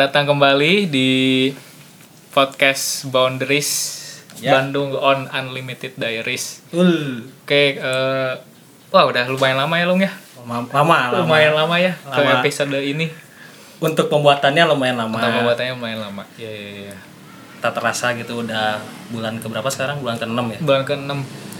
Selamat 0.00 0.16
datang 0.16 0.32
kembali 0.32 0.88
di 0.88 1.10
podcast 2.32 3.04
Boundaries 3.12 4.00
Ya. 4.40 4.56
Bandung 4.56 4.96
on 4.96 5.28
Unlimited 5.28 5.92
Diaries. 6.00 6.64
Ul. 6.72 7.28
Oke, 7.44 7.76
eh, 7.76 8.32
wah 8.88 9.04
udah 9.04 9.28
lumayan 9.28 9.60
lama 9.60 9.76
ya, 9.76 9.84
Lung 9.84 10.00
ya. 10.00 10.08
Lama, 10.40 10.64
lama. 10.72 11.20
Lumayan 11.20 11.52
lama 11.52 11.76
ya 11.76 11.92
ke 12.00 12.16
Lama. 12.16 12.40
episode 12.40 12.80
ini. 12.80 13.12
Untuk 13.76 14.08
pembuatannya 14.08 14.72
lumayan 14.72 15.04
lama. 15.04 15.20
Atau 15.20 15.36
pembuatannya 15.36 15.76
lumayan 15.76 16.00
lama. 16.08 16.24
Iya, 16.40 16.48
iya, 16.48 16.70
iya. 16.88 16.96
Tak 17.60 17.76
terasa 17.76 18.16
gitu 18.16 18.40
udah 18.40 18.80
bulan 19.12 19.36
keberapa 19.36 19.68
sekarang? 19.68 20.00
Bulan 20.00 20.16
ke-6 20.16 20.40
ya? 20.48 20.58
Bulan 20.64 20.82
ke-6 20.88 21.12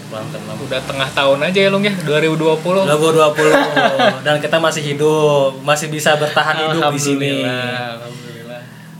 Bulan 0.09 0.25
ke-6. 0.33 0.49
udah 0.65 0.81
tengah 0.89 1.09
tahun 1.13 1.39
aja 1.45 1.59
ya, 1.61 1.69
Lung 1.69 1.85
ya. 1.85 1.93
2020. 1.93 2.89
2020 2.89 4.25
dan 4.25 4.41
kita 4.41 4.57
masih 4.57 4.81
hidup, 4.81 5.61
masih 5.61 5.93
bisa 5.93 6.17
bertahan 6.17 6.73
hidup 6.73 6.89
di 6.89 6.97
sini. 6.97 7.45
Alhamdulillah. 7.45 8.30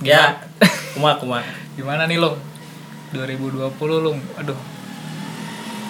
Ya, 0.02 0.38
kuma 0.94 1.16
kuma. 1.16 1.40
Gimana 1.74 2.06
nih, 2.06 2.18
Lung? 2.18 2.38
2020, 3.14 3.70
Lung. 4.00 4.20
Aduh. 4.36 4.58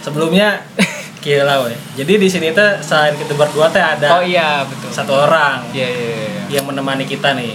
Sebelumnya 0.01 0.61
gila 1.23 1.63
weh. 1.63 1.77
Jadi 1.93 2.17
di 2.17 2.27
sini 2.27 2.49
tuh 2.49 2.81
selain 2.81 3.13
kita 3.13 3.33
berdua 3.33 3.69
teh 3.69 3.77
ada 3.77 4.17
Oh 4.17 4.23
iya, 4.25 4.65
betul. 4.65 4.89
satu 4.89 5.13
orang 5.21 5.61
Iya, 5.69 5.85
iya, 5.85 6.09
iya. 6.17 6.43
yang 6.57 6.65
menemani 6.65 7.05
kita 7.05 7.37
nih. 7.37 7.53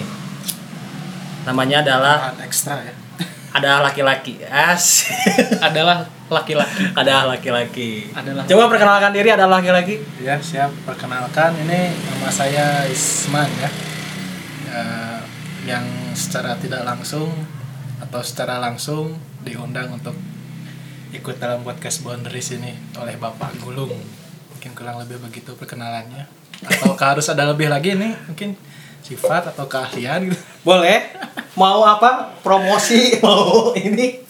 Namanya 1.43 1.83
adalah 1.83 2.31
ekstra 2.41 2.79
ya 2.81 2.95
ada 3.51 3.81
laki-laki. 3.81 4.37
As. 4.45 5.09
Adalah 5.59 6.05
laki-laki. 6.29 6.93
ada 7.01 7.25
laki-laki. 7.25 8.13
Adalah 8.13 8.45
Coba 8.45 8.69
perkenalkan 8.69 9.11
diri 9.11 9.33
ada 9.33 9.49
laki-laki. 9.49 9.97
ya 10.21 10.37
siap 10.37 10.69
perkenalkan 10.85 11.57
ini 11.65 11.89
nama 11.97 12.29
saya 12.29 12.85
Isman 12.87 13.49
ya 13.57 13.71
Ya, 14.67 14.83
yang 15.67 15.83
secara 16.15 16.55
tidak 16.63 16.87
langsung 16.87 17.29
atau 17.99 18.23
secara 18.23 18.63
langsung 18.63 19.19
diundang 19.43 19.91
untuk 19.91 20.15
ikut 21.11 21.43
dalam 21.43 21.67
podcast 21.67 22.07
Boundaries 22.07 22.55
ini 22.55 22.71
oleh 23.03 23.19
Bapak 23.19 23.59
Gulung. 23.59 23.93
Mungkin 24.55 24.71
kurang 24.79 25.03
lebih 25.03 25.19
begitu 25.19 25.59
perkenalannya. 25.59 26.31
Atau 26.63 26.95
harus 26.95 27.27
ada 27.27 27.51
lebih 27.51 27.67
lagi 27.67 27.99
nih? 27.99 28.15
Mungkin 28.31 28.55
sifat 29.03 29.51
atau 29.55 29.67
keahlian 29.67 30.31
gitu. 30.31 30.39
Boleh? 30.63 31.15
Mau 31.59 31.83
apa? 31.83 32.31
Promosi. 32.47 33.15
Mau 33.27 33.75
ini. 33.75 34.23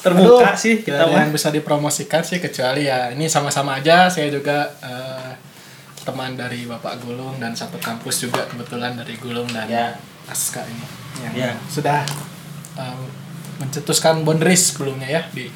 Terbuka 0.00 0.56
Aduh, 0.56 0.56
sih 0.56 0.80
kita 0.80 1.04
yang 1.12 1.28
bisa 1.28 1.52
dipromosikan 1.52 2.24
sih 2.24 2.40
kecuali 2.40 2.88
ya 2.88 3.12
ini 3.12 3.28
sama-sama 3.28 3.82
aja. 3.82 4.08
Saya 4.08 4.32
juga 4.32 4.70
eh, 4.80 5.30
teman 6.02 6.34
dari 6.34 6.64
Bapak 6.64 7.04
Gulung 7.04 7.36
dan 7.36 7.52
satu 7.52 7.76
kampus 7.76 8.24
juga 8.24 8.48
kebetulan 8.48 8.96
dari 8.96 9.14
Gulung 9.20 9.46
dan 9.52 9.68
Ya. 9.68 9.94
Aska 10.30 10.62
ini. 10.64 10.86
Yang 11.20 11.32
Ya. 11.36 11.52
sudah 11.68 11.98
eh, 12.74 12.96
mencetuskan 13.58 14.24
boundaries 14.24 14.72
sebelumnya 14.72 15.04
ya 15.10 15.22
di 15.30 15.50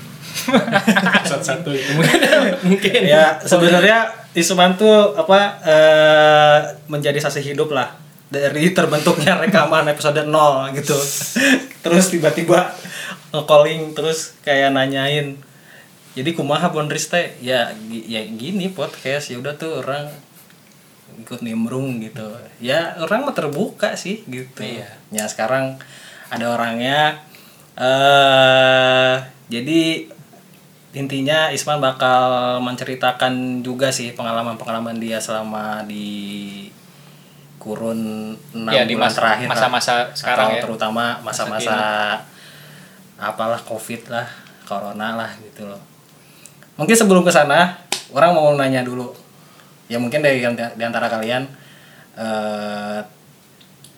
episode 0.45 1.47
satu 1.47 1.71
itu 1.79 1.95
mungkin 2.67 3.01
ya 3.01 3.39
sebenarnya 3.41 4.11
Isuman 4.35 4.75
tuh 4.75 5.15
apa 5.15 5.63
eh, 5.63 6.59
menjadi 6.91 7.23
saksi 7.23 7.55
hidup 7.55 7.71
lah 7.71 7.95
dari 8.27 8.75
terbentuknya 8.75 9.39
rekaman 9.39 9.87
episode 9.87 10.27
0 10.27 10.75
gitu. 10.75 10.99
Terus 11.81 12.11
tiba-tiba 12.11 12.75
nge-calling 13.31 13.95
terus 13.95 14.35
kayak 14.43 14.75
nanyain 14.75 15.39
jadi 16.15 16.31
kumaha 16.35 16.67
boundaries 16.69 17.07
teh? 17.07 17.39
Ya 17.39 17.71
ya 17.89 18.27
gini 18.27 18.75
podcast 18.75 19.31
ya 19.31 19.39
udah 19.39 19.55
tuh 19.55 19.87
orang 19.87 20.11
ikut 21.17 21.41
nimbrung 21.41 21.99
gitu. 21.99 22.25
Ya 22.59 22.97
orang 22.97 23.23
mah 23.23 23.33
terbuka 23.33 23.95
sih 23.95 24.23
gitu. 24.25 24.63
Ya 25.09 25.25
sekarang 25.25 25.79
ada 26.29 26.47
orangnya. 26.49 27.23
Eh 27.75 29.15
jadi 29.47 30.09
intinya 30.95 31.51
Isman 31.51 31.79
bakal 31.79 32.23
menceritakan 32.61 33.61
juga 33.61 33.91
sih 33.91 34.15
pengalaman-pengalaman 34.15 34.97
dia 34.97 35.19
selama 35.19 35.83
di 35.83 36.71
kurun 37.59 38.31
enam 38.53 38.71
Ya, 38.71 38.85
di 38.85 38.95
bulan 38.95 39.09
mas- 39.09 39.17
terakhir 39.17 39.47
masa-masa 39.49 39.93
sekarang 40.13 40.49
Atau 40.49 40.57
ya. 40.57 40.63
terutama 40.63 41.05
masa-masa 41.21 41.77
apalah 43.17 43.59
covid 43.59 44.07
lah 44.07 44.29
corona 44.65 45.17
lah 45.17 45.31
gitu 45.41 45.67
loh. 45.67 45.81
Mungkin 46.77 46.95
sebelum 46.95 47.23
ke 47.23 47.31
sana 47.31 47.75
orang 48.11 48.31
mau 48.33 48.53
nanya 48.55 48.81
dulu 48.81 49.11
ya 49.95 50.03
mungkin 50.03 50.19
dari 50.19 50.43
yang 50.43 50.59
di 50.59 50.83
antara 50.83 51.07
kalian 51.07 51.47
eh 52.15 52.99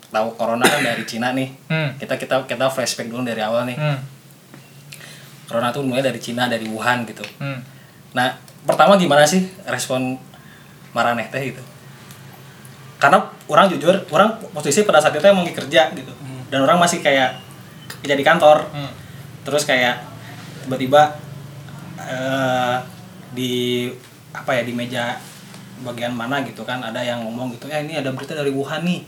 tahu 0.07 0.29
corona 0.37 0.65
kan 0.65 0.81
dari 0.81 1.03
Cina 1.05 1.33
nih 1.33 1.49
Hmm. 1.67 1.97
kita 1.97 2.15
kita 2.15 2.45
kita 2.45 2.69
flashback 2.69 3.09
dulu 3.09 3.25
dari 3.25 3.41
awal 3.41 3.65
nih 3.65 3.77
Hmm. 3.77 3.99
corona 5.45 5.73
tuh 5.73 5.81
mulai 5.81 6.01
dari 6.01 6.21
Cina 6.21 6.47
dari 6.47 6.69
Wuhan 6.69 7.05
gitu 7.05 7.25
Hmm. 7.41 7.61
Nah, 8.13 8.33
pertama 8.65 8.97
gimana 8.97 9.25
sih 9.25 9.45
respon 9.65 10.17
Maraneh 10.93 11.29
teh 11.29 11.53
gitu? 11.53 11.61
Karena 12.97 13.21
orang 13.45 13.69
jujur, 13.69 13.93
orang 14.09 14.41
posisi 14.57 14.89
pada 14.89 14.97
saat 14.97 15.13
itu 15.13 15.29
emang 15.29 15.45
kerja 15.45 15.93
gitu. 15.93 16.09
Dan 16.49 16.65
orang 16.65 16.81
masih 16.81 17.05
kayak 17.05 17.37
kerja 18.01 18.17
di 18.17 18.25
kantor. 18.25 18.65
Hmm. 18.73 18.89
Terus 19.45 19.69
kayak 19.69 20.01
tiba-tiba 20.65 21.13
eh 22.01 22.77
di 23.37 23.93
apa 24.33 24.57
ya 24.57 24.63
di 24.65 24.73
meja 24.73 25.21
bagian 25.85 26.15
mana 26.15 26.41
gitu 26.47 26.65
kan 26.65 26.81
ada 26.81 27.03
yang 27.03 27.25
ngomong 27.27 27.53
gitu, 27.57 27.69
"Ya 27.69 27.83
ini 27.83 27.99
ada 27.99 28.13
berita 28.15 28.33
dari 28.33 28.53
Wuhan 28.55 28.85
nih. 28.87 29.03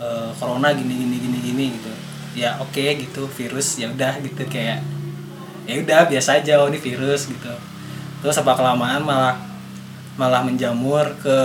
Eh, 0.00 0.30
corona 0.36 0.74
gini 0.74 0.92
gini 0.92 1.16
gini 1.22 1.38
gini 1.40 1.64
gitu." 1.78 1.92
Ya 2.34 2.58
oke 2.58 2.84
gitu, 2.98 3.30
virus 3.30 3.78
ya 3.78 3.86
udah 3.88 4.18
gitu 4.20 4.42
kayak 4.50 4.82
ya 5.64 5.80
udah 5.80 6.00
biasa 6.08 6.44
aja 6.44 6.60
oh 6.60 6.68
ini 6.68 6.76
virus 6.76 7.28
gitu 7.28 7.52
terus 8.20 8.36
apa 8.40 8.52
kelamaan 8.56 9.04
malah 9.04 9.36
malah 10.16 10.44
menjamur 10.44 11.04
ke 11.20 11.38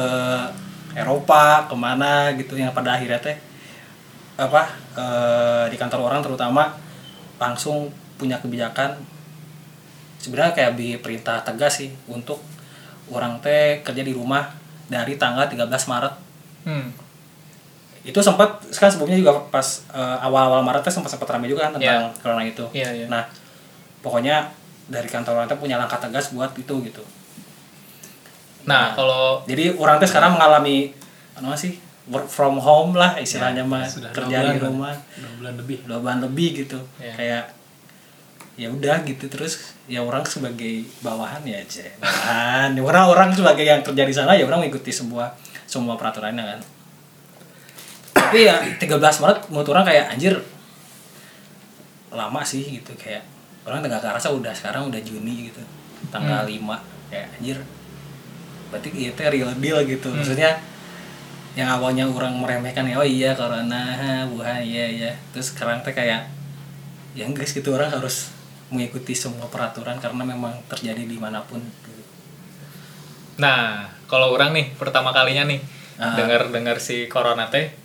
Eropa 0.96 1.68
ke 1.68 1.76
mana 1.76 2.32
gitu 2.36 2.60
yang 2.60 2.76
pada 2.76 3.00
akhirnya 3.00 3.20
teh 3.20 3.38
apa 4.40 4.72
eh, 4.96 5.66
di 5.72 5.78
kantor 5.80 6.12
orang 6.12 6.22
terutama 6.24 6.76
langsung 7.40 7.92
punya 8.20 8.40
kebijakan 8.40 9.00
sebenarnya 10.20 10.56
kayak 10.56 10.74
di 10.76 11.00
perintah 11.00 11.40
tegas 11.44 11.80
sih 11.80 11.92
untuk 12.12 12.44
orang 13.12 13.38
teh 13.40 13.82
kerja 13.82 14.02
di 14.02 14.14
rumah 14.14 14.50
dari 14.88 15.16
tanggal 15.16 15.46
13 15.46 15.66
Maret 15.70 16.16
Hmm. 16.60 16.92
itu 18.04 18.20
sempat 18.20 18.60
kan 18.76 18.92
sebelumnya 18.92 19.16
juga 19.16 19.32
pas 19.48 19.88
eh, 19.92 20.18
awal-awal 20.24 20.60
Maret 20.60 20.84
teh 20.84 20.92
sempat 20.92 21.12
sempat 21.12 21.28
ramai 21.32 21.48
juga 21.48 21.68
kan 21.68 21.80
tentang 21.80 22.12
corona 22.20 22.44
itu. 22.44 22.64
Iya, 22.76 22.90
iya. 22.96 23.06
Nah, 23.08 23.24
pokoknya 24.00 24.52
dari 24.88 25.08
kantor 25.08 25.40
orang 25.40 25.48
teh 25.48 25.60
punya 25.60 25.80
langkah 25.80 26.00
tegas 26.00 26.32
buat 26.32 26.52
itu 26.56 26.74
gitu. 26.84 27.04
Nah, 28.68 28.92
kalau 28.94 29.42
Jadi 29.48 29.76
orang 29.80 29.98
teh 30.00 30.08
sekarang 30.08 30.36
mengalami 30.36 30.92
apa 31.36 31.56
sih? 31.56 31.80
work 32.10 32.26
from 32.26 32.58
home 32.58 32.98
lah 32.98 33.22
istilahnya 33.22 33.62
mah 33.62 33.86
sudah 33.86 34.10
dua 34.10 34.18
kerja 34.26 34.38
di 34.50 34.60
rumah 34.66 34.98
dua 35.14 35.32
bulan 35.38 35.54
lebih 35.62 35.78
dua 35.86 35.98
bulan 36.02 36.18
lebih 36.26 36.66
gitu. 36.66 36.80
Iya. 36.98 37.14
Kayak 37.14 37.44
ya 38.60 38.68
udah 38.68 39.08
gitu. 39.08 39.32
Terus 39.32 39.72
ya 39.88 40.04
orang 40.04 40.28
sebagai 40.28 40.84
bawahan 41.00 41.40
ya 41.48 41.64
aja 41.64 41.88
bawahan. 42.04 42.76
Ya 42.76 42.84
orang-orang 42.84 43.32
sebagai 43.32 43.64
yang 43.64 43.80
kerja 43.80 44.04
di 44.04 44.12
sana 44.12 44.36
ya 44.36 44.44
orang 44.44 44.68
mengikuti 44.68 44.92
semua 44.92 45.32
semua 45.64 45.96
peraturannya 45.96 46.44
kan. 46.44 46.60
Tapi 48.20 48.46
ya 48.46 48.60
13 48.60 49.00
Maret 49.00 49.40
menurut 49.48 49.70
orang 49.72 49.88
kayak 49.88 50.06
anjir 50.12 50.36
lama 52.12 52.42
sih 52.44 52.68
gitu. 52.68 52.92
Kayak 53.00 53.24
orang 53.64 53.80
nggak 53.80 54.04
kerasa 54.04 54.28
udah 54.36 54.52
sekarang 54.52 54.92
udah 54.92 55.00
Juni 55.00 55.48
gitu. 55.48 55.64
Tanggal 56.12 56.44
5 56.44 56.60
kayak 57.10 57.28
anjir 57.40 57.58
berarti 58.70 58.90
itu 58.94 59.18
real 59.18 59.50
deal 59.58 59.80
gitu. 59.88 60.12
Maksudnya 60.12 60.60
yang 61.58 61.66
awalnya 61.66 62.06
orang 62.06 62.38
meremehkan 62.38 62.86
ya 62.86 63.02
oh 63.02 63.08
iya 63.08 63.34
corona 63.34 63.98
ha, 63.98 64.12
Wuhan 64.30 64.62
iya 64.62 64.86
iya. 64.86 65.12
Terus 65.34 65.56
sekarang 65.56 65.82
teh 65.82 65.96
kayak 65.96 66.30
ya 67.18 67.26
guys 67.30 67.56
gitu. 67.56 67.74
Orang 67.74 67.90
harus 67.90 68.30
mengikuti 68.70 69.14
semua 69.14 69.46
peraturan 69.46 69.98
karena 69.98 70.24
memang 70.24 70.54
terjadi 70.68 71.04
di 71.04 71.18
mana 71.18 71.42
pun. 71.42 71.60
Nah, 73.38 73.88
kalau 74.06 74.30
orang 74.30 74.52
nih 74.52 74.76
pertama 74.76 75.10
kalinya 75.10 75.48
nih 75.48 75.62
Ah. 75.96 76.16
dengar 76.16 76.48
dengar 76.48 76.80
si 76.80 77.06
corona 77.06 77.48
teh, 77.48 77.76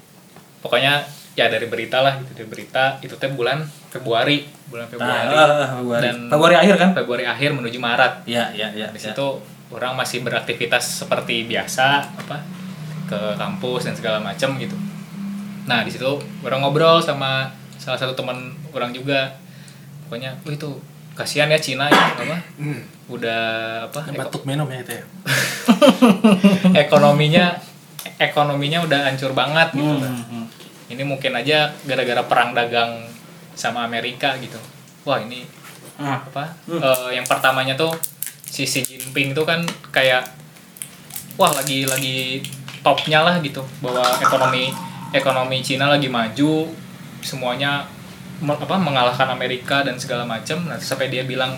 pokoknya 0.60 1.02
ya 1.34 1.50
dari 1.50 1.66
berita 1.66 1.98
lah 1.98 2.14
gitu 2.16 2.30
dari 2.32 2.46
berita 2.46 3.02
itu 3.02 3.10
teh 3.12 3.26
bulan 3.26 3.58
Februari 3.90 4.46
bulan 4.64 4.86
Februari 4.86 5.26
Nah, 5.26 5.50
ah, 5.58 5.68
Februari. 5.74 6.02
dan 6.04 6.16
Februari 6.30 6.54
akhir 6.54 6.74
kan 6.78 6.90
Februari 6.94 7.26
akhir 7.26 7.50
menuju 7.52 7.74
Maret. 7.76 8.22
ya 8.24 8.54
ya 8.54 8.70
ya 8.70 8.86
Di 8.88 8.96
ya. 8.96 9.10
situ 9.10 9.42
orang 9.68 9.98
masih 9.98 10.22
beraktivitas 10.22 11.02
seperti 11.02 11.42
biasa 11.44 12.06
apa 12.14 12.38
ke 13.04 13.18
kampus 13.34 13.82
dan 13.84 13.94
segala 13.94 14.22
macam 14.22 14.54
gitu. 14.56 14.78
Nah 15.66 15.82
di 15.82 15.90
situ 15.90 16.06
orang 16.40 16.62
ngobrol 16.62 17.02
sama 17.02 17.50
salah 17.74 17.98
satu 17.98 18.14
teman 18.14 18.38
orang 18.70 18.94
juga, 18.94 19.34
pokoknya, 20.04 20.36
oh 20.38 20.50
itu 20.50 20.70
kasihan 21.14 21.46
ya 21.46 21.56
Cina 21.56 21.86
ya 21.86 22.02
apa 22.16 22.36
Hmm. 22.56 22.82
udah 23.06 23.42
apa 23.86 24.00
batuk 24.12 24.42
minum 24.44 24.66
ya 24.66 24.80
itu 24.80 24.92
ya 24.92 25.04
ekonominya 26.84 27.54
ekonominya 28.16 28.82
udah 28.82 29.00
hancur 29.06 29.32
banget 29.32 29.74
gitu. 29.74 29.84
Hmm, 29.84 30.22
hmm. 30.24 30.46
Ini 30.90 31.02
mungkin 31.02 31.32
aja 31.32 31.72
gara-gara 31.82 32.22
perang 32.22 32.52
dagang 32.52 33.08
sama 33.52 33.82
Amerika 33.82 34.36
gitu. 34.38 34.58
Wah 35.04 35.18
ini 35.18 35.44
Ah. 35.94 36.18
apa? 36.18 36.50
eh, 36.66 37.14
yang 37.14 37.22
pertamanya 37.22 37.78
tuh 37.78 37.94
si 38.44 38.66
Xi 38.66 38.82
Jinping 38.82 39.30
tuh 39.30 39.46
kan 39.46 39.62
kayak 39.90 40.26
wah 41.34 41.54
lagi 41.54 41.86
lagi 41.86 42.42
topnya 42.82 43.22
lah 43.22 43.38
gitu 43.38 43.62
bahwa 43.78 44.02
ekonomi 44.18 44.74
ekonomi 45.10 45.62
Cina 45.62 45.86
lagi 45.86 46.10
maju 46.10 46.66
semuanya 47.22 47.86
apa 48.46 48.76
mengalahkan 48.76 49.28
Amerika 49.28 49.80
dan 49.80 49.96
segala 49.96 50.22
macam. 50.22 50.68
Nah 50.68 50.76
sampai 50.76 51.08
dia 51.08 51.24
bilang 51.24 51.56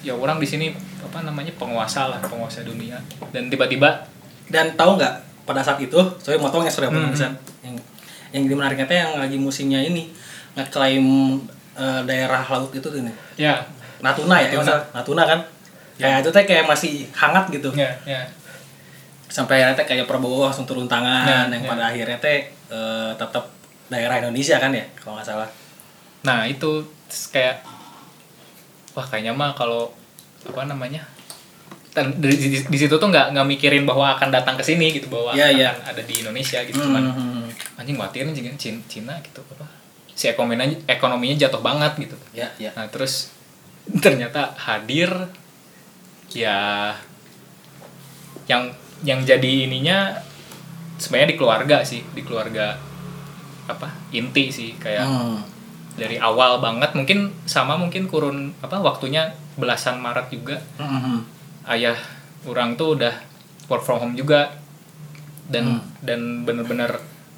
ya 0.00 0.14
orang 0.14 0.38
di 0.38 0.46
sini 0.46 0.66
apa 1.00 1.20
namanya 1.20 1.50
penguasa 1.58 2.06
lah 2.06 2.18
penguasa 2.22 2.62
dunia. 2.62 2.96
Dan 3.30 3.50
tiba-tiba 3.50 4.06
dan 4.48 4.74
tahu 4.74 4.94
nggak 4.96 5.14
pada 5.44 5.60
saat 5.60 5.78
itu 5.78 5.98
saya 6.18 6.38
motong 6.38 6.62
ya 6.62 6.70
sudah 6.70 6.88
Hmm. 6.90 7.10
yang 7.62 7.74
yang 8.30 8.42
jadi 8.46 8.54
menariknya 8.54 8.86
teh 8.86 8.98
yang 8.98 9.18
lagi 9.18 9.34
musimnya 9.34 9.82
ini 9.82 10.10
ngeklaim 10.54 11.06
eh, 11.74 12.00
daerah 12.06 12.42
laut 12.46 12.70
itu 12.70 12.82
tuh 12.82 13.02
nih 13.02 13.14
ya. 13.36 13.58
Natuna 14.00 14.40
ya 14.40 14.48
Natuna. 14.48 14.64
Natuna, 14.64 14.76
Natuna 14.94 15.22
kan? 15.26 15.40
Kayak 16.00 16.18
itu 16.24 16.30
teh 16.32 16.44
kayak 16.46 16.64
masih 16.64 16.92
hangat 17.12 17.44
gitu. 17.50 17.68
Ya 17.74 17.90
ya. 18.04 18.22
Sampai 19.30 19.62
akhirnya 19.62 19.76
teh 19.78 19.86
kayak 19.86 20.06
Prabowo 20.10 20.46
langsung 20.46 20.66
turun 20.66 20.90
tangan 20.90 21.26
Ya, 21.26 21.46
yang 21.46 21.62
ya. 21.62 21.70
pada 21.70 21.82
akhirnya 21.92 22.18
teh 22.18 22.38
eh, 22.70 23.10
tetap 23.14 23.44
daerah 23.86 24.18
Indonesia 24.18 24.58
kan 24.58 24.70
ya 24.70 24.82
kalau 24.96 25.18
nggak 25.18 25.26
salah 25.26 25.48
Nah 26.22 26.44
itu 26.44 26.84
terus 27.06 27.24
kayak 27.28 27.64
wah 28.92 29.06
kayaknya 29.06 29.32
mah 29.32 29.54
kalau 29.54 29.90
apa 30.40 30.62
namanya 30.64 31.04
dan 31.90 32.14
di, 32.22 32.30
di, 32.30 32.58
di 32.62 32.78
situ 32.78 32.94
tuh 32.94 33.08
nggak 33.10 33.34
nggak 33.34 33.46
mikirin 33.50 33.82
bahwa 33.82 34.14
akan 34.14 34.30
datang 34.30 34.54
ke 34.54 34.62
sini 34.62 34.94
gitu 34.94 35.10
bahwa 35.10 35.34
Iya, 35.34 35.50
akan 35.50 35.58
iya. 35.58 35.70
ada 35.90 36.02
di 36.06 36.14
Indonesia 36.22 36.62
gitu 36.62 36.78
cuman 36.78 37.02
Hmm, 37.10 37.46
anjing 37.74 37.98
khawatir 37.98 38.22
nih 38.30 38.34
jangan 38.38 38.56
Cina, 38.86 39.14
gitu 39.20 39.42
apa 39.42 39.66
si 40.14 40.30
ekonominya 40.30 40.78
ekonominya 40.86 41.34
jatuh 41.34 41.58
banget 41.58 41.92
gitu 41.98 42.16
ya 42.30 42.46
ya 42.62 42.70
nah 42.78 42.86
terus 42.86 43.34
ternyata 43.98 44.54
hadir 44.54 45.10
ya 46.30 46.94
yang 48.46 48.70
yang 49.02 49.26
jadi 49.26 49.66
ininya 49.66 50.14
sebenarnya 50.94 51.34
di 51.34 51.38
keluarga 51.40 51.76
sih 51.82 52.06
di 52.06 52.22
keluarga 52.22 52.78
apa 53.66 53.90
inti 54.12 54.54
sih 54.54 54.78
kayak 54.78 55.06
Hmm. 55.10 55.42
Dari 55.94 56.16
awal 56.16 56.58
banget. 56.58 56.92
Mungkin 56.92 57.32
sama 57.44 57.74
mungkin 57.74 58.06
kurun 58.06 58.52
apa 58.60 58.78
waktunya 58.78 59.32
belasan 59.54 59.98
Maret 59.98 60.30
juga. 60.30 60.56
Hmm, 60.76 61.00
hmm. 61.00 61.18
ayah 61.68 61.96
orang 62.44 62.74
tuh 62.74 62.96
udah 62.96 63.14
work 63.66 63.82
from 63.82 63.98
home 63.98 64.14
juga. 64.14 64.54
Dan 65.46 65.78
Hmm. 65.78 65.82
dan 66.00 66.20
bener-bener 66.42 66.94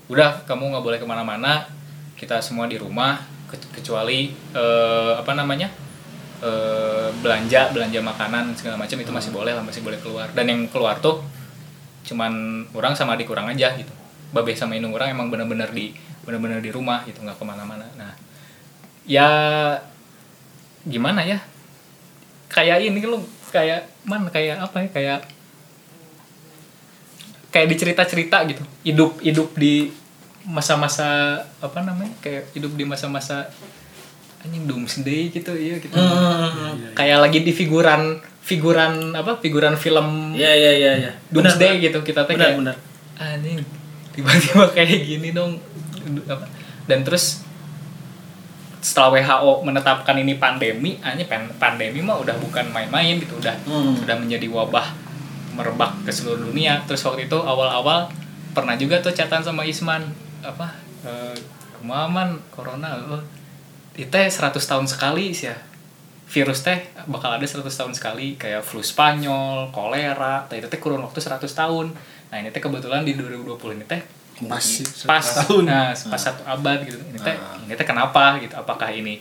udah 0.06 0.44
kamu 0.44 0.72
nggak 0.72 0.84
boleh 0.84 0.98
ke 1.00 1.06
mana-mana. 1.06 1.64
Kita 2.14 2.38
semua 2.38 2.68
di 2.68 2.76
rumah 2.76 3.18
ke- 3.48 3.72
kecuali 3.72 4.28
eh, 4.52 5.12
apa 5.16 5.32
namanya 5.32 5.72
eh, 6.40 7.08
belanja 7.18 7.72
belanja 7.72 8.00
makanan 8.00 8.52
segala 8.54 8.76
macam. 8.76 8.96
Itu 8.96 9.10
masih 9.10 9.30
boleh 9.30 9.52
lah 9.52 9.64
masih 9.64 9.80
boleh 9.80 9.96
keluar. 9.98 10.28
Dan 10.32 10.44
yang 10.46 10.60
keluar 10.68 11.00
tuh 11.00 11.24
cuman 12.02 12.32
orang 12.74 12.92
sama 12.92 13.14
adik 13.14 13.26
kurang 13.26 13.46
aja 13.46 13.72
gitu. 13.74 13.90
Babe 14.32 14.52
sama 14.52 14.74
indung 14.74 14.92
orang 14.92 15.12
emang 15.12 15.28
bener-bener 15.28 15.70
di 15.70 15.92
bener-bener 16.22 16.58
di 16.58 16.70
rumah 16.70 17.02
gitu 17.04 17.20
nggak 17.20 17.36
ke 17.36 17.44
mana-mana. 17.44 17.86
Nah 17.96 18.12
ya 19.06 19.28
gimana 20.86 21.22
ya? 21.22 21.38
Kayak 22.52 22.84
ini 22.84 23.00
lu 23.02 23.22
kayak 23.50 23.88
man 24.06 24.28
kayak 24.28 24.60
apa 24.60 24.84
ya? 24.84 24.88
Kayak 24.92 25.18
kayak 27.52 27.66
di 27.68 27.76
cerita-cerita 27.76 28.36
gitu. 28.48 28.62
Hidup 28.86 29.20
hidup 29.22 29.48
di 29.56 29.92
masa-masa 30.46 31.42
apa 31.62 31.78
namanya? 31.82 32.12
Kayak 32.20 32.50
hidup 32.54 32.72
di 32.74 32.84
masa-masa 32.84 33.50
anjing 34.42 34.66
doomsday 34.66 35.30
gitu 35.30 35.54
iya 35.54 35.78
gitu. 35.78 35.94
Hmm. 35.94 36.90
kayak 36.98 37.22
lagi 37.22 37.46
di 37.46 37.54
figuran 37.54 38.18
figuran 38.42 39.14
apa? 39.14 39.38
Figuran 39.38 39.78
film 39.78 40.34
ya 40.34 40.50
ya 40.50 40.74
ya 40.74 40.92
ya 40.98 41.12
doomsday 41.30 41.78
gitu 41.78 42.02
kita 42.02 42.26
teh 42.26 42.34
benar 42.34 42.50
kayak 42.50 42.58
benar. 42.58 42.76
Anjing 43.22 43.62
tiba-tiba 44.12 44.66
kayak 44.76 45.02
gini 45.06 45.30
dong. 45.30 45.62
Apa? 46.26 46.50
Dan 46.90 47.06
terus 47.06 47.41
setelah 48.82 49.14
WHO 49.14 49.62
menetapkan 49.62 50.18
ini 50.18 50.36
pandemi 50.42 50.98
hanya 51.06 51.22
pandemi 51.56 52.02
mah 52.02 52.18
udah 52.18 52.34
bukan 52.42 52.66
main-main 52.74 53.16
gitu 53.22 53.38
udah 53.38 53.54
Hmm. 53.62 53.94
sudah 53.94 54.18
menjadi 54.18 54.50
wabah 54.50 54.90
merebak 55.54 56.02
ke 56.02 56.10
seluruh 56.10 56.50
dunia 56.50 56.82
terus 56.84 57.06
waktu 57.06 57.30
itu 57.30 57.38
awal-awal 57.38 58.10
pernah 58.52 58.74
juga 58.74 58.98
tuh 58.98 59.14
catatan 59.14 59.46
sama 59.46 59.62
Isman 59.62 60.02
apa 60.42 60.74
eh 61.06 61.36
kemaman 61.78 62.42
corona 62.50 62.98
oh, 63.06 63.22
itu 63.94 64.10
100 64.10 64.50
tahun 64.58 64.86
sekali 64.90 65.30
sih 65.30 65.46
ya 65.50 65.56
virus 66.32 66.64
teh 66.64 66.80
bakal 67.06 67.36
ada 67.36 67.44
100 67.44 67.68
tahun 67.68 67.92
sekali 67.92 68.40
kayak 68.40 68.64
flu 68.64 68.80
Spanyol, 68.80 69.68
kolera, 69.68 70.48
teh 70.48 70.64
itu 70.64 70.68
teh 70.72 70.80
kurun 70.80 71.04
waktu 71.04 71.20
100 71.20 71.44
tahun. 71.44 71.92
Nah, 72.32 72.36
ini 72.40 72.48
teh 72.48 72.62
kebetulan 72.64 73.04
di 73.04 73.12
2020 73.12 73.76
ini 73.76 73.84
teh 73.84 74.00
pas 74.44 74.64
pas 75.04 75.20
tahun 75.22 75.64
nah, 75.64 75.90
pas 75.92 76.20
satu 76.20 76.42
abad 76.42 76.78
gitu. 76.82 76.96
Ini 76.96 77.18
teh 77.18 77.34
ini 77.60 77.72
teh 77.72 77.84
kenapa 77.84 78.38
gitu? 78.38 78.54
Apakah 78.54 78.88
ini 78.88 79.18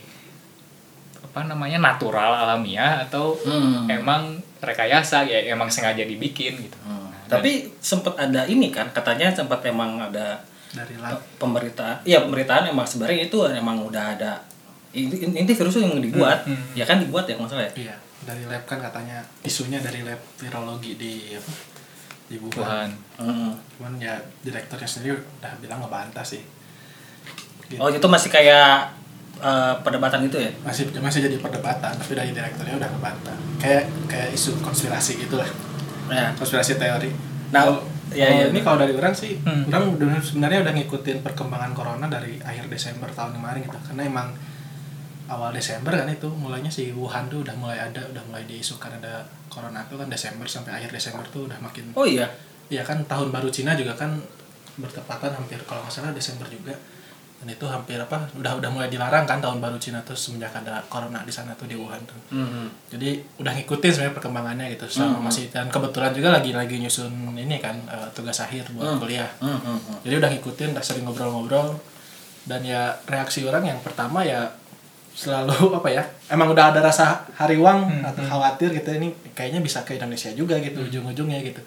apa 1.22 1.44
namanya 1.44 1.80
natural 1.80 2.30
alamiah 2.38 3.00
atau 3.00 3.32
Hmm. 3.38 3.88
emang 3.88 4.36
rekayasa 4.58 5.24
ya 5.24 5.48
emang 5.48 5.66
sengaja 5.66 6.02
dibikin 6.02 6.60
gitu. 6.60 6.76
Hmm. 6.80 7.08
Nah, 7.08 7.24
dan- 7.26 7.40
Tapi 7.40 7.50
sempat 7.78 8.14
ada 8.14 8.44
ini 8.44 8.68
kan, 8.68 8.90
katanya 8.90 9.32
sempat 9.32 9.64
emang 9.64 9.96
ada 9.98 10.36
dari 10.70 10.94
lab 10.96 11.16
pemberitaan. 11.36 12.00
Iya 12.02 12.20
pemberitaan 12.22 12.68
emang 12.68 12.84
sebenarnya 12.84 13.26
itu 13.26 13.38
emang 13.46 13.80
udah 13.82 14.04
ada. 14.12 14.32
Ini, 14.92 15.08
ini 15.32 15.48
virus 15.48 15.76
yang 15.76 15.96
dibuat, 15.98 16.44
Hmm, 16.44 16.52
hmm. 16.52 16.76
ya 16.76 16.84
kan 16.84 17.00
dibuat 17.00 17.24
ya 17.24 17.32
kalau 17.32 17.48
nggak 17.48 17.56
salah 17.56 17.66
ya. 17.66 17.72
iya 17.82 17.96
dari 18.22 18.44
lab 18.44 18.62
kan 18.62 18.78
katanya 18.78 19.18
isunya 19.42 19.80
dari 19.80 20.04
lab 20.04 20.20
virologi 20.36 20.94
di 20.94 21.12
apa 21.32 21.50
di 22.32 22.40
Wuhan, 22.40 22.56
Wuhan. 22.56 22.90
Hmm. 23.20 23.52
cuman 23.70 23.92
ya 23.98 24.16
direkturnya 24.40 24.88
sendiri 24.88 25.12
udah 25.14 25.52
bilang 25.58 25.78
ngebantah 25.78 26.24
sih 26.24 26.40
Gitu. 27.64 27.76
Oh 27.78 27.88
itu 27.88 28.04
masih 28.04 28.28
kayak 28.28 28.92
eh, 29.38 29.74
perdebatan 29.80 30.20
itu 30.22 30.36
ya? 30.36 30.52
masih 30.60 30.92
masih 30.94 31.20
jadi 31.22 31.36
perdebatan 31.36 31.88
tapi 31.90 32.12
dari 32.12 32.30
direkturnya 32.30 32.76
udah 32.76 32.88
ngebantah 32.90 33.36
kayak 33.56 33.84
kayak 34.06 34.28
isu 34.30 34.56
konspirasi 34.58 35.16
gitulah 35.18 35.48
Ya. 36.06 36.32
konspirasi 36.32 36.76
teori 36.76 37.08
Nah, 37.48 37.62
Kalau- 37.62 37.84
ya, 38.10 38.28
kalau 38.28 38.36
ya, 38.38 38.46
ini 38.48 38.60
kalau 38.60 38.78
dari 38.78 38.92
orang 38.92 39.12
sih 39.12 39.36
Hmm. 39.38 39.64
orang 39.68 39.96
sebenarnya 40.18 40.60
udah 40.62 40.72
ngikutin 40.74 41.20
perkembangan 41.20 41.72
corona 41.72 42.06
dari 42.06 42.36
akhir 42.38 42.64
Desember 42.66 43.08
tahun 43.08 43.32
kemarin 43.34 43.60
gitu 43.62 43.78
karena 43.82 44.02
emang 44.04 44.28
awal 45.26 45.50
Desember 45.50 45.92
kan 45.92 46.06
itu 46.06 46.26
mulainya 46.28 46.68
si 46.68 46.90
Wuhan 46.90 47.26
tuh 47.26 47.40
udah 47.40 47.54
mulai 47.54 47.78
ada 47.78 48.02
udah 48.04 48.22
mulai 48.24 48.42
diisukan 48.42 48.90
ada 48.94 49.22
corona 49.46 49.84
tuh 49.84 49.96
kan 49.96 50.06
Desember 50.06 50.44
sampai 50.44 50.74
akhir 50.74 50.90
Desember 50.90 51.22
tuh 51.26 51.46
udah 51.46 51.58
makin 51.58 51.92
Oh 51.92 52.04
iya. 52.04 52.26
Iya 52.66 52.82
kan 52.82 53.04
tahun 53.04 53.28
baru 53.28 53.48
Cina 53.48 53.72
juga 53.72 53.92
kan 53.92 54.16
bertepatan 54.72 55.30
hampir 55.32 55.60
kalau 55.62 55.82
nggak 55.82 55.92
salah 55.92 56.10
Desember 56.10 56.46
juga 56.46 56.72
dan 57.38 57.50
itu 57.50 57.66
hampir 57.66 57.98
apa 57.98 58.22
udah 58.32 58.54
udah 58.56 58.70
mulai 58.70 58.86
dilarang 58.86 59.26
kan 59.26 59.36
tahun 59.36 59.58
baru 59.58 59.74
Cina 59.76 59.98
tuh 60.00 60.14
semenjak 60.14 60.54
ada 60.54 60.78
corona 60.86 61.20
di 61.20 61.30
sana 61.30 61.52
tuh 61.52 61.66
di 61.66 61.74
Wuhan 61.74 61.98
tuh 62.02 62.14
Hmm. 62.30 62.70
jadi 62.88 63.18
udah 63.36 63.52
ngikutin 63.52 63.90
sebenarnya 63.90 64.14
perkembangannya 64.14 64.66
gitu 64.70 64.86
selama 64.88 65.18
Hmm. 65.18 65.26
masih 65.26 65.50
dan 65.50 65.66
kebetulan 65.66 66.14
juga 66.14 66.30
lagi 66.30 66.50
lagi 66.52 66.78
nyusun 66.78 67.10
ini 67.36 67.58
kan 67.58 67.76
eh, 67.84 68.08
tugas 68.12 68.38
akhir 68.38 68.70
buat 68.72 68.94
Hmm. 68.94 69.00
kuliah 69.02 69.26
hmm, 69.38 69.58
hmm. 69.58 69.96
jadi 70.00 70.14
udah 70.16 70.30
ngikutin 70.32 70.68
udah 70.72 70.80
sering 70.80 71.04
ngobrol-ngobrol 71.04 71.76
dan 72.42 72.62
ya 72.62 72.94
reaksi 73.04 73.42
orang 73.42 73.66
yang 73.66 73.78
pertama 73.80 74.22
ya 74.22 74.46
selalu 75.12 75.70
apa 75.78 75.88
ya 75.92 76.02
emang 76.32 76.52
udah 76.52 76.72
ada 76.72 76.80
rasa 76.80 77.24
hariwang 77.36 77.84
Hmm, 77.84 78.02
atau 78.04 78.24
khawatir 78.24 78.72
gitu 78.72 78.90
ini 78.96 79.12
kayaknya 79.36 79.60
bisa 79.60 79.84
ke 79.84 79.96
Indonesia 79.96 80.32
juga 80.32 80.56
gitu 80.60 80.80
ujung-ujungnya 80.82 81.40
gitu. 81.44 81.62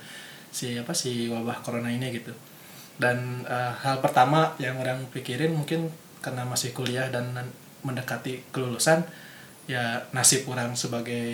Si 0.49 0.75
apa 0.79 0.93
si 0.95 1.29
wabah 1.29 1.61
corona 1.61 1.91
ini 1.91 2.09
gitu. 2.13 2.33
Dan 2.97 3.43
eh, 3.45 3.73
hal 3.83 3.99
pertama 3.99 4.55
yang 4.57 4.79
orang 4.79 5.05
pikirin 5.11 5.51
mungkin 5.53 5.91
karena 6.23 6.41
masih 6.47 6.73
kuliah 6.73 7.05
dan 7.13 7.29
mendekati 7.85 8.49
kelulusan 8.49 9.05
ya 9.65 9.81
nasib 10.11 10.45
orang 10.45 10.71
sebagai 10.73 11.25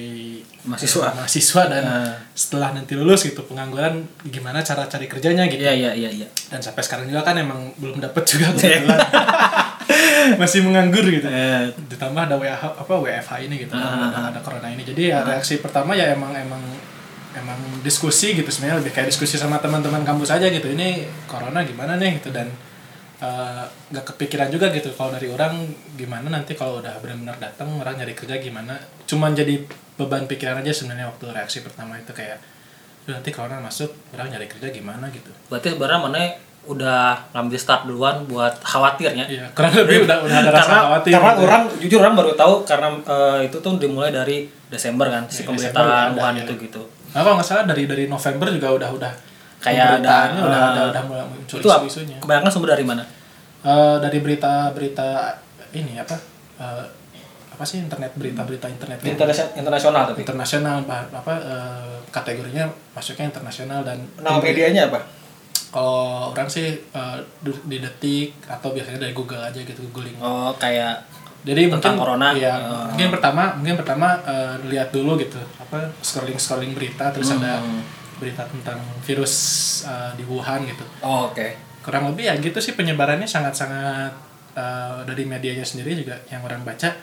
Mahasiswa. 0.64 1.04
eh, 1.04 1.14
mahasiswa 1.14 1.62
dan 1.68 1.84
Nah. 1.84 2.16
setelah 2.32 2.72
nanti 2.72 2.96
lulus 2.96 3.24
gitu 3.24 3.44
pengangguran 3.44 4.02
gimana 4.24 4.60
cara 4.60 4.88
cari 4.88 5.06
kerjanya 5.06 5.46
gitu. 5.46 5.60
Iya 5.60 5.74
iya 5.74 5.92
iya 5.92 6.10
iya. 6.10 6.28
dan 6.48 6.60
sampai 6.60 6.80
sekarang 6.80 7.06
juga 7.06 7.22
kan 7.22 7.36
emang 7.36 7.76
belum 7.76 8.00
dapet 8.00 8.24
juga 8.26 8.48
kebetulan. 8.56 9.00
Masih 10.40 10.62
menganggur 10.62 11.04
gitu. 11.04 11.28
Eh, 11.28 11.76
ditambah 11.88 12.22
ada 12.24 12.36
WFH 12.36 12.66
apa 12.78 12.94
WFH 12.94 13.32
ini 13.42 13.56
gitu 13.60 13.74
ada, 13.74 14.32
ada 14.32 14.40
corona 14.40 14.70
ini. 14.70 14.82
Jadi 14.82 15.12
ya 15.12 15.22
reaksi 15.22 15.60
pertama 15.60 15.92
ya 15.92 16.14
emang 16.14 16.32
emang 16.32 16.62
emang 17.34 17.60
diskusi 17.82 18.32
gitu 18.32 18.48
sebenarnya. 18.48 18.80
Lebih 18.80 18.92
kayak 18.94 19.08
diskusi 19.10 19.36
sama 19.36 19.60
teman-teman 19.60 20.02
kampus 20.02 20.32
aja 20.32 20.48
gitu. 20.48 20.72
Ini 20.72 21.04
corona 21.26 21.64
gimana 21.64 21.96
nih 21.96 22.22
gitu. 22.22 22.32
Dan 22.32 22.48
eh, 23.22 23.64
nggak 23.92 24.06
kepikiran 24.10 24.50
juga 24.50 24.68
gitu 24.70 24.90
kalau 24.92 25.14
dari 25.14 25.30
orang 25.30 25.54
gimana 25.94 26.28
nanti 26.28 26.54
kalau 26.54 26.82
udah 26.82 26.98
benar-benar 27.00 27.38
datang 27.38 27.70
orang 27.78 27.96
nyari 27.96 28.12
kerja 28.12 28.36
gimana 28.38 28.74
cuman 29.06 29.32
jadi 29.32 29.62
beban 29.94 30.26
pikiran 30.26 30.58
aja 30.60 30.74
sebenarnya 30.74 31.06
waktu 31.08 31.30
reaksi 31.30 31.62
pertama 31.62 31.94
itu 31.96 32.10
kayak 32.12 32.42
"Duh, 33.02 33.14
nanti 33.14 33.30
corona 33.30 33.62
masuk 33.62 33.94
orang 34.12 34.30
nyari 34.30 34.46
kerja 34.46 34.68
gimana 34.70 35.06
gitu 35.10 35.30
berarti 35.48 35.72
sebenarnya 35.72 36.02
mana 36.02 36.22
udah 36.62 37.18
ngambil 37.34 37.58
start 37.58 37.90
duluan 37.90 38.22
buat 38.30 38.54
khawatirnya. 38.62 39.26
Iya, 39.26 39.50
kurang 39.58 39.74
lebih 39.74 40.06
udah 40.06 40.22
udah 40.22 40.38
ada 40.46 40.52
rasa 40.54 40.62
karena 40.62 40.82
khawatir. 40.86 41.12
karena 41.18 41.32
gitu. 41.34 41.42
orang 41.42 41.64
jujur 41.82 42.00
orang 42.06 42.14
baru 42.14 42.32
tahu 42.38 42.54
karena 42.70 42.88
eh, 43.02 43.40
itu 43.50 43.58
tuh 43.58 43.74
dimulai 43.82 44.14
dari 44.14 44.46
Desember 44.70 45.10
kan 45.10 45.26
si 45.26 45.42
Ya, 45.42 45.50
pemberitaan 45.50 46.14
Wuhan 46.14 46.38
ya. 46.38 46.46
itu 46.46 46.54
gitu. 46.62 46.82
Nah, 47.18 47.26
kalau 47.26 47.42
nggak 47.42 47.48
salah 47.50 47.66
dari 47.66 47.90
dari 47.90 48.06
November 48.06 48.46
juga 48.54 48.70
udah 48.78 48.90
udah 48.94 49.12
Kayak 49.62 49.78
ada, 49.78 49.90
pemberitaannya 49.96 50.42
udah 50.42 50.58
eh, 50.58 50.68
ada 50.68 50.82
udah 50.90 51.04
mulai 51.06 51.26
muncul 51.26 51.58
Itu 51.58 51.70
ap- 51.70 51.82
isu-isunya. 51.82 52.18
kebanyakan 52.18 52.50
sumber 52.50 52.70
dari 52.72 52.84
mana? 52.84 53.04
Eh, 53.62 53.96
dari 54.00 54.18
berita-berita 54.20 55.10
ini 55.72 55.94
apa 55.96 56.16
eh, 56.58 56.86
apa 57.52 57.64
sih 57.64 57.78
internet 57.80 58.12
berita-berita 58.16 58.66
internet 58.68 58.98
gitu. 59.00 59.14
Interna- 59.14 59.54
internasional 59.56 60.04
tapi. 60.08 60.20
internasional 60.20 60.78
apa 61.08 61.34
eh, 61.38 61.96
kategorinya 62.10 62.66
masuknya 62.92 63.26
internasional 63.28 63.82
dan 63.82 64.02
Nama 64.18 64.38
medianya 64.38 64.90
apa? 64.90 65.00
kalau 65.70 66.34
orang 66.34 66.50
sih 66.50 66.68
eh, 66.84 67.18
du- 67.40 67.64
di 67.64 67.78
detik 67.78 68.34
atau 68.44 68.72
biasanya 68.72 69.00
dari 69.00 69.14
Google 69.14 69.40
aja 69.40 69.56
gitu 69.58 69.80
googling 69.86 70.18
Oh 70.20 70.52
kayak 70.54 71.06
jadi 71.42 71.70
Tentang 71.70 71.96
mungkin 71.96 72.18
corona? 72.18 72.28
iya, 72.34 72.54
Oh. 72.60 72.86
mungkin 72.88 73.10
pertama 73.10 73.44
mungkin 73.56 73.76
pertama 73.76 74.08
eh, 74.22 74.58
lihat 74.68 74.90
dulu 74.90 75.16
gitu 75.16 75.40
apa 75.56 75.86
scrolling 76.00 76.36
scrolling 76.36 76.74
berita 76.74 77.10
terus 77.10 77.32
ada 77.32 77.58
Hmm. 77.58 77.82
Berita 78.22 78.46
tentang 78.46 78.78
virus 79.02 79.34
eh, 79.84 80.12
di 80.14 80.24
Wuhan 80.24 80.62
gitu 80.64 80.86
oh, 81.02 81.28
oke. 81.28 81.48
kurang 81.82 82.14
lebih 82.14 82.30
ya 82.30 82.38
gitu 82.38 82.62
sih 82.62 82.78
penyebarannya 82.78 83.26
sangat-sangat 83.26 84.14
eh, 84.54 85.00
dari 85.04 85.24
medianya 85.26 85.66
sendiri 85.66 85.98
juga 85.98 86.22
yang 86.30 86.46
orang 86.46 86.62
baca 86.62 86.94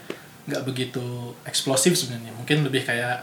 nggak 0.47 0.63
begitu 0.65 1.03
eksplosif 1.43 1.93
sebenarnya 1.93 2.31
mungkin 2.33 2.63
lebih 2.63 2.87
kayak 2.87 3.21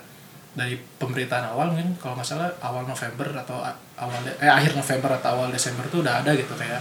dari 0.53 0.75
pemberitaan 0.99 1.51
awal 1.51 1.71
mungkin 1.71 1.95
kalau 1.97 2.15
nggak 2.15 2.27
salah 2.27 2.51
awal 2.59 2.83
November 2.83 3.27
atau 3.33 3.59
awal 3.95 4.19
eh 4.37 4.47
akhir 4.47 4.71
November 4.73 5.15
atau 5.15 5.29
awal 5.33 5.47
Desember 5.49 5.83
tuh 5.87 6.03
udah 6.03 6.21
ada 6.21 6.31
gitu 6.35 6.53
kayak 6.53 6.79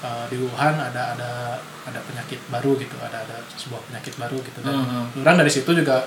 eh, 0.00 0.24
di 0.28 0.36
Wuhan 0.36 0.74
ada 0.74 1.14
ada 1.14 1.30
ada 1.84 2.00
penyakit 2.04 2.36
baru 2.48 2.76
gitu 2.76 2.96
ada 3.00 3.22
ada 3.22 3.36
sebuah 3.54 3.80
penyakit 3.86 4.16
baru 4.16 4.36
gitu 4.40 4.60
dan 4.60 4.76
Mhm. 4.76 5.24
orang 5.24 5.36
dari 5.40 5.48
situ 5.48 5.70
juga 5.72 6.04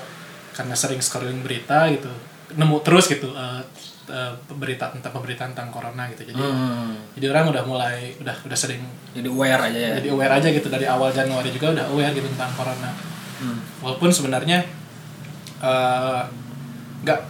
karena 0.52 0.76
sering 0.76 1.00
scrolling 1.00 1.40
berita 1.42 1.88
gitu 1.90 2.12
nemu 2.54 2.76
terus 2.80 3.06
gitu 3.06 3.30
eh, 3.30 3.62
eh, 4.06 4.32
berita 4.52 4.88
tentang 4.88 5.12
pemberitaan 5.12 5.52
tentang 5.52 5.70
corona 5.70 6.08
gitu 6.08 6.22
jadi 6.24 6.36
Hmm. 6.36 6.94
jadi 7.14 7.30
orang 7.30 7.50
udah 7.50 7.62
mulai 7.62 8.12
udah 8.16 8.36
udah 8.42 8.58
sering 8.58 8.82
Jadi 9.12 9.26
aware 9.26 9.62
aja 9.62 9.78
ya. 9.78 9.90
jadi 9.96 10.08
aware 10.10 10.34
aja 10.34 10.48
gitu 10.48 10.66
dari 10.66 10.84
awal 10.84 11.08
Januari 11.10 11.48
juga 11.48 11.72
udah 11.72 11.84
aware 11.88 12.12
gitu 12.12 12.28
tentang 12.28 12.52
corona 12.52 12.90
Hmm. 13.38 13.58
walaupun 13.80 14.08
sebenarnya 14.08 14.62
eh, 15.60 16.22
nggak 17.02 17.20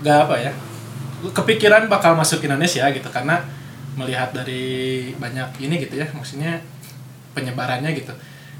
nggak 0.00 0.18
apa 0.22 0.36
ya 0.38 0.52
kepikiran 1.26 1.88
bakal 1.88 2.12
masuk 2.14 2.40
Indonesia 2.40 2.84
gitu 2.86 3.08
karena 3.08 3.40
melihat 3.94 4.30
dari 4.30 4.64
banyak 5.14 5.56
ini 5.58 5.80
gitu 5.80 5.96
ya 5.96 6.06
maksudnya 6.10 6.60
penyebarannya 7.32 7.94
gitu 7.94 8.12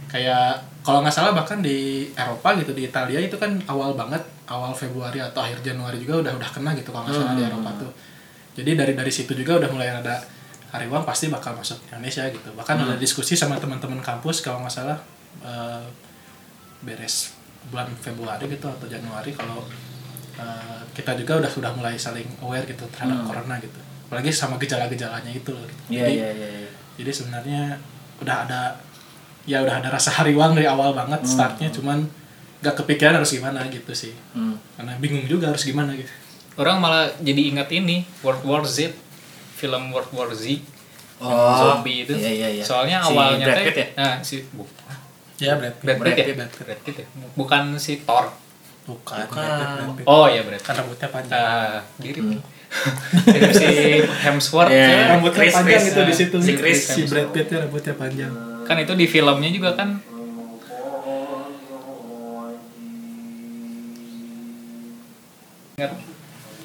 kayak 0.06 0.56
kalau 0.80 1.00
nggak 1.00 1.12
salah 1.12 1.32
bahkan 1.32 1.58
di 1.58 2.08
Eropa 2.14 2.54
gitu 2.56 2.70
di 2.70 2.86
Italia 2.86 3.18
itu 3.18 3.34
kan 3.34 3.58
awal 3.66 3.92
banget 3.92 4.22
awal 4.48 4.72
Februari 4.76 5.20
atau 5.20 5.40
akhir 5.40 5.64
Januari 5.64 5.96
juga 6.00 6.20
udah 6.20 6.32
udah 6.36 6.50
kena 6.52 6.76
gitu 6.76 6.92
kalau 6.92 7.08
nggak 7.08 7.16
salah 7.16 7.34
di 7.36 7.44
Eropa 7.44 7.70
tuh 7.80 7.92
jadi 8.54 8.70
dari 8.76 8.92
dari 8.94 9.12
situ 9.12 9.32
juga 9.32 9.62
udah 9.62 9.70
mulai 9.72 9.88
ada 9.90 10.20
hari 10.74 10.90
uang 10.90 11.06
pasti 11.06 11.30
bakal 11.30 11.54
masuk 11.54 11.78
Indonesia 11.88 12.26
gitu 12.28 12.50
bahkan 12.58 12.76
ada 12.82 12.98
diskusi 12.98 13.38
sama 13.38 13.56
teman-teman 13.56 14.02
kampus 14.02 14.42
kalau 14.42 14.60
nggak 14.62 14.74
salah 14.74 14.98
eh, 15.40 15.84
beres 16.84 17.32
bulan 17.70 17.88
Februari 17.96 18.44
gitu 18.50 18.66
atau 18.68 18.86
Januari 18.90 19.32
kalau 19.32 19.64
eh, 20.36 20.80
kita 20.92 21.16
juga 21.16 21.40
udah 21.40 21.50
sudah 21.50 21.70
mulai 21.72 21.96
saling 21.96 22.26
aware 22.44 22.66
gitu 22.68 22.84
terhadap 22.90 23.24
corona 23.24 23.56
gitu 23.62 23.80
apalagi 24.04 24.30
sama 24.30 24.60
gejala-gejalanya 24.60 25.32
itu 25.32 25.50
gitu. 25.50 25.74
Iya 25.88 26.04
jadi 26.06 26.14
iya 26.14 26.30
iya. 26.36 26.48
iya. 26.60 26.70
jadi 27.00 27.10
sebenarnya 27.10 27.62
udah 28.20 28.36
ada 28.46 28.60
ya 29.44 29.60
udah 29.60 29.80
ada 29.80 29.88
rasa 29.92 30.10
hariwang 30.20 30.56
dari 30.56 30.68
awal 30.68 30.92
banget 30.96 31.24
startnya 31.24 31.68
cuman 31.72 32.04
gak 32.64 32.75
kepikiran 32.75 33.14
harus 33.14 33.30
gimana 33.30 33.61
gitu 33.68 33.92
sih 33.92 34.16
Hmm. 34.33 34.56
karena 34.75 34.97
bingung 34.97 35.26
juga 35.26 35.49
harus 35.49 35.62
gimana 35.62 35.92
gitu 35.92 36.09
Orang 36.54 36.78
malah 36.78 37.11
jadi 37.18 37.50
ingat 37.50 37.66
ini 37.68 38.06
World 38.21 38.40
War 38.42 38.62
Z, 38.64 38.94
film 39.52 39.90
World 39.90 40.09
War 40.11 40.30
Z, 40.33 40.62
Oh, 41.16 41.30
zombie 41.56 42.02
itu. 42.02 42.11
Iya 42.12 42.30
iya 42.33 42.49
iya. 42.52 42.64
Soalnya 42.64 42.99
Si 43.00 43.06
awalnya 43.09 43.42
Brad 43.44 43.64
Pitt 43.64 43.76
ya? 43.76 43.87
nah 43.94 44.14
si 44.21 44.37
bu, 44.49 44.62
ya 45.37 45.54
Brad 45.54 45.75
Pitt 45.75 45.94
Brad 45.94 46.12
Pitt 46.12 46.14
ya, 46.21 46.35
Brad 46.37 46.47
Pitt. 46.49 46.62
Brad 46.64 46.80
Pitt 46.80 46.97
ya, 46.97 47.06
bukan 47.35 47.62
si 47.76 47.99
Thor. 47.99 48.30
bukan, 48.85 49.18
Bukan. 49.25 49.35
Brad 49.35 49.50
Pitt, 49.50 49.71
Brad 49.75 49.94
Pitt. 49.97 50.06
Oh 50.06 50.26
iya 50.26 50.40
Brad 50.40 50.56
Pitt. 50.56 50.62
kan 50.64 50.75
rambutnya 50.76 51.09
panjang 51.09 51.35
Ah, 51.35 51.78
mirip. 51.97 52.23
Mirip 53.26 53.50
si 53.52 53.66
Hemsworth 54.21 54.68
Iya. 54.68 54.87
ya. 54.87 55.02
rambutnya 55.12 55.38
Chris, 55.40 55.54
panjang 55.54 55.75
Chris. 55.76 55.85
itu 55.88 56.00
di 56.02 56.14
situ 56.14 56.37
Si 56.38 56.52
Chris. 56.54 56.78
si 56.85 57.00
Brad 57.04 57.28
Pitt 57.30 57.47
ya 57.49 57.59
rambutnya 57.61 57.94
panjang 57.94 58.33
Kan 58.62 58.76
itu 58.76 58.92
di 58.92 59.06
filmnya 59.06 59.50
juga 59.50 59.75
kan 59.75 59.99
Ingat 65.74 65.92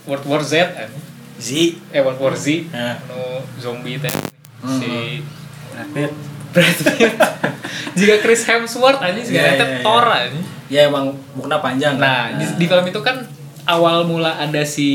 World 0.06 0.26
War 0.28 0.42
Z 0.44 0.54
eh, 0.54 0.90
Z. 1.36 1.50
eh 1.90 1.98
World 2.00 2.20
War 2.20 2.36
Z 2.36 2.46
Nah. 2.70 2.94
nu 3.06 3.20
zombie 3.58 3.98
teh 3.98 4.14
Hmm. 4.60 4.76
si 4.76 5.24
Brad 5.72 5.88
Pitt 5.90 6.12
Brad 6.52 6.78
Pitt 6.92 7.16
jika 7.98 8.16
Chris 8.20 8.44
Hemsworth 8.44 9.00
aja 9.00 9.16
sih 9.18 9.34
Iya, 9.34 9.42
yeah, 9.48 9.54
iya. 9.56 9.80
Thor 9.80 10.04
aja 10.04 10.36
Ya 10.68 10.82
emang 10.86 11.16
mukna 11.34 11.58
panjang. 11.58 11.96
nah 11.96 12.30
di, 12.30 12.44
di 12.54 12.66
film 12.66 12.84
itu 12.84 13.00
kan 13.00 13.24
awal 13.64 14.04
mula 14.04 14.36
ada 14.36 14.62
si 14.62 14.90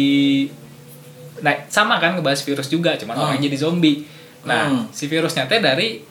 nah 1.40 1.56
sama 1.66 1.97
kan 1.97 2.14
ngebahas 2.14 2.38
virus 2.40 2.68
juga 2.68 2.94
cuman 2.94 3.16
Hmm. 3.16 3.25
orang 3.26 3.40
jadi 3.40 3.56
zombie 3.59 4.04
nah 4.44 4.68
Hmm. 4.68 4.85
si 4.90 5.09
virusnya 5.09 5.49
teh 5.49 5.59
dari 5.59 6.04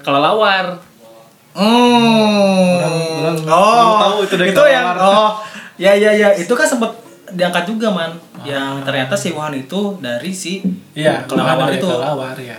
kelelawar 0.00 0.80
Hmm. 1.52 2.76
Orang- 3.16 3.44
orang- 3.44 3.48
oh, 3.48 3.96
tahu 3.98 4.16
itu 4.22 4.34
dari 4.34 4.50
itu 4.50 4.64
yang 4.66 4.86
oh, 4.94 5.40
ya 5.76 5.92
ya 5.92 6.10
ya, 6.10 6.28
itu 6.32 6.50
kan 6.50 6.64
sempat 6.64 6.92
diangkat 7.28 7.64
juga 7.64 7.88
man. 7.90 8.12
Yang 8.42 8.82
ternyata 8.82 9.14
si 9.14 9.30
Wuhan 9.30 9.52
itu 9.52 9.98
dari 9.98 10.30
si 10.30 10.62
iya 10.92 11.24
kelelawar 11.24 11.66
dari 11.66 11.76
itu. 11.76 11.86
kelelawar 11.86 12.36
ya 12.36 12.58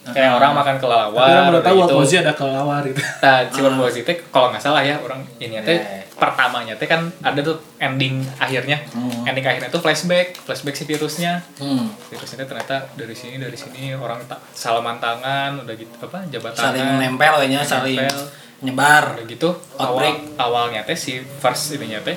kayak 0.00 0.32
orang 0.34 0.52
makan 0.52 0.74
tapi 0.74 0.82
kelelawar 0.82 1.30
orang 1.46 1.62
tahu 1.86 2.02
Z 2.02 2.12
ada 2.18 2.34
kelelawar 2.34 2.82
gitu 2.82 2.98
Nah, 3.22 3.46
si 3.46 3.58
World 3.60 3.78
War 3.78 3.88
Z 3.88 4.02
teh 4.02 4.16
kalau 4.26 4.50
nggak 4.50 4.58
salah 4.58 4.82
ya 4.82 4.98
orang 4.98 5.22
ini 5.38 5.60
teh 5.60 5.78
Yeah. 5.78 6.02
pertamanya 6.18 6.74
teh 6.74 6.84
kan 6.84 7.08
ada 7.22 7.38
tuh 7.40 7.56
ending 7.78 8.20
akhirnya. 8.36 8.76
Hmm. 8.90 9.22
Ending 9.24 9.40
akhirnya 9.40 9.70
tuh 9.70 9.78
flashback, 9.78 10.34
flashback 10.36 10.74
si 10.74 10.84
virusnya. 10.84 11.40
Hmm. 11.56 11.88
Virusnya 12.08 12.42
ternyata 12.42 12.90
dari 12.92 13.14
sini 13.14 13.38
dari 13.38 13.54
sini 13.54 13.94
orang 13.94 14.20
tak 14.26 14.36
salaman 14.50 14.98
tangan 14.98 15.62
udah 15.62 15.74
gitu 15.74 15.94
apa 15.96 16.26
jabat 16.26 16.52
tangan. 16.52 16.74
Saling 16.74 16.86
nempel 16.98 17.34
kayaknya, 17.38 17.60
saling 17.62 17.96
Nempel. 17.96 18.20
nyebar. 18.60 19.04
Udah 19.14 19.26
gitu 19.26 19.48
awal 19.74 19.88
Outbreak. 19.94 20.16
awalnya 20.36 20.80
teh 20.82 20.92
si 20.94 21.12
first 21.22 21.72
ininya 21.72 22.02
teh 22.02 22.16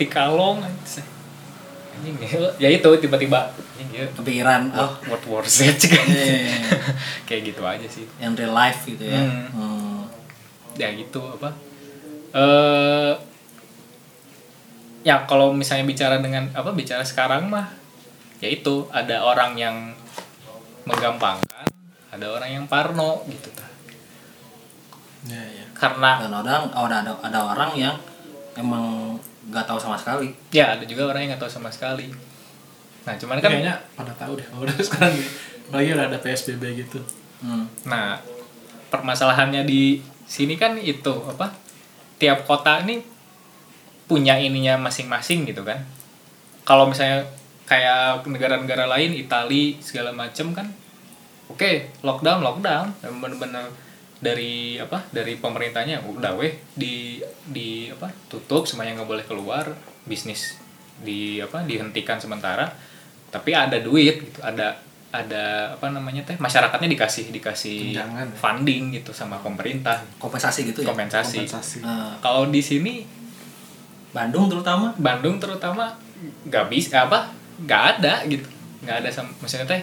tikalong 0.00 0.64
anjing 2.00 2.16
ya, 2.56 2.68
itu 2.72 2.88
tiba-tiba 2.96 3.52
anjing 3.52 3.90
ya 3.92 4.04
Kepikiran 4.16 4.72
oh, 4.72 4.92
World 5.12 5.26
War 5.28 5.44
Z 5.44 5.76
kan. 5.92 6.06
Iya. 6.08 6.56
kayak 7.28 7.42
gitu 7.52 7.62
aja 7.68 7.84
sih. 7.84 8.08
yang 8.16 8.32
real 8.32 8.56
life 8.56 8.88
gitu 8.88 9.04
ya. 9.04 9.20
Hmm. 9.20 9.46
Hmm. 9.52 10.00
ya 10.80 10.88
gitu 10.96 11.20
apa 11.20 11.52
eh 12.32 13.12
ya 15.04 15.24
kalau 15.28 15.52
misalnya 15.52 15.84
bicara 15.84 16.20
dengan 16.20 16.48
apa 16.56 16.72
bicara 16.72 17.04
sekarang 17.04 17.48
mah 17.52 17.68
ya 18.40 18.48
itu 18.48 18.88
ada 18.92 19.20
orang 19.24 19.56
yang 19.56 19.76
menggampangkan 20.88 21.68
ada 22.10 22.26
orang 22.26 22.50
yang 22.50 22.64
parno 22.64 23.24
gitu 23.28 23.48
ta. 23.52 23.68
ya 25.28 25.40
ya 25.40 25.66
karena 25.76 26.20
Dan 26.24 26.32
orang 26.32 26.68
ada 26.72 26.96
ada 27.04 27.12
ada 27.20 27.40
orang 27.52 27.72
yang 27.76 27.96
emang 28.56 29.16
nggak 29.48 29.64
tahu 29.64 29.80
sama 29.80 29.96
sekali. 29.96 30.28
ya 30.52 30.76
ada 30.76 30.84
juga 30.84 31.08
orang 31.08 31.24
yang 31.24 31.30
nggak 31.32 31.42
tahu 31.48 31.52
sama 31.52 31.72
sekali 31.72 32.12
nah 33.00 33.16
cuman 33.16 33.40
kan 33.40 33.48
kayaknya 33.48 33.80
pada 33.96 34.12
tahu 34.12 34.36
deh 34.36 34.44
kalau 34.44 34.68
udah 34.68 34.76
sekarang 34.88 35.16
gitu 35.16 35.32
Apalagi 35.70 35.94
udah 35.94 36.10
ada 36.10 36.18
PSBB 36.18 36.82
gitu. 36.82 36.98
Hmm. 37.46 37.70
Nah, 37.86 38.18
permasalahannya 38.90 39.62
di 39.62 40.02
sini 40.26 40.58
kan 40.58 40.74
itu 40.74 41.14
apa? 41.30 41.54
Tiap 42.18 42.42
kota 42.42 42.82
ini 42.82 43.06
punya 44.10 44.34
ininya 44.34 44.74
masing-masing 44.82 45.46
gitu 45.46 45.62
kan. 45.62 45.86
Kalau 46.66 46.90
misalnya 46.90 47.22
kayak 47.70 48.26
negara-negara 48.26 48.90
lain, 48.90 49.14
Itali 49.14 49.78
segala 49.78 50.10
macem 50.10 50.50
kan, 50.50 50.66
oke 51.46 52.02
lockdown 52.02 52.42
lockdown, 52.42 52.90
Dan 52.98 53.22
bener-bener 53.22 53.70
dari 54.20 54.76
apa? 54.76 55.02
Dari 55.08 55.40
pemerintahnya 55.40 56.04
udah 56.04 56.36
weh 56.36 56.52
di 56.76 57.18
di 57.48 57.88
apa? 57.88 58.12
Tutup 58.28 58.68
semuanya 58.68 59.00
nggak 59.00 59.08
boleh 59.08 59.24
keluar, 59.24 59.64
bisnis 60.04 60.60
di 61.00 61.40
apa? 61.40 61.64
Dihentikan 61.64 62.20
sementara. 62.20 62.68
Tapi 63.32 63.56
ada 63.56 63.80
duit 63.80 64.20
gitu, 64.30 64.40
ada 64.44 64.76
ada 65.10 65.74
apa 65.74 65.90
namanya 65.90 66.22
teh 66.22 66.38
masyarakatnya 66.38 66.86
dikasih 66.86 67.34
dikasih 67.34 67.98
Tunjangan. 67.98 68.30
funding 68.30 68.94
gitu 68.94 69.10
sama 69.10 69.42
pemerintah 69.42 70.06
kompensasi 70.22 70.70
gitu 70.70 70.86
ya 70.86 70.94
kompensasi. 70.94 71.42
Kompensasi. 71.42 71.78
Nah, 71.82 72.14
Kalau 72.22 72.46
di 72.46 72.62
sini 72.62 73.02
Bandung 74.14 74.46
terutama 74.46 74.94
Bandung 74.94 75.42
terutama 75.42 75.98
nggak 76.46 76.66
bisa 76.70 77.10
apa 77.10 77.26
nggak 77.66 77.82
ada 77.98 78.22
gitu 78.30 78.46
nggak 78.86 78.96
ada 79.02 79.08
sama 79.10 79.34
maksudnya 79.42 79.66
teh 79.66 79.82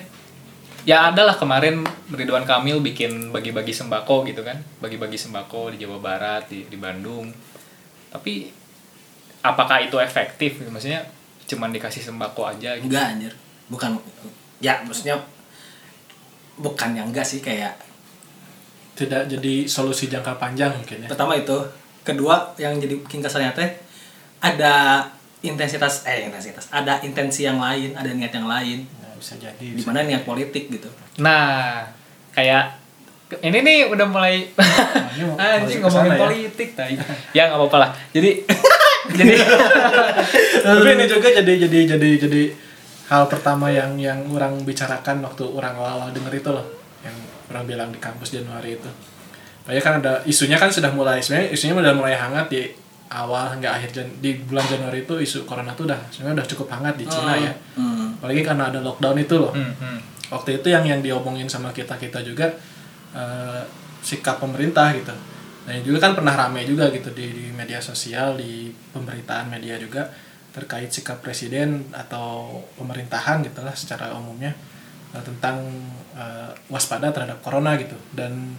ya 0.88 1.12
ada 1.12 1.28
lah 1.28 1.36
kemarin 1.36 1.84
Ridwan 2.08 2.48
Kamil 2.48 2.80
bikin 2.80 3.36
bagi-bagi 3.36 3.76
sembako 3.76 4.24
gitu 4.24 4.40
kan. 4.48 4.56
Bagi-bagi 4.80 5.20
sembako 5.20 5.76
di 5.76 5.84
Jawa 5.84 6.00
Barat 6.00 6.48
di 6.48 6.64
di 6.64 6.80
Bandung. 6.80 7.28
Tapi 8.08 8.48
apakah 9.44 9.84
itu 9.84 10.00
efektif? 10.00 10.64
Maksudnya 10.64 11.04
cuman 11.44 11.76
dikasih 11.76 12.08
sembako 12.08 12.48
aja 12.48 12.80
gitu? 12.80 12.88
Enggak 12.88 13.06
anjir. 13.20 13.34
Bukan 13.68 14.00
ya 14.64 14.80
maksudnya 14.88 15.20
bukan 16.56 16.96
yang 16.96 17.12
enggak 17.12 17.28
sih 17.28 17.44
kayak 17.44 17.76
Tidak 18.98 19.30
jadi 19.30 19.70
solusi 19.70 20.10
jangka 20.10 20.42
panjang 20.42 20.74
mungkin 20.74 21.04
ya. 21.06 21.08
pertama 21.12 21.36
itu. 21.36 21.54
Kedua 22.02 22.56
yang 22.56 22.80
jadi 22.80 22.96
bikin 23.04 23.20
keselnya 23.20 23.52
teh 23.52 23.68
ada 24.40 25.04
intensitas 25.44 26.08
eh 26.08 26.32
intensitas. 26.32 26.72
Ada 26.72 27.04
intensi 27.04 27.44
yang 27.44 27.60
lain 27.60 27.92
ada 27.94 28.08
niat 28.08 28.32
yang 28.32 28.48
lain 28.48 28.88
bisa 29.18 29.34
jadi. 29.36 29.58
di 29.60 29.82
mana 29.82 30.02
niat 30.02 30.24
politik 30.24 30.70
gitu 30.70 30.88
Nah, 31.18 31.84
kayak 32.32 32.78
ini 33.40 33.60
nih 33.60 33.78
udah 33.88 34.06
mulai 34.06 34.48
ini 35.12 35.24
mau- 35.26 35.36
anjing 35.36 35.82
ngomongin 35.82 36.12
ya. 36.12 36.20
politik 36.20 36.70
tai. 36.74 36.96
ya 37.32 37.42
nggak 37.46 37.58
apa-apa 37.58 37.78
lah. 37.78 37.90
Jadi 38.10 38.46
jadi 39.20 39.34
Tapi 40.64 40.90
ini 40.94 41.06
juga 41.06 41.28
jadi 41.34 41.54
jadi 41.60 41.80
jadi 41.90 42.10
jadi 42.20 42.42
hal 43.08 43.24
pertama 43.26 43.68
yang 43.68 43.96
yang 43.96 44.20
orang 44.30 44.62
bicarakan 44.62 45.20
waktu 45.22 45.44
orang 45.46 45.74
awal-awal 45.74 46.10
denger 46.10 46.34
itu 46.36 46.50
loh, 46.50 46.66
yang 47.02 47.16
orang 47.48 47.64
bilang 47.66 47.90
di 47.90 47.98
kampus 47.98 48.32
Januari 48.32 48.76
itu. 48.76 48.90
Banyak 49.64 49.82
kan 49.82 49.94
ada 50.00 50.24
isunya 50.24 50.56
kan 50.56 50.68
sudah 50.68 50.90
mulai 50.90 51.20
sebenarnya 51.20 51.52
isunya 51.52 51.74
udah 51.74 51.94
mulai 51.94 52.16
hangat 52.16 52.48
di 52.48 52.64
awal 53.08 53.56
hingga 53.56 53.72
akhir 53.72 53.90
Jan- 53.96 54.18
di 54.20 54.36
bulan 54.44 54.68
Januari 54.68 55.08
itu 55.08 55.16
isu 55.16 55.48
corona 55.48 55.72
tuh 55.72 55.88
udah 55.88 56.00
sebenarnya 56.12 56.44
udah 56.44 56.48
cukup 56.48 56.68
hangat 56.72 56.96
di 57.00 57.06
Cina 57.08 57.34
ya. 57.40 57.54
hmm. 57.80 58.20
Apalagi 58.20 58.42
karena 58.44 58.64
ada 58.68 58.80
lockdown 58.84 59.18
itu 59.20 59.36
loh. 59.40 59.54
Hmm, 59.56 59.74
hmm. 59.76 60.00
waktu 60.28 60.60
itu 60.60 60.68
yang 60.68 60.84
yang 60.84 61.00
diomongin 61.00 61.48
sama 61.48 61.72
kita 61.72 61.96
kita 61.96 62.20
juga 62.20 62.52
eh, 63.16 63.64
sikap 64.04 64.40
pemerintah 64.40 64.92
gitu 64.96 65.16
nah 65.68 65.76
yang 65.76 65.84
juga 65.84 66.00
kan 66.08 66.16
pernah 66.16 66.32
rame 66.32 66.64
juga 66.64 66.88
gitu 66.96 67.12
di, 67.12 67.28
di 67.28 67.46
media 67.52 67.84
sosial 67.84 68.40
di 68.40 68.72
pemberitaan 68.96 69.52
media 69.52 69.76
juga 69.76 70.08
terkait 70.56 70.88
sikap 70.88 71.20
presiden 71.20 71.92
atau 71.92 72.64
pemerintahan 72.80 73.44
gitulah 73.44 73.76
secara 73.76 74.16
umumnya 74.16 74.56
eh, 75.12 75.24
tentang 75.28 75.60
eh, 76.16 76.52
waspada 76.72 77.12
terhadap 77.12 77.44
corona 77.44 77.76
gitu 77.76 78.00
dan 78.16 78.56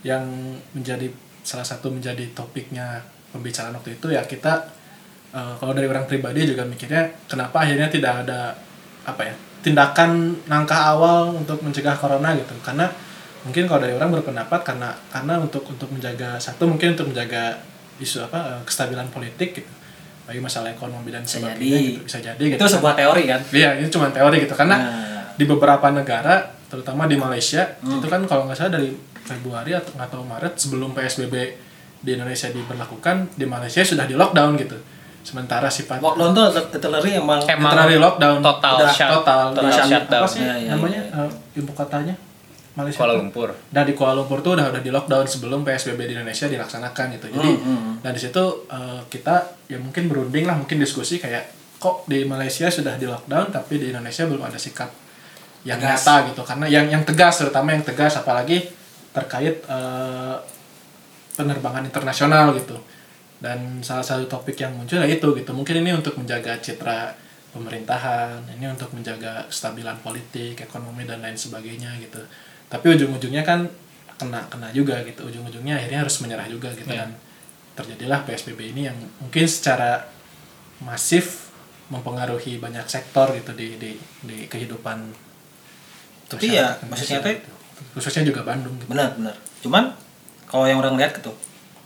yang 0.00 0.24
menjadi 0.72 1.12
salah 1.44 1.64
satu 1.64 1.92
menjadi 1.92 2.24
topiknya 2.32 3.04
pembicaraan 3.30 3.72
waktu 3.72 3.96
itu 3.96 4.06
ya 4.10 4.22
kita 4.22 4.52
eh, 5.30 5.52
kalau 5.56 5.72
dari 5.72 5.86
orang 5.86 6.04
pribadi 6.04 6.46
juga 6.46 6.62
mikirnya 6.64 7.26
kenapa 7.26 7.62
akhirnya 7.62 7.86
tidak 7.86 8.26
ada 8.26 8.54
apa 9.02 9.22
ya 9.24 9.34
tindakan 9.60 10.40
langkah 10.46 10.80
awal 10.88 11.36
untuk 11.36 11.60
mencegah 11.60 11.94
corona 11.94 12.32
gitu 12.32 12.56
karena 12.60 12.88
mungkin 13.40 13.64
kalau 13.64 13.80
dari 13.80 13.94
orang 13.94 14.12
berpendapat 14.12 14.60
karena 14.62 14.92
karena 15.08 15.36
untuk 15.36 15.64
untuk 15.64 15.88
menjaga 15.88 16.36
satu 16.36 16.64
mungkin 16.64 16.92
untuk 16.92 17.08
menjaga 17.12 17.60
isu 17.98 18.24
apa 18.24 18.38
eh, 18.56 18.62
kestabilan 18.64 19.08
politik 19.08 19.52
gitu 19.54 19.72
bagi 20.24 20.38
masalah 20.38 20.70
ekonomi 20.70 21.10
dan 21.10 21.26
sebagainya 21.26 21.58
jadi. 21.58 21.88
gitu 21.90 22.00
bisa 22.06 22.18
jadi 22.22 22.44
gitu 22.54 22.60
itu 22.60 22.66
sebuah 22.70 22.94
teori 22.94 23.22
kan 23.26 23.40
Iya, 23.50 23.70
ini 23.82 23.88
cuma 23.90 24.08
teori 24.08 24.36
gitu 24.40 24.54
karena 24.54 24.76
Nah. 24.78 25.34
di 25.34 25.42
beberapa 25.42 25.88
negara, 25.90 26.54
terutama 26.68 27.08
di 27.08 27.16
Malaysia, 27.16 27.66
Hmm. 27.80 27.98
itu 27.98 28.06
kan 28.06 28.22
kalau 28.28 28.46
nggak 28.46 28.54
salah 28.54 28.78
dari 28.78 28.92
Februari 29.24 29.72
atau 29.74 29.90
tahu 29.96 30.22
Maret 30.22 30.54
sebelum 30.54 30.92
PSBB 30.92 31.34
di 32.00 32.10
Indonesia 32.10 32.48
diberlakukan, 32.48 33.16
di 33.32 33.44
Malaysia 33.44 33.80
sudah 33.82 34.04
di 34.04 34.14
lockdown 34.14 34.56
gitu. 34.56 34.76
Sementara 35.20 35.68
sifat 35.68 36.00
lockdown 36.00 36.32
tuh 36.32 36.48
literally 36.72 37.12
emang 37.14 37.44
Emang 37.44 37.70
literally 37.70 37.96
lockdown 37.96 38.40
total 38.40 38.74
Udah, 38.78 38.88
shut, 38.90 39.08
total, 39.14 39.42
total 39.52 39.62
di- 39.62 39.92
shutdown. 39.92 40.22
apa 40.22 40.28
sih 40.28 40.40
Ya, 40.40 40.54
ya, 40.56 40.70
namanya 40.72 41.02
ya. 41.02 41.20
eh, 41.20 41.30
ibu 41.56 41.70
kotanya 41.70 42.14
Malaysia 42.70 42.96
Kuala 42.96 43.12
tuh? 43.12 43.20
Lumpur. 43.20 43.48
Dan 43.68 43.82
di 43.82 43.92
Kuala 43.92 44.14
Lumpur 44.14 44.40
tuh 44.40 44.54
udah 44.54 44.70
udah 44.70 44.78
di 44.78 44.88
lockdown 44.88 45.26
sebelum 45.26 45.60
PSBB 45.60 46.00
di 46.02 46.14
Indonesia 46.14 46.46
dilaksanakan 46.46 47.06
gitu. 47.12 47.26
Jadi 47.30 47.50
Hmm, 47.52 47.68
hmm. 47.68 47.94
dan 48.00 48.10
di 48.10 48.20
situ 48.20 48.44
eh, 48.66 49.00
kita 49.06 49.34
ya 49.66 49.76
mungkin 49.76 50.06
berunding 50.06 50.44
lah, 50.44 50.56
mungkin 50.56 50.78
diskusi 50.78 51.16
kayak 51.16 51.52
kok 51.76 52.04
di 52.06 52.24
Malaysia 52.24 52.68
sudah 52.68 52.94
di 52.94 53.04
lockdown 53.04 53.50
tapi 53.50 53.76
di 53.76 53.88
Indonesia 53.88 54.24
belum 54.24 54.40
ada 54.42 54.56
sikap 54.56 54.88
yang 55.62 55.76
Tegas. 55.76 56.00
nyata 56.00 56.14
gitu. 56.28 56.42
Karena 56.42 56.64
yang 56.66 56.86
yang 56.88 57.02
tegas 57.02 57.36
terutama 57.36 57.70
yang 57.70 57.82
tegas 57.82 58.16
apalagi 58.16 58.72
terkait 59.10 59.60
eh, 59.60 60.34
penerbangan 61.34 61.84
internasional 61.86 62.52
gitu. 62.56 62.76
Dan 63.40 63.80
salah 63.80 64.04
satu 64.04 64.28
topik 64.28 64.56
yang 64.60 64.76
muncul 64.76 65.00
ya 65.00 65.08
itu 65.08 65.28
gitu. 65.32 65.50
Mungkin 65.56 65.80
ini 65.80 65.96
untuk 65.96 66.14
menjaga 66.20 66.60
citra 66.60 67.16
pemerintahan, 67.50 68.44
ini 68.54 68.68
untuk 68.68 68.92
menjaga 68.92 69.48
kestabilan 69.48 69.98
politik, 70.04 70.60
ekonomi 70.60 71.08
dan 71.08 71.24
lain 71.24 71.34
sebagainya 71.34 71.96
gitu. 71.98 72.20
Tapi 72.68 72.86
ujung-ujungnya 72.94 73.42
kan 73.42 73.66
kena 74.20 74.44
kena 74.52 74.68
juga 74.70 75.00
gitu. 75.08 75.24
Ujung-ujungnya 75.26 75.80
akhirnya 75.80 76.04
harus 76.04 76.16
menyerah 76.20 76.46
juga 76.46 76.68
gitu 76.76 76.92
Iya. 76.92 77.08
dan 77.08 77.10
terjadilah 77.74 78.28
PSBB 78.28 78.76
ini 78.76 78.92
yang 78.92 78.98
mungkin 79.18 79.46
secara 79.48 80.04
masif 80.84 81.48
mempengaruhi 81.88 82.60
banyak 82.60 82.84
sektor 82.86 83.32
gitu 83.32 83.56
di 83.56 83.74
di 83.80 83.90
di 84.22 84.36
kehidupan 84.46 85.10
Tapi 86.30 86.54
ya, 86.54 86.78
maksudnya 86.86 87.18
gitu. 87.24 87.50
khususnya 87.96 88.22
juga 88.30 88.46
Bandung 88.46 88.76
gitu. 88.78 88.86
benar 88.86 89.16
benar 89.18 89.34
cuman 89.64 89.90
kalau 90.50 90.66
yang 90.66 90.78
orang 90.78 90.98
lihat 90.98 91.14
gitu 91.14 91.30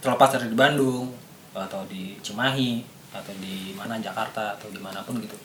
terlepas 0.00 0.32
dari 0.32 0.48
di 0.48 0.56
Bandung 0.56 1.12
atau 1.52 1.84
di 1.84 2.16
Cimahi 2.18 2.80
atau 3.10 3.30
di 3.36 3.70
mana 3.72 3.94
Jakarta 3.96 4.56
atau 4.56 4.66
di 4.68 4.78
mana 4.78 5.00
pun 5.00 5.16
gitu 5.16 5.36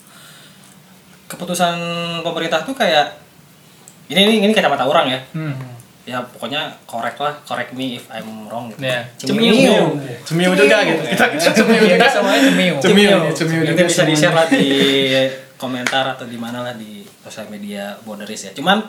keputusan 1.27 1.77
pemerintah 2.19 2.63
tuh 2.63 2.73
kayak 2.73 3.13
ini 4.09 4.25
ini 4.25 4.33
ini 4.41 4.51
kacamata 4.51 4.83
orang 4.83 5.05
ya 5.07 5.19
Hmm. 5.31 5.53
ya 6.01 6.17
pokoknya 6.25 6.73
correct 6.83 7.21
lah 7.21 7.37
correct 7.43 7.69
me 7.71 7.95
if 7.95 8.09
I'm 8.09 8.49
wrong 8.49 8.73
gitu 8.73 8.81
Ya. 8.81 9.05
Cemiu. 9.13 9.53
Cemiu. 9.53 9.85
Cemiu 10.25 10.51
juga 10.57 10.81
gitu. 10.81 11.01
Kita 11.05 11.25
kita 11.29 11.51
cemiu 11.53 11.77
Kita 11.77 11.93
juga. 11.93 12.07
semuanya 12.09 12.41
cemiu. 12.49 12.73
Cemiu, 12.81 13.17
cemiu 13.29 13.61
juga 13.63 13.81
bisa 13.85 14.01
di 14.01 14.15
share 14.17 14.33
lah 14.33 14.49
di 14.49 14.65
komentar 15.61 16.09
atau 16.09 16.25
di 16.25 16.33
mana 16.33 16.65
lah 16.65 16.73
di 16.73 17.05
sosial 17.21 17.45
media 17.47 17.93
Boundaries 18.01 18.41
ya 18.41 18.51
cuman 18.51 18.81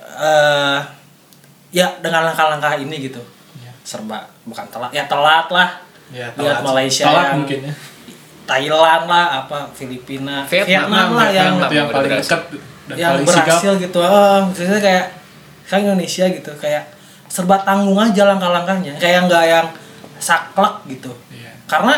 eh 0.00 0.78
ya 1.72 1.88
dengan 1.98 2.22
langkah-langkah 2.24 2.76
ini 2.76 2.96
gitu 3.02 3.18
Iya. 3.56 3.72
serba 3.82 4.28
bukan 4.44 4.64
telat 4.68 4.90
ya 4.92 5.04
telat 5.06 5.48
lah 5.48 5.68
Ya, 6.08 6.28
lihat 6.36 6.60
Malaysia 6.60 7.08
telat 7.08 7.24
yang 7.24 7.36
mungkin 7.40 7.58
ya. 7.64 7.72
Thailand 8.44 9.04
lah 9.06 9.26
apa 9.40 9.58
Filipina 9.72 10.44
Vietnam, 10.44 10.92
lah 11.10 11.28
yang 11.30 11.56
Vietnam. 11.56 11.70
yang 11.72 11.86
udah 11.86 11.94
paling 11.94 12.10
berhasil. 12.10 12.28
dekat 12.28 12.42
dan 12.84 12.94
yang 12.94 13.10
paling 13.10 13.24
sigap. 13.24 13.44
berhasil 13.48 13.72
gitu 13.80 13.98
oh, 13.98 14.36
maksudnya 14.44 14.78
kayak 14.78 15.04
kan 15.64 15.78
Indonesia 15.80 16.24
gitu 16.28 16.50
kayak 16.54 16.84
serba 17.26 17.56
tanggung 17.62 17.96
aja 17.96 18.22
langkah-langkahnya 18.26 18.92
kayak 18.98 19.24
nggak 19.24 19.44
yang 19.46 19.66
saklek 20.18 20.74
gitu 20.86 21.08
Iya. 21.30 21.56
karena 21.64 21.94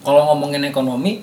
kalau 0.00 0.24
ngomongin 0.26 0.64
ekonomi 0.64 1.20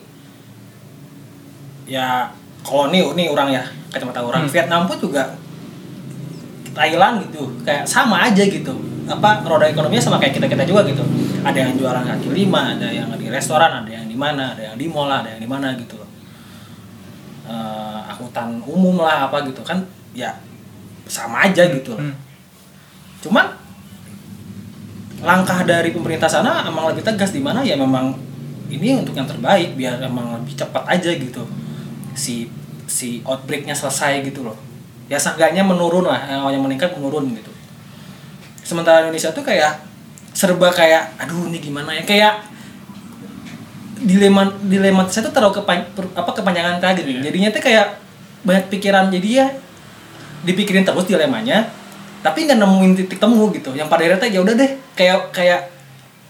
ya 1.86 2.30
kalau 2.62 2.92
nih 2.92 3.02
nih 3.14 3.28
orang 3.28 3.50
ya 3.50 3.64
kacamata 3.90 4.20
orang 4.20 4.46
Hmm. 4.46 4.52
Vietnam 4.52 4.86
pun 4.86 4.98
juga 5.00 5.34
Thailand 6.78 7.26
gitu. 7.26 7.50
Kayak 7.66 7.90
sama 7.90 8.30
aja 8.30 8.46
gitu. 8.46 8.74
Apa 9.10 9.42
roda 9.42 9.66
ekonominya 9.66 10.04
sama 10.04 10.22
kayak 10.22 10.38
kita 10.38 10.46
kita 10.46 10.64
juga 10.70 10.86
gitu. 10.86 11.02
Ada 11.42 11.58
yang 11.58 11.74
jualan 11.74 12.06
kaki 12.06 12.30
lima 12.30 12.78
ada 12.78 12.88
yang 12.94 13.10
di 13.18 13.28
restoran 13.34 13.84
ada 13.84 13.90
yang 13.90 14.06
di 14.06 14.14
mana 14.14 14.54
ada 14.54 14.62
yang 14.62 14.78
di 14.78 14.86
mall 14.86 15.10
ada 15.10 15.34
yang 15.34 15.42
di 15.42 15.50
mana 15.50 15.74
gitu 15.74 15.98
loh. 15.98 16.10
Eh, 17.50 18.00
angkutan 18.14 18.62
umum 18.62 19.02
lah 19.02 19.26
apa 19.32 19.42
gitu. 19.50 19.66
Kan 19.66 19.82
ya 20.14 20.38
sama 21.10 21.50
aja 21.50 21.66
gitu 21.66 21.98
loh. 21.98 22.04
Hmm. 22.06 22.16
cuman 23.18 23.50
langkah 25.26 25.66
dari 25.66 25.90
pemerintah 25.90 26.30
sana 26.30 26.62
emang 26.70 26.94
lebih 26.94 27.02
tegas 27.02 27.34
di 27.34 27.42
mana 27.42 27.66
ya 27.66 27.74
memang 27.74 28.14
ini 28.70 28.94
untuk 28.94 29.18
yang 29.18 29.26
terbaik 29.26 29.74
biar 29.74 29.98
emang 30.06 30.38
lebih 30.38 30.54
cepat 30.54 30.86
aja 30.86 31.10
gitu. 31.18 31.42
Si 32.14 32.46
si 32.86 33.26
outbreaknya 33.26 33.74
selesai 33.74 34.22
gitu 34.22 34.46
loh 34.46 34.67
ya 35.08 35.18
seenggaknya 35.20 35.64
menurun 35.64 36.08
lah 36.08 36.28
yang 36.28 36.44
awalnya 36.44 36.62
meningkat 36.62 36.92
menurun 36.96 37.32
gitu. 37.32 37.52
Sementara 38.64 39.08
Indonesia 39.08 39.32
tuh 39.32 39.44
kayak 39.44 39.80
serba 40.36 40.70
kayak 40.70 41.16
aduh 41.18 41.48
ini 41.48 41.64
gimana 41.64 41.96
ya? 41.96 42.04
Kayak 42.04 42.44
dilema 43.98 44.54
dilema 44.62 45.10
saya 45.10 45.26
tuh 45.26 45.34
terlalu 45.34 45.58
kepan, 45.64 45.82
per- 45.96 46.14
apa 46.14 46.32
kepanjangan 46.36 46.78
tadi 46.78 47.02
gitu. 47.02 47.18
jadinya 47.18 47.50
tuh 47.50 47.62
kayak 47.66 47.98
banyak 48.46 48.70
pikiran 48.70 49.10
jadi 49.10 49.30
ya 49.42 49.48
dipikirin 50.46 50.86
terus 50.86 51.10
dilemanya 51.10 51.66
tapi 52.22 52.46
nggak 52.46 52.60
nemuin 52.60 52.92
titik 52.94 53.18
temu 53.18 53.50
gitu. 53.56 53.74
Yang 53.74 53.88
pada 53.88 54.02
akhirnya 54.06 54.28
ya 54.28 54.40
udah 54.44 54.54
deh 54.54 54.72
kayak 54.94 55.32
kayak 55.32 55.62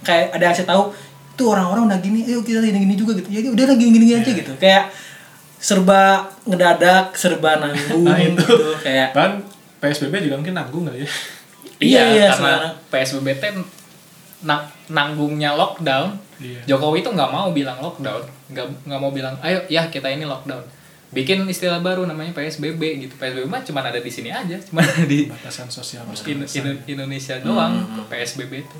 kayak 0.05 0.25
ada 0.31 0.43
yang 0.47 0.55
saya 0.55 0.67
tahu 0.69 0.93
tuh 1.33 1.53
orang-orang 1.53 1.89
udah 1.89 1.99
gini 1.99 2.25
ayo 2.25 2.45
kita 2.45 2.61
gini 2.61 2.85
gini 2.85 2.95
juga 2.95 3.17
gitu. 3.17 3.27
Ya 3.33 3.41
udah 3.49 3.65
lah 3.65 3.75
gini 3.75 3.89
gini 3.97 4.05
aja 4.13 4.31
gitu. 4.31 4.53
Kayak 4.61 4.93
serba 5.67 6.03
ngedadak 6.47 7.11
serba 7.11 7.59
nanggung 7.59 8.07
Nah, 8.07 8.15
itu. 8.15 8.39
gitu 8.39 8.55
kayak 8.79 9.11
kan 9.11 9.43
PSBB 9.77 10.23
juga 10.23 10.39
mungkin 10.39 10.55
nanggung 10.55 10.87
kali 10.87 11.03
ya 11.03 11.09
Iya, 11.77 12.01
iya, 12.09 12.25
karena 12.25 12.33
sebenarnya. 12.33 12.71
PSBB 12.89 13.27
teh 13.37 13.51
na- 14.39 14.65
nanggungnya 14.87 15.53
lockdown. 15.53 16.09
Iya. 16.37 16.57
Jokowi 16.67 17.01
itu 17.01 17.09
nggak 17.11 17.29
mau 17.29 17.49
bilang 17.51 17.77
lockdown, 17.77 18.17
nggak 18.49 18.65
nggak 18.81 18.97
mau 18.99 19.11
bilang 19.11 19.37
ayo 19.41 19.61
ya 19.67 19.85
kita 19.85 20.07
ini 20.07 20.25
lockdown. 20.25 20.65
Bikin 21.07 21.45
istilah 21.45 21.77
baru 21.77 22.03
namanya 22.03 22.33
PSBB 22.33 22.81
gitu. 22.99 23.13
PSBB 23.15 23.45
mah 23.45 23.61
cuma 23.61 23.79
ada 23.81 23.97
di 23.97 24.09
sini 24.09 24.27
aja, 24.27 24.57
cuma 24.59 24.81
ada 24.81 25.05
di 25.05 25.25
batasan 25.27 25.69
sosial 25.69 26.01
In-. 26.23 26.41
In- 26.43 26.81
Indonesia 26.87 27.37
doang 27.37 27.77
PSBB 28.07 28.53
itu. 28.59 28.77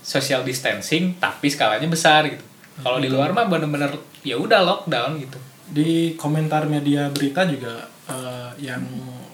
Social 0.00 0.40
distancing 0.42 1.14
tapi 1.16 1.46
skalanya 1.46 1.86
besar 1.86 2.24
gitu. 2.26 2.40
Kalau 2.80 2.96
di 2.96 3.06
luar 3.06 3.30
mah 3.30 3.44
bener-bener 3.44 3.92
ya 4.22 4.34
udah 4.34 4.60
lockdown 4.62 5.20
gitu. 5.20 5.36
Di 5.72 6.12
komentar 6.20 6.68
media 6.68 7.08
berita 7.08 7.48
juga 7.48 7.88
eh, 8.12 8.50
yang 8.60 8.84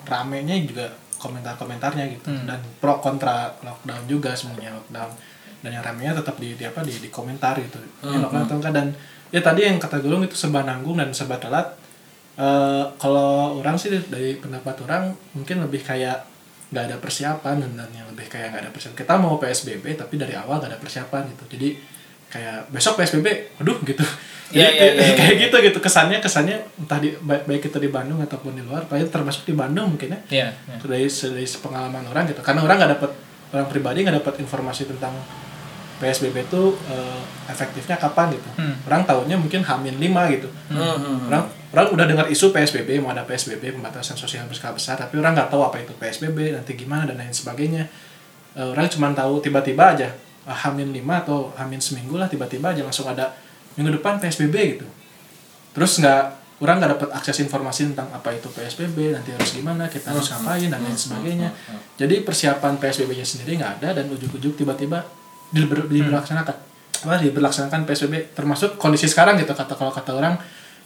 ramenya 0.06 0.54
juga 0.62 0.86
komentar-komentarnya 1.18 2.04
gitu. 2.14 2.30
Hmm. 2.30 2.46
dan 2.46 2.62
pro 2.78 3.02
kontra 3.02 3.50
lockdown 3.60 4.06
juga 4.06 4.32
semuanya 4.38 4.78
lockdown. 4.78 5.10
Dan 5.58 5.74
yang 5.74 5.82
ramenya 5.82 6.14
tetap 6.22 6.38
di, 6.38 6.54
di 6.54 6.62
apa 6.62 6.86
di, 6.86 6.94
di 6.94 7.10
komentar 7.10 7.58
gitu. 7.58 7.82
Ini 8.06 8.22
lockdown 8.22 8.46
atau 8.46 8.56
enggak. 8.62 8.72
Dan 8.72 8.86
ya 9.34 9.42
tadi 9.42 9.66
yang 9.66 9.82
kata 9.82 9.98
Gulung 9.98 10.22
itu 10.22 10.38
serba 10.38 10.62
nanggung 10.62 11.02
dan 11.02 11.10
serba 11.10 11.42
telat. 11.42 11.74
Eh, 12.38 12.84
kalau 13.02 13.58
orang 13.58 13.74
sih 13.74 13.90
dari 13.90 14.38
pendapat 14.38 14.78
orang 14.86 15.10
mungkin 15.34 15.66
lebih 15.66 15.82
kayak 15.82 16.22
nggak 16.70 16.84
ada 16.84 16.96
persiapan 17.02 17.64
dan, 17.64 17.72
dan 17.74 17.90
yang 17.90 18.06
lebih 18.14 18.30
kayak 18.30 18.54
nggak 18.54 18.62
ada 18.62 18.70
persiapan. 18.70 18.96
Kita 19.02 19.14
mau 19.18 19.34
PSBB 19.42 19.84
tapi 19.98 20.14
dari 20.14 20.38
awal 20.38 20.62
nggak 20.62 20.70
ada 20.70 20.78
persiapan 20.78 21.26
gitu. 21.34 21.44
Jadi 21.58 21.68
kayak 22.28 22.68
besok 22.68 22.96
PSBB 22.96 23.26
aduh 23.56 23.78
gitu 23.82 24.04
Iya, 24.48 24.64
Jadi, 24.64 24.76
iya, 24.80 24.86
iya, 24.88 25.04
iya. 25.04 25.14
kayak 25.14 25.36
gitu 25.42 25.56
gitu 25.60 25.78
kesannya 25.78 26.18
kesannya 26.18 26.56
entah 26.78 26.96
di 26.96 27.12
baik, 27.14 27.44
baik 27.44 27.60
kita 27.62 27.76
di 27.76 27.88
Bandung 27.88 28.16
ataupun 28.18 28.56
di 28.56 28.64
luar 28.64 28.84
paling 28.84 29.04
termasuk 29.06 29.44
di 29.44 29.52
Bandung 29.52 29.92
mungkin 29.92 30.08
ya 30.08 30.20
Iya. 30.30 30.48
iya. 30.56 30.76
dari 30.80 31.04
dari 31.04 31.44
pengalaman 31.44 32.04
orang 32.06 32.24
gitu 32.26 32.40
karena 32.40 32.60
orang 32.62 32.76
nggak 32.78 32.92
dapat 32.96 33.10
orang 33.50 33.66
pribadi 33.66 33.98
nggak 34.02 34.16
dapat 34.20 34.34
informasi 34.38 34.88
tentang 34.88 35.12
PSBB 35.98 36.46
itu 36.46 36.62
eh, 36.86 37.20
efektifnya 37.46 37.98
kapan 37.98 38.32
gitu 38.32 38.48
Hmm. 38.54 38.72
orang 38.86 39.02
tahunya 39.02 39.36
mungkin 39.36 39.60
Hamin 39.60 39.98
5 39.98 40.32
gitu 40.32 40.48
Hmm, 40.70 40.96
hmm. 40.96 41.18
orang 41.28 41.42
orang 41.68 41.86
udah 41.92 42.06
dengar 42.06 42.26
isu 42.28 42.48
PSBB 42.48 42.96
mau 42.98 43.10
ada 43.10 43.26
PSBB 43.26 43.74
pembatasan 43.74 44.14
sosial 44.14 44.46
berskala 44.46 44.72
besar 44.72 44.96
tapi 44.96 45.18
orang 45.18 45.34
nggak 45.34 45.50
tahu 45.50 45.60
apa 45.60 45.76
itu 45.76 45.92
PSBB 45.92 46.54
nanti 46.54 46.72
gimana 46.72 47.04
dan 47.04 47.18
lain 47.18 47.32
sebagainya 47.32 47.84
Eh, 48.50 48.64
orang 48.64 48.88
cuma 48.88 49.12
tahu 49.12 49.38
tiba-tiba 49.38 49.92
aja 49.92 50.08
Hamin 50.48 50.96
5 50.96 51.04
atau 51.24 51.52
Hamin 51.60 51.80
seminggu 51.80 52.16
lah 52.16 52.26
tiba-tiba 52.26 52.72
aja 52.72 52.80
langsung 52.80 53.04
ada 53.04 53.36
minggu 53.76 54.00
depan 54.00 54.16
PSBB 54.16 54.54
gitu. 54.76 54.86
Terus 55.76 56.00
nggak 56.00 56.22
orang 56.58 56.82
nggak 56.82 56.90
dapat 56.98 57.08
akses 57.14 57.38
informasi 57.44 57.94
tentang 57.94 58.10
apa 58.10 58.34
itu 58.34 58.50
PSBB 58.50 59.14
nanti 59.14 59.30
harus 59.30 59.54
gimana 59.54 59.86
kita 59.86 60.10
harus 60.10 60.26
ngapain 60.32 60.66
dan 60.66 60.80
lain 60.82 60.98
sebagainya. 60.98 61.48
Jadi 61.94 62.26
persiapan 62.26 62.80
PSBB-nya 62.82 63.26
sendiri 63.26 63.60
nggak 63.60 63.72
ada 63.82 64.02
dan 64.02 64.10
ujuk-ujuk 64.10 64.58
tiba-tiba 64.58 65.06
diber, 65.54 65.86
diberlaksanakan. 65.86 66.56
Apa 66.98 67.14
diberlaksanakan 67.22 67.86
PSBB 67.86 68.34
termasuk 68.34 68.74
kondisi 68.74 69.06
sekarang 69.06 69.38
gitu 69.38 69.54
kata 69.54 69.78
kalau 69.78 69.94
kata 69.94 70.10
orang 70.18 70.34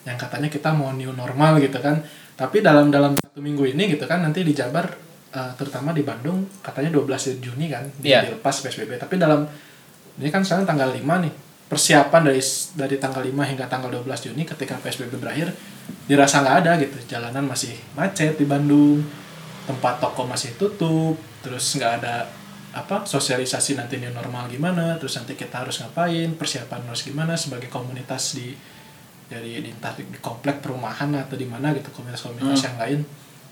yang 0.03 0.19
katanya 0.19 0.51
kita 0.51 0.75
mau 0.77 0.93
new 0.93 1.15
normal 1.15 1.57
gitu 1.63 1.81
kan. 1.81 2.05
Tapi 2.37 2.61
dalam 2.61 2.93
dalam 2.93 3.17
satu 3.17 3.41
minggu 3.41 3.73
ini 3.73 3.97
gitu 3.97 4.05
kan 4.05 4.21
nanti 4.21 4.45
di 4.45 4.53
Jabar 4.53 5.12
eh, 5.33 5.53
terutama 5.55 5.91
di 5.91 6.03
Bandung 6.03 6.45
katanya 6.61 6.93
12 6.93 7.37
Juni 7.39 7.67
kan 7.67 7.89
di- 7.97 8.09
Iya. 8.09 8.25
dilepas 8.27 8.53
PSBB 8.59 8.97
tapi 8.97 9.17
dalam 9.17 9.49
ini 10.15 10.29
kan 10.29 10.41
sekarang 10.41 10.65
tanggal 10.65 10.91
5 10.91 11.19
nih. 11.19 11.33
Persiapan 11.65 12.21
dari 12.23 12.43
dari 12.75 12.97
tanggal 12.97 13.23
5 13.23 13.33
hingga 13.43 13.65
tanggal 13.65 13.89
12 13.91 14.21
Juni 14.23 14.45
ketika 14.45 14.77
PSBB 14.77 15.17
berakhir 15.17 15.49
dirasa 16.05 16.41
nggak 16.41 16.57
ada 16.61 16.73
gitu. 16.77 17.01
Jalanan 17.09 17.45
masih 17.45 17.73
macet 17.93 18.37
di 18.37 18.45
Bandung 18.45 19.01
tempat 19.63 19.97
toko 19.97 20.27
masih 20.27 20.53
tutup 20.55 21.17
terus 21.41 21.65
nggak 21.73 21.93
ada 21.99 22.29
apa 22.73 23.05
sosialisasi 23.05 23.73
nanti 23.75 23.97
new 23.97 24.11
normal 24.11 24.49
gimana 24.49 24.97
terus 24.97 25.15
nanti 25.15 25.33
kita 25.33 25.61
harus 25.61 25.77
ngapain 25.79 26.35
persiapan 26.35 26.85
harus 26.85 27.03
gimana 27.03 27.37
sebagai 27.37 27.69
komunitas 27.69 28.33
di 28.33 28.57
dari 29.25 29.61
di, 29.61 29.71
entah 29.71 29.93
di, 29.93 30.05
di 30.05 30.19
komplek 30.19 30.59
perumahan 30.59 31.09
atau 31.15 31.37
di 31.37 31.45
mana 31.45 31.73
gitu 31.73 31.89
komunitas-komunitas 31.91 32.59
yang 32.65 32.77
lain 32.77 33.01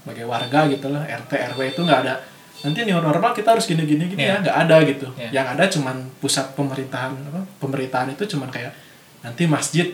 sebagai 0.01 0.25
warga 0.25 0.67
gitu 0.67 0.89
lah 0.89 1.05
RT 1.05 1.33
RW 1.55 1.61
itu 1.71 1.81
nggak 1.81 2.01
ada 2.03 2.15
nanti 2.61 2.85
new 2.85 2.97
normal 2.97 3.33
kita 3.33 3.53
harus 3.53 3.65
gini 3.65 3.85
gini 3.85 4.05
gini 4.07 4.21
Iya. 4.21 4.37
ya 4.37 4.43
nggak 4.43 4.57
ada 4.63 4.77
gitu 4.85 5.07
Iya. 5.17 5.29
yang 5.33 5.47
ada 5.53 5.65
cuman 5.67 5.97
pusat 6.19 6.53
pemerintahan 6.53 7.13
apa 7.29 7.41
pemerintahan 7.59 8.13
itu 8.13 8.25
cuman 8.29 8.49
kayak 8.49 8.73
nanti 9.21 9.45
masjid 9.45 9.89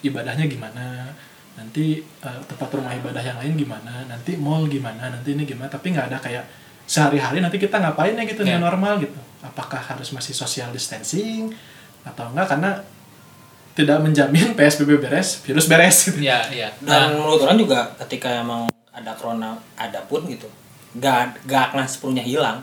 ibadahnya 0.00 0.46
gimana 0.46 1.10
nanti 1.52 1.98
eh, 1.98 2.40
tempat 2.46 2.68
rumah 2.72 2.90
ibadah 2.92 3.20
yang 3.20 3.38
lain 3.38 3.54
gimana 3.54 4.06
nanti 4.06 4.34
mall 4.34 4.66
gimana 4.66 5.10
nanti 5.10 5.34
ini 5.34 5.42
gimana 5.44 5.66
tapi 5.66 5.90
nggak 5.90 6.06
ada 6.08 6.18
kayak 6.18 6.44
sehari-hari 6.82 7.38
nanti 7.38 7.58
kita 7.58 7.78
ngapain 7.78 8.14
ya 8.14 8.24
gitu 8.24 8.42
Iya. 8.42 8.58
new 8.58 8.66
normal 8.66 8.98
gitu 8.98 9.18
apakah 9.42 9.78
harus 9.78 10.10
masih 10.10 10.32
social 10.32 10.70
distancing 10.70 11.50
atau 12.02 12.30
enggak 12.30 12.50
karena 12.50 12.70
tidak 13.72 13.98
menjamin 13.98 14.52
PSBB 14.52 15.00
beres 15.00 15.40
virus 15.42 15.66
beres 15.66 15.96
gitu 16.06 16.18
Iya, 16.20 16.38
iya. 16.50 16.68
Nah, 16.82 17.08
dan 17.08 17.16
menurut 17.16 17.40
orang 17.40 17.56
juga 17.56 17.78
ketika 17.98 18.28
emang 18.38 18.68
ada 18.92 19.10
corona 19.16 19.56
ada 19.74 20.00
pun 20.06 20.24
gitu. 20.28 20.46
Gak 21.00 21.48
gak 21.48 21.72
akan 21.72 21.88
sepenuhnya 21.88 22.24
hilang. 22.24 22.60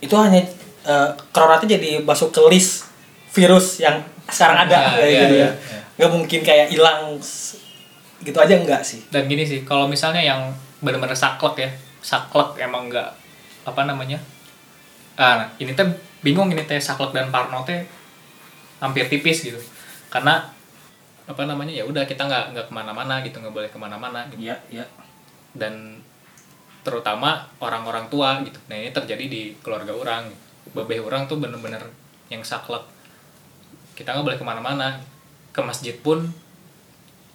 Itu 0.00 0.16
hanya 0.16 0.40
eh, 0.84 1.10
corona 1.30 1.60
itu 1.60 1.68
jadi 1.68 2.00
masuk 2.02 2.32
ke 2.32 2.40
list 2.48 2.88
virus 3.32 3.78
yang 3.84 4.00
sekarang 4.28 4.68
ada 4.68 4.76
Iya, 4.76 4.88
kayak 4.96 5.08
iya, 5.08 5.20
gitu 5.24 5.34
iya, 5.36 5.44
ya. 5.44 5.50
iya. 5.52 5.80
nggak 5.98 6.10
mungkin 6.14 6.40
kayak 6.44 6.66
hilang 6.72 7.00
gitu 8.24 8.38
aja 8.38 8.54
enggak 8.56 8.82
sih. 8.84 9.00
Dan 9.12 9.28
gini 9.28 9.44
sih 9.44 9.62
kalau 9.68 9.88
misalnya 9.88 10.20
yang 10.24 10.52
benar-benar 10.80 11.16
saklek 11.16 11.56
ya 11.58 11.70
saklek 12.00 12.56
emang 12.62 12.88
nggak 12.88 13.08
apa 13.66 13.80
namanya? 13.84 14.18
Ah 15.18 15.44
nah, 15.44 15.48
ini 15.58 15.74
teh 15.74 15.84
bingung 16.22 16.48
ini 16.50 16.62
teh 16.64 16.78
saklek 16.78 17.10
dan 17.12 17.28
parno 17.34 17.62
teh 17.66 17.82
hampir 18.80 19.10
tipis 19.10 19.42
gitu. 19.42 19.58
Karena 20.08 20.46
apa 21.28 21.44
namanya 21.44 21.76
ya 21.76 21.84
udah 21.84 22.08
kita 22.08 22.24
nggak 22.24 22.44
nggak 22.56 22.66
ke 22.70 22.72
mana-mana 22.72 23.20
gitu 23.20 23.36
nggak 23.44 23.52
boleh 23.52 23.68
ke 23.68 23.76
mana-mana 23.76 24.24
gitu. 24.32 24.48
iya 24.48 24.56
iya 24.72 24.80
dan 25.58 25.98
terutama 26.86 27.44
orang-orang 27.60 28.08
tua 28.08 28.40
gitu. 28.46 28.56
Nah 28.70 28.76
ini 28.78 28.90
terjadi 28.94 29.24
di 29.28 29.52
keluarga 29.60 29.92
orang. 29.92 30.30
Babeh 30.72 31.00
orang 31.00 31.28
tuh 31.28 31.36
bener-bener 31.36 31.80
yang 32.32 32.40
saklek. 32.40 32.80
Kita 33.92 34.14
nggak 34.14 34.24
boleh 34.24 34.38
ke 34.40 34.46
mana-mana. 34.46 34.96
Ke 35.52 35.60
masjid 35.60 35.92
pun 35.98 36.22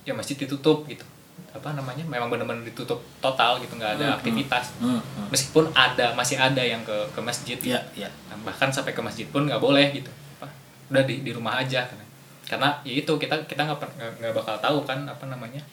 ya 0.08 0.16
masjid 0.16 0.34
ditutup 0.40 0.88
gitu. 0.90 1.06
Apa 1.54 1.78
namanya? 1.78 2.02
Memang 2.08 2.34
bener-bener 2.34 2.66
ditutup 2.66 3.04
total 3.22 3.62
gitu 3.62 3.78
nggak 3.78 4.02
ada 4.02 4.06
Hmm, 4.10 4.18
aktivitas. 4.18 4.66
Hmm, 4.82 4.98
hmm. 4.98 5.28
meskipun 5.30 5.70
ada 5.76 6.18
masih 6.18 6.40
ada 6.42 6.64
yang 6.64 6.82
ke 6.82 6.98
ke 7.14 7.20
masjid. 7.22 7.58
Gitu. 7.60 7.70
iya 7.76 7.80
iya. 7.94 8.10
Nah, 8.32 8.38
bahkan 8.48 8.74
sampai 8.74 8.98
ke 8.98 9.02
masjid 9.06 9.28
pun 9.30 9.46
nggak 9.46 9.62
boleh 9.62 9.94
gitu. 9.94 10.10
Apa? 10.40 10.50
Udah 10.90 11.04
di 11.06 11.22
di 11.22 11.32
rumah 11.36 11.62
aja 11.62 11.86
karena 11.86 12.06
karena 12.44 12.70
ya 12.86 12.94
itu 13.02 13.12
kita 13.18 13.34
kita 13.50 13.66
nggak 13.66 13.80
nggak 14.20 14.34
bakal 14.36 14.56
tahu 14.60 14.84
kan 14.84 15.08
apa 15.08 15.26
namanya 15.26 15.64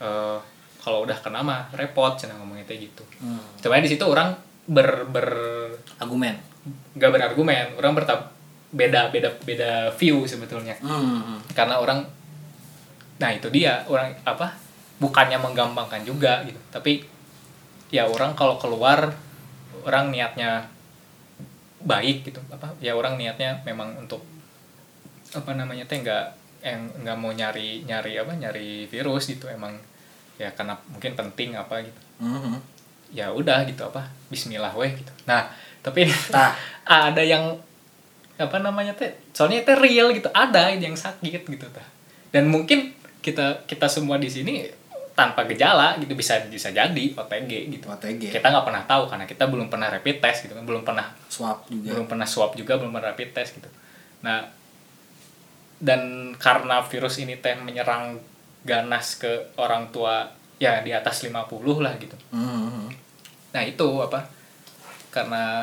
eh 0.00 0.38
kalau 0.84 1.08
udah 1.08 1.16
kena 1.24 1.40
mah 1.40 1.72
repot 1.72 2.12
cina 2.20 2.36
ngomongnya 2.36 2.68
kayak 2.68 2.92
gitu. 2.92 3.04
Hmm. 3.24 3.40
sebenarnya 3.56 3.84
di 3.88 3.92
situ 3.96 4.04
orang 4.04 4.36
ber 4.68 5.08
ber 5.08 5.28
argumen. 5.96 6.36
Nggak 6.92 7.10
berargumen 7.16 7.66
orang 7.80 7.92
bertab 7.96 8.36
beda 8.68 9.08
beda 9.08 9.32
beda 9.40 9.70
view 9.96 10.28
sebetulnya. 10.28 10.76
Hmm. 10.84 11.40
karena 11.56 11.80
orang 11.80 12.04
nah 13.14 13.30
itu 13.30 13.46
dia 13.48 13.86
orang 13.88 14.12
apa 14.28 14.52
bukannya 15.00 15.40
menggampangkan 15.40 16.04
juga 16.04 16.44
gitu. 16.44 16.60
Tapi 16.68 17.00
ya 17.88 18.04
orang 18.04 18.36
kalau 18.36 18.60
keluar 18.60 19.16
orang 19.88 20.12
niatnya 20.12 20.68
baik 21.80 22.28
gitu. 22.28 22.44
Apa 22.52 22.76
ya 22.84 22.92
orang 22.92 23.16
niatnya 23.16 23.64
memang 23.64 23.96
untuk 23.96 24.20
apa 25.32 25.50
namanya 25.56 25.88
teh 25.88 25.98
nggak 26.04 26.44
yang 26.64 26.80
nggak 27.04 27.16
mau 27.20 27.32
nyari 27.34 27.84
nyari 27.84 28.12
apa 28.16 28.32
nyari 28.32 28.88
virus 28.88 29.28
gitu 29.28 29.50
emang 29.52 29.76
ya 30.40 30.50
karena 30.52 30.74
mungkin 30.90 31.14
penting 31.14 31.54
apa 31.54 31.82
gitu. 31.84 32.00
Hmm, 32.22 32.40
hmm. 32.40 32.58
ya 33.14 33.30
udah 33.30 33.62
gitu 33.66 33.86
apa 33.86 34.10
Bismillah 34.30 34.74
weh 34.74 34.90
gitu. 34.94 35.12
Nah 35.26 35.46
tapi 35.84 36.08
Nah. 36.34 36.52
ada 36.84 37.22
yang 37.22 37.54
apa 38.34 38.58
namanya 38.58 38.90
teh 38.98 39.14
soalnya 39.30 39.62
teh 39.62 39.78
real 39.78 40.10
gitu 40.10 40.26
ada 40.34 40.74
yang 40.74 40.98
sakit 40.98 41.46
gitu 41.46 41.66
tah 41.70 41.86
dan 42.34 42.50
mungkin 42.50 42.90
kita 43.22 43.62
kita 43.70 43.86
semua 43.86 44.18
di 44.18 44.26
sini 44.26 44.66
tanpa 45.14 45.46
gejala 45.46 45.94
gitu 46.02 46.18
bisa 46.18 46.42
bisa 46.50 46.74
jadi 46.74 47.04
OTG 47.14 47.70
gitu. 47.70 47.86
OTG 47.86 48.34
kita 48.34 48.50
nggak 48.50 48.66
pernah 48.66 48.82
tahu 48.82 49.06
karena 49.06 49.24
kita 49.30 49.46
belum 49.46 49.70
pernah 49.70 49.86
rapid 49.86 50.18
test 50.18 50.50
gitu 50.50 50.58
kan 50.58 50.66
belum 50.66 50.82
pernah 50.82 51.14
swab 51.30 51.62
juga. 51.70 51.94
belum 51.94 52.06
pernah 52.10 52.26
swab 52.26 52.58
juga 52.58 52.74
belum 52.74 52.90
pernah 52.90 53.14
rapid 53.14 53.30
test 53.30 53.54
gitu. 53.54 53.70
Nah 54.26 54.50
dan 55.78 56.34
karena 56.42 56.82
virus 56.82 57.22
ini 57.22 57.38
teh 57.38 57.54
menyerang 57.54 58.18
ganas 58.64 59.16
ke 59.16 59.28
orang 59.54 59.88
tua 59.88 60.24
ya 60.56 60.80
di 60.80 60.90
atas 60.90 61.22
50 61.22 61.36
lah 61.78 61.94
gitu 61.96 62.16
Hmm. 62.30 62.88
nah 63.50 63.62
itu 63.62 63.86
apa 64.00 64.24
karena 65.08 65.62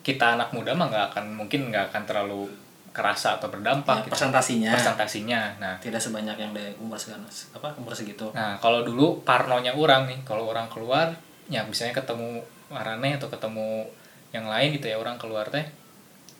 kita 0.00 0.34
anak 0.34 0.50
muda 0.50 0.72
mah 0.72 0.86
nggak 0.86 1.06
akan 1.12 1.24
mungkin 1.36 1.68
nggak 1.68 1.90
akan 1.90 2.02
terlalu 2.04 2.48
kerasa 2.90 3.36
atau 3.36 3.46
Ya, 3.46 3.52
berdampak 3.52 3.96
gitu. 4.02 4.10
presentasinya 4.10 4.72
presentasinya 4.72 5.40
nah 5.60 5.74
tidak 5.76 6.00
sebanyak 6.00 6.32
yang 6.34 6.50
dari 6.50 6.72
umur 6.76 6.96
seganas 6.96 7.52
apa 7.52 7.76
umur 7.76 7.92
segitu 7.92 8.32
Nah, 8.32 8.56
kalau 8.56 8.80
dulu 8.80 9.20
parnonya 9.20 9.76
orang 9.76 10.08
nih, 10.08 10.18
kalau 10.24 10.48
orang 10.48 10.66
keluar, 10.66 11.12
ya 11.46 11.60
misalnya 11.62 11.92
ketemu 11.94 12.40
marane 12.66 13.14
atau 13.14 13.28
ketemu 13.28 13.84
yang 14.32 14.48
lain 14.48 14.72
gitu 14.72 14.88
ya, 14.88 14.96
orang 14.96 15.16
keluar 15.16 15.46
teh, 15.46 15.62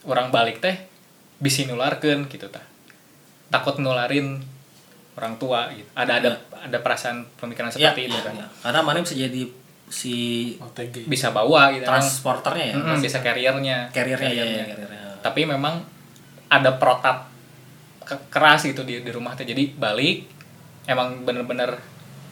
orang 0.02 0.28
balik 0.30 0.58
teh, 0.58 0.74
bisa 1.36 1.62
nularkan 1.64 2.24
gitu 2.26 2.48
tah. 2.48 2.64
Takut 3.46 3.76
nularin 3.76 4.40
orang 5.16 5.34
tua 5.36 5.68
gitu. 5.70 5.88
Ada 5.92 6.20
ada 6.20 6.30
ada 6.52 6.78
perasaan 6.78 7.24
pemikiran 7.34 7.68
ya, 7.68 7.90
seperti 7.90 8.06
itu 8.06 8.14
ya, 8.14 8.22
kan. 8.22 8.34
ya. 8.34 8.46
karena 8.62 8.80
mana 8.80 9.00
bisa 9.00 9.14
jadi 9.14 9.42
si 9.86 10.14
OTG 10.56 11.06
Bisa 11.06 11.30
bawa 11.30 11.70
gitu. 11.70 11.82
emang. 11.82 11.96
transporternya 11.96 12.64
ya 12.66 12.74
Mm-mm, 12.74 12.98
bisa 12.98 13.18
carriernya. 13.18 13.88
carriernya 13.88 14.28
ya, 14.28 14.36
Carriernya. 14.36 14.62
ya, 14.62 14.66
carriernya. 14.76 15.00
Tapi 15.20 15.40
memang 15.42 15.74
ada 16.46 16.70
protap 16.74 17.32
ke- 18.00 18.26
keras 18.28 18.62
gitu 18.62 18.82
di 18.82 19.00
di 19.00 19.10
rumah 19.10 19.32
teh. 19.32 19.42
Jadi 19.42 19.74
balik 19.74 20.26
emang 20.84 21.22
bener-bener 21.22 21.74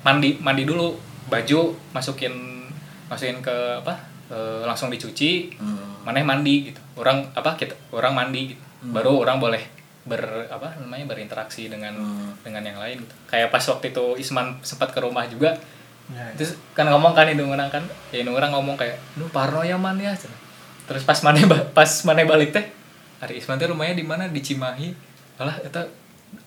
mandi 0.01 0.37
mandi 0.37 0.63
dulu 0.63 0.95
baju 1.25 1.61
masukin 1.91 2.69
masukin 3.07 3.41
ke 3.41 3.55
apa 3.77 3.97
eh, 4.29 4.63
langsung 4.63 4.89
dicuci 4.89 5.55
Hmm. 5.55 6.03
maneh 6.03 6.21
mandi 6.21 6.69
gitu 6.69 6.81
orang 6.95 7.33
apa 7.33 7.55
kita 7.55 7.73
orang 7.91 8.13
mandi 8.13 8.53
gitu. 8.53 8.61
baru 8.87 9.19
orang 9.19 9.39
boleh 9.39 9.63
ber 10.05 10.21
apa 10.47 10.77
namanya 10.77 11.09
berinteraksi 11.09 11.67
dengan 11.67 11.97
Hmm. 11.97 12.37
dengan 12.41 12.61
yang 12.63 12.77
lain 12.77 13.01
gitu. 13.01 13.15
kayak 13.27 13.49
pas 13.49 13.65
waktu 13.65 13.89
itu 13.89 14.05
Isman 14.19 14.61
sempat 14.61 14.89
ke 14.89 14.99
rumah 14.99 15.25
juga 15.25 15.57
Ya, 16.05 16.21
terus 16.37 16.53
kan 16.73 16.85
ngomong 16.85 17.17
kan 17.17 17.25
itu 17.25 17.41
orang 17.41 17.73
kan 17.73 17.81
ya 18.13 18.21
ini 18.21 18.29
orang 18.29 18.53
ngomong 18.53 18.77
kayak 18.77 19.01
lu 19.17 19.25
parno 19.27 19.65
ya 19.65 19.81
man 19.81 19.97
ya 19.97 20.13
cenah. 20.13 20.37
terus 20.85 21.01
pas 21.01 21.17
mana 21.19 21.41
pas 21.73 21.89
mana 22.05 22.21
balik 22.23 22.53
teh 22.53 22.61
hari 23.19 23.41
Isman 23.41 23.57
teh 23.57 23.65
rumahnya 23.65 23.97
di 23.97 24.05
mana 24.05 24.29
di 24.29 24.37
Cimahi 24.39 24.93
alah 25.35 25.57
itu 25.59 25.81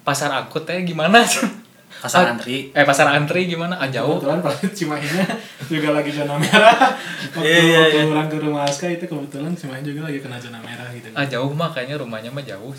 pasar 0.03 0.29
angkut 0.29 0.61
teh 0.61 0.77
gimana 0.83 1.25
pasar 1.89 2.23
Ah, 2.23 2.33
antri. 2.37 2.69
eh 2.69 2.85
pasar 2.85 3.07
antri 3.09 3.45
gimana? 3.45 3.73
Ah 3.75 3.87
jauh. 3.87 4.17
Kebetulan 4.17 4.39
pas 4.39 4.53
Cimahinya 4.77 5.25
juga 5.65 5.89
lagi 5.91 6.11
zona 6.11 6.35
merah. 6.35 6.93
Waktu, 7.33 7.41
Iya, 7.41 7.57
iya, 7.59 7.77
waktu 7.81 7.97
iya. 7.97 8.05
orang 8.07 8.27
ke 8.27 8.37
rumah 8.37 8.61
Aska 8.63 8.85
itu 8.85 9.05
kebetulan 9.05 9.51
Cimahi 9.51 9.81
juga 9.81 10.05
lagi 10.05 10.19
kena 10.19 10.37
zona 10.37 10.59
merah 10.59 10.85
gitu. 10.91 11.09
Ah 11.11 11.25
jauh 11.25 11.49
mah 11.49 11.69
kayaknya 11.69 11.97
rumahnya 11.97 12.29
mah 12.29 12.43
jauh 12.43 12.73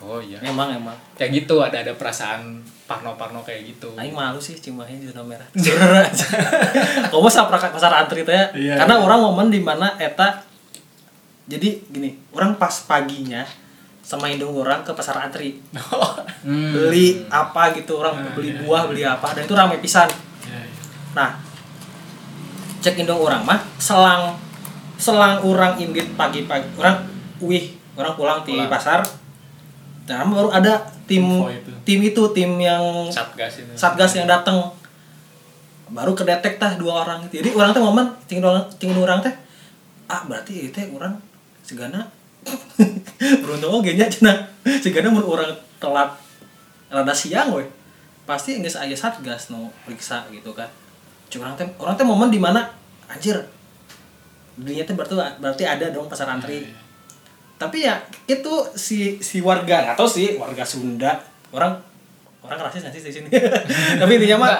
oh 0.00 0.18
iya. 0.18 0.38
Emang 0.40 0.70
emang. 0.70 0.94
Kayak 1.14 1.30
gitu 1.40 1.58
ada 1.58 1.76
ada 1.78 1.92
perasaan 1.92 2.62
parno-parno 2.86 3.40
kayak 3.40 3.62
gitu. 3.68 3.90
Aing 3.94 4.12
malu 4.12 4.38
sih 4.38 4.54
Cimahi 4.54 5.02
zona 5.04 5.22
merah. 5.22 5.46
Kamu 7.10 7.26
sama 7.26 7.52
pasar 7.52 7.92
antri 7.96 8.22
teh. 8.22 8.54
Iya, 8.54 8.78
Karena 8.78 8.94
iya. 8.96 9.02
orang 9.02 9.20
momen 9.20 9.48
di 9.48 9.60
mana 9.60 9.94
eta 9.96 10.46
jadi 11.44 11.82
gini, 11.84 12.14
orang 12.30 12.54
pas 12.54 12.70
paginya 12.86 13.42
sama 14.10 14.26
indung 14.26 14.50
orang 14.58 14.82
ke 14.82 14.90
pasar 14.90 15.14
antri. 15.22 15.62
Hmm. 16.40 16.72
beli 16.72 17.20
apa 17.28 17.68
gitu 17.76 18.00
orang 18.00 18.16
Ah, 18.16 18.32
beli 18.32 18.56
iya, 18.56 18.64
buah 18.64 18.88
beli 18.88 19.04
apa 19.04 19.28
dan 19.36 19.44
itu 19.44 19.52
ramai 19.52 19.76
pisan. 19.76 20.08
Ya, 20.48 20.56
ya. 20.56 20.72
nah 21.12 21.36
cek 22.80 22.96
indung 22.96 23.20
orang 23.20 23.44
mah 23.44 23.60
selang 23.76 24.40
selang 24.96 25.36
orang 25.44 25.76
indit 25.76 26.08
pagi-pagi 26.16 26.64
orang 26.80 27.04
wih 27.44 27.76
orang 27.92 28.16
pulang 28.16 28.40
di 28.40 28.56
pasar 28.72 29.04
dan 30.08 30.32
baru 30.32 30.48
ada 30.48 30.80
tim 31.04 31.28
itu. 31.44 31.72
tim 31.84 32.00
itu 32.08 32.22
tim 32.32 32.56
yang 32.56 32.80
satgas 33.12 33.60
itu. 33.60 33.72
Satgas 33.76 34.16
yang 34.16 34.24
datang 34.24 34.64
baru 35.92 36.16
kedetek 36.16 36.56
tah 36.56 36.72
dua 36.80 37.04
orang 37.04 37.28
jadi 37.28 37.52
orang 37.52 37.76
teh 37.76 37.84
momen 37.84 38.08
tinggal 38.24 38.56
orang 38.56 38.64
tinggal 38.80 39.04
orang 39.04 39.20
teh. 39.20 39.34
Ah 40.08 40.24
berarti 40.24 40.72
itu 40.72 40.72
teh 40.72 40.88
orang 40.88 41.20
segana 41.60 42.08
beruntung 43.42 43.80
oge 43.80 43.96
nya 43.96 44.08
cenah. 44.08 44.48
Segana 44.80 45.12
mun 45.12 45.24
orang 45.24 45.52
telat 45.80 46.16
rada 46.90 47.14
siang 47.14 47.54
we 47.54 47.64
pasti 48.28 48.62
geus 48.62 48.78
aya 48.78 48.94
satgas 48.94 49.50
no 49.50 49.72
periksa 49.84 50.26
gitu 50.30 50.54
kan. 50.54 50.68
Cuma 51.30 51.50
orang 51.50 51.56
teh 51.58 51.66
orang 51.78 51.94
teh 51.96 52.06
momen 52.06 52.30
di 52.30 52.40
mana? 52.40 52.70
Anjir. 53.10 53.36
Dunia 54.56 54.84
teh 54.84 54.94
berarti 54.94 55.14
berarti 55.38 55.64
ada 55.66 55.90
dong 55.90 56.06
pasar 56.10 56.30
antri. 56.30 56.68
Tapi 57.60 57.84
ya 57.84 58.00
itu 58.24 58.52
si 58.72 59.20
si 59.20 59.44
warga 59.44 59.92
atau 59.92 60.08
si 60.08 60.36
warga 60.40 60.64
Sunda. 60.64 61.20
Orang 61.50 61.76
orang 62.40 62.58
rasis 62.66 62.86
nanti 62.86 63.02
di 63.02 63.12
sini? 63.12 63.28
Tapi 64.00 64.12
intinya 64.16 64.36
mah 64.46 64.52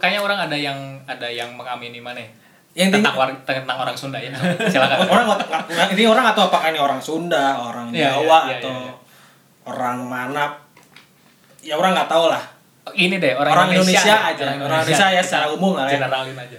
kayaknya 0.00 0.20
orang 0.24 0.38
ada 0.48 0.56
yang 0.56 0.78
ada 1.04 1.28
yang 1.28 1.52
mengamini 1.52 2.00
mana 2.00 2.24
yang 2.70 2.88
tentang, 2.88 3.12
intinya 3.12 3.34
war- 3.34 3.42
tentang 3.42 3.78
orang 3.78 3.96
Sunda 3.98 4.18
ya. 4.22 4.30
Silakan. 4.70 4.98
Orang 5.06 5.24
nggak- 5.26 5.66
nggak- 5.68 5.90
ini 5.94 6.04
orang 6.06 6.26
atau 6.30 6.42
apakah 6.46 6.68
ini 6.70 6.78
orang 6.78 7.00
Sunda 7.02 7.58
orang 7.58 7.90
Iya, 7.90 8.14
Jawa 8.14 8.22
iya, 8.22 8.38
iya, 8.46 8.54
atau 8.62 8.72
iya. 8.72 8.92
orang 9.66 9.98
mana? 10.02 10.44
Ya 11.60 11.74
orang 11.74 11.92
nggak 11.92 12.08
tahu 12.08 12.24
lah. 12.30 12.42
Ini 12.90 13.16
deh 13.16 13.34
orang, 13.34 13.52
orang, 13.52 13.68
Indonesia, 13.72 14.06
ya. 14.08 14.30
aja. 14.30 14.44
Orang 14.56 14.80
Indonesia. 14.80 15.06
Ya 15.10 15.22
secara 15.22 15.46
umum 15.48 15.74
lah 15.74 15.86
ya. 15.86 15.98
Generalin 15.98 16.34
aja. 16.34 16.58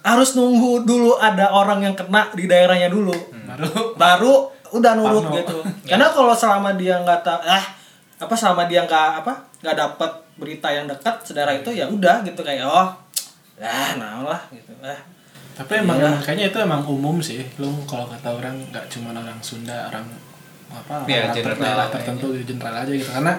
Harus 0.00 0.30
nunggu 0.32 0.86
dulu 0.86 1.18
ada 1.18 1.50
orang 1.50 1.82
yang 1.82 1.94
kena 1.94 2.30
di 2.32 2.46
daerahnya 2.46 2.86
dulu. 2.86 3.12
Baru? 3.46 3.68
Baru 3.96 4.34
udah 4.68 4.92
nurut 4.92 5.22
Parno. 5.22 5.38
gitu. 5.38 5.58
karena 5.86 6.10
kalau 6.10 6.34
selama 6.34 6.74
dia 6.74 6.98
nggak 6.98 7.22
tahu 7.22 7.38
ah 7.40 7.64
apa 8.18 8.34
selama 8.34 8.66
dia 8.66 8.82
nggak 8.82 9.22
apa 9.22 9.32
nggak 9.62 9.76
dapat 9.78 10.10
berita 10.34 10.68
yang 10.68 10.84
dekat 10.84 11.22
saudara 11.22 11.54
itu 11.54 11.70
ya 11.70 11.86
udah 11.86 12.20
gitu 12.20 12.42
kayak 12.42 12.66
oh 12.66 12.90
ah 13.56 13.90
nah 13.94 14.26
lah 14.26 14.42
gitu. 14.50 14.74
Ah 14.82 14.98
tapi 15.56 15.72
emang 15.80 15.96
Iya. 15.96 16.20
kayaknya 16.20 16.46
itu 16.52 16.58
emang 16.60 16.84
umum 16.84 17.16
sih. 17.18 17.40
Lu 17.56 17.72
kalau 17.88 18.04
kata 18.06 18.28
orang 18.28 18.60
nggak 18.68 18.84
cuma 18.92 19.16
orang 19.16 19.40
Sunda 19.40 19.88
orang 19.88 20.04
apa 20.68 21.08
Iya, 21.08 21.32
orang 21.32 21.34
general 21.34 21.58
daerah 21.58 21.88
tertentu 21.88 22.26
gitu 22.36 22.44
general 22.52 22.74
aja 22.84 22.92
gitu. 22.92 23.08
Karena 23.08 23.32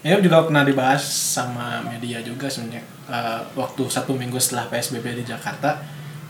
ini 0.00 0.16
juga 0.18 0.42
pernah 0.42 0.64
dibahas 0.66 1.02
sama 1.06 1.78
media 1.86 2.18
juga 2.20 2.50
sebenarnya. 2.50 2.82
Eh, 3.06 3.40
waktu 3.54 3.82
satu 3.86 4.18
minggu 4.18 4.34
setelah 4.42 4.66
PSBB 4.66 5.22
di 5.22 5.24
Jakarta 5.24 5.78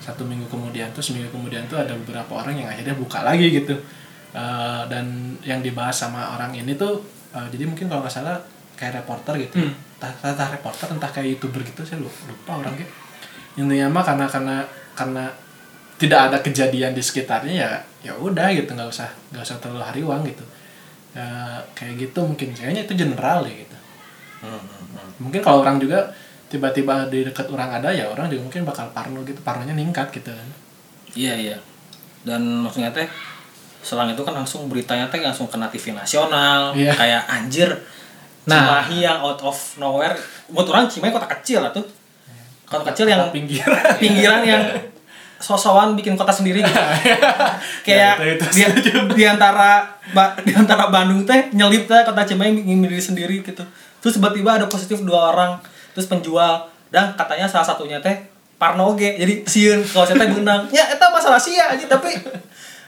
satu 0.01 0.25
minggu 0.25 0.49
kemudian 0.49 0.89
tuh 0.93 1.05
seminggu 1.05 1.29
kemudian 1.29 1.69
tuh 1.69 1.77
ada 1.77 1.93
beberapa 1.93 2.33
orang 2.41 2.57
yang 2.57 2.69
akhirnya 2.69 2.93
buka 2.97 3.25
lagi 3.25 3.49
gitu. 3.49 3.73
Eh, 4.31 4.83
dan 4.93 5.35
yang 5.43 5.65
dibahas 5.65 5.97
sama 5.97 6.37
orang 6.37 6.53
ini 6.53 6.77
tuh 6.77 7.01
eh, 7.33 7.47
jadi 7.49 7.65
mungkin 7.65 7.89
kalau 7.89 8.05
nggak 8.05 8.13
salah 8.13 8.37
kayak 8.77 9.01
reporter 9.01 9.37
gitu. 9.41 9.57
Hmm. 9.61 9.73
entah, 10.01 10.33
entah, 10.33 10.49
reporter 10.49 10.89
entah 10.97 11.13
kayak 11.13 11.37
youtuber 11.37 11.61
gitu 11.61 11.85
saya 11.85 12.01
lupa, 12.01 12.25
lupa 12.25 12.53
orangnya 12.65 12.89
intinya 13.53 13.93
mah 13.93 14.01
karena 14.01 14.25
karena 14.25 14.57
karena 15.01 15.33
tidak 15.97 16.21
ada 16.29 16.39
kejadian 16.45 16.93
di 16.93 17.01
sekitarnya 17.01 17.55
ya 17.57 17.71
ya 18.01 18.13
udah 18.17 18.49
gitu 18.53 18.73
nggak 18.73 18.89
usah 18.89 19.09
nggak 19.33 19.45
usah 19.45 19.57
terlalu 19.61 19.85
hariwang 19.85 20.23
gitu. 20.29 20.45
Ya, 21.11 21.59
kayak 21.75 22.07
gitu 22.07 22.21
mungkin 22.23 22.53
kayaknya 22.55 22.85
itu 22.85 22.95
general 22.95 23.43
ya 23.49 23.55
gitu. 23.65 23.77
Mungkin 25.21 25.41
kalau 25.41 25.65
orang 25.65 25.81
juga 25.81 26.13
tiba-tiba 26.53 27.07
di 27.09 27.25
dekat 27.25 27.47
orang 27.49 27.81
ada 27.81 27.89
ya 27.95 28.11
orang 28.11 28.27
juga 28.29 28.43
mungkin 28.47 28.63
bakal 28.67 28.91
parno 28.91 29.23
gitu 29.25 29.41
parnonya 29.41 29.73
ningkat 29.73 30.13
gitu 30.13 30.31
kan. 30.33 30.49
Iya 31.17 31.35
iya. 31.37 31.57
Dan 32.25 32.65
maksudnya 32.65 32.93
teh 32.93 33.09
selang 33.81 34.13
itu 34.13 34.21
kan 34.21 34.37
langsung 34.37 34.69
beritanya 34.69 35.09
teh 35.09 35.25
langsung 35.25 35.49
kena 35.49 35.73
TV 35.73 35.97
nasional 35.97 36.77
Iya. 36.77 36.93
kayak 36.93 37.23
anjir 37.27 37.71
Nah. 38.49 38.83
Cimahi 38.83 39.05
yang 39.05 39.21
out 39.21 39.41
of 39.45 39.57
nowhere. 39.77 40.17
Buat 40.49 40.67
orang 40.73 40.89
Cimahi 40.89 41.13
kota 41.13 41.29
kecil 41.29 41.61
lah 41.61 41.71
tuh 41.71 41.85
kota 42.71 42.87
kecil 42.87 43.07
yang 43.07 43.27
pinggir 43.29 43.67
pinggiran 43.99 44.41
yang 44.41 44.63
sosokan 45.37 45.93
bikin 45.93 46.15
kota 46.15 46.31
sendiri 46.31 46.61
gitu. 46.61 46.71
kayak 47.87 48.15
Ya, 48.53 48.69
itu- 48.69 48.93
itu 48.93 49.01
di, 49.11 49.25
antara 49.25 49.83
ba- 50.11 50.37
di 50.47 50.53
antara 50.53 50.87
Bandung 50.87 51.25
teh 51.25 51.49
nyelip 51.51 51.85
teh 51.85 52.01
kota 52.03 52.23
Cimahi 52.23 52.55
bikin 52.55 52.81
diri 52.81 53.01
sendiri 53.01 53.41
gitu 53.41 53.65
terus 53.99 54.15
tiba-tiba 54.15 54.55
ada 54.55 54.67
positif 54.67 55.01
dua 55.01 55.33
orang 55.33 55.57
terus 55.91 56.07
penjual 56.07 56.65
dan 56.89 57.13
katanya 57.15 57.45
salah 57.45 57.67
satunya 57.67 57.99
teh 57.99 58.17
Parno 58.55 58.93
oge 58.93 59.17
jadi 59.17 59.41
sieun 59.43 59.81
kalau 59.83 60.05
saya 60.05 60.17
teh 60.17 60.29
beunang 60.29 60.69
ya 60.69 60.85
eta 60.87 61.09
masalah 61.09 61.41
sia 61.41 61.65
aja 61.67 61.89
tapi 61.89 62.13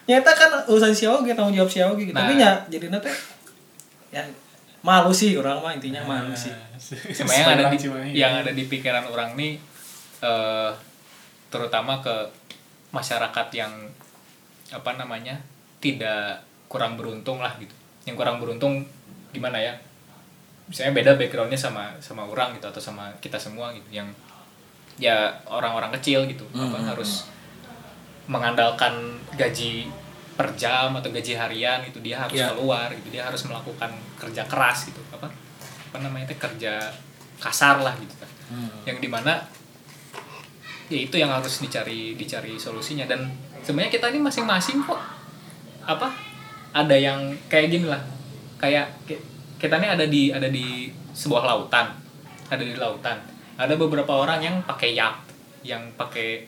nyata 0.05 0.31
kan 0.31 0.51
urusan 0.67 0.93
sia 0.93 1.09
oge 1.09 1.33
tanggung 1.33 1.55
jawab 1.55 1.67
sia 1.67 1.85
oge 1.87 2.05
gitu. 2.05 2.13
tapi 2.13 2.35
Nah. 2.35 2.39
nya 2.39 2.51
jadi 2.69 2.93
teh 2.93 3.15
ya 4.11 4.21
malu 4.81 5.09
sih 5.09 5.33
orang 5.35 5.57
mah 5.59 5.73
intinya 5.73 6.05
malu 6.05 6.31
sih 6.33 6.53
Cuma 7.15 7.33
yang 7.33 7.49
ada 7.51 7.65
di 7.67 7.79
Cimahi. 7.79 8.11
yang 8.13 8.33
ada 8.37 8.51
di 8.51 8.67
pikiran 8.67 9.07
orang 9.07 9.33
nih 9.33 9.57
eh, 10.23 10.71
terutama 11.51 11.99
ke 11.99 12.15
masyarakat 12.91 13.49
yang 13.53 13.73
apa 14.71 14.91
namanya 14.95 15.37
tidak 15.79 16.41
kurang 16.67 16.97
beruntung 16.97 17.43
lah 17.43 17.53
gitu. 17.59 17.75
Yang 18.07 18.17
kurang 18.17 18.39
beruntung 18.39 18.87
gimana 19.31 19.59
ya? 19.59 19.75
Misalnya 20.65 20.97
beda 20.97 21.13
backgroundnya 21.19 21.59
sama 21.59 21.93
sama 21.99 22.25
orang 22.25 22.57
gitu 22.57 22.65
atau 22.65 22.81
sama 22.81 23.13
kita 23.21 23.37
semua 23.37 23.75
gitu. 23.75 23.89
Yang 23.93 24.15
ya 24.97 25.29
orang-orang 25.45 25.91
kecil 25.99 26.25
gitu 26.29 26.45
Hmm, 26.53 26.69
apa 26.69 26.79
hmm, 26.79 26.89
harus 26.93 27.27
mengandalkan 28.29 29.19
gaji 29.35 29.89
per 30.33 30.49
jam 30.57 30.95
atau 30.97 31.13
gaji 31.13 31.37
harian 31.37 31.85
itu 31.85 32.01
dia 32.01 32.17
harus 32.17 32.39
Ya. 32.39 32.49
keluar 32.55 32.89
gitu. 32.95 33.09
Dia 33.13 33.29
harus 33.29 33.43
melakukan 33.45 33.93
kerja 34.17 34.47
keras 34.49 34.89
gitu 34.89 35.01
apa 35.13 35.29
apa 35.93 35.99
namanya 36.01 36.25
itu 36.25 36.37
kerja 36.41 36.89
kasar 37.37 37.83
lah 37.83 37.93
gitu 37.99 38.15
kan. 38.17 38.31
Hmm. 38.53 38.69
yang 38.85 39.01
di 39.01 39.09
mana 39.09 39.41
ya 40.93 41.01
itu 41.03 41.17
yang 41.17 41.33
harus 41.33 41.59
dicari 41.59 42.13
dicari 42.15 42.55
solusinya. 42.55 43.09
Dan 43.09 43.33
sebenarnya 43.61 43.89
kita 43.91 44.13
ini 44.13 44.21
masing-masing 44.21 44.85
kok 44.85 45.01
apa 45.83 46.13
ada 46.73 46.93
yang 46.93 47.33
kayak 47.49 47.73
gini 47.73 47.89
lah. 47.89 48.01
Kayak 48.61 48.93
ki- 49.05 49.25
kita 49.57 49.81
ini 49.81 49.89
ada 49.89 50.05
di 50.05 50.29
ada 50.29 50.47
di 50.47 50.93
sebuah 51.13 51.43
lautan. 51.43 51.89
Ada 52.53 52.61
di 52.61 52.77
lautan. 52.77 53.17
Ada 53.57 53.75
beberapa 53.75 54.13
orang 54.13 54.45
yang 54.45 54.57
pakai 54.63 54.93
yacht 54.93 55.19
yang 55.65 55.81
pakai 55.97 56.45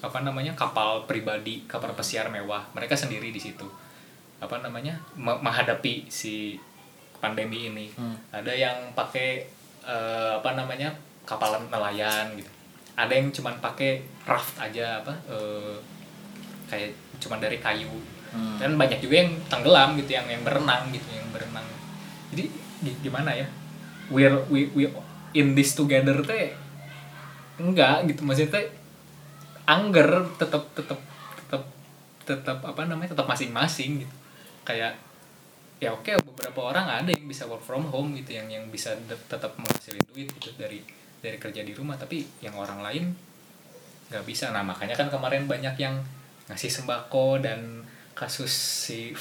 apa 0.00 0.20
namanya 0.20 0.52
kapal 0.52 1.06
pribadi 1.06 1.64
kapal 1.64 1.94
pesiar 1.94 2.28
mewah. 2.28 2.66
Mereka 2.74 2.92
sendiri 2.92 3.30
di 3.30 3.38
situ. 3.38 3.64
Apa 4.42 4.60
namanya 4.60 4.98
me- 5.14 5.40
menghadapi 5.40 6.10
si 6.10 6.58
pandemi 7.22 7.72
ini. 7.72 7.88
Hmm. 7.96 8.12
ada 8.28 8.52
yang 8.52 8.92
pakai 8.92 9.48
eh, 9.80 10.32
apa 10.36 10.52
namanya 10.52 10.92
kapal 11.24 11.56
nelayan 11.72 12.36
gitu 12.36 12.52
ada 12.94 13.12
yang 13.12 13.30
cuman 13.34 13.58
pakai 13.58 14.06
raft 14.24 14.54
aja 14.58 15.02
apa 15.02 15.12
eh, 15.30 15.76
kayak 16.70 16.94
cuman 17.20 17.38
dari 17.42 17.58
kayu. 17.58 17.90
Hmm. 18.34 18.58
dan 18.58 18.74
banyak 18.74 18.98
juga 18.98 19.22
yang 19.22 19.30
tenggelam 19.46 19.94
gitu 19.94 20.10
yang 20.18 20.26
yang 20.26 20.42
berenang 20.42 20.90
gitu 20.90 21.06
yang 21.14 21.22
berenang. 21.30 21.62
Jadi 22.34 22.50
gi- 22.82 22.98
gimana 23.06 23.30
ya? 23.30 23.46
We're 24.10 24.42
we 24.50 24.66
we 24.74 24.90
in 25.38 25.54
this 25.54 25.78
together 25.78 26.18
teh 26.26 26.50
enggak 27.62 28.10
gitu. 28.10 28.26
Maksudnya 28.26 28.58
teh 28.58 28.66
angger 29.70 30.26
tetap 30.34 30.66
tetap 30.74 30.98
tetap 31.38 31.62
tetap 32.26 32.58
apa 32.66 32.82
namanya 32.90 33.14
tetap 33.14 33.30
masing-masing 33.30 34.02
gitu. 34.02 34.14
Kayak 34.66 34.98
ya 35.78 35.94
oke 35.94 36.10
beberapa 36.26 36.74
orang 36.74 37.06
ada 37.06 37.10
yang 37.14 37.30
bisa 37.30 37.46
work 37.46 37.62
from 37.62 37.86
home 37.86 38.18
gitu 38.18 38.34
yang 38.34 38.50
yang 38.50 38.66
bisa 38.66 38.98
tetap 39.30 39.54
menghasilin 39.54 40.02
duit 40.10 40.26
gitu 40.42 40.50
dari 40.58 40.82
dari 41.24 41.40
kerja 41.40 41.64
di 41.64 41.72
rumah 41.72 41.96
tapi 41.96 42.20
yang 42.44 42.52
orang 42.52 42.84
lain 42.84 43.04
nggak 44.12 44.24
bisa 44.28 44.52
nah 44.52 44.60
makanya 44.60 44.92
kan 44.92 45.08
kemarin 45.08 45.48
banyak 45.48 45.74
yang 45.80 45.96
ngasih 46.52 46.68
sembako 46.68 47.40
dan 47.40 47.80
kasus 48.12 48.52
si 48.52 49.16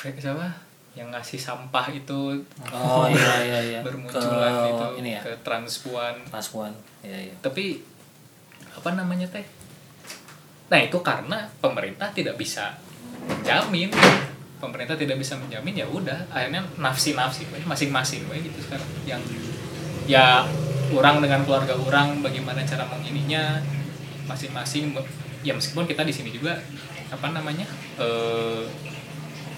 siapa 0.00 0.48
yang 0.94 1.10
ngasih 1.12 1.38
sampah 1.38 1.86
itu 1.92 2.42
Oh 2.72 3.06
iya 3.06 3.34
iya 3.46 3.60
iya. 3.62 3.80
bermunculan 3.86 4.54
Ke 4.54 4.66
itu 4.70 4.86
ini 5.02 5.10
ya. 5.14 5.22
ke 5.22 5.32
transpuan 5.46 6.14
Paspuan. 6.30 6.72
Iya 7.02 7.30
iya. 7.30 7.34
tapi 7.42 7.82
apa 8.70 8.94
namanya 8.94 9.26
teh 9.28 9.44
nah 10.70 10.78
itu 10.78 10.98
karena 11.02 11.50
pemerintah 11.58 12.14
tidak 12.14 12.38
bisa 12.38 12.78
menjamin 13.26 13.90
pemerintah 14.62 14.94
tidak 14.94 15.18
bisa 15.18 15.34
menjamin 15.34 15.74
ya 15.82 15.86
udah 15.90 16.30
akhirnya 16.30 16.62
nafsi 16.78 17.18
nafsi 17.18 17.42
masing-masing 17.66 18.22
gitu 18.30 18.58
sekarang 18.62 18.86
yang 19.02 19.22
ya 20.06 20.46
orang 20.94 21.22
dengan 21.22 21.40
keluarga 21.46 21.74
orang 21.76 22.24
bagaimana 22.24 22.62
cara 22.66 22.86
mengininya 22.88 23.62
masing-masing 24.26 24.94
ya 25.42 25.56
meskipun 25.56 25.88
kita 25.88 26.04
di 26.04 26.12
sini 26.12 26.30
juga 26.30 26.60
apa 27.10 27.34
namanya 27.34 27.66
eh 27.98 28.64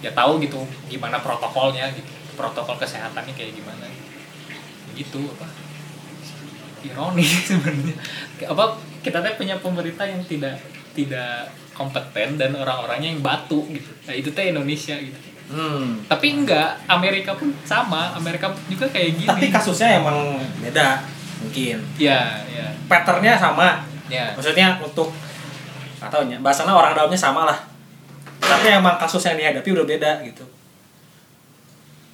ya 0.02 0.10
tahu 0.10 0.42
gitu 0.42 0.58
gimana 0.90 1.22
protokolnya 1.22 1.92
gitu 1.94 2.10
protokol 2.34 2.76
kesehatannya 2.80 3.32
kayak 3.36 3.52
gimana. 3.54 3.86
Gitu 4.96 5.20
apa 5.38 5.46
ironi 6.82 7.22
sebenarnya. 7.48 7.94
Apa 8.50 8.80
kita 9.04 9.22
teh 9.22 9.34
punya 9.38 9.60
pemerintah 9.62 10.08
yang 10.08 10.22
tidak 10.26 10.58
tidak 10.92 11.54
kompeten 11.72 12.36
dan 12.36 12.52
orang-orangnya 12.58 13.14
yang 13.14 13.22
batu 13.22 13.64
gitu. 13.70 13.90
Nah 14.08 14.14
itu 14.16 14.28
teh 14.34 14.50
Indonesia 14.50 14.96
gitu. 14.98 15.20
Hmm. 15.52 16.00
tapi 16.08 16.32
enggak 16.32 16.80
Amerika 16.88 17.36
pun 17.36 17.52
sama 17.68 18.16
Amerika 18.16 18.48
juga 18.72 18.88
kayak 18.88 19.20
gini. 19.20 19.28
Tapi 19.28 19.46
kasusnya 19.52 20.00
emang 20.00 20.40
beda 20.64 21.04
mungkin. 21.42 21.76
ya 21.98 22.38
ya 22.46 22.66
Patternnya 22.86 23.34
sama. 23.34 23.82
ya 24.06 24.30
Maksudnya 24.38 24.78
untuk 24.78 25.10
ya, 25.98 26.38
bahasanya 26.38 26.74
orang 26.74 26.94
dalamnya 26.94 27.18
sama 27.18 27.42
lah. 27.48 27.58
Tapi 28.42 28.70
emang 28.70 28.98
kasus 28.98 29.22
yang 29.26 29.38
dihadapi 29.38 29.68
udah 29.74 29.86
beda 29.86 30.12
gitu. 30.26 30.44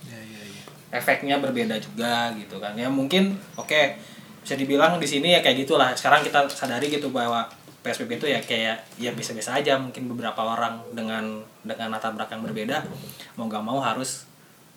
ya 0.09 0.17
ya 0.17 0.41
ya 0.41 0.63
efeknya 0.97 1.41
berbeda 1.41 1.77
juga 1.77 2.33
gitu 2.37 2.57
kan 2.57 2.73
ya 2.73 2.89
mungkin 2.89 3.37
oke 3.61 3.97
bisa 4.41 4.57
dibilang 4.57 4.97
di 4.97 5.05
sini 5.05 5.37
ya 5.37 5.45
kayak 5.45 5.69
gitulah 5.69 5.93
sekarang 5.93 6.25
kita 6.25 6.49
sadari 6.49 6.89
gitu 6.89 7.13
bahwa 7.13 7.45
PSBB 7.85 8.21
itu 8.21 8.27
ya 8.29 8.41
kayak 8.41 8.77
ya 8.97 9.11
bisa-bisa 9.13 9.55
aja 9.55 9.77
mungkin 9.77 10.09
beberapa 10.09 10.41
orang 10.45 10.81
dengan 10.93 11.45
dengan 11.63 11.93
latar 11.95 12.17
belakang 12.17 12.41
berbeda 12.43 12.85
mau 13.37 13.47
gak 13.47 13.65
mau 13.65 13.79
harus 13.79 14.27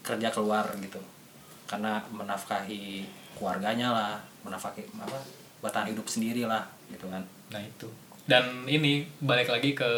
kerja 0.03 0.29
keluar 0.29 0.67
gitu 0.77 0.99
karena 1.65 2.03
menafkahi 2.11 3.07
keluarganya 3.39 3.95
lah 3.95 4.15
menafkahi 4.41 4.83
apa 4.97 5.19
bertahan 5.61 5.93
hidup 5.93 6.07
sendiri 6.09 6.43
lah 6.49 6.65
gitu 6.89 7.07
kan. 7.07 7.23
Nah 7.53 7.61
itu. 7.61 7.87
Dan 8.25 8.65
ini 8.65 9.05
balik 9.21 9.49
lagi 9.49 9.77
ke 9.77 9.89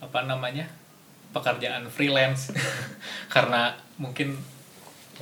apa 0.00 0.24
namanya 0.24 0.68
pekerjaan 1.36 1.88
freelance. 1.92 2.52
Karena 3.34 3.76
mungkin 4.00 4.36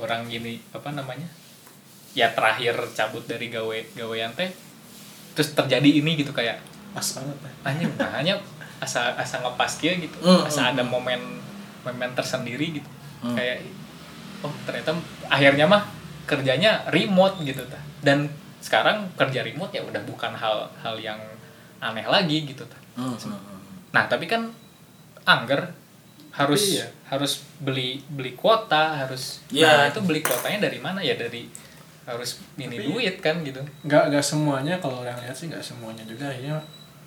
orang 0.01 0.25
gini 0.25 0.57
apa 0.73 0.89
namanya 0.89 1.29
ya 2.17 2.33
terakhir 2.33 2.77
cabut 2.93 3.25
dari 3.25 3.49
gawe 3.49 3.77
gawean 3.93 4.33
teh 4.33 4.49
terus 5.33 5.53
terjadi 5.53 6.01
ini 6.01 6.17
gitu 6.17 6.29
kayak 6.29 6.61
pas 6.93 7.05
banget 7.05 7.37
ya 7.41 7.51
hanya 7.65 7.85
hanya 8.17 8.33
asa 8.77 9.17
asa 9.17 9.41
ngepas 9.41 9.81
dia 9.81 9.97
gitu. 9.97 10.17
Hmm, 10.21 10.45
asa 10.45 10.69
hmm, 10.69 10.71
ada 10.77 10.83
momen 10.85 11.21
momen 11.85 12.11
tersendiri 12.13 12.81
gitu. 12.81 12.89
Hmm. 13.23 13.39
kayak 13.39 13.63
oh 14.43 14.51
ternyata 14.67 14.91
akhirnya 15.31 15.65
mah 15.65 15.87
kerjanya 16.23 16.87
remote 16.89 17.41
gitu. 17.41 17.63
Tah 17.67 17.81
dan 18.01 18.27
sekarang 18.59 19.11
kerja 19.13 19.43
remote 19.43 19.71
ya 19.71 19.83
udah 19.83 20.01
bukan 20.03 20.31
hal 20.33 20.71
hal 20.79 20.95
yang 20.97 21.19
aneh 21.79 22.05
lagi 22.05 22.43
gitu. 22.45 22.63
Tah 22.63 22.81
nah 23.93 24.07
tapi 24.07 24.25
kan 24.25 24.49
angger 25.23 25.69
harus 26.33 26.81
Iya. 26.81 26.89
harus 27.07 27.45
beli 27.61 28.01
beli 28.09 28.33
kuota 28.33 28.97
harus 28.97 29.45
Iya. 29.47 29.69
nah 29.69 29.85
itu 29.87 30.01
beli 30.01 30.19
kuotanya 30.19 30.65
dari 30.65 30.81
mana 30.81 30.97
ya? 30.99 31.13
Dari 31.13 31.45
harus 32.03 32.41
ini 32.57 32.73
Tapi- 32.73 32.87
duit 32.89 33.15
kan 33.19 33.39
gitu. 33.41 33.61
Nggak 33.85 34.09
nggak 34.09 34.25
semuanya 34.25 34.75
kalau 34.77 35.05
orang 35.05 35.15
lihat 35.21 35.31
sih 35.31 35.47
nggak 35.47 35.61
semuanya 35.61 36.01
juga. 36.03 36.27
Akhirnya 36.27 36.57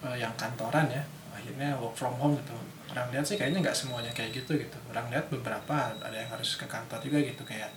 eh, 0.04 0.16
yang 0.16 0.30
kantoran 0.36 0.86
ya 0.88 1.02
akhirnya 1.34 1.74
work 1.76 1.92
from 1.92 2.14
home 2.16 2.38
gitu. 2.38 2.54
Orang 2.94 3.10
lihat 3.10 3.26
sih 3.26 3.34
kayaknya 3.34 3.60
nggak 3.60 3.76
semuanya 3.76 4.08
kayak 4.14 4.30
gitu 4.32 4.54
gitu. 4.54 4.78
Orang 4.88 5.10
lihat 5.10 5.26
beberapa 5.26 5.74
ada 5.92 6.14
yang 6.14 6.30
harus 6.30 6.54
ke 6.54 6.64
kantor 6.64 7.02
juga 7.02 7.18
gitu. 7.18 7.42
Kayak 7.42 7.68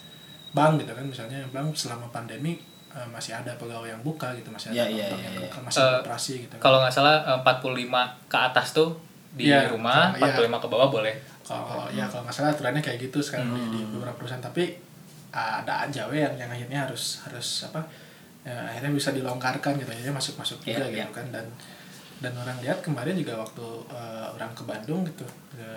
bank 0.52 0.74
gitu 0.78 0.92
kan 0.92 1.04
misalnya 1.04 1.40
bank 1.48 1.74
selama 1.74 2.08
pandemi 2.08 2.58
eh, 2.90 3.08
masih 3.08 3.34
ada 3.34 3.54
pegawai 3.54 3.86
yang 3.88 4.02
buka 4.02 4.34
gitu 4.34 4.50
masih 4.50 4.72
ada 4.72 4.82
iya, 4.82 5.06
kantor 5.06 5.18
iya, 5.18 5.26
yang 5.26 5.36
iya. 5.38 5.50
ke- 5.50 5.62
masih 5.62 5.80
Eh, 5.80 5.98
operasi 6.00 6.34
gitu 6.42 6.54
kan. 6.54 6.62
kalau 6.62 6.78
nggak 6.80 6.92
salah 6.92 7.16
eh, 7.24 7.38
45 7.40 7.94
ke 8.26 8.38
atas 8.40 8.68
tuh 8.72 8.90
di 9.32 9.46
Iya, 9.46 9.70
rumah 9.70 10.16
iya. 10.16 10.34
45 10.34 10.58
ke 10.58 10.68
bawah 10.68 10.90
boleh 10.90 11.16
kalau 11.42 11.86
ya 11.90 12.06
kalau 12.06 12.26
nggak 12.26 12.36
salah 12.36 12.50
aturannya 12.52 12.80
kayak 12.80 12.98
gitu 13.00 13.18
sekarang 13.20 13.50
di, 13.50 13.62
di 13.70 13.80
Hmm. 13.80 13.94
beberapa 13.96 14.18
perusahaan 14.18 14.42
tapi 14.42 14.74
ah, 15.30 15.62
ada 15.62 15.86
aja 15.86 16.06
we 16.06 16.18
yang 16.18 16.34
yang 16.36 16.48
akhirnya 16.48 16.84
harus 16.84 17.22
harus 17.24 17.48
apa 17.64 17.82
ya, 18.42 18.54
akhirnya 18.68 18.90
bisa 18.92 19.10
dilonggarkan 19.12 19.78
gitu 19.78 19.86
akhirnya 19.88 20.10
masuk 20.12 20.34
masuk 20.36 20.58
juga 20.60 20.82
Iya, 20.84 21.06
gitu 21.06 21.12
kan 21.12 21.28
dan 21.30 21.46
dan 22.20 22.34
orang 22.36 22.58
lihat 22.60 22.82
kemarin 22.82 23.14
juga 23.14 23.38
waktu 23.38 23.66
eh, 23.88 24.28
orang 24.32 24.52
ke 24.52 24.64
Bandung 24.64 25.02
gitu 25.04 25.26
ke 25.52 25.70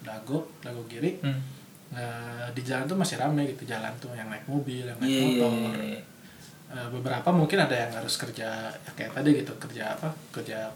Dago 0.00 0.46
Dago 0.60 0.82
Giri 0.86 1.18
Hmm. 1.18 1.42
Eh, 1.94 2.46
di 2.50 2.62
jalan 2.62 2.84
tuh 2.84 2.98
masih 2.98 3.16
ramai 3.16 3.48
gitu 3.48 3.64
jalan 3.64 3.90
tuh 3.96 4.10
yang 4.12 4.26
naik 4.26 4.44
mobil 4.44 4.82
yang 4.82 4.98
naik 4.98 5.08
Iya, 5.08 5.20
iya, 5.20 5.44
motor. 5.46 5.52
iya. 5.80 6.00
Eh, 6.74 6.88
beberapa 6.90 7.28
mungkin 7.30 7.58
ada 7.60 7.76
yang 7.76 7.92
harus 7.92 8.14
kerja 8.14 8.48
ya 8.68 8.90
kayak 8.92 9.14
tadi 9.14 9.30
gitu 9.38 9.52
kerja 9.56 9.94
apa 9.94 10.10
kerja 10.30 10.68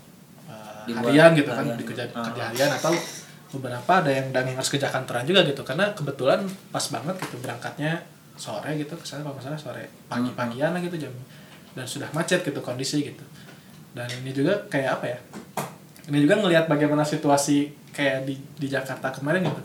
Di 0.88 0.96
luar 0.96 1.04
harian 1.04 1.30
gitu 1.36 1.50
kan 1.52 1.64
di 1.76 1.84
kerja, 1.84 2.08
Ah. 2.16 2.24
kerja 2.24 2.42
harian 2.48 2.70
atau 2.72 2.92
beberapa 3.50 3.92
ada 4.00 4.08
yang 4.08 4.32
dan 4.32 4.48
yang 4.48 4.56
harus 4.56 4.70
kerja 4.70 4.88
kantoran 4.88 5.24
juga 5.24 5.44
gitu. 5.44 5.60
Karena 5.60 5.92
kebetulan 5.92 6.40
pas 6.70 6.80
banget 6.88 7.20
gitu 7.20 7.36
berangkatnya 7.38 8.00
sore 8.32 8.72
gitu 8.74 8.94
ke 8.94 9.04
sana 9.04 9.20
kalau 9.20 9.36
nggak 9.36 9.44
salah 9.44 9.60
sore 9.60 9.84
pagi-pagian 10.08 10.72
lah 10.72 10.80
gitu 10.80 10.96
jam 10.96 11.12
dan 11.74 11.84
sudah 11.84 12.08
macet 12.12 12.40
gitu 12.40 12.60
kondisi 12.60 13.04
gitu. 13.04 13.20
Dan 13.92 14.08
ini 14.14 14.32
juga 14.32 14.56
kayak 14.68 14.90
apa 14.96 15.06
ya 15.06 15.18
ini 16.08 16.24
juga 16.24 16.40
ngelihat 16.40 16.64
bagaimana 16.64 17.04
situasi 17.04 17.68
kayak 17.92 18.24
di 18.24 18.38
di 18.56 18.66
Jakarta 18.66 19.12
kemarin 19.12 19.44
gitu 19.44 19.60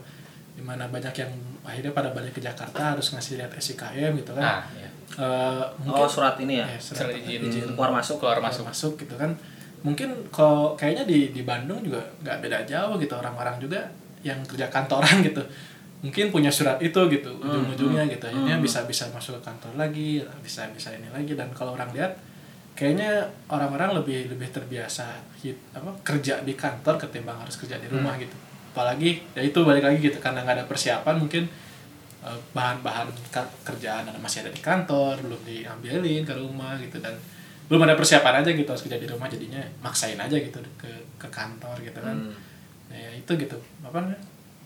di 0.54 0.62
mana 0.62 0.86
banyak 0.86 1.14
yang 1.18 1.32
akhirnya 1.66 1.90
pada 1.90 2.14
balik 2.14 2.38
ke 2.38 2.40
Jakarta 2.40 2.94
harus 2.94 3.10
ngasih 3.10 3.42
lihat 3.42 3.50
SIKM 3.58 4.12
gitu 4.22 4.32
kan. 4.38 4.42
Nah 4.42 4.60
ya. 4.78 4.88
Eh, 5.14 5.64
oh 5.90 6.08
surat 6.10 6.38
ini 6.42 6.58
ya? 6.62 6.66
Ya, 6.66 6.78
Surat 6.78 7.10
izin 7.14 7.74
keluar 7.74 7.90
masuk. 7.90 8.22
keluar 8.22 8.38
masuk. 8.38 8.66
Masuk 8.66 8.94
masuk 8.96 9.06
gitu 9.06 9.14
kan. 9.18 9.30
Mungkin 9.84 10.10
kalau 10.32 10.72
kayaknya 10.78 11.04
di 11.04 11.34
di 11.34 11.42
Bandung 11.44 11.82
juga 11.84 12.00
nggak 12.22 12.36
beda 12.40 12.58
jauh 12.64 12.94
gitu. 12.98 13.14
Orang-orang 13.18 13.58
juga 13.58 13.80
yang 14.24 14.38
kerja 14.46 14.70
kantoran 14.70 15.20
gitu 15.28 15.42
mungkin 16.04 16.28
punya 16.28 16.52
surat 16.52 16.76
itu 16.84 17.00
gitu 17.08 17.32
ujung-ujungnya 17.40 18.04
gitu. 18.12 18.28
Akhirnya 18.28 18.60
bisa 18.60 18.84
bisa 18.84 19.08
masuk 19.08 19.40
ke 19.40 19.48
kantor 19.48 19.72
lagi 19.80 20.20
bisa 20.44 20.68
bisa 20.76 20.92
ini 20.92 21.08
lagi. 21.08 21.32
Dan 21.32 21.48
kalau 21.56 21.72
orang 21.72 21.88
lihat 21.96 22.12
kayaknya 22.76 23.24
orang-orang 23.48 23.96
lebih 23.96 24.28
lebih 24.28 24.52
terbiasa 24.52 25.16
hit, 25.40 25.56
apa 25.72 25.94
kerja 26.04 26.44
di 26.44 26.52
kantor 26.52 27.00
ketimbang 27.00 27.40
harus 27.40 27.56
kerja 27.56 27.80
di 27.80 27.88
rumah 27.88 28.18
gitu 28.20 28.34
apalagi 28.74 29.22
ya 29.32 29.42
itu 29.46 29.54
balik 29.62 29.86
lagi 29.86 30.02
gitu 30.02 30.18
karena 30.18 30.42
nggak 30.42 30.56
ada 30.58 30.66
persiapan 30.66 31.14
mungkin 31.14 31.46
eh, 32.26 32.38
bahan-bahan 32.50 33.06
kerjaan 33.62 34.10
masih 34.18 34.42
ada 34.42 34.50
di 34.50 34.58
kantor 34.58 35.14
belum 35.22 35.40
diambilin 35.46 36.26
ke 36.26 36.34
rumah 36.34 36.74
gitu 36.82 36.98
dan 36.98 37.14
belum 37.70 37.86
ada 37.86 37.94
persiapan 37.94 38.42
aja 38.42 38.50
gitu 38.50 38.66
harus 38.66 38.82
kerja 38.82 38.98
di 38.98 39.06
rumah 39.06 39.30
jadinya 39.30 39.62
maksain 39.78 40.18
aja 40.18 40.34
gitu 40.36 40.58
ke 40.74 40.90
ke 41.16 41.28
kantor 41.30 41.78
gitu 41.80 41.96
kan. 41.96 42.18
Ya 42.90 43.10
itu 43.14 43.30
gitu 43.38 43.56
apa 43.80 44.02
namanya 44.02 44.20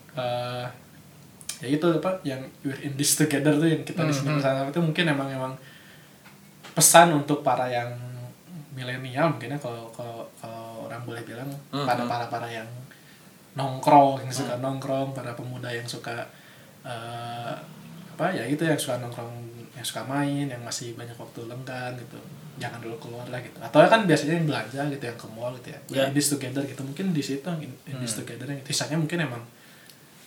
Eh, 0.09 0.65
ya 1.61 1.67
itu 1.69 1.85
apa 1.85 2.17
yang 2.25 2.41
we're 2.65 2.75
in 2.81 2.97
this 2.97 3.13
together 3.13 3.53
tuh 3.55 3.69
yang 3.69 3.85
kita 3.85 4.01
di 4.03 4.11
sini 4.11 4.33
Hmm, 4.33 4.41
bersama 4.41 4.67
itu 4.67 4.81
mungkin 4.81 5.05
emang 5.05 5.29
emang 5.29 5.53
pesan 6.73 7.13
untuk 7.13 7.45
para 7.45 7.69
yang 7.69 7.93
milenial 8.73 9.35
mungkin 9.35 9.53
ya 9.53 9.59
kalau 9.59 9.91
kalau 9.91 10.23
kalau 10.39 10.87
orang 10.87 11.01
boleh 11.03 11.21
bilang 11.23 11.47
Hmm, 11.69 11.85
pada 11.85 12.03
hmm. 12.03 12.11
para 12.11 12.25
para 12.27 12.47
yang 12.49 12.67
nongkrong 13.53 14.21
yang 14.21 14.31
suka 14.31 14.53
nongkrong 14.57 15.11
para 15.11 15.33
pemuda 15.33 15.69
yang 15.69 15.85
suka 15.85 16.27
eh, 16.83 17.53
apa 18.13 18.25
ya 18.29 18.43
itu 18.43 18.61
yang 18.61 18.75
suka 18.75 18.99
nongkrong 18.99 19.31
yang 19.71 19.85
suka 19.85 20.03
main 20.03 20.45
yang 20.45 20.61
masih 20.61 20.93
banyak 20.93 21.15
waktu 21.15 21.39
lenggang 21.45 21.95
gitu. 21.95 22.19
Jangan 22.59 22.83
dulu 22.83 22.95
keluar 22.99 23.23
lah 23.25 23.39
gitu. 23.39 23.55
Atau 23.57 23.79
kan 23.81 24.03
biasanya 24.03 24.35
yang 24.35 24.45
belanja 24.45 24.81
gitu 24.89 25.03
yang 25.05 25.15
ke 25.15 25.27
mall 25.29 25.55
gitu 25.55 25.69
ya, 25.71 25.79
Ya. 25.87 26.03
in 26.05 26.13
this 26.13 26.27
together 26.27 26.59
gitu 26.61 26.83
mungkin 26.83 27.09
di 27.09 27.23
situ 27.23 27.47
in, 27.57 27.71
in 27.85 27.95
this 27.97 28.13
Hmm. 28.13 28.27
together 28.27 28.45
yang 28.45 28.59
sisanya 28.63 28.99
mungkin 28.99 29.23
emang 29.23 29.43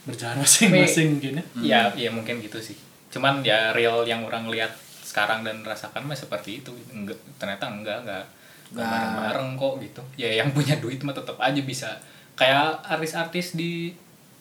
berjalan 0.02 0.40
masing-masing 0.40 1.14
mungkin 1.14 1.32
ya. 1.38 1.44
ya 1.60 1.80
ya 1.94 2.10
mungkin 2.10 2.40
gitu 2.40 2.56
sih. 2.58 2.74
Cuman 3.08 3.44
ya 3.44 3.70
real 3.70 4.02
yang 4.02 4.24
orang 4.24 4.48
lihat 4.48 4.72
sekarang 5.02 5.44
dan 5.44 5.60
rasakan 5.62 6.02
mah 6.02 6.16
seperti 6.16 6.58
itu. 6.58 6.72
Enggak 6.90 7.20
ternyata 7.36 7.68
enggak 7.68 8.00
enggak. 8.00 8.24
Enggak 8.66 8.80
Enggak. 8.80 8.88
bareng-bareng 8.88 9.48
kok 9.54 9.74
gitu. 9.84 10.02
Ya 10.16 10.30
yang 10.32 10.48
punya 10.50 10.74
duit 10.76 11.04
mah 11.04 11.12
tetap 11.12 11.36
aja 11.36 11.60
bisa 11.62 12.00
kayak 12.36 12.82
artis-artis 12.86 13.54
di 13.54 13.92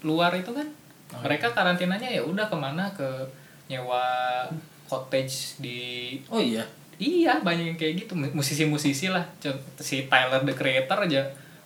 luar 0.01 0.33
itu 0.33 0.51
kan 0.55 0.67
mereka 1.19 1.51
karantinanya 1.51 2.07
ya 2.07 2.23
udah 2.23 2.47
ke 2.47 2.55
mana? 2.55 2.87
Ke 2.95 3.27
nyewa 3.67 4.03
cottage 4.87 5.59
di 5.59 6.15
oh 6.31 6.39
iya? 6.39 6.63
Iya 7.01 7.41
banyak 7.43 7.75
yang 7.75 7.79
kayak 7.79 8.07
gitu. 8.07 8.13
Musisi-musisi 8.15 9.11
lah. 9.11 9.25
Si 9.81 10.07
Tyler 10.07 10.41
the 10.47 10.55
Creator 10.55 10.99
aja 11.03 11.23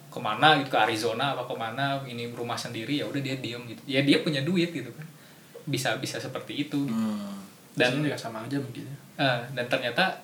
ke 0.09 0.19
mana 0.23 0.55
gitu 0.63 0.71
ke 0.71 0.79
Arizona 0.79 1.35
apa 1.35 1.43
ke 1.43 1.55
mana 1.59 1.99
ini 2.07 2.31
rumah 2.31 2.55
sendiri 2.55 3.03
ya 3.03 3.05
udah 3.05 3.21
dia 3.21 3.35
diem 3.37 3.61
gitu. 3.67 3.81
Ya 3.85 4.01
dia 4.01 4.23
punya 4.25 4.41
duit 4.41 4.71
gitu 4.71 4.89
kan. 4.89 5.05
Bisa 5.67 5.99
bisa 6.01 6.17
seperti 6.17 6.65
itu. 6.67 6.89
Hmm. 6.89 7.45
dan 7.75 7.91
juga 7.91 8.15
sama 8.15 8.39
aja 8.39 8.55
mungkin 8.55 8.87
eh, 9.19 9.39
dan 9.51 9.67
ternyata 9.67 10.15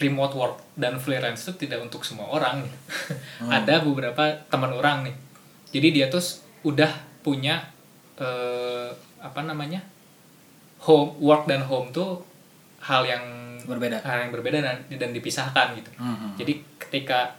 remote 0.00 0.40
work 0.40 0.56
dan 0.72 0.96
freelance 0.96 1.44
itu 1.44 1.68
tidak 1.68 1.84
untuk 1.84 2.00
semua 2.00 2.32
orang. 2.32 2.64
Ada 3.60 3.84
beberapa 3.84 4.24
teman 4.48 4.72
orang 4.72 5.04
nih 5.04 5.16
jadi 5.74 5.88
dia 5.90 6.06
tuh 6.06 6.22
udah 6.64 6.88
punya 7.20 7.66
eh, 8.16 8.88
apa 9.18 9.40
namanya 9.42 9.82
home 10.80 11.18
work 11.18 11.44
dan 11.44 11.62
home 11.62 11.90
tuh 11.90 12.22
hal 12.80 13.02
yang 13.02 13.24
Berbeda. 13.64 13.96
hal 13.98 14.18
yang 14.20 14.30
berbeda 14.30 14.60
dan, 14.60 14.76
dan 14.92 15.10
dipisahkan 15.10 15.72
gitu 15.74 15.88
Hmm. 15.96 16.36
jadi 16.36 16.52
ketika 16.78 17.32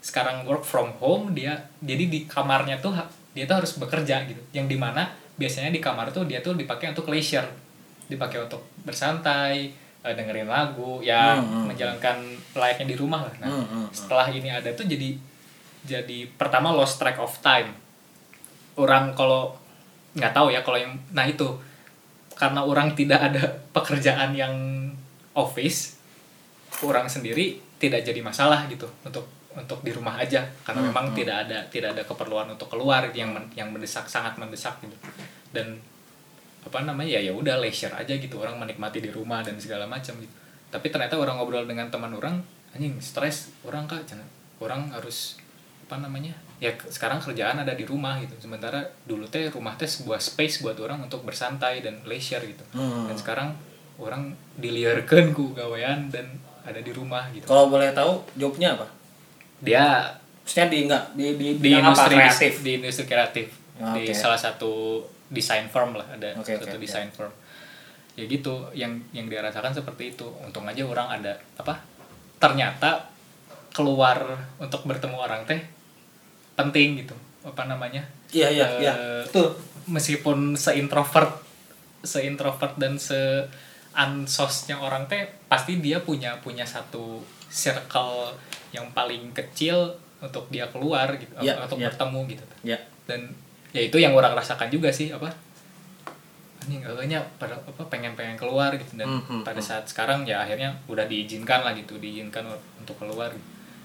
sekarang 0.00 0.42
work 0.42 0.62
from 0.62 0.90
home 0.98 1.30
dia 1.32 1.54
jadi 1.78 2.02
di 2.04 2.26
kamarnya 2.26 2.76
tuh 2.76 2.90
dia 3.30 3.46
tuh 3.46 3.62
harus 3.62 3.78
bekerja 3.78 4.26
gitu 4.26 4.42
yang 4.50 4.66
di 4.66 4.74
mana 4.74 5.06
biasanya 5.34 5.70
di 5.70 5.78
kamar 5.78 6.10
tuh 6.10 6.26
dia 6.26 6.40
tuh 6.40 6.54
dipakai 6.54 6.90
untuk 6.90 7.06
leisure 7.06 7.46
dipakai 8.06 8.42
untuk 8.42 8.58
bersantai 8.82 9.70
eh, 10.02 10.14
dengerin 10.14 10.46
lagu 10.46 10.98
ya 10.98 11.38
Hmm, 11.38 11.46
hmm. 11.46 11.64
menjalankan 11.70 12.16
layaknya 12.52 12.86
di 12.88 12.96
rumah 12.96 13.22
lah 13.22 13.34
nah 13.38 13.46
hmm, 13.48 13.66
hmm. 13.66 13.86
setelah 13.90 14.26
ini 14.26 14.50
ada 14.50 14.70
tuh 14.72 14.82
jadi 14.82 15.14
jadi 15.86 16.26
pertama 16.34 16.74
lost 16.74 16.98
track 16.98 17.22
of 17.22 17.30
time. 17.40 17.70
Orang 18.76 19.14
kalau 19.14 19.56
nggak 20.18 20.32
tahu 20.34 20.52
ya 20.52 20.60
kalau 20.60 20.76
yang 20.76 20.92
nah 21.14 21.24
itu 21.24 21.46
karena 22.36 22.60
orang 22.60 22.92
tidak 22.92 23.20
ada 23.32 23.42
pekerjaan 23.72 24.36
yang 24.36 24.52
office 25.32 25.96
orang 26.84 27.08
sendiri 27.08 27.56
tidak 27.80 28.04
jadi 28.04 28.20
masalah 28.20 28.68
gitu 28.68 28.84
untuk 29.04 29.24
untuk 29.56 29.80
di 29.80 29.88
rumah 29.88 30.20
aja. 30.20 30.44
Karena 30.60 30.84
Hmm, 30.84 30.88
memang 30.92 31.06
hmm. 31.12 31.16
tidak 31.16 31.36
ada 31.48 31.58
tidak 31.72 31.96
ada 31.96 32.02
keperluan 32.04 32.52
untuk 32.52 32.68
keluar 32.68 33.08
yang 33.16 33.32
men- 33.32 33.52
yang 33.56 33.72
mendesak 33.72 34.04
sangat 34.04 34.36
mendesak 34.36 34.76
gitu. 34.84 34.96
Dan 35.54 35.80
apa 36.66 36.82
namanya 36.82 37.16
ya 37.16 37.30
ya 37.30 37.32
udah 37.32 37.56
leisure 37.62 37.94
aja 37.94 38.12
gitu 38.18 38.36
orang 38.42 38.58
menikmati 38.58 38.98
di 39.00 39.08
rumah 39.08 39.40
dan 39.40 39.56
segala 39.56 39.88
macam 39.88 40.18
gitu. 40.20 40.34
Tapi 40.68 40.86
ternyata 40.92 41.16
orang 41.16 41.40
ngobrol 41.40 41.64
dengan 41.64 41.88
teman 41.88 42.12
orang 42.12 42.42
anjing 42.76 43.00
stres 43.00 43.48
orang 43.64 43.88
kak 43.88 44.04
jangan 44.04 44.28
orang 44.60 44.92
harus 44.92 45.40
apa 45.86 45.96
namanya 45.98 46.34
ya 46.56 46.74
sekarang 46.82 47.18
kerjaan 47.18 47.56
ada 47.56 47.70
di 47.70 47.82
rumah 47.82 48.18
gitu 48.18 48.34
sementara 48.40 48.78
dulu 49.02 49.22
teh 49.24 49.46
rumah 49.48 49.74
teh 49.74 49.86
sebuah 49.86 50.18
space 50.18 50.60
buat 50.60 50.74
orang 50.76 50.98
untuk 51.00 51.22
bersantai 51.22 51.78
dan 51.78 52.02
leisure 52.02 52.42
gitu 52.42 52.64
Hmm. 52.72 53.06
dan 53.06 53.14
sekarang 53.14 53.48
orang 53.96 54.30
diliarkan 54.56 55.30
ku 55.30 55.52
gawean 55.52 56.08
dan 56.08 56.26
ada 56.60 56.78
di 56.78 56.90
rumah 56.90 57.30
gitu 57.30 57.46
Kalau 57.46 57.68
boleh 57.68 57.92
tahu 57.92 58.18
jobnya 58.34 58.74
apa? 58.74 58.86
dia 59.58 60.10
Maksudnya 60.42 60.66
di 60.68 60.78
enggak 60.84 61.04
di 61.12 61.26
di, 61.32 61.46
di 61.54 61.70
bidang 61.70 61.80
apa? 61.80 61.88
industri 61.88 62.14
kreatif. 62.16 62.52
di 62.60 62.70
industri 62.76 63.06
kreatif 63.06 63.46
Ah, 63.76 63.92
di 63.92 64.08
salah 64.10 64.36
satu 64.36 65.04
desain 65.28 65.66
firm 65.66 65.92
lah 65.92 66.06
ada 66.08 66.32
Oke, 66.34 66.56
satu 66.56 66.66
oke, 66.66 66.80
desain 66.80 67.06
firm 67.08 67.28
ya 68.12 68.24
gitu 68.24 68.50
yang 68.72 68.90
yang 69.12 69.28
dia 69.28 69.38
rasakan 69.38 69.70
seperti 69.70 70.10
itu 70.10 70.24
untung 70.40 70.64
aja 70.64 70.80
orang 70.82 71.12
ada 71.12 71.36
apa 71.54 71.76
ternyata 72.36 73.04
keluar 73.70 74.16
untuk 74.56 74.80
bertemu 74.82 75.12
orang 75.14 75.44
teh 75.44 75.60
penting 76.56 77.04
gitu 77.04 77.14
apa 77.42 77.64
namanya 77.64 78.02
Iya 78.28 78.48
iya 78.50 78.66
Eh, 78.66 78.80
iya. 78.82 78.94
Betul. 79.22 79.54
meskipun 79.86 80.58
seintrovert 80.58 81.30
seintrovert 82.02 82.74
dan 82.74 82.98
se 82.98 83.46
ansosnya 83.94 84.76
orang 84.76 85.06
teh 85.06 85.24
pasti 85.46 85.78
dia 85.78 86.02
punya 86.02 86.36
punya 86.42 86.66
satu 86.66 87.22
circle 87.48 88.34
yang 88.68 88.84
paling 88.92 89.30
kecil 89.32 89.94
untuk 90.18 90.50
dia 90.50 90.66
keluar 90.68 91.06
gitu 91.16 91.32
Iya, 91.38 91.56
untuk 91.64 91.78
iya. 91.78 91.88
bertemu 91.88 92.20
gitu 92.28 92.44
Ya. 92.66 92.78
dan 93.06 93.30
ya 93.70 93.80
itu 93.80 93.96
yang 93.96 94.12
orang 94.12 94.34
rasakan 94.34 94.68
juga 94.68 94.90
sih 94.90 95.14
apa 95.14 95.30
anjing 96.60 96.82
nya 97.06 97.22
pada 97.38 97.54
apa 97.54 97.82
pengen 97.86 98.18
pengen 98.18 98.34
keluar 98.34 98.74
gitu 98.74 98.98
dan 98.98 99.06
Hmm, 99.06 99.22
hmm, 99.22 99.42
pada 99.46 99.62
hmm. 99.62 99.68
saat 99.70 99.84
sekarang 99.86 100.26
ya 100.26 100.42
akhirnya 100.42 100.74
udah 100.90 101.06
diizinkan 101.06 101.62
lah 101.62 101.70
gitu 101.72 101.94
diizinkan 101.96 102.42
untuk 102.76 102.98
keluar 102.98 103.30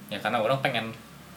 ya 0.10 0.18
karena 0.18 0.42
orang 0.42 0.58
pengen 0.60 0.90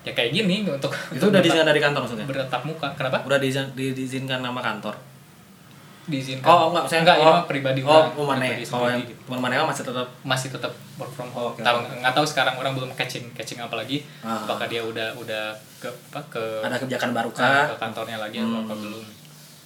ya 0.05 0.13
kayak 0.13 0.31
gini 0.33 0.63
untuk 0.63 0.93
Itu 1.09 1.27
udah 1.27 1.41
diizinkan 1.41 1.65
dari 1.67 1.81
kantor 1.81 2.01
maksudnya? 2.03 2.27
bertatap 2.27 2.63
muka 2.63 2.89
kenapa 2.93 3.25
Udah 3.25 3.39
diizin, 3.39 3.65
di- 3.73 3.91
diizinkan 3.91 4.39
nama 4.39 4.61
kantor. 4.61 4.93
diizinkan 6.05 6.45
Oh, 6.45 6.69
enggak, 6.69 6.85
saya 6.85 7.01
enggak 7.01 7.17
ini 7.17 7.25
oh, 7.25 7.33
mah 7.33 7.45
pribadi 7.45 7.81
Oh, 7.81 7.89
orang, 7.89 8.13
oh, 8.15 8.27
mana? 8.27 8.45
Kalau 8.61 8.87
yang 8.87 9.01
gitu. 9.01 9.17
teman 9.25 9.41
mana 9.41 9.65
masih 9.65 9.83
tetap 9.83 10.05
masih 10.23 10.49
tetap 10.51 10.69
work 10.95 11.09
from 11.11 11.29
Oh, 11.31 11.49
home 11.49 11.51
oke, 11.51 11.65
tahu 11.65 11.81
oke. 11.81 11.97
nggak 11.97 12.13
tahu 12.13 12.27
sekarang 12.27 12.55
orang 12.55 12.73
belum 12.75 12.93
catching 12.93 13.25
catching 13.33 13.57
apa 13.59 13.73
lagi 13.75 14.05
Ah. 14.21 14.45
apakah 14.45 14.69
dia 14.69 14.81
udah 14.81 15.17
udah 15.17 15.45
ke 15.81 15.89
apa 15.89 16.21
ke 16.29 16.43
ada 16.61 16.77
kebijakan 16.77 17.11
baru 17.11 17.31
ke, 17.31 17.41
kah? 17.41 17.65
ke 17.67 17.77
kantornya 17.79 18.19
lagi 18.19 18.37
atau 18.39 18.53
apa 18.59 18.69
Hmm. 18.71 18.83
belum 18.83 19.05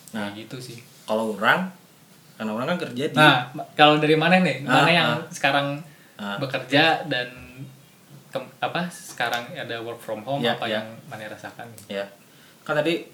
Nah. 0.09 0.19
nah 0.21 0.27
gitu 0.33 0.57
sih 0.57 0.79
Kalau 1.03 1.35
orang 1.35 1.67
karena 2.37 2.51
orang 2.53 2.67
kan 2.69 2.79
kerja 2.81 3.05
di 3.05 3.17
Nah, 3.17 3.43
kalau 3.75 3.99
dari 3.99 4.15
mana 4.15 4.39
nih? 4.39 4.63
Ah, 4.63 4.79
Mana 4.79 4.91
yang 4.93 5.11
ah. 5.11 5.27
sekarang 5.29 5.83
Ah. 6.15 6.39
bekerja 6.39 7.03
dan 7.05 7.27
ke- 8.29 8.53
apa 8.59 8.87
sekarang 8.87 9.49
ada 9.51 9.77
work 9.79 9.97
from 9.97 10.21
home 10.21 10.39
Ya, 10.39 10.53
apa 10.53 10.65
ya. 10.65 10.79
yang 10.79 10.87
mana 11.07 11.27
rasakan? 11.27 11.67
ya. 11.87 12.05
Kan 12.63 12.75
tadi 12.75 13.05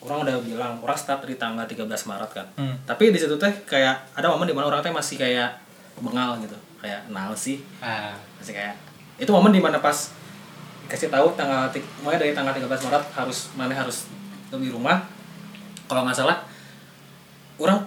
orang 0.00 0.22
udah 0.22 0.36
bilang 0.40 0.74
orang 0.78 0.94
start 0.94 1.22
di 1.22 1.34
tanggal 1.34 1.62
13 1.62 1.84
Maret 1.86 2.30
kan. 2.32 2.46
Hmm. 2.54 2.74
Tapi 2.82 3.08
di 3.08 3.18
situ 3.18 3.36
teh 3.36 3.52
kayak 3.62 3.94
ada 4.12 4.26
momen 4.26 4.44
di 4.44 4.52
mana 4.52 4.66
orang 4.66 4.80
teh 4.80 4.90
masih 4.90 5.14
kayak 5.14 5.52
bengal 5.96 6.34
gitu. 6.38 6.56
Kayak 6.78 7.06
nal 7.08 7.30
sih. 7.32 7.62
Ah, 7.78 8.16
Masih 8.36 8.52
kayak 8.52 8.74
itu 9.14 9.28
momen 9.28 9.50
di 9.50 9.60
mana 9.60 9.78
pas 9.78 10.10
kasih 10.84 11.06
tahu 11.06 11.30
tanggal 11.32 11.70
mulai 12.00 12.18
dari 12.18 12.32
tanggal 12.32 12.50
13 12.50 12.66
Maret 12.82 13.04
harus 13.14 13.38
mana 13.54 13.70
harus 13.70 14.10
di 14.50 14.68
rumah. 14.68 15.04
Kalau 15.86 16.02
nggak 16.02 16.16
salah 16.16 16.40
orang 17.56 17.78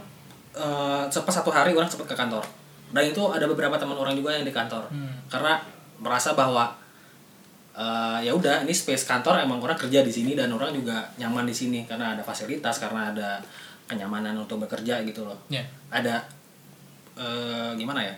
sempat 1.05 1.33
satu 1.33 1.51
hari 1.51 1.75
orang 1.75 1.85
sempat 1.85 2.07
ke 2.07 2.15
kantor. 2.15 2.45
Dan 2.87 3.03
itu 3.03 3.19
ada 3.27 3.43
beberapa 3.43 3.75
teman 3.75 3.93
orang 3.93 4.15
juga 4.15 4.31
yang 4.31 4.41
di 4.41 4.53
kantor. 4.53 4.87
Hmm. 4.87 5.11
Karena 5.27 5.59
merasa 5.99 6.35
bahwa 6.35 6.75
eh, 7.75 8.19
ya 8.23 8.31
udah 8.35 8.63
ini 8.63 8.71
space 8.71 9.03
kantor 9.07 9.43
emang 9.43 9.59
orang 9.59 9.75
kerja 9.75 9.99
di 10.03 10.11
sini 10.11 10.35
dan 10.35 10.51
orang 10.51 10.71
juga 10.71 11.07
nyaman 11.19 11.43
di 11.47 11.55
sini 11.55 11.83
karena 11.83 12.15
ada 12.15 12.23
fasilitas 12.23 12.79
karena 12.79 13.11
ada 13.11 13.29
kenyamanan 13.85 14.33
untuk 14.35 14.63
bekerja 14.65 15.03
gitu 15.05 15.23
loh. 15.27 15.37
Ya. 15.47 15.61
ada 15.93 16.25
eh, 17.15 17.71
gimana 17.77 18.01
ya 18.03 18.15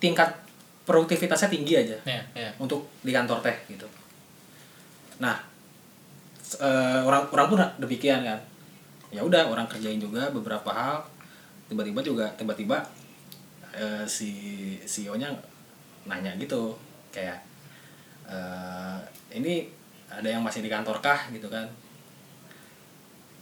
tingkat 0.00 0.30
produktivitasnya 0.84 1.48
tinggi 1.48 1.74
aja 1.80 1.96
Ya, 2.04 2.20
ya. 2.36 2.50
untuk 2.60 2.84
di 3.00 3.08
kantor 3.08 3.40
teh 3.40 3.56
gitu. 3.72 3.88
Nah 5.20 5.36
eh, 6.60 7.00
orang 7.02 7.24
orang 7.32 7.46
pun 7.48 7.58
demikian 7.80 8.20
kan. 8.22 8.38
Ya 9.14 9.22
udah 9.22 9.46
orang 9.48 9.64
kerjain 9.70 9.96
juga 10.02 10.28
beberapa 10.28 10.68
hal. 10.74 11.00
Tiba-tiba 11.72 12.04
juga 12.04 12.26
tiba-tiba 12.36 12.84
eh, 13.72 14.04
si 14.04 14.30
CEO 14.84 15.16
nya 15.16 15.32
nanya 16.04 16.36
gitu 16.36 16.76
kayak 17.14 17.38
eh, 18.26 18.98
ini 19.32 19.70
ada 20.08 20.26
yang 20.26 20.40
masih 20.40 20.58
di 20.58 20.68
kantor 20.68 20.98
kah 20.98 21.30
gitu 21.30 21.46
kan 21.46 21.62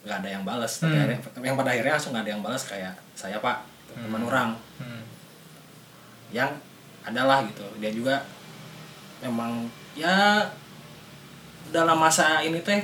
nggak 0.02 0.18
ada 0.18 0.28
yang 0.30 0.42
balas 0.42 0.78
tapi 0.78 0.92
Hmm. 0.92 1.06
akhirnya- 1.06 1.46
yang 1.46 1.54
pada 1.54 1.70
akhirnya 1.70 1.94
langsung 1.94 2.12
nggak 2.12 2.24
ada 2.26 2.32
yang 2.32 2.42
balas 2.42 2.62
kayak 2.64 2.90
saya 3.14 3.38
pak 3.38 3.62
teman 3.88 4.18
Hmm. 4.18 4.26
orang 4.26 4.48
Hmm. 4.76 5.02
yang 6.30 6.50
adalah 7.02 7.44
gitu 7.44 7.62
dia 7.78 7.88
juga 7.88 8.18
memang 9.20 9.64
ya 9.94 10.42
dalam 11.68 11.94
masa 11.96 12.40
ini 12.40 12.58
teh 12.60 12.82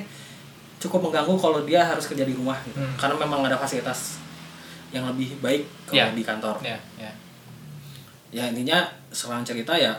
cukup 0.78 1.11
mengganggu 1.11 1.34
kalau 1.34 1.61
dia 1.62 1.82
harus 1.82 2.07
kerja 2.07 2.22
di 2.22 2.32
rumah 2.32 2.55
gitu. 2.62 2.78
Hmm. 2.78 2.95
karena 2.95 3.18
memang 3.18 3.43
ada 3.43 3.59
fasilitas 3.59 4.22
yang 4.89 5.03
lebih 5.05 5.36
baik 5.39 5.66
kalau 5.84 5.99
Ya. 5.99 6.14
di 6.14 6.22
kantor 6.22 6.57
Ya, 6.62 6.78
ya. 6.97 7.11
ya 8.30 8.45
intinya 8.47 8.78
selang 9.11 9.43
cerita 9.43 9.74
ya 9.74 9.91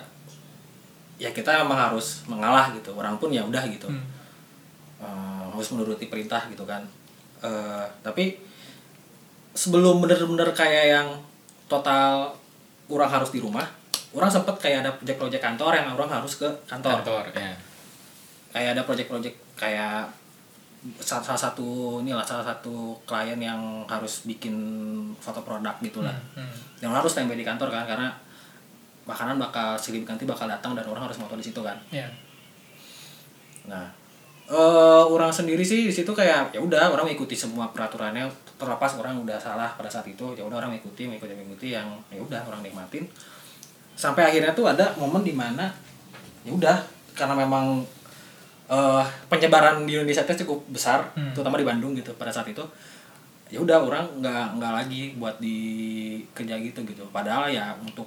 ya 1.20 1.30
kita 1.30 1.62
memang 1.62 1.92
harus 1.92 2.24
mengalah 2.26 2.72
gitu 2.72 2.96
orang 2.96 3.16
pun 3.16 3.30
ya 3.30 3.44
udah 3.44 3.62
gitu 3.68 3.86
Hmm. 3.86 4.04
Eh, 5.00 5.44
harus 5.50 5.68
menuruti 5.70 6.08
perintah 6.08 6.44
gitu 6.48 6.64
kan 6.64 6.84
Eh, 7.40 7.86
tapi 8.02 8.36
sebelum 9.54 10.00
bener-bener 10.00 10.52
kayak 10.52 10.86
yang 10.92 11.08
total 11.68 12.36
orang 12.88 13.08
harus 13.10 13.32
di 13.32 13.40
rumah 13.40 13.64
orang 14.12 14.28
sempet 14.28 14.56
kayak 14.58 14.84
ada 14.84 14.92
project-project 14.94 15.40
kantor 15.40 15.72
yang 15.72 15.88
orang 15.94 16.10
harus 16.10 16.36
ke 16.36 16.48
kantor, 16.66 17.00
Kantor, 17.00 17.24
ya. 17.32 17.56
kayak 18.50 18.70
ada 18.74 18.82
project-project 18.84 19.36
kayak 19.56 20.10
salah, 20.98 21.36
satu 21.38 22.00
inilah 22.00 22.24
salah 22.24 22.44
satu 22.44 22.96
klien 23.04 23.36
yang 23.36 23.60
harus 23.86 24.24
bikin 24.24 24.56
foto 25.16 25.40
produk 25.40 25.76
gitulah 25.80 26.16
Hmm. 26.36 26.52
yang 26.80 26.92
harus 26.92 27.12
standby 27.12 27.36
di 27.36 27.44
kantor 27.44 27.68
kan 27.70 27.84
karena 27.86 28.12
makanan 29.10 29.36
bakal 29.36 29.74
silih 29.76 30.06
ganti 30.06 30.24
bakal 30.24 30.46
datang 30.46 30.72
dan 30.72 30.86
orang 30.86 31.04
harus 31.04 31.18
moto 31.18 31.34
di 31.34 31.42
situ 31.42 31.60
kan 31.60 31.74
Ya. 31.90 32.06
nah 33.66 33.86
eh 34.46 34.56
orang 35.06 35.30
sendiri 35.30 35.62
sih 35.62 35.86
di 35.86 35.94
situ 35.94 36.10
kayak 36.10 36.50
ya 36.50 36.60
udah 36.60 36.90
orang 36.90 37.06
mengikuti 37.06 37.34
semua 37.34 37.70
peraturannya 37.70 38.26
terlepas 38.58 38.98
orang 38.98 39.18
udah 39.18 39.38
salah 39.38 39.70
pada 39.74 39.86
saat 39.86 40.06
itu 40.06 40.26
ya 40.34 40.42
udah 40.42 40.58
orang 40.58 40.74
mengikuti 40.74 41.06
mengikuti 41.06 41.34
mengikuti 41.34 41.68
yang 41.72 41.86
ya 42.10 42.18
udah 42.18 42.42
orang 42.44 42.62
nikmatin 42.62 43.06
sampai 43.94 44.26
akhirnya 44.26 44.50
tuh 44.52 44.66
ada 44.66 44.90
momen 44.96 45.22
di 45.22 45.34
mana 45.34 45.70
ya 46.42 46.50
udah 46.50 46.78
karena 47.14 47.36
memang 47.36 47.86
eh 48.66 49.06
penyebaran 49.28 49.86
di 49.86 49.94
Indonesia 49.94 50.22
itu 50.24 50.46
cukup 50.46 50.66
besar 50.70 51.02
Hmm. 51.14 51.30
terutama 51.30 51.58
di 51.58 51.66
Bandung 51.66 51.94
gitu 51.94 52.10
pada 52.16 52.30
saat 52.30 52.46
itu 52.46 52.62
ya 53.50 53.58
udah 53.58 53.82
orang 53.82 54.06
nggak 54.18 54.58
nggak 54.58 54.74
lagi 54.76 55.02
buat 55.18 55.38
di 55.38 55.58
kerja 56.34 56.58
gitu 56.58 56.82
gitu 56.86 57.02
padahal 57.10 57.50
ya 57.50 57.74
untuk 57.78 58.06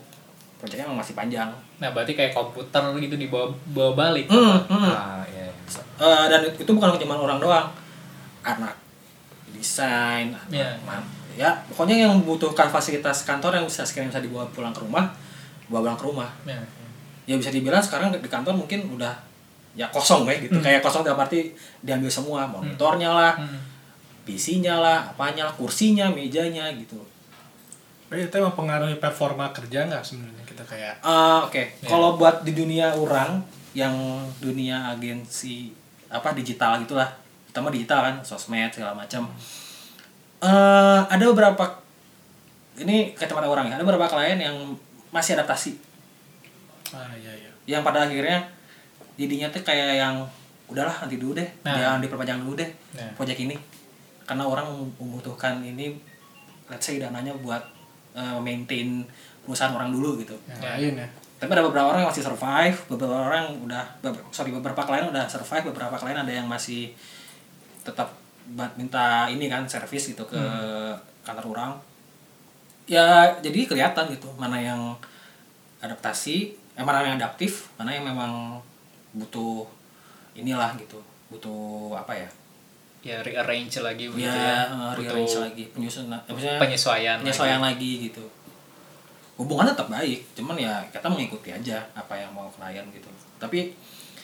proyeknya 0.62 0.86
emang 0.86 0.96
masih 0.96 1.12
panjang 1.12 1.50
Nah, 1.76 1.90
berarti 1.90 2.14
kayak 2.14 2.30
komputer 2.30 2.78
gitu 2.96 3.18
dibawa 3.18 3.50
bawa 3.68 3.90
balik. 3.92 4.30
Hmm, 4.30 4.62
hmm. 4.62 4.86
Ah, 4.88 5.26
iya. 5.26 5.50
Eh, 5.98 6.24
dan 6.30 6.46
itu 6.46 6.70
bukan 6.70 6.94
cuma 6.94 7.18
orang 7.18 7.36
doang 7.36 7.66
anak 8.40 8.70
desain 9.50 10.30
anak 10.30 10.78
ma- 10.82 11.02
ya 11.32 11.48
pokoknya 11.66 12.04
yang 12.04 12.12
membutuhkan 12.14 12.68
fasilitas 12.68 13.24
kantor 13.24 13.56
yang 13.56 13.64
bisa 13.64 13.82
sekiranya 13.82 14.10
bisa 14.10 14.22
dibawa 14.22 14.44
pulang 14.48 14.70
ke 14.70 14.80
rumah 14.80 15.10
bawa 15.66 15.80
pulang 15.82 15.98
ke 15.98 16.04
rumah 16.04 16.30
Ya. 16.44 16.58
ya 17.24 17.34
bisa 17.34 17.48
dibilang 17.48 17.80
sekarang 17.80 18.10
di 18.10 18.20
kantor 18.22 18.54
mungkin 18.54 18.86
udah 18.90 19.14
ya 19.72 19.88
kosong 19.88 20.22
kayak 20.22 20.44
gitu 20.44 20.54
Hmm. 20.54 20.64
kayak 20.64 20.80
kosong 20.80 21.02
dalam 21.02 21.16
arti 21.18 21.50
diambil 21.80 22.06
semua 22.08 22.44
monitornya 22.44 23.10
lah 23.10 23.32
Hmm. 23.34 23.58
PC-nya 24.22 24.76
lah 24.76 25.08
apanya 25.08 25.42
lah 25.44 25.54
kursinya 25.54 26.06
mejanya 26.06 26.70
gitu 26.72 27.00
Tapi 28.06 28.22
itu 28.22 28.36
mempengaruhi 28.36 28.96
performa 28.96 29.48
kerja 29.50 29.88
nggak 29.88 30.04
sebenarnya 30.04 30.41
kita 30.62 30.70
kayak 30.70 30.94
Eh, 31.02 31.38
Oke, 31.42 31.62
Ya. 31.76 31.88
kalau 31.88 32.14
buat 32.14 32.42
di 32.42 32.54
dunia 32.54 32.94
orang 32.94 33.42
yang 33.74 33.92
dunia 34.38 34.78
agensi 34.88 35.74
apa 36.06 36.30
digital 36.32 36.78
gitulah, 36.78 37.08
terutama 37.44 37.68
digital 37.68 38.00
kan, 38.00 38.14
sosmed 38.22 38.70
segala 38.70 38.94
macam. 38.94 39.26
eh 40.40 41.00
ada 41.04 41.22
beberapa 41.24 41.62
ini 42.74 43.10
kacamata 43.12 43.46
orang 43.46 43.66
ya, 43.68 43.74
ada 43.74 43.84
beberapa 43.84 44.06
klien 44.08 44.34
yang 44.36 44.74
masih 45.08 45.38
adaptasi, 45.38 45.78
ah 46.90 47.14
iya 47.14 47.30
iya 47.30 47.50
yang 47.64 47.82
pada 47.82 48.02
akhirnya 48.02 48.42
jadinya 49.14 49.46
tuh 49.48 49.62
kayak 49.62 49.94
yang 49.96 50.18
udahlah 50.66 50.98
nanti 50.98 51.14
dulu 51.16 51.38
deh, 51.38 51.46
Nah. 51.62 51.78
jangan 51.78 52.00
diperpanjang 52.00 52.42
dulu 52.42 52.58
deh 52.58 52.70
Nah. 52.92 53.14
proyek 53.14 53.38
ini, 53.40 53.54
karena 54.24 54.42
orang 54.42 54.66
membutuhkan 54.98 55.62
ini, 55.62 55.94
let's 56.66 56.82
say 56.82 56.98
dananya 56.98 57.30
buat 57.38 57.62
eh, 58.12 58.38
maintain 58.38 59.06
perusahaan 59.42 59.70
orang 59.70 59.90
dulu 59.90 60.16
gitu. 60.16 60.34
yang 60.46 60.58
Ya. 60.58 60.70
lain 60.76 60.94
ya 60.98 61.08
tapi 61.36 61.50
ada 61.50 61.64
beberapa 61.64 61.86
orang 61.88 62.00
yang 62.00 62.10
masih 62.10 62.22
survive 62.22 62.76
beberapa 62.86 63.18
orang 63.20 63.50
udah 63.58 63.82
be- 64.00 64.14
sorry 64.30 64.50
beberapa 64.50 64.78
klien 64.80 65.02
udah 65.04 65.26
survive 65.26 65.66
beberapa 65.68 65.90
klien 65.92 66.14
ada 66.16 66.30
yang 66.30 66.46
masih 66.46 66.94
tetap 67.82 68.14
minta 68.76 69.26
ini 69.26 69.46
kan 69.46 69.66
servis 69.66 70.06
gitu 70.08 70.22
ke 70.22 70.38
kantor 71.20 71.46
orang 71.50 71.72
ya 72.84 73.02
jadi 73.38 73.60
kelihatan 73.64 74.06
gitu 74.08 74.30
mana 74.36 74.54
yang 74.54 74.78
adaptasi 75.78 76.54
eh, 76.72 76.84
mana 76.84 77.02
yang 77.02 77.18
adaptif 77.18 77.70
mana 77.74 77.90
yang 77.90 78.04
memang 78.04 78.62
butuh 79.12 79.66
inilah 80.32 80.74
gitu 80.76 80.98
butuh 81.28 81.96
apa 81.96 82.14
ya 82.16 82.30
Ya 83.02 83.18
rearrange 83.18 83.82
lagi 83.82 84.06
ya 84.06 84.14
gitu 84.14 84.30
ya. 84.30 84.62
eh, 84.62 84.94
Butuh 84.94 84.94
rearrange 85.18 85.36
lagi 85.42 85.64
penyusunan 85.68 86.20
eh, 86.20 86.30
maksudnya 86.30 86.58
penyesuaian. 86.60 87.16
penyesuaian 87.18 87.58
lagi. 87.58 88.06
gitu 88.06 88.22
hubungan 89.34 89.64
tetap 89.66 89.88
baik 89.88 90.20
cuman 90.32 90.56
ya 90.56 90.80
kita 90.88 91.06
mengikuti 91.06 91.50
aja 91.50 91.80
apa 91.92 92.14
yang 92.14 92.30
mau 92.30 92.46
klien 92.48 92.84
gitu 92.88 93.08
tapi 93.36 93.72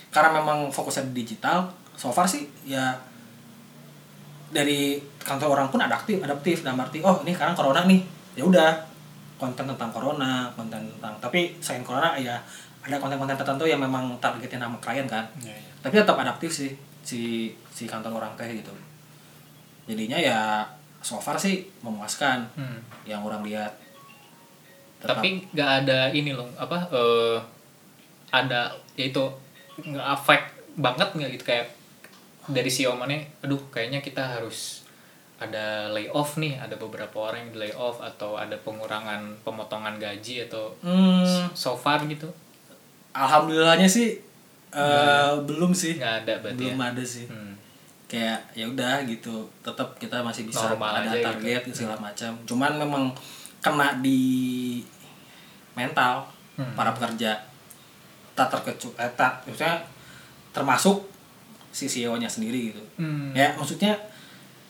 karena 0.09 0.31
memang 0.35 0.69
fokusnya 0.69 1.11
di 1.11 1.25
digital 1.25 1.65
so 1.95 2.09
far 2.09 2.25
sih 2.25 2.45
ya 2.63 2.93
dari 4.49 4.97
kantor 5.21 5.49
orang 5.53 5.69
pun 5.69 5.81
adaptif 5.81 6.21
adaptif 6.21 6.65
dalam 6.65 6.81
arti 6.81 7.05
oh 7.05 7.21
ini 7.21 7.37
sekarang 7.37 7.53
corona 7.53 7.85
nih 7.85 8.01
ya 8.33 8.45
udah 8.45 8.73
konten 9.37 9.69
tentang 9.69 9.91
corona 9.93 10.49
konten 10.57 10.81
tentang 10.81 11.15
tapi 11.21 11.53
selain 11.61 11.85
corona 11.85 12.17
ya 12.17 12.41
ada 12.81 12.97
konten-konten 12.97 13.37
tertentu 13.37 13.69
yang 13.69 13.77
memang 13.79 14.17
targetin 14.17 14.57
sama 14.57 14.79
klien 14.81 15.05
kan 15.05 15.25
Iya, 15.37 15.53
iya. 15.53 15.71
tapi 15.85 15.95
tetap 16.01 16.17
adaptif 16.17 16.49
sih 16.49 16.73
si 17.05 17.21
si 17.69 17.85
kantor 17.85 18.17
orang 18.17 18.33
teh 18.35 18.49
gitu 18.49 18.73
jadinya 19.85 20.17
ya 20.17 20.65
so 21.01 21.21
far 21.21 21.37
sih 21.37 21.69
memuaskan 21.81 22.49
Hmm. 22.57 22.81
yang 23.05 23.21
orang 23.21 23.45
lihat 23.45 23.71
Tetap- 24.99 25.19
Tapi 25.19 25.29
nggak 25.51 25.71
ada 25.85 26.11
ini 26.11 26.33
loh, 26.33 26.49
apa 26.55 26.79
eh 26.91 27.39
ada 28.29 28.71
yaitu 28.95 29.23
nggak 29.79 30.07
affect 30.07 30.47
banget 30.75 31.09
nggak 31.15 31.31
gitu 31.33 31.45
kayak 31.47 31.67
dari 32.49 32.67
CEO 32.67 32.93
mana, 32.93 33.15
aduh 33.39 33.61
kayaknya 33.69 34.01
kita 34.01 34.21
harus 34.21 34.83
ada 35.39 35.87
layoff 35.89 36.35
nih, 36.35 36.59
ada 36.59 36.75
beberapa 36.75 37.31
orang 37.31 37.47
yang 37.47 37.51
di 37.53 37.59
layoff 37.63 38.01
atau 38.01 38.35
ada 38.35 38.59
pengurangan 38.59 39.23
pemotongan 39.41 39.95
gaji 39.97 40.45
atau 40.45 40.75
hmm, 40.81 41.55
so 41.55 41.73
far 41.73 42.03
gitu. 42.05 42.27
Alhamdulillahnya 43.13 43.87
sih 43.87 44.19
eh, 44.69 45.33
belum 45.41 45.71
sih. 45.73 45.97
Nggak 45.97 46.15
ada 46.23 46.35
berarti 46.41 46.59
belum 46.59 46.77
ya. 46.77 46.87
ada 46.91 47.05
sih. 47.05 47.27
Hmm. 47.27 47.55
kayak 48.09 48.41
ya 48.57 48.65
udah 48.65 49.05
gitu 49.05 49.45
tetap 49.61 49.93
kita 50.01 50.25
masih 50.25 50.49
bisa 50.49 50.65
Normal 50.65 50.97
ada 50.97 51.13
aja 51.13 51.21
gitu. 51.21 51.27
target 51.29 51.63
segala 51.71 51.97
macam. 52.01 52.33
Cuman 52.49 52.73
memang 52.75 53.05
kena 53.59 53.99
di 53.99 54.79
mental 55.75 56.27
Hmm. 56.55 56.75
para 56.75 56.91
pekerja 56.91 57.39
tak 58.35 58.51
terkecu 58.51 58.91
eh, 58.95 59.07
tak 59.13 59.39
maksudnya 59.45 59.79
termasuk 60.51 61.07
si 61.71 61.87
CEO-nya 61.87 62.27
sendiri 62.27 62.71
gitu 62.71 62.83
Hmm. 62.97 63.31
ya 63.31 63.55
maksudnya 63.55 63.95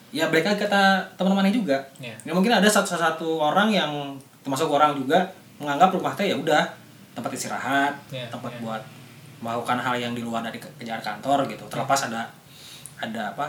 ya 0.08 0.24
mereka 0.26 0.52
kata 0.52 1.00
teman-temannya 1.14 1.48
juga 1.50 1.80
Ya. 1.96 2.12
ya 2.18 2.32
mungkin 2.32 2.48
ada 2.50 2.64
satu 2.66 2.92
satu 2.92 3.28
orang 3.38 3.68
yang 3.70 3.88
termasuk 4.38 4.68
orang 4.68 4.92
juga 4.94 5.24
menganggap 5.56 5.88
rumah 5.90 6.12
teh 6.12 6.26
ya 6.26 6.36
udah 6.36 6.60
tempat 7.14 7.28
istirahat 7.30 7.96
Ya, 8.08 8.24
tempat 8.26 8.52
ya. 8.52 8.60
buat 8.60 8.82
melakukan 9.38 9.78
hal 9.78 9.96
yang 9.98 10.12
di 10.12 10.20
luar 10.20 10.42
dari 10.42 10.56
ke- 10.56 10.72
kejar 10.76 11.00
kantor 11.00 11.44
gitu 11.46 11.64
terlepas 11.66 12.04
ada 12.04 12.28
ada 12.98 13.32
apa 13.32 13.48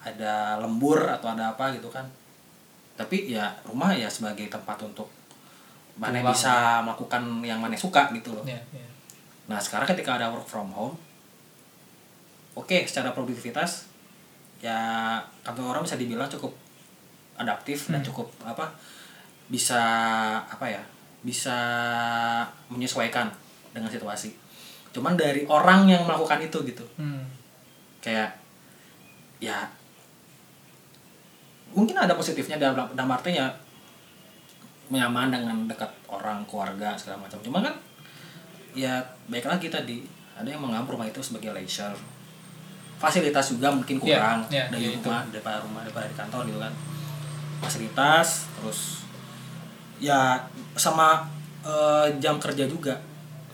ada 0.00 0.58
lembur 0.58 1.06
atau 1.06 1.30
ada 1.30 1.50
apa 1.50 1.70
gitu 1.70 1.86
kan 1.86 2.02
tapi 2.96 3.28
ya 3.28 3.52
rumah 3.62 3.92
ya 3.92 4.08
sebagai 4.08 4.48
tempat 4.48 4.80
untuk 4.80 5.06
mana 5.96 6.20
bisa 6.26 6.54
melakukan 6.82 7.22
yang 7.40 7.56
mana 7.56 7.72
suka 7.72 8.08
gitu 8.10 8.32
loh 8.32 8.44
Ya, 8.44 8.56
ya. 8.70 8.84
Nah 9.46 9.56
sekarang 9.56 9.86
ketika 9.86 10.16
ada 10.16 10.28
work 10.28 10.44
from 10.44 10.68
home, 10.68 10.96
oke 12.52 12.76
secara 12.84 13.12
produktivitas 13.12 13.86
ya 14.58 14.76
kantor 15.40 15.70
orang 15.70 15.82
bisa 15.84 15.94
dibilang 15.94 16.26
cukup 16.26 16.52
adaptif 17.36 17.86
dan 17.86 18.00
Hmm. 18.00 18.08
cukup 18.08 18.28
apa 18.42 18.72
bisa 19.46 19.78
apa 20.42 20.66
ya 20.66 20.82
bisa 21.20 21.56
menyesuaikan 22.66 23.28
dengan 23.70 23.92
situasi. 23.92 24.32
Cuman 24.90 25.12
dari 25.14 25.44
orang 25.44 25.84
yang 25.86 26.02
melakukan 26.02 26.40
itu 26.40 26.58
gitu 26.64 26.84
Hmm. 26.96 27.28
kayak 28.00 28.32
ya 29.36 29.68
mungkin 31.86 32.02
ada 32.02 32.18
positifnya 32.18 32.58
dalam 32.58 32.90
dalam 32.98 33.10
artinya 33.14 33.46
nyaman 34.90 35.30
dengan 35.30 35.70
dekat 35.70 35.86
orang 36.10 36.42
keluarga 36.50 36.98
segala 36.98 37.22
macam. 37.22 37.38
Cuma 37.46 37.62
kan 37.62 37.78
ya 38.74 38.98
baik 39.30 39.46
lagi 39.46 39.70
tadi 39.70 40.02
ada 40.34 40.50
yang 40.50 40.58
menganggap 40.58 40.90
rumah 40.90 41.06
itu 41.06 41.22
sebagai 41.22 41.54
leisure. 41.54 41.94
Fasilitas 42.98 43.54
juga 43.54 43.70
mungkin 43.70 44.02
kurang 44.02 44.42
Iya, 44.50 44.66
iya, 44.66 44.72
dari 44.74 44.82
iya, 44.82 44.98
itu. 44.98 45.06
rumah 45.06 45.22
daripada 45.30 45.62
rumah 45.62 45.80
daripada 45.86 46.10
di 46.10 46.16
kantor 46.18 46.42
gitu 46.50 46.58
kan. 46.58 46.74
Fasilitas 47.62 48.50
terus 48.58 48.80
ya 50.02 50.42
sama 50.74 51.22
eh, 51.62 52.06
jam 52.18 52.42
kerja 52.42 52.66
juga. 52.66 52.98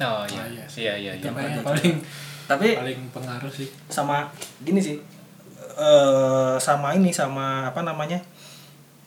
Oh 0.00 0.24
iya. 0.24 0.40
Ah, 0.40 0.48
iya 0.48 0.64
sih. 0.64 0.88
iya 0.88 0.94
iya 0.96 1.12
Itu 1.20 1.28
iya. 1.28 1.60
paling 1.60 2.00
tapi 2.48 2.74
paling 2.74 3.00
pengaruh 3.14 3.52
sih. 3.52 3.68
sama 3.92 4.26
gini 4.64 4.80
sih 4.82 4.98
eh 5.76 6.54
sama 6.60 6.92
ini 6.92 7.10
sama 7.12 7.72
apa 7.72 7.80
namanya 7.80 8.20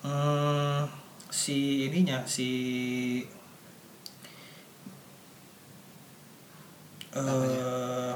hmm, 0.01 0.89
si 1.29 1.89
ininya 1.89 2.25
si 2.25 2.49
eh 7.15 8.13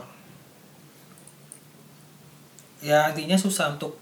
ya 2.80 3.12
intinya 3.12 3.36
susah 3.36 3.76
untuk 3.76 4.00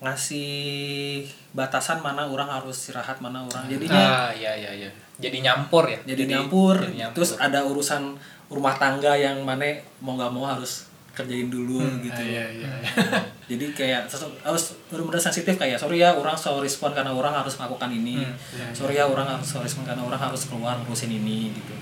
ngasih 0.00 1.28
batasan 1.52 2.00
mana 2.00 2.24
orang 2.24 2.48
harus 2.48 2.72
istirahat 2.88 3.20
mana 3.20 3.44
orang. 3.44 3.68
Jadinya 3.68 4.00
ah 4.00 4.30
iya 4.32 4.56
iya 4.56 4.72
iya. 4.72 4.90
Jadi 5.20 5.44
nyampur 5.44 5.84
ya? 5.84 6.00
Jadi, 6.08 6.24
nyampur, 6.24 6.80
jadi 6.80 6.96
nyampur. 7.04 7.14
terus 7.20 7.36
ada 7.36 7.60
urusan 7.60 8.16
rumah 8.48 8.72
tangga 8.80 9.12
yang 9.12 9.44
mana 9.44 9.76
mau 10.00 10.16
nggak 10.16 10.32
mau 10.32 10.48
harus 10.48 10.88
kerjain 11.10 11.46
dulu 11.46 11.82
gitu. 12.00 12.16
Ah, 12.16 12.24
iya 12.24 12.44
iya 12.50 12.70
iya. 12.80 12.92
jadi 13.50 13.64
kayak 13.72 14.02
harus 14.40 14.62
benar-benar 14.86 15.18
sensitif 15.20 15.54
kayak 15.54 15.74
sorry 15.74 15.98
ya 15.98 16.12
orang 16.12 16.32
so 16.32 16.58
respon 16.58 16.90
karena 16.90 17.10
orang 17.10 17.34
harus 17.34 17.54
melakukan 17.54 17.90
ini. 17.90 18.22
Hmm, 18.22 18.34
iya, 18.52 18.66
sorry 18.70 18.94
ya 18.94 19.04
orang 19.04 19.26
harus 19.28 19.44
so 19.44 19.58
respon 19.58 19.82
karena 19.82 20.00
orang 20.00 20.20
harus 20.20 20.46
keluar 20.46 20.78
ngurusin 20.78 21.10
ini 21.10 21.50
gitu. 21.50 21.74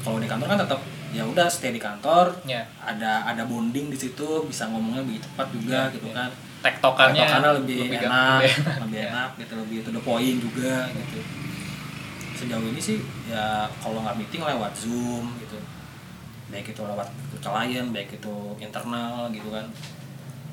Kalau 0.00 0.18
di 0.18 0.26
kantor 0.26 0.48
kan 0.48 0.58
tetap 0.58 0.80
ya 1.10 1.22
udah 1.22 1.46
stay 1.46 1.70
di 1.70 1.78
kantor. 1.78 2.32
Ya 2.42 2.64
ada 2.78 3.22
ada 3.24 3.44
bonding 3.44 3.86
di 3.86 3.98
situ 3.98 4.26
bisa 4.42 4.66
ngomongnya 4.66 5.00
lebih 5.00 5.20
cepat 5.20 5.46
juga 5.50 5.78
Ya, 5.82 5.92
gitu 5.92 6.08
ya. 6.08 6.14
kan. 6.16 6.30
Tektokannya 6.62 7.24
karena 7.28 7.48
lebih, 7.52 7.78
ga- 7.90 8.02
enak 8.02 8.38
lebih 8.38 8.54
enak. 8.54 8.76
lebih 8.80 8.96
Ya. 8.96 9.08
enak 9.10 9.30
gitu 9.36 9.52
lebih 9.56 9.76
to 9.82 9.90
the 9.90 10.00
point 10.00 10.38
juga 10.38 10.86
gitu. 10.88 11.18
Sejauh 12.34 12.64
ini 12.64 12.78
sih 12.78 12.98
ya 13.26 13.68
kalau 13.78 14.00
nggak 14.00 14.16
meeting 14.16 14.40
lewat 14.40 14.72
zoom 14.72 15.36
gitu. 15.38 15.58
Baik 16.48 16.68
itu 16.68 16.80
lewat 16.80 17.06
klien 17.42 17.90
baik 17.90 18.16
itu 18.16 18.34
internal 18.56 19.26
gitu 19.28 19.50
kan 19.50 19.66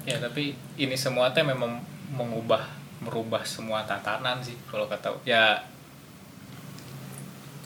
ya 0.04 0.18
tapi 0.18 0.52
ini 0.76 0.98
semua 0.98 1.30
teh 1.30 1.46
memang 1.46 1.78
mengubah 2.10 2.66
merubah 3.00 3.46
semua 3.46 3.86
tatanan 3.86 4.42
sih 4.42 4.58
kalau 4.66 4.90
kata 4.90 5.14
ya 5.24 5.62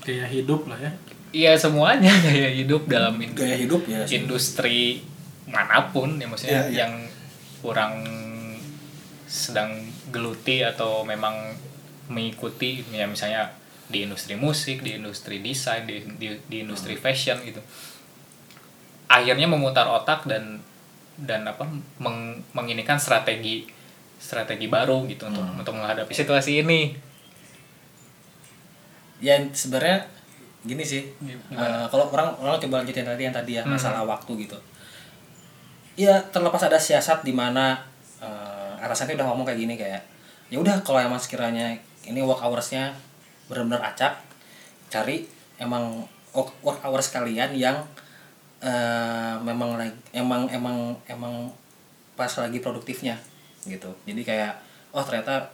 kayak 0.04 0.28
hidup 0.30 0.68
lah 0.68 0.78
ya 0.78 0.92
iya 1.32 1.52
semuanya 1.56 2.12
gaya 2.26 2.52
hidup 2.52 2.86
dalam 2.86 3.16
in- 3.18 3.34
gaya 3.34 3.56
hidup 3.56 3.88
ya 3.88 4.04
sih. 4.04 4.20
industri 4.22 5.02
mana 5.48 5.90
pun 5.92 6.20
ya 6.20 6.28
maksudnya 6.28 6.68
Iya, 6.68 6.72
iya. 6.72 6.78
yang 6.86 6.94
kurang 7.64 8.04
sedang 9.26 9.72
geluti 10.12 10.62
atau 10.62 11.02
memang 11.02 11.56
mengikuti 12.06 12.84
ya 12.92 13.08
misalnya 13.08 13.50
di 13.88 14.06
industri 14.06 14.36
musik, 14.36 14.80
di 14.82 14.96
industri 14.96 15.40
desain, 15.40 15.84
di 15.84 16.04
di, 16.18 16.28
di 16.48 16.58
industri 16.64 16.96
fashion 16.96 17.40
gitu. 17.44 17.60
Akhirnya 19.14 19.46
memutar 19.46 19.86
otak 19.86 20.26
dan 20.26 20.58
dan 21.14 21.46
apa 21.46 21.62
meng, 22.02 22.42
menginikan 22.52 22.98
strategi 22.98 23.70
strategi 24.18 24.66
baru 24.66 25.06
gitu 25.06 25.30
untuk 25.30 25.46
Hmm. 25.46 25.60
untuk 25.62 25.74
menghadapi 25.78 26.10
situasi 26.10 26.66
ini. 26.66 26.82
ya 29.24 29.40
sebenarnya 29.40 30.04
gini 30.64 30.84
sih 30.84 31.08
Gimana? 31.16 31.56
eh, 31.56 31.86
kalau 31.88 32.12
orang 32.12 32.36
orang 32.40 32.60
coba 32.60 32.84
lanjutin 32.84 33.08
tadi 33.08 33.24
yang 33.24 33.32
tadi 33.32 33.56
ya 33.56 33.64
Hmm. 33.64 33.72
masalah 33.72 34.04
waktu 34.04 34.32
gitu 34.44 34.60
ya 35.96 36.20
terlepas 36.28 36.60
ada 36.60 36.76
siasat 36.76 37.24
di 37.24 37.32
mana 37.32 37.80
eh 38.20 38.84
RSNT 38.84 39.16
udah 39.16 39.32
ngomong 39.32 39.48
kayak 39.48 39.60
gini 39.60 39.80
kayak 39.80 40.04
ya 40.52 40.58
udah 40.60 40.84
kalau 40.84 41.00
emang 41.00 41.16
sekiranya 41.16 41.72
ini 42.04 42.20
work 42.20 42.44
hoursnya 42.44 42.92
benar-benar 43.48 43.96
acak 43.96 44.20
cari 44.92 45.24
emang 45.56 46.04
work 46.36 46.84
hours 46.84 47.08
kalian 47.08 47.56
yang 47.56 47.80
eh 48.64 49.36
memang 49.40 49.76
lagi 49.76 49.92
emang 50.12 50.48
emang 50.48 50.78
emang 51.06 51.52
pas 52.16 52.32
lagi 52.34 52.58
produktifnya 52.58 53.20
gitu. 53.64 53.92
Jadi 54.04 54.22
kayak 54.24 54.56
oh 54.92 55.04
ternyata 55.04 55.52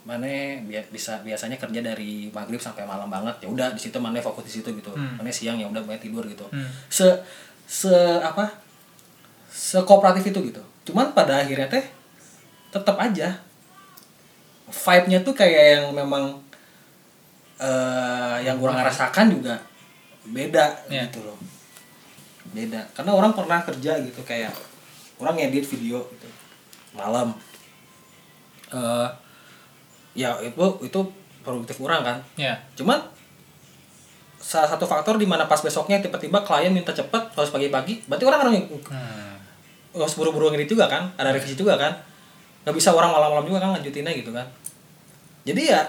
mana 0.00 0.24
bi- 0.64 0.88
bisa 0.88 1.20
biasanya 1.20 1.54
kerja 1.54 1.84
dari 1.84 2.32
maghrib 2.32 2.56
sampai 2.56 2.88
malam 2.88 3.06
banget. 3.06 3.44
Ya 3.44 3.48
udah 3.48 3.68
di 3.70 3.80
situ 3.80 4.00
mana 4.00 4.16
fokus 4.18 4.48
di 4.48 4.52
situ 4.56 4.72
gitu. 4.72 4.88
Hmm. 4.90 5.20
mana 5.20 5.28
siang 5.28 5.60
ya 5.60 5.66
udah 5.66 5.82
banyak 5.82 6.00
tidur 6.02 6.24
gitu. 6.24 6.48
Hmm. 6.48 6.64
se 6.88 7.04
se 7.68 7.92
apa 8.18 8.48
se 9.52 9.76
kooperatif 9.82 10.24
itu 10.26 10.40
gitu. 10.48 10.62
Cuman 10.88 11.12
pada 11.12 11.44
akhirnya 11.44 11.68
teh 11.68 11.84
tetap 12.70 12.96
aja 12.96 13.36
vibe-nya 14.70 15.18
tuh 15.20 15.34
kayak 15.34 15.64
yang 15.76 15.86
memang 15.92 16.38
eh 17.60 18.36
yang 18.40 18.56
kurang 18.56 18.78
ngerasakan 18.78 19.28
juga 19.28 19.58
beda 20.24 20.70
Ya. 20.88 21.04
gitu 21.04 21.20
loh 21.20 21.36
beda. 22.50 22.80
Karena 22.94 23.12
orang 23.14 23.32
pernah 23.32 23.62
kerja 23.62 23.98
gitu 24.02 24.20
kayak 24.26 24.50
orang 25.22 25.36
ngedit 25.38 25.66
video 25.66 26.02
gitu 26.16 26.28
malam. 26.94 27.34
Eh 28.74 29.08
ya 30.14 30.34
itu 30.42 30.64
itu 30.82 31.00
produktif 31.46 31.78
orang 31.80 32.02
kan? 32.02 32.18
Ya. 32.34 32.58
cuman 32.74 32.98
salah 34.40 34.66
satu 34.66 34.88
faktor 34.88 35.20
di 35.20 35.28
mana 35.28 35.46
pas 35.46 35.60
besoknya 35.62 36.00
tiba-tiba 36.02 36.42
klien 36.42 36.72
minta 36.72 36.90
cepet 36.90 37.30
harus 37.36 37.50
pagi-pagi 37.52 38.08
berarti 38.08 38.24
orang 38.26 38.40
harus 38.42 38.54
Hmm. 38.90 39.36
harus 39.94 40.14
buru-buru 40.18 40.50
ngedit 40.50 40.74
juga 40.74 40.90
kan? 40.90 41.12
Ada 41.14 41.30
revisi 41.34 41.54
juga 41.54 41.78
kan? 41.78 41.92
Nggak 42.66 42.74
bisa 42.74 42.90
orang 42.90 43.14
malam-malam 43.14 43.46
juga 43.46 43.58
kan 43.62 43.70
lanjutinnya 43.78 44.12
gitu 44.16 44.34
kan? 44.34 44.46
Jadi 45.46 45.62
ya 45.70 45.80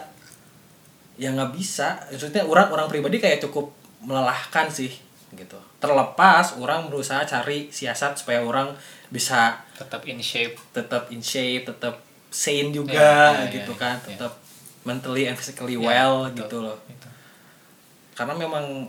ya 1.18 1.30
nggak 1.34 1.52
bisa. 1.58 1.98
Maksudnya 2.14 2.46
orang 2.46 2.70
orang 2.70 2.88
pribadi 2.90 3.18
kayak 3.18 3.42
cukup 3.42 3.74
melelahkan 4.02 4.70
sih 4.70 4.90
gitu 5.34 5.56
terlepas 5.78 6.56
orang 6.56 6.88
berusaha 6.88 7.24
cari 7.24 7.68
siasat 7.68 8.16
supaya 8.16 8.40
orang 8.40 8.72
bisa 9.08 9.56
Tetap 9.76 10.04
in 10.06 10.20
shape. 10.20 10.56
tetap 10.72 11.08
in 11.10 11.20
shape 11.20 11.66
tetap 11.66 12.00
sane 12.30 12.70
juga 12.70 12.96
Ya, 12.96 13.44
ya, 13.44 13.52
gitu 13.52 13.74
ya, 13.74 13.80
kan 13.80 13.96
ya. 14.02 14.16
tetap 14.16 14.34
mentally 14.84 15.26
and 15.26 15.36
physically 15.36 15.76
Ya, 15.76 15.82
well 15.82 16.16
betul. 16.28 16.38
gitu 16.40 16.58
loh 16.64 16.78
Gitu. 16.86 17.08
karena 18.14 18.34
memang 18.34 18.88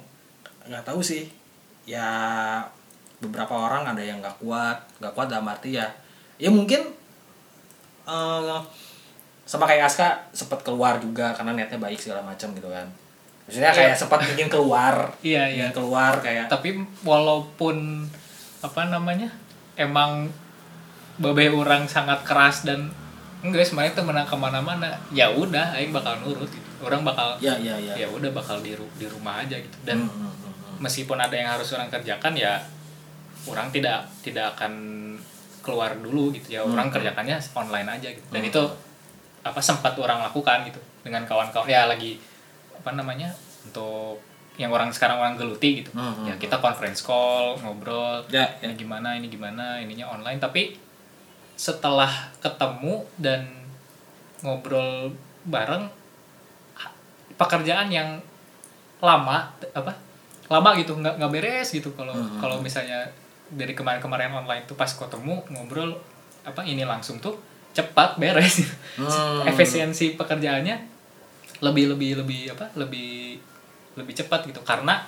nggak 0.62 0.84
tahu 0.84 0.99
sih 0.99 1.26
ya 1.82 2.07
beberapa 3.18 3.51
orang 3.53 3.86
ada 3.88 3.99
yang 3.99 4.18
nggak 4.18 4.38
kuat 4.38 4.78
nggak 4.99 5.12
kuat 5.12 5.26
dalam 5.26 5.47
arti 5.47 5.74
ya 5.74 5.86
ya 6.36 6.51
mungkin 6.51 6.86
eh, 8.05 8.59
sama 9.43 9.66
kayak 9.66 9.86
Aska 9.86 10.09
sempat 10.30 10.62
keluar 10.62 10.99
juga 10.99 11.30
karena 11.32 11.53
niatnya 11.53 11.78
baik 11.78 11.99
segala 11.99 12.22
macam 12.22 12.51
gitu 12.51 12.66
kan 12.66 12.86
maksudnya 13.53 13.68
kayak 13.70 13.92
Iya. 13.92 14.00
sempat 14.00 14.20
bikin 14.24 14.48
keluar 14.48 15.12
Iya, 15.20 15.44
iya. 15.44 15.68
bikin 15.68 15.76
keluar 15.76 16.12
kayak 16.18 16.48
tapi 16.48 16.72
walaupun 17.05 18.09
apa 18.59 18.80
namanya 18.86 19.28
emang 19.76 20.32
babe 21.16 21.53
orang 21.53 21.84
sangat 21.84 22.24
keras 22.24 22.64
dan 22.64 22.88
enggak 23.42 23.68
sebenarnya 23.68 23.92
itu 23.92 24.03
menang 24.03 24.24
ke 24.24 24.32
mana-mana 24.34 24.88
ya 25.11 25.28
udah 25.28 25.76
aing 25.76 25.92
bakal 25.92 26.16
nurut 26.18 26.48
gitu. 26.48 26.64
orang 26.80 27.05
bakal 27.05 27.36
ya 27.38 27.53
ya 27.59 27.76
ya 27.76 27.92
ya 27.94 28.07
udah 28.09 28.32
bakal 28.32 28.59
di 28.59 28.72
di 28.96 29.07
rumah 29.07 29.38
aja 29.38 29.55
gitu 29.55 29.76
dan 29.84 30.00
Hmm, 30.00 30.09
hmm, 30.09 30.32
hmm, 30.32 30.53
hmm. 30.57 30.76
meskipun 30.80 31.14
ada 31.14 31.30
yang 31.30 31.53
harus 31.53 31.68
orang 31.70 31.86
kerjakan 31.86 32.32
ya 32.32 32.57
orang 33.44 33.68
tidak 33.68 34.09
tidak 34.24 34.57
akan 34.57 34.72
keluar 35.61 35.92
dulu 35.94 36.32
gitu 36.32 36.57
ya 36.57 36.64
orang 36.64 36.88
Hmm. 36.88 36.94
kerjakannya 36.96 37.36
online 37.53 37.88
aja 37.92 38.09
gitu 38.09 38.26
dan 38.30 38.40
Hmm. 38.40 38.50
itu 38.50 38.62
apa 39.42 39.61
sempat 39.61 39.92
orang 39.94 40.22
lakukan 40.22 40.64
gitu 40.64 40.80
dengan 41.03 41.22
kawan-kawan 41.22 41.66
ya 41.66 41.84
lagi 41.84 42.16
apa 42.83 42.91
namanya 42.99 43.30
untuk 43.62 44.18
yang 44.61 44.68
orang 44.68 44.93
sekarang 44.93 45.16
orang 45.16 45.39
geluti 45.39 45.80
gitu. 45.80 45.95
Hmm, 45.97 46.12
hmm, 46.12 46.26
ya 46.28 46.35
kita 46.37 46.61
conference 46.61 47.01
call 47.01 47.57
ngobrol 47.62 48.20
ya 48.28 48.45
ya. 48.61 48.68
Ini 48.68 48.74
gimana 48.76 49.16
ini 49.16 49.30
gimana 49.33 49.80
ininya 49.80 50.12
online. 50.12 50.37
Tapi 50.43 50.76
setelah 51.57 52.11
ketemu 52.43 53.07
dan 53.16 53.49
ngobrol 54.43 55.14
bareng 55.47 55.87
pekerjaan 57.39 57.89
yang 57.89 58.20
lama 59.03 59.51
apa 59.72 59.93
lama 60.53 60.70
gitu 60.76 61.01
nggak 61.01 61.16
nggak 61.16 61.33
beres 61.33 61.72
gitu. 61.72 61.89
Kalau 61.97 62.12
Hmm. 62.12 62.37
kalau 62.37 62.61
misalnya 62.61 63.09
dari 63.49 63.72
kemarin-kemarin 63.72 64.37
online 64.37 64.68
tuh 64.68 64.76
pas 64.76 64.91
ketemu 64.91 65.41
ngobrol 65.49 65.97
apa 66.45 66.61
ini 66.66 66.85
langsung 66.85 67.16
tuh 67.22 67.41
cepat 67.72 68.20
beres. 68.20 68.68
Hmm. 69.01 69.47
efisiensi 69.51 70.12
pekerjaannya 70.20 70.91
lebih 71.63 71.95
lebih 71.95 72.19
lebih 72.21 72.41
apa 72.53 72.67
lebih 72.75 73.39
lebih 73.95 74.15
cepat 74.19 74.45
gitu. 74.45 74.61
Karena 74.67 74.99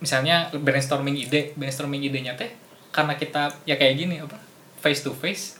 misalnya 0.00 0.50
brainstorming 0.52 1.16
ide 1.16 1.54
brainstorming 1.54 2.02
idenya 2.02 2.34
teh 2.34 2.50
karena 2.90 3.14
kita 3.14 3.48
ya 3.64 3.74
kayak 3.74 3.94
gini 3.96 4.20
apa 4.20 4.36
face 4.78 5.00
to 5.00 5.12
face 5.12 5.56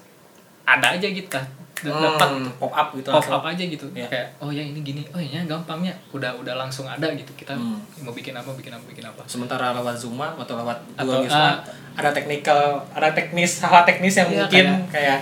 ada 0.64 0.96
aja 0.96 1.06
gitu 1.06 1.28
kan. 1.28 1.44
Hmm, 1.84 2.00
dapat 2.00 2.30
pop 2.56 2.72
up 2.72 2.88
gitu 2.96 3.12
pop 3.12 3.20
up 3.28 3.44
aja 3.44 3.60
gitu. 3.60 3.84
Iya. 3.92 4.08
kayak 4.08 4.28
oh 4.40 4.48
ya 4.48 4.64
ini 4.64 4.80
gini 4.80 5.04
oh 5.12 5.20
ya 5.20 5.44
gampangnya 5.44 5.92
udah 6.16 6.32
udah 6.40 6.56
langsung 6.56 6.88
ada 6.88 7.12
gitu. 7.12 7.28
Kita 7.36 7.52
Hmm. 7.52 7.76
mau 8.00 8.16
bikin 8.16 8.32
apa 8.32 8.48
bikin 8.56 8.72
apa 8.72 8.84
bikin 8.88 9.04
apa. 9.04 9.20
Sementara 9.28 9.76
lewat 9.76 9.96
Zuma 10.00 10.32
atau 10.32 10.56
lewat 10.56 10.78
Atau, 10.96 11.20
Google 11.20 11.28
ah, 11.28 11.60
ada 11.92 12.10
technical 12.16 12.80
ada 12.96 13.12
teknis 13.12 13.60
hal 13.60 13.84
teknis 13.84 14.16
yang 14.16 14.28
Iya, 14.32 14.38
mungkin 14.48 14.66
kayak, 14.88 15.18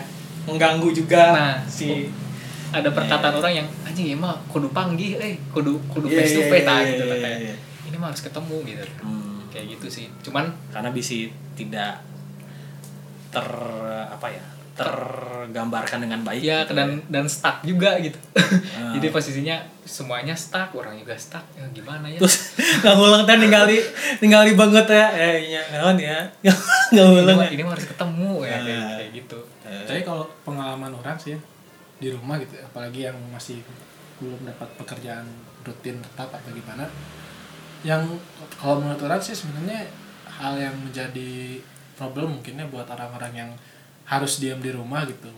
mengganggu 0.47 0.89
juga 0.95 1.35
Nah, 1.35 1.55
si 1.67 2.07
ada 2.73 2.89
perkataan 2.89 3.35
orang 3.37 3.53
yang 3.53 3.69
anjing 3.85 4.09
ya 4.09 4.17
mah 4.17 4.35
kudu 4.49 4.73
panggih 4.73 5.21
eh 5.21 5.37
kudu 5.53 5.77
kudu 5.93 6.09
Iya, 6.09 6.19
face 6.19 6.33
to 6.33 6.41
iya, 6.41 6.49
face 6.49 6.65
iya, 6.65 6.73
nah, 6.73 6.79
iya, 6.81 6.91
gitu 6.91 7.05
iya, 7.05 7.17
kayak 7.21 7.39
iya. 7.45 7.55
ini 7.87 7.97
mah 8.01 8.09
harus 8.09 8.23
ketemu 8.25 8.57
gitu. 8.65 8.85
Hmm, 9.05 9.39
kayak 9.53 9.67
gitu 9.77 9.87
sih. 9.93 10.07
Cuman 10.25 10.45
karena 10.73 10.89
bisa 10.89 11.15
tidak 11.53 12.01
ter 13.29 13.47
apa 14.09 14.27
ya 14.29 14.45
tergambarkan 14.73 16.01
dengan 16.01 16.25
baik 16.25 16.41
ya 16.41 16.65
gitu 16.65 16.73
dan 16.73 16.97
dan 17.13 17.25
stuck 17.29 17.61
juga 17.61 18.01
gitu. 18.01 18.17
Ah. 18.41 18.93
jadi 18.97 19.13
posisinya 19.13 19.57
semuanya 19.85 20.33
stuck 20.33 20.73
orang 20.73 20.97
juga 20.97 21.13
stuck. 21.17 21.45
Ya 21.53 21.69
gimana 21.77 22.09
ya? 22.09 22.17
Terus 22.17 22.57
nggak 22.81 22.95
ngulang 22.97 23.23
teh 23.29 23.37
ningali 23.37 23.79
ningali 24.25 24.53
banget 24.57 24.87
ya. 24.89 25.07
Eh 25.13 25.53
iya 25.53 25.63
naon 25.77 26.01
ya. 26.01 26.25
Nggak 26.93 27.05
ini 27.05 27.13
ngulang 27.21 27.39
ya. 27.41 27.49
ini 27.53 27.63
mah 27.65 27.73
harus 27.77 27.89
ketemu 27.89 28.33
ya 28.45 28.57
kayak, 28.59 28.81
Ah. 28.81 28.97
kayak 28.97 29.11
gitu. 29.13 29.39
Tapi 29.63 30.01
kalau 30.05 30.25
pengalaman 30.45 30.93
orang 30.93 31.17
sih 31.17 31.37
ya, 31.37 31.41
di 32.03 32.11
rumah 32.11 32.43
gitu, 32.43 32.59
apalagi 32.59 33.07
yang 33.07 33.15
masih 33.31 33.63
belum 34.19 34.43
dapat 34.43 34.67
pekerjaan 34.75 35.27
rutin 35.63 36.03
tetap 36.03 36.35
atau 36.35 36.51
gimana, 36.51 36.91
yang 37.87 38.03
kalau 38.59 38.83
menurut 38.83 38.99
orang 39.07 39.23
sih 39.23 39.39
sebenarnya 39.39 39.87
hal 40.27 40.59
yang 40.59 40.75
menjadi 40.83 41.63
problem 41.95 42.39
mungkinnya 42.39 42.67
buat 42.67 42.91
orang-orang 42.91 43.47
yang 43.47 43.51
harus 44.11 44.43
diam 44.43 44.59
di 44.59 44.75
rumah 44.75 45.07
gitu. 45.07 45.31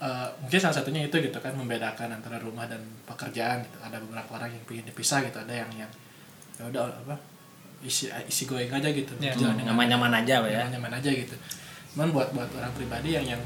Eh, 0.00 0.28
mungkin 0.40 0.60
salah 0.60 0.76
satunya 0.76 1.08
itu 1.08 1.16
gitu 1.16 1.36
kan 1.40 1.52
membedakan 1.56 2.08
antara 2.12 2.36
rumah 2.40 2.68
dan 2.68 2.80
pekerjaan 3.04 3.64
gitu. 3.64 3.76
Ada 3.80 3.96
beberapa 4.00 4.36
orang 4.36 4.52
yang 4.52 4.64
ingin 4.68 4.86
dipisah 4.92 5.24
gitu, 5.24 5.40
ada 5.40 5.52
yang 5.52 5.68
yang 5.76 5.90
ya 6.60 6.68
udah 6.68 6.92
apa 6.92 7.16
isi 7.80 8.12
isi 8.28 8.44
going 8.44 8.68
aja 8.68 8.88
gitu, 8.92 9.12
Ya. 9.16 9.32
jalan 9.32 9.56
dengan 9.56 9.72
nyaman-nyaman 9.72 10.12
aja 10.20 10.44
ya 10.44 10.68
nyaman 10.68 10.92
aja 11.00 11.08
gitu 11.08 11.32
cuman 11.96 12.12
buat 12.12 12.28
buat 12.36 12.46
orang 12.54 12.70
pribadi 12.76 13.16
yang 13.16 13.24
yang 13.24 13.42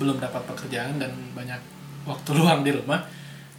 belum 0.00 0.16
dapat 0.16 0.42
pekerjaan 0.48 0.96
dan 0.96 1.12
banyak 1.36 1.60
waktu 2.08 2.30
luang 2.40 2.64
di 2.64 2.72
rumah 2.72 3.04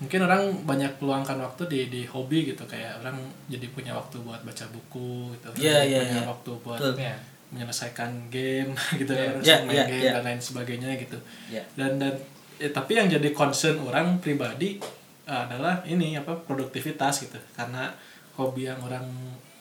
mungkin 0.02 0.26
orang 0.26 0.66
banyak 0.66 0.98
peluangkan 0.98 1.38
waktu 1.38 1.62
di 1.70 1.80
di 1.94 2.02
hobi 2.10 2.50
gitu 2.50 2.66
kayak 2.66 3.06
orang 3.06 3.22
jadi 3.46 3.70
punya 3.70 3.94
waktu 3.94 4.18
buat 4.26 4.42
baca 4.42 4.66
buku 4.74 5.30
gitu 5.38 5.48
Iya, 5.62 5.86
iya, 5.86 6.00
punya 6.02 6.22
iya. 6.26 6.26
waktu 6.26 6.52
buat 6.66 6.80
ya 6.98 7.14
menyelesaikan 7.54 8.10
game 8.34 8.74
gitu 9.00 9.14
Iya. 9.14 9.30
kan 9.30 9.34
Iya, 9.46 9.56
main 9.62 9.76
iya, 9.78 9.86
game 9.86 10.02
iya. 10.02 10.14
dan 10.18 10.24
lain 10.26 10.42
sebagainya 10.42 10.90
gitu 10.98 11.18
Iya. 11.54 11.64
dan 11.78 11.92
dan 12.02 12.14
ya, 12.58 12.70
tapi 12.74 12.98
yang 12.98 13.14
jadi 13.14 13.30
concern 13.30 13.78
orang 13.86 14.18
pribadi 14.18 14.82
adalah 15.30 15.86
ini 15.86 16.18
apa 16.18 16.34
produktivitas 16.50 17.30
gitu 17.30 17.38
karena 17.54 17.94
hobi 18.36 18.66
yang 18.66 18.82
orang 18.82 19.06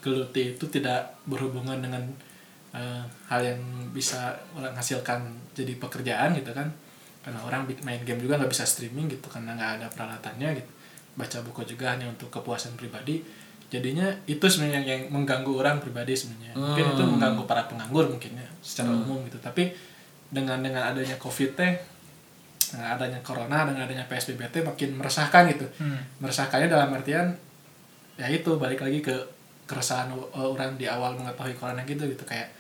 geluti 0.01 0.57
itu 0.57 0.65
tidak 0.73 1.21
berhubungan 1.29 1.85
dengan 1.85 2.01
uh, 2.73 3.03
hal 3.29 3.41
yang 3.43 3.61
bisa 3.91 4.35
orang 4.55 4.75
hasilkan 4.75 5.21
jadi 5.55 5.77
pekerjaan 5.79 6.35
gitu 6.37 6.51
kan. 6.55 6.71
Karena 7.21 7.37
orang 7.45 7.69
main 7.85 8.01
game 8.01 8.17
juga 8.17 8.41
nggak 8.41 8.49
bisa 8.49 8.65
streaming 8.65 9.11
gitu 9.13 9.29
karena 9.29 9.53
nggak 9.53 9.71
ada 9.81 9.87
peralatannya 9.93 10.57
gitu. 10.57 10.71
Baca 11.19 11.39
buku 11.45 11.63
juga 11.69 11.93
hanya 11.93 12.09
untuk 12.09 12.33
kepuasan 12.33 12.81
pribadi. 12.81 13.21
Jadinya 13.71 14.09
itu 14.27 14.43
sebenarnya 14.51 14.83
yang, 14.83 14.87
yang 14.89 15.03
mengganggu 15.15 15.53
orang 15.55 15.79
pribadi 15.79 16.17
sebenarnya. 16.17 16.57
Mungkin 16.59 16.85
itu 16.97 17.03
Hmm. 17.07 17.11
mengganggu 17.15 17.43
para 17.47 17.69
penganggur 17.71 18.09
mungkin 18.11 18.35
ya 18.35 18.49
secara 18.65 18.91
umum 18.91 19.23
gitu. 19.29 19.39
Tapi 19.39 19.71
dengan 20.31 20.59
dengan 20.65 20.91
adanya 20.91 21.15
covid 21.21 21.55
teh 21.55 21.75
dengan 22.71 22.95
adanya 22.95 23.19
corona 23.23 23.67
dengan 23.67 23.83
adanya 23.87 24.07
psbb 24.07 24.47
teh 24.51 24.63
makin 24.63 24.95
meresahkan 24.95 25.43
gitu. 25.55 25.67
Hmm. 25.79 25.99
meresahkannya 26.23 26.71
dalam 26.71 26.91
artian 26.95 27.35
ya 28.15 28.27
itu 28.31 28.55
balik 28.59 28.81
lagi 28.83 29.03
ke 29.03 29.15
keresahan 29.67 30.11
orang 30.35 30.75
di 30.75 30.87
awal 30.91 31.15
mengetahui 31.15 31.55
corona 31.55 31.85
gitu 31.85 32.07
gitu. 32.09 32.25
Kayak 32.27 32.51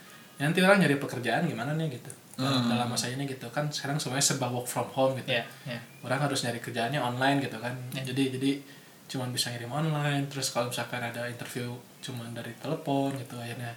nanti 0.41 0.59
orang 0.59 0.80
nyari 0.80 0.97
pekerjaan 0.97 1.45
gimana 1.45 1.76
nih 1.76 1.93
gitu. 1.93 2.11
Dalam, 2.34 2.57
Hmm. 2.57 2.68
dalam 2.72 2.88
masa 2.88 3.07
ini 3.07 3.24
gitu. 3.24 3.45
Kan 3.51 3.68
sekarang 3.68 4.01
semuanya 4.01 4.24
serba 4.24 4.49
work 4.49 4.64
from 4.64 4.88
home 4.91 5.12
gitu. 5.14 5.30
Ya 5.30 5.45
ya. 5.62 5.76
Orang 6.01 6.18
harus 6.18 6.41
nyari 6.41 6.57
kerjaannya 6.59 6.97
online 6.99 7.38
gitu 7.41 7.57
kan. 7.57 7.76
Ya. 7.93 8.01
jadi 8.03 8.32
jadi 8.34 8.51
cuman 9.07 9.28
bisa 9.28 9.51
ngirim 9.51 9.68
online 9.68 10.24
terus 10.26 10.49
kalau 10.49 10.70
misalkan 10.70 11.03
ada 11.03 11.26
interview 11.26 11.68
cuman 12.01 12.30
dari 12.30 12.55
telepon 12.57 13.11
gitu 13.14 13.34
akhirnya 13.36 13.74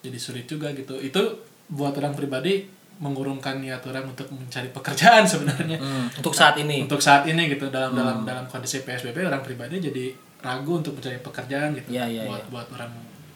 jadi 0.00 0.18
sulit 0.18 0.44
juga 0.44 0.68
gitu. 0.70 1.00
Itu 1.00 1.40
buat 1.66 1.96
orang 1.96 2.12
pribadi 2.12 2.68
mengurungkan 2.94 3.58
niat 3.58 3.80
orang 3.82 4.06
untuk 4.06 4.28
mencari 4.28 4.68
pekerjaan 4.68 5.24
sebenarnya. 5.32 5.80
Hmm, 5.80 6.06
untuk 6.14 6.30
saat 6.30 6.60
ini. 6.60 6.84
Untuk 6.84 7.00
saat 7.00 7.24
ini 7.24 7.48
gitu. 7.48 7.72
Dalam 7.72 7.90
Hmm. 7.90 7.98
dalam 7.98 8.16
dalam 8.22 8.44
kondisi 8.44 8.84
psbb 8.84 9.16
orang 9.24 9.40
pribadi 9.40 9.80
jadi 9.80 10.12
ragu 10.44 10.76
untuk 10.76 10.92
mencari 10.94 11.16
pekerjaan 11.18 11.72
gitu. 11.72 11.88
Iya, 11.88 12.04
iya, 12.04 12.22
buat 12.28 12.44
iya. 12.44 12.50
buat 12.52 12.68
orang 12.76 12.92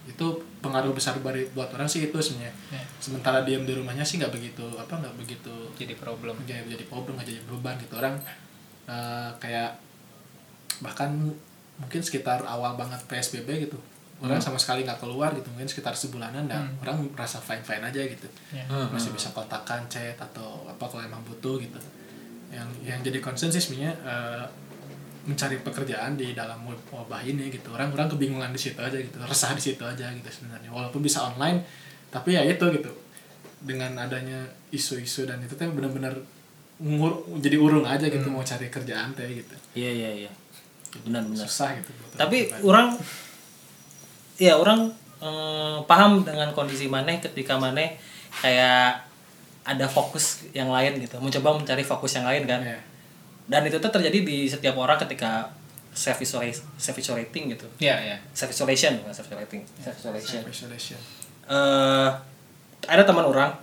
itu 0.09 0.27
pengaruh 0.59 0.91
besar 0.91 1.15
buat 1.21 1.69
orang 1.69 1.85
sih 1.85 2.01
itu 2.03 2.17
sebenarnya 2.17 2.51
Ya. 2.69 2.81
sementara 2.99 3.45
diam 3.45 3.63
di 3.63 3.73
rumahnya 3.73 4.03
sih 4.03 4.17
nggak 4.17 4.33
begitu 4.33 4.65
apa 4.75 4.97
nggak 4.97 5.15
begitu 5.17 5.53
jadi 5.75 5.93
problem 5.95 6.33
jadi 6.43 6.65
jadi 6.67 6.85
problem 6.85 7.15
nggak 7.15 7.29
jadi 7.29 7.41
beban 7.45 7.77
gitu 7.77 7.95
orang 7.95 8.17
eh, 8.87 9.31
kayak 9.37 9.77
bahkan 10.79 11.11
mungkin 11.77 12.01
sekitar 12.01 12.43
awal 12.45 12.75
banget 12.75 12.99
psbb 13.05 13.49
gitu 13.63 13.79
orang 14.19 14.43
sama 14.43 14.59
sekali 14.59 14.83
nggak 14.83 14.99
keluar 14.99 15.31
gitu 15.31 15.47
mungkin 15.53 15.69
sekitar 15.69 15.95
sebulanan 15.95 16.45
dan 16.45 16.67
Hmm. 16.67 16.83
orang 16.83 16.97
merasa 17.09 17.39
fine 17.39 17.63
fine 17.63 17.85
aja 17.85 18.03
gitu 18.03 18.27
ya. 18.51 18.67
Hmm, 18.67 18.91
masih 18.91 19.11
hmm. 19.11 19.17
bisa 19.17 19.29
kontakkan 19.31 19.87
chat 19.87 20.19
atau 20.19 20.67
apa 20.67 20.83
kalau 20.83 21.01
emang 21.01 21.23
butuh 21.23 21.55
gitu 21.57 21.79
yang 22.49 22.67
yang 22.83 22.99
jadi 22.99 23.21
concern 23.21 23.53
sih 23.53 23.61
sebenarnya 23.61 23.95
eh, 24.01 24.45
mencari 25.29 25.61
pekerjaan 25.61 26.17
di 26.17 26.33
dalam 26.33 26.65
wabah 26.65 27.21
ini 27.21 27.53
gitu. 27.53 27.69
Orang 27.77 27.93
orang 27.93 28.09
kebingungan 28.09 28.49
di 28.49 28.57
situ 28.57 28.81
aja 28.81 28.97
gitu 28.97 29.21
resah 29.21 29.53
di 29.53 29.61
situ 29.61 29.85
aja 29.85 30.09
gitu 30.09 30.29
sebenarnya. 30.33 30.73
Walaupun 30.73 31.05
bisa 31.05 31.29
online 31.29 31.61
tapi 32.09 32.33
ya 32.33 32.43
itu 32.49 32.65
gitu. 32.73 32.89
Dengan 33.61 33.93
adanya 34.01 34.49
isu-isu 34.73 35.29
dan 35.29 35.45
itu 35.45 35.53
teh 35.53 35.69
benar-benar 35.69 36.17
ngur 36.81 37.27
jadi 37.43 37.59
urung 37.61 37.85
aja 37.85 38.09
gitu 38.09 38.25
mau 38.33 38.41
cari 38.41 38.73
kerjaan 38.73 39.13
teh 39.13 39.29
gitu. 39.29 39.55
Iya 39.77 39.91
iya 39.93 40.11
iya. 40.25 40.31
Benar-benar. 41.05 41.45
Susah 41.45 41.77
gitu 41.77 41.93
buat 41.93 42.17
orang 42.17 42.21
tapi 42.25 42.39
orang 42.65 42.89
ya 44.41 44.57
orang 44.57 44.81
eh, 45.21 45.79
paham 45.85 46.25
dengan 46.25 46.49
kondisi 46.57 46.89
mana 46.89 47.21
ketika 47.21 47.61
mana 47.61 47.85
kayak 48.41 49.05
ada 49.69 49.85
fokus 49.85 50.49
yang 50.57 50.73
lain 50.73 50.97
gitu. 51.05 51.21
Mencoba 51.21 51.61
mencari 51.61 51.85
fokus 51.85 52.17
yang 52.17 52.25
lain 52.25 52.49
kan. 52.49 52.65
Ya 52.65 52.81
dan 53.49 53.65
itu 53.65 53.81
tuh 53.81 53.89
terjadi 53.89 54.19
di 54.23 54.45
setiap 54.45 54.77
orang 54.77 55.01
ketika 55.01 55.49
self 55.97 56.21
isolation 56.21 56.65
self 56.77 56.97
isolating 57.01 57.57
gitu. 57.57 57.67
Ya 57.81 57.97
ya 57.99 58.17
self 58.37 58.53
isolation 58.53 59.01
bukan 59.01 59.13
self 59.17 59.27
isolating. 59.33 59.65
Self 59.81 59.97
isolation. 59.99 60.41
Isolation. 60.45 61.01
Eh 61.49 62.11
ada 62.87 63.03
teman 63.03 63.25
orang 63.25 63.57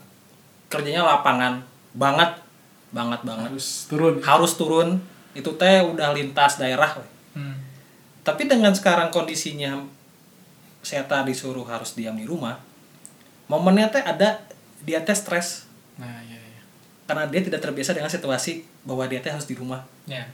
kerjanya 0.67 1.05
lapangan 1.05 1.61
banget 1.93 2.41
banget 2.89 3.21
banget. 3.21 3.53
Harus 3.53 3.85
turun. 3.87 4.15
Harus 4.25 4.51
turun. 4.57 4.89
Itu 5.37 5.53
teh 5.55 5.85
udah 5.85 6.11
lintas 6.15 6.57
daerah 6.57 6.95
hmm. 7.35 7.55
tapi 8.23 8.47
dengan 8.47 8.71
sekarang 8.71 9.11
kondisinya 9.11 9.83
saya 10.79 11.03
tadi 11.03 11.35
disuruh 11.35 11.67
harus 11.67 11.91
diam 11.91 12.15
di 12.15 12.23
rumah 12.23 12.55
momennya 13.51 13.91
teh 13.91 14.01
ada 14.01 14.41
dia 14.85 15.03
teh 15.03 15.13
stres. 15.13 15.67
Nah 15.99 16.23
ya 16.25 16.34
karena 17.05 17.29
dia 17.29 17.41
tidak 17.45 17.61
terbiasa 17.61 17.93
dengan 17.93 18.09
situasi 18.09 18.65
bahwa 18.81 19.05
dia 19.05 19.21
teh 19.21 19.29
harus 19.29 19.45
di 19.45 19.53
rumah. 19.53 19.85
Ya. 20.09 20.25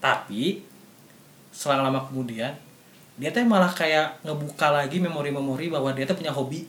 Tapi 0.00 0.64
selang 1.52 1.84
lama 1.84 2.04
kemudian 2.08 2.52
dia 3.20 3.28
teh 3.28 3.44
malah 3.44 3.72
kayak 3.72 4.24
ngebuka 4.24 4.72
lagi 4.72 5.00
memori-memori 5.00 5.68
bahwa 5.68 5.92
dia 5.92 6.08
teh 6.08 6.16
punya 6.16 6.32
hobi 6.32 6.64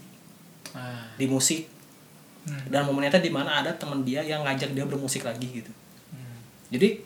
nah 0.75 1.07
di 1.15 1.27
musik. 1.29 1.69
Hmm. 2.43 2.59
dan 2.67 2.83
momennya 2.83 3.07
teh 3.07 3.23
di 3.23 3.31
mana 3.31 3.63
ada 3.63 3.71
teman 3.71 4.03
dia 4.03 4.19
yang 4.19 4.43
ngajak 4.43 4.75
dia 4.75 4.83
bermusik 4.83 5.23
lagi 5.23 5.47
gitu. 5.47 5.71
Hmm. 6.11 6.43
jadi 6.75 6.99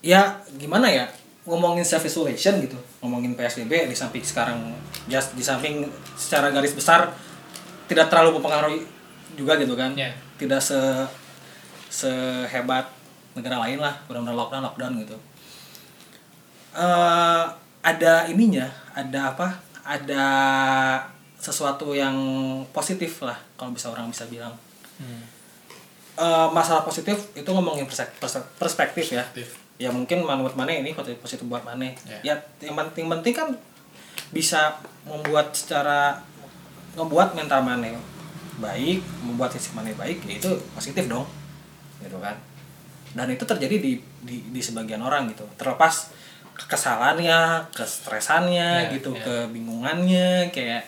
ya 0.00 0.40
gimana 0.56 0.88
ya 0.88 1.04
ngomongin 1.44 1.84
self 1.84 2.08
isolation 2.08 2.56
gitu 2.64 2.80
ngomongin 3.04 3.36
psbb 3.36 3.88
di 3.88 3.96
samping 3.96 4.24
sekarang 4.24 4.72
ya 5.12 5.20
di 5.36 5.44
samping 5.44 5.84
secara 6.16 6.48
garis 6.48 6.72
besar 6.72 7.12
tidak 7.84 8.08
terlalu 8.08 8.40
mempengaruhi 8.40 8.80
juga 9.36 9.58
gitu 9.58 9.74
kan. 9.74 9.92
Ya. 9.94 10.10
tidak 10.40 10.60
se 10.64 10.78
sehebat 11.90 12.88
negara 13.34 13.60
lain 13.60 13.82
lah 13.82 13.92
benar-benar 14.06 14.34
lockdown 14.38 14.64
lockdown 14.72 14.92
gitu. 15.02 15.16
Eh 16.74 17.44
ada 17.80 18.12
ininya 18.30 18.68
ada 18.94 19.34
apa? 19.34 19.48
Ada 19.84 20.24
sesuatu 21.40 21.96
yang 21.96 22.14
positif 22.70 23.24
lah 23.24 23.36
kalau 23.56 23.72
bisa 23.72 23.88
orang 23.88 24.12
bisa 24.12 24.28
bilang. 24.28 24.52
Hmm. 25.00 25.24
Eh, 26.20 26.48
masalah 26.52 26.84
positif 26.84 27.32
itu 27.32 27.48
ngomongin 27.48 27.88
perspektif 28.60 29.06
ya. 29.08 29.24
Ya 29.80 29.88
mungkin 29.88 30.20
menurut 30.20 30.52
mana 30.52 30.76
ini 30.76 30.92
positif 30.92 31.48
buat 31.48 31.64
mana 31.64 31.88
Ya. 32.04 32.20
ya 32.20 32.34
yang 32.60 32.76
penting 32.76 33.08
penting 33.08 33.32
kan 33.32 33.48
bisa 34.28 34.76
membuat 35.08 35.56
secara 35.56 36.20
ngebuat 36.92 37.32
mental 37.32 37.64
mana 37.64 37.96
baik 38.60 39.00
membuat 39.24 39.50
sisi 39.56 39.72
mana 39.72 39.90
baik 39.96 40.22
ya 40.28 40.36
itu 40.36 40.50
positif 40.76 41.08
dong 41.08 41.24
gitu 42.04 42.16
kan. 42.20 42.36
Dan 43.10 43.26
itu 43.32 43.42
terjadi 43.42 43.76
di 43.82 43.98
di, 44.22 44.36
di 44.54 44.60
sebagian 44.62 45.02
orang 45.02 45.26
gitu 45.32 45.42
terlepas 45.58 46.12
kekesalannya 46.60 47.72
kestresannya 47.72 48.86
Ya, 48.86 48.92
gitu 48.92 49.16
ya. 49.16 49.24
kebingungannya 49.24 50.52
kayak 50.52 50.84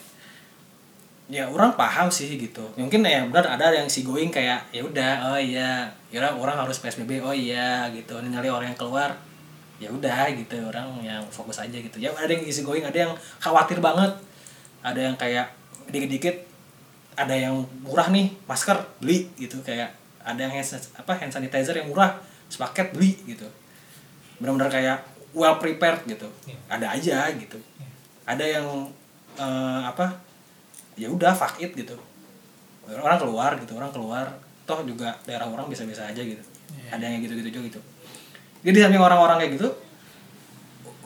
ya 1.33 1.49
orang 1.49 1.73
paham 1.81 2.13
sih 2.13 2.37
gitu. 2.37 2.61
Mungkin 2.77 3.01
ya 3.09 3.25
benar 3.25 3.57
ada 3.57 3.73
yang 3.73 3.89
si 3.89 4.05
going 4.05 4.29
kayak 4.29 4.61
ya 4.69 4.85
udah 4.85 5.33
oh 5.33 5.41
iya 5.41 5.89
ya 6.13 6.21
orang 6.21 6.37
orang 6.37 6.57
harus 6.69 6.77
psbb 6.85 7.25
oh 7.25 7.33
iya 7.33 7.89
gitu. 7.89 8.21
Nyari 8.21 8.53
orang 8.53 8.69
yang 8.77 8.79
keluar 8.79 9.17
ya 9.81 9.89
udah 9.89 10.31
gitu 10.37 10.61
orang 10.61 10.93
yang 11.01 11.25
fokus 11.33 11.59
aja 11.65 11.75
gitu. 11.75 11.97
Ya 11.97 12.13
ada 12.13 12.29
yang 12.29 12.45
easy 12.45 12.61
going 12.61 12.85
ada 12.85 13.09
yang 13.09 13.13
khawatir 13.41 13.81
banget 13.81 14.13
ada 14.85 15.01
yang 15.01 15.17
kayak 15.17 15.49
dikit-dikit 15.89 16.52
ada 17.19 17.35
yang 17.35 17.65
murah 17.85 18.09
nih 18.09 18.33
masker 18.49 18.79
beli 19.03 19.29
gitu. 19.37 19.61
Kayak 19.61 19.95
ada 20.23 20.39
yang 20.39 20.53
hand, 20.55 20.67
apa 20.97 21.13
hand 21.19 21.33
sanitizer 21.33 21.77
yang 21.77 21.89
murah 21.91 22.19
sepaket 22.49 22.93
beli 22.95 23.19
gitu. 23.27 23.47
Benar-benar 24.39 24.71
kayak 24.71 24.99
well 25.33 25.57
prepared 25.57 26.05
gitu. 26.09 26.29
Iya. 26.49 26.59
ada 26.69 26.87
aja 26.93 27.17
gitu. 27.37 27.59
Ada 28.25 28.45
yang 28.45 28.67
eh, 29.37 29.83
apa 29.87 30.19
ya 30.97 31.09
udah 31.09 31.33
fuck 31.33 31.61
it 31.61 31.73
gitu. 31.77 31.97
Orang 32.89 33.19
keluar 33.21 33.57
gitu. 33.61 33.73
Orang 33.77 33.91
keluar 33.91 34.29
toh 34.63 34.81
juga 34.87 35.17
daerah 35.27 35.49
orang 35.49 35.67
bisa-bisa 35.69 36.07
aja 36.07 36.23
gitu. 36.23 36.43
Ada 36.93 37.05
yang 37.09 37.25
gitu-gitu 37.25 37.49
juga 37.49 37.61
gitu. 37.73 37.81
Jadi 38.63 38.75
di 38.79 38.83
samping 38.83 39.03
orang-orang 39.03 39.43
kayak 39.43 39.59
gitu 39.59 39.71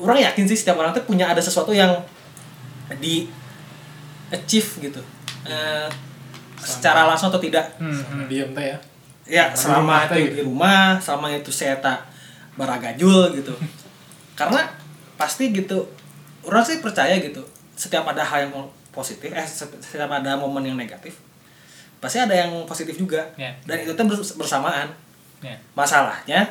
orang 0.01 0.21
yakin 0.21 0.45
sih 0.45 0.59
setiap 0.59 0.77
orang 0.77 0.93
tuh 0.93 1.05
punya 1.05 1.29
ada 1.29 1.41
sesuatu 1.41 1.73
yang 1.73 2.05
di 3.01 3.29
achieve 4.29 4.69
gitu 4.83 5.01
Eh, 5.47 5.89
secara 6.59 7.05
langsung 7.05 7.29
atau 7.29 7.39
tidak 7.39 7.63
Hmm, 7.77 7.93
Sama 7.93 8.25
diem 8.25 8.51
teh 8.51 8.67
ya 8.67 8.79
ya 9.27 9.45
Sama 9.51 9.83
selama 9.83 9.95
itu 10.07 10.15
gitu. 10.21 10.33
di 10.33 10.43
rumah 10.43 10.97
selama 10.97 11.27
itu 11.31 11.51
saya 11.51 11.77
tak 11.77 11.99
baragajul 12.55 13.31
gitu 13.33 13.53
karena 14.39 14.63
pasti 15.15 15.51
gitu 15.51 15.83
orang 16.43 16.63
sih 16.63 16.79
percaya 16.79 17.17
gitu 17.17 17.43
setiap 17.73 18.07
ada 18.07 18.23
hal 18.23 18.47
yang 18.47 18.55
positif 18.89 19.29
eh 19.29 19.45
setiap 19.45 20.09
ada 20.09 20.35
momen 20.35 20.65
yang 20.65 20.75
negatif 20.75 21.21
pasti 21.97 22.17
ada 22.17 22.33
yang 22.33 22.65
positif 22.65 22.95
juga 22.95 23.21
Ya. 23.35 23.53
dan 23.63 23.77
itu 23.79 23.93
tuh 23.93 24.07
bers- 24.07 24.35
bersamaan 24.35 24.89
Ya. 25.39 25.59
masalahnya 25.73 26.49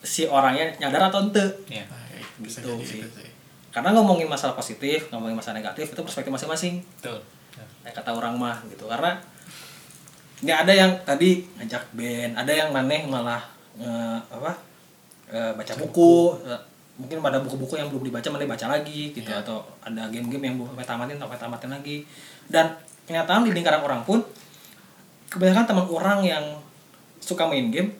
si 0.00 0.24
orangnya 0.24 0.66
nyadar 0.78 1.06
atau 1.06 1.22
ente 1.22 1.44
Ya. 1.66 1.84
Nah, 1.84 2.02
ya, 2.08 2.18
Gitu 2.40 2.66
sih. 2.80 2.98
gitu 2.98 3.20
sih 3.20 3.30
karena 3.70 3.92
ngomongin 3.92 4.26
masalah 4.26 4.52
positif 4.52 5.06
ngomongin 5.08 5.36
masalah 5.36 5.60
negatif 5.60 5.86
itu 5.86 6.00
perspektif 6.00 6.32
masing-masing 6.32 6.82
Kayak 7.84 7.94
kata 8.02 8.10
orang 8.12 8.34
mah 8.36 8.56
gitu. 8.68 8.84
Karena 8.86 9.16
nggak 10.40 10.58
ada 10.64 10.72
yang 10.72 10.92
tadi 11.04 11.44
ngajak 11.60 11.92
band 11.92 12.32
ada 12.32 12.48
yang 12.48 12.72
maneh 12.72 13.04
malah 13.04 13.44
eh, 13.76 14.18
apa 14.32 14.56
eh, 15.28 15.52
baca 15.52 15.74
buku 15.76 16.32
eh, 16.48 16.60
mungkin 16.96 17.20
ada 17.20 17.40
buku-buku 17.44 17.76
yang 17.76 17.88
belum 17.92 18.08
dibaca 18.08 18.28
maneh 18.32 18.48
baca 18.48 18.66
lagi 18.68 19.12
gitu 19.12 19.28
Iya. 19.28 19.40
atau 19.40 19.64
ada 19.80 20.08
game-game 20.12 20.52
yang 20.52 20.54
belum 20.60 20.76
sampai 20.76 20.84
tamatin 20.88 21.16
sampai 21.16 21.38
tamatin 21.40 21.70
lagi. 21.72 21.96
Dan 22.48 22.66
kenyataan 23.08 23.48
di 23.48 23.52
lingkaran 23.56 23.80
orang 23.80 24.04
pun 24.04 24.20
kebanyakan 25.32 25.64
teman 25.64 25.86
orang 25.88 26.20
yang 26.24 26.44
suka 27.20 27.48
main 27.48 27.72
game 27.72 27.92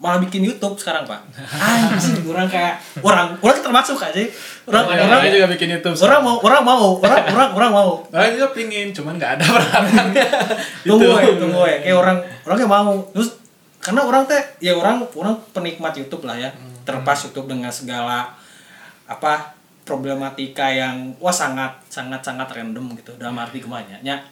malah 0.00 0.16
bikin 0.16 0.40
YouTube 0.40 0.80
sekarang 0.80 1.04
pak. 1.04 1.20
Anjing 1.60 2.24
orang 2.24 2.48
kayak 2.48 2.80
orang 3.04 3.36
orang 3.44 3.60
termasuk 3.60 4.00
aja 4.00 4.16
orang 4.64 4.84
Ya, 4.96 5.04
orang 5.04 5.20
saya 5.20 5.32
juga 5.36 5.48
bikin 5.52 5.68
YouTube 5.76 5.96
orang 6.08 6.20
mau 6.24 6.36
orang 6.40 6.62
mau 6.64 6.96
orang 7.04 7.22
orang 7.28 7.50
orang 7.52 7.70
mau. 7.70 7.90
Nah, 8.08 8.32
juga 8.32 8.48
pingin, 8.56 8.96
cuman 8.96 9.20
nggak 9.20 9.32
ada 9.38 9.44
peralatannya. 9.44 10.26
tunggu 10.88 11.04
ya 11.20 11.32
tunggu 11.36 11.62
ya 11.68 11.78
kayak 11.84 11.96
orang 12.00 12.18
orang 12.48 12.58
yang 12.64 12.72
mau. 12.72 12.96
Terus 13.12 13.30
karena 13.84 14.00
orang 14.08 14.22
teh 14.24 14.42
ya 14.64 14.72
orang 14.72 15.04
orang 15.12 15.36
penikmat 15.52 15.92
YouTube 15.92 16.24
lah 16.24 16.40
ya. 16.40 16.48
Terlepas 16.88 17.28
YouTube 17.28 17.52
dengan 17.52 17.68
segala 17.68 18.32
apa 19.04 19.52
problematika 19.84 20.72
yang 20.72 21.12
wah 21.20 21.34
sangat 21.34 21.76
sangat 21.92 22.24
sangat 22.24 22.48
random 22.48 22.96
gitu. 22.96 23.12
Dalam 23.20 23.36
arti 23.36 23.60
ke 23.60 23.68
mana 23.68 24.00
nya 24.00 24.24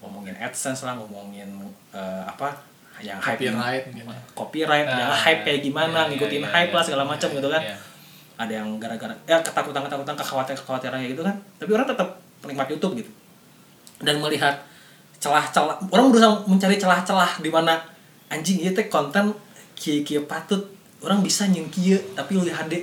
ngomongin 0.00 0.38
AdSense 0.38 0.86
lah 0.86 0.94
ngomongin 0.96 1.50
eh, 1.92 2.22
apa 2.24 2.69
yang 3.00 3.18
hype 3.18 3.40
Copyright 3.40 3.84
mungkin 3.88 4.04
ya. 4.06 4.18
copyright 4.32 4.86
yang 4.86 5.10
Ah, 5.10 5.16
hype 5.16 5.42
kayak 5.42 5.60
gimana 5.60 5.98
iya, 6.00 6.08
ngikutin 6.08 6.42
iya, 6.42 6.48
hype 6.48 6.70
iya, 6.70 6.76
lah 6.76 6.84
segala 6.84 7.04
iya, 7.04 7.10
macam 7.10 7.28
iya, 7.28 7.36
gitu 7.36 7.48
kan. 7.48 7.62
iya. 7.64 7.76
ada 8.36 8.52
yang 8.56 8.68
gara-gara 8.80 9.14
ya 9.24 9.36
ketakutan 9.40 9.82
ketakutan 9.84 10.14
kekhawatiran 10.16 10.56
kekhawatiran 10.56 10.96
kayak 10.96 11.12
gitu 11.12 11.22
kan. 11.22 11.36
Tapi 11.60 11.70
orang 11.70 11.86
tetap 11.86 12.08
penikmat 12.40 12.68
YouTube 12.68 12.92
gitu. 12.96 13.10
Dan 14.00 14.16
melihat 14.16 14.56
celah-celah 15.16 15.76
orang 15.86 16.08
berusaha 16.08 16.32
mencari 16.44 16.76
celah-celah 16.76 17.36
di 17.38 17.52
mana 17.52 17.76
anjing 18.26 18.56
ieu 18.58 18.72
teh 18.72 18.88
konten 18.88 19.36
kieu 19.74 20.00
kieu 20.00 20.24
patut. 20.24 20.64
Orang 21.00 21.20
bisa 21.20 21.44
nyin 21.44 21.68
kieu 21.68 22.00
tapi 22.12 22.32
lu 22.32 22.44
HD 22.44 22.80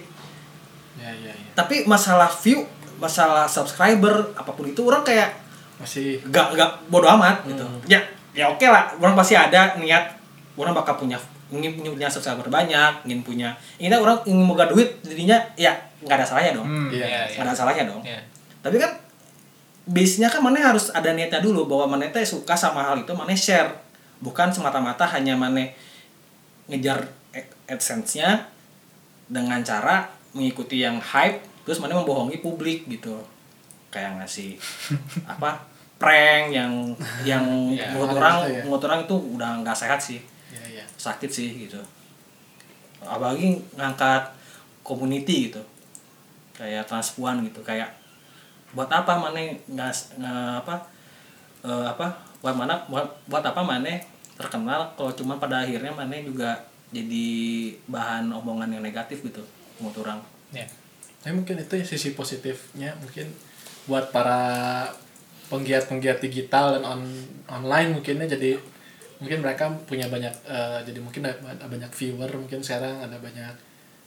Ya, 0.98 1.14
ya, 1.14 1.30
ya. 1.30 1.54
tapi 1.54 1.86
masalah 1.86 2.26
view 2.26 2.66
masalah 2.98 3.46
subscriber 3.46 4.34
apa 4.34 4.50
pun 4.50 4.66
itu 4.66 4.82
orang 4.82 5.06
kayak 5.06 5.30
Masih 5.78 6.18
gak 6.34 6.58
gak 6.58 6.90
bodo 6.90 7.06
amat 7.06 7.46
gitu. 7.46 7.62
Ya 7.86 8.02
ya 8.38 8.46
oke 8.48 8.62
lah. 8.64 8.94
Orang 8.96 9.18
pasti 9.18 9.34
ada 9.34 9.74
niat 9.76 10.14
orang 10.54 10.72
bakal 10.72 10.94
punya 10.96 11.18
ingin 11.48 11.74
punya 11.80 12.06
subscriber 12.06 12.46
banyak 12.48 13.08
ingin 13.08 13.24
punya 13.24 13.50
ini 13.80 13.88
orang 13.90 14.20
ingin 14.24 14.44
moga 14.44 14.68
duit 14.68 15.00
jadinya 15.02 15.40
ya 15.56 15.72
nggak 16.00 16.22
ada 16.22 16.26
salahnya 16.28 16.52
dong. 16.54 16.68
Hmm, 16.68 16.90
Iya, 16.92 17.06
iya, 17.08 17.22
nggak 17.34 17.46
ada 17.48 17.56
salahnya 17.56 17.84
dong. 17.86 18.04
Iya. 18.04 18.20
tapi 18.58 18.78
kan 18.78 18.92
base-nya 19.88 20.28
kan 20.28 20.44
mana 20.44 20.60
harus 20.60 20.92
ada 20.92 21.16
niatnya 21.16 21.40
dulu 21.40 21.64
bahwa 21.66 21.96
mana 21.96 22.12
teh 22.12 22.22
suka 22.22 22.52
sama 22.52 22.84
hal 22.84 23.00
itu 23.00 23.12
mana 23.12 23.32
share. 23.32 23.72
Bukan 24.20 24.52
semata-mata 24.52 25.08
hanya 25.08 25.34
mana 25.34 25.64
ngejar 26.68 27.08
ad- 27.32 27.54
adsense-nya 27.70 28.44
dengan 29.28 29.64
cara 29.64 30.12
mengikuti 30.36 30.84
yang 30.84 31.00
hype 31.00 31.40
terus 31.64 31.80
mana 31.80 31.96
membohongi 31.96 32.44
publik 32.44 32.84
gitu. 32.88 33.24
Kayak 33.88 34.20
ngasih 34.20 34.60
apa 35.32 35.64
prank 35.98 36.54
yang 36.54 36.72
yang 37.30 37.46
Ya, 37.74 37.90
menurut 37.94 38.18
orang 38.18 38.36
itu 38.42 38.50
ya. 38.54 38.62
menurut 38.66 38.84
orang 38.86 39.00
itu 39.04 39.16
udah 39.38 39.50
nggak 39.62 39.78
sehat 39.78 40.00
sih 40.00 40.20
ya, 40.50 40.82
ya. 40.82 40.86
sakit 40.96 41.30
sih 41.30 41.68
gitu 41.68 41.78
apalagi 43.02 43.62
ngangkat 43.74 44.24
community 44.82 45.50
gitu 45.50 45.62
kayak 46.54 46.86
transpuan 46.86 47.46
gitu 47.46 47.62
kayak 47.62 47.94
buat 48.74 48.90
apa 48.90 49.14
mana 49.16 49.38
nggak 49.70 49.92
apa 50.60 50.76
eh, 51.62 51.86
apa 51.88 52.08
buat 52.42 52.54
mana 52.54 52.78
buat, 52.86 53.06
buat 53.26 53.42
apa 53.42 53.62
mana 53.62 53.98
terkenal 54.38 54.94
kalau 54.94 55.10
cuma 55.14 55.38
pada 55.38 55.66
akhirnya 55.66 55.90
mana 55.90 56.14
juga 56.22 56.54
jadi 56.88 57.28
bahan 57.86 58.30
omongan 58.32 58.70
yang 58.72 58.84
negatif 58.84 59.22
gitu 59.22 59.42
menurut 59.78 60.06
orang 60.06 60.22
Ya. 60.48 60.64
Tapi 61.20 61.36
mungkin 61.36 61.60
itu 61.60 61.76
ya 61.76 61.84
sisi 61.84 62.16
positifnya 62.16 62.96
mungkin 63.04 63.28
buat 63.84 64.16
para 64.16 64.40
penggiat-penggiat 65.48 66.20
digital 66.20 66.80
dan 66.80 66.84
on 66.84 67.02
online 67.48 67.96
mungkinnya 67.96 68.28
jadi 68.28 68.60
mungkin 69.18 69.42
mereka 69.42 69.72
punya 69.88 70.06
banyak 70.12 70.34
eh, 70.46 70.80
jadi 70.84 71.00
mungkin 71.02 71.26
ada 71.26 71.66
banyak 71.66 71.90
viewer 71.90 72.30
mungkin 72.38 72.62
sekarang 72.62 73.02
ada 73.02 73.18
banyak 73.18 73.56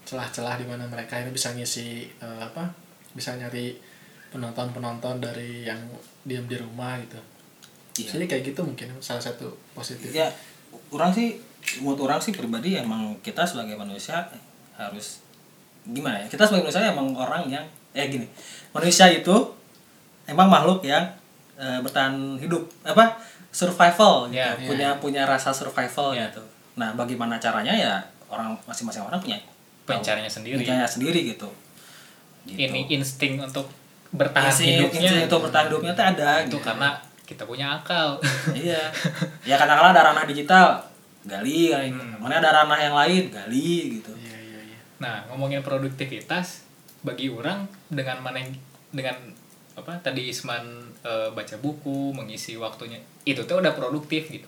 celah-celah 0.04 0.60
di 0.60 0.66
mana 0.68 0.86
mereka 0.86 1.18
ini 1.18 1.32
bisa 1.32 1.50
ngisi 1.56 2.06
eh, 2.20 2.40
apa 2.40 2.70
bisa 3.16 3.34
nyari 3.34 3.74
penonton-penonton 4.30 5.18
dari 5.18 5.66
yang 5.66 5.80
diam 6.22 6.46
di 6.46 6.54
rumah 6.54 6.94
gitu. 7.02 7.18
Iya. 7.98 8.14
Jadi 8.14 8.24
kayak 8.30 8.42
gitu 8.54 8.62
mungkin 8.62 8.86
salah 9.02 9.18
satu 9.18 9.50
positif. 9.74 10.14
ya 10.14 10.30
orang 10.94 11.10
sih 11.10 11.34
menurut 11.82 12.06
orang 12.06 12.22
sih 12.22 12.30
pribadi 12.30 12.78
emang 12.78 13.18
kita 13.20 13.42
sebagai 13.42 13.74
manusia 13.74 14.22
harus 14.78 15.22
gimana 15.82 16.22
ya 16.22 16.26
kita 16.30 16.46
sebagai 16.46 16.70
manusia 16.70 16.94
emang 16.94 17.10
orang 17.14 17.42
yang 17.50 17.64
eh 17.90 18.06
gini 18.06 18.26
manusia 18.70 19.10
itu 19.10 19.34
emang 20.30 20.46
makhluk 20.46 20.86
yang 20.86 21.02
eh, 21.60 21.78
bertahan 21.78 22.16
hidup 22.36 22.64
apa 22.82 23.20
survival 23.50 24.26
gitu 24.26 24.38
Ya, 24.38 24.56
punya 24.56 24.88
punya 24.96 25.22
rasa 25.24 25.50
survival 25.50 26.10
Ya. 26.10 26.26
gitu 26.26 26.40
nah 26.72 26.90
bagaimana 26.92 27.36
caranya 27.36 27.70
ya 27.70 28.00
orang 28.26 28.56
masing-masing 28.64 29.02
orang 29.02 29.20
punya 29.20 29.36
Punya 29.82 30.00
caranya 30.00 30.30
sendiri. 30.30 30.56
punya 30.56 30.72
caranya 30.72 30.88
sendiri 30.88 31.20
gitu 31.26 31.50
Gitu. 32.40 32.56
Ini 32.58 32.88
insting 32.90 33.36
untuk 33.36 33.68
bertahan 34.10 34.48
Insting- 34.48 34.80
hidupnya. 34.80 35.00
insting 35.02 35.24
untuk 35.26 35.40
bertahan 35.44 35.66
hidupnya 35.68 35.92
tuh 35.92 36.06
ada 36.08 36.30
itu 36.40 36.48
gitu. 36.48 36.58
karena 36.62 36.88
kita 37.22 37.42
punya 37.44 37.66
akal. 37.70 38.16
iya 38.56 38.80
ya 39.42 39.54
katakanlah 39.54 39.92
ada 39.92 40.02
ranah 40.08 40.24
digital 40.24 40.80
gali 41.22 41.68
Hmm. 41.68 42.16
mana 42.16 42.38
ada 42.38 42.50
ranah 42.54 42.74
yang 42.76 42.96
lain 42.96 43.28
gali 43.28 44.00
gitu 44.00 44.10
Iya 44.16 44.38
iya 44.40 44.60
iya. 44.66 44.78
Nah, 44.98 45.20
ngomongin 45.28 45.60
produktivitas 45.60 46.64
bagi 47.00 47.28
orang 47.28 47.68
dengan 47.86 48.18
mana 48.20 48.40
dengan 48.88 49.14
apa 49.74 49.92
tadi 50.00 50.26
Isman 50.26 50.89
eh, 51.00 51.28
baca 51.28 51.56
buku, 51.56 52.10
mengisi 52.10 52.54
waktunya. 52.54 52.96
Itu 53.22 53.42
tuh 53.42 53.58
udah 53.58 53.72
produktif 53.72 54.28
gitu. 54.28 54.46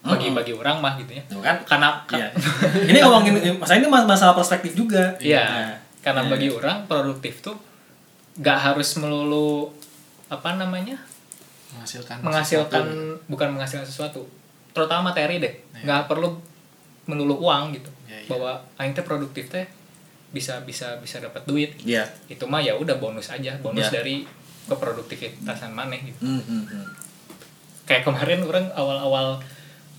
Bagi 0.00 0.28
Mm-mm. 0.28 0.36
bagi 0.36 0.52
orang 0.52 0.76
mah 0.78 0.94
gitu 0.96 1.12
ya. 1.12 1.22
Tuh 1.24 1.40
kan 1.40 1.56
Karena 1.64 1.88
Iya. 2.10 2.28
ini 2.90 2.98
ngomongin 2.98 3.32
masa 3.56 3.74
ini 3.74 3.86
mas- 3.86 4.04
masalah 4.04 4.32
perspektif 4.32 4.74
juga 4.74 5.16
Iya, 5.16 5.40
Nah, 5.40 5.72
karena 6.00 6.22
iya. 6.22 6.30
bagi 6.30 6.48
orang 6.50 6.76
produktif 6.84 7.40
tuh 7.40 7.56
gak 8.36 8.58
harus 8.62 8.96
melulu 8.96 9.72
apa 10.26 10.54
namanya 10.54 11.00
menghasilkan 11.70 12.20
menghasilkan 12.20 12.82
sesuatu. 12.82 13.24
bukan 13.26 13.48
menghasilkan 13.50 13.86
sesuatu 13.86 14.20
terutama 14.70 15.08
materi 15.08 15.38
deh 15.38 15.54
Iya. 15.72 15.84
nggak 15.84 16.02
perlu 16.06 16.28
melulu 17.04 17.40
uang 17.40 17.72
gitu 17.72 17.88
Iya, 18.04 18.18
iya. 18.18 18.28
bahwa 18.28 18.50
aing 18.76 18.92
teh 18.92 19.02
produktif 19.02 19.48
teh 19.48 19.64
bisa 20.30 20.60
bisa 20.60 20.98
bisa 20.98 21.16
dapat 21.18 21.42
duit 21.44 21.78
Iya. 21.80 22.04
itu 22.26 22.44
mah 22.44 22.58
ya 22.58 22.74
udah 22.74 22.98
bonus 22.98 23.30
aja 23.30 23.54
bonus 23.58 23.86
Iya. 23.86 23.94
dari 23.94 24.16
keproduktivitasan 24.66 25.70
maneh 25.70 26.00
gitu 26.02 26.20
Hmm, 26.22 26.40
hmm, 26.40 26.86
kayak 27.84 28.02
kemarin 28.02 28.40
orang 28.40 28.66
awal-awal 28.70 29.40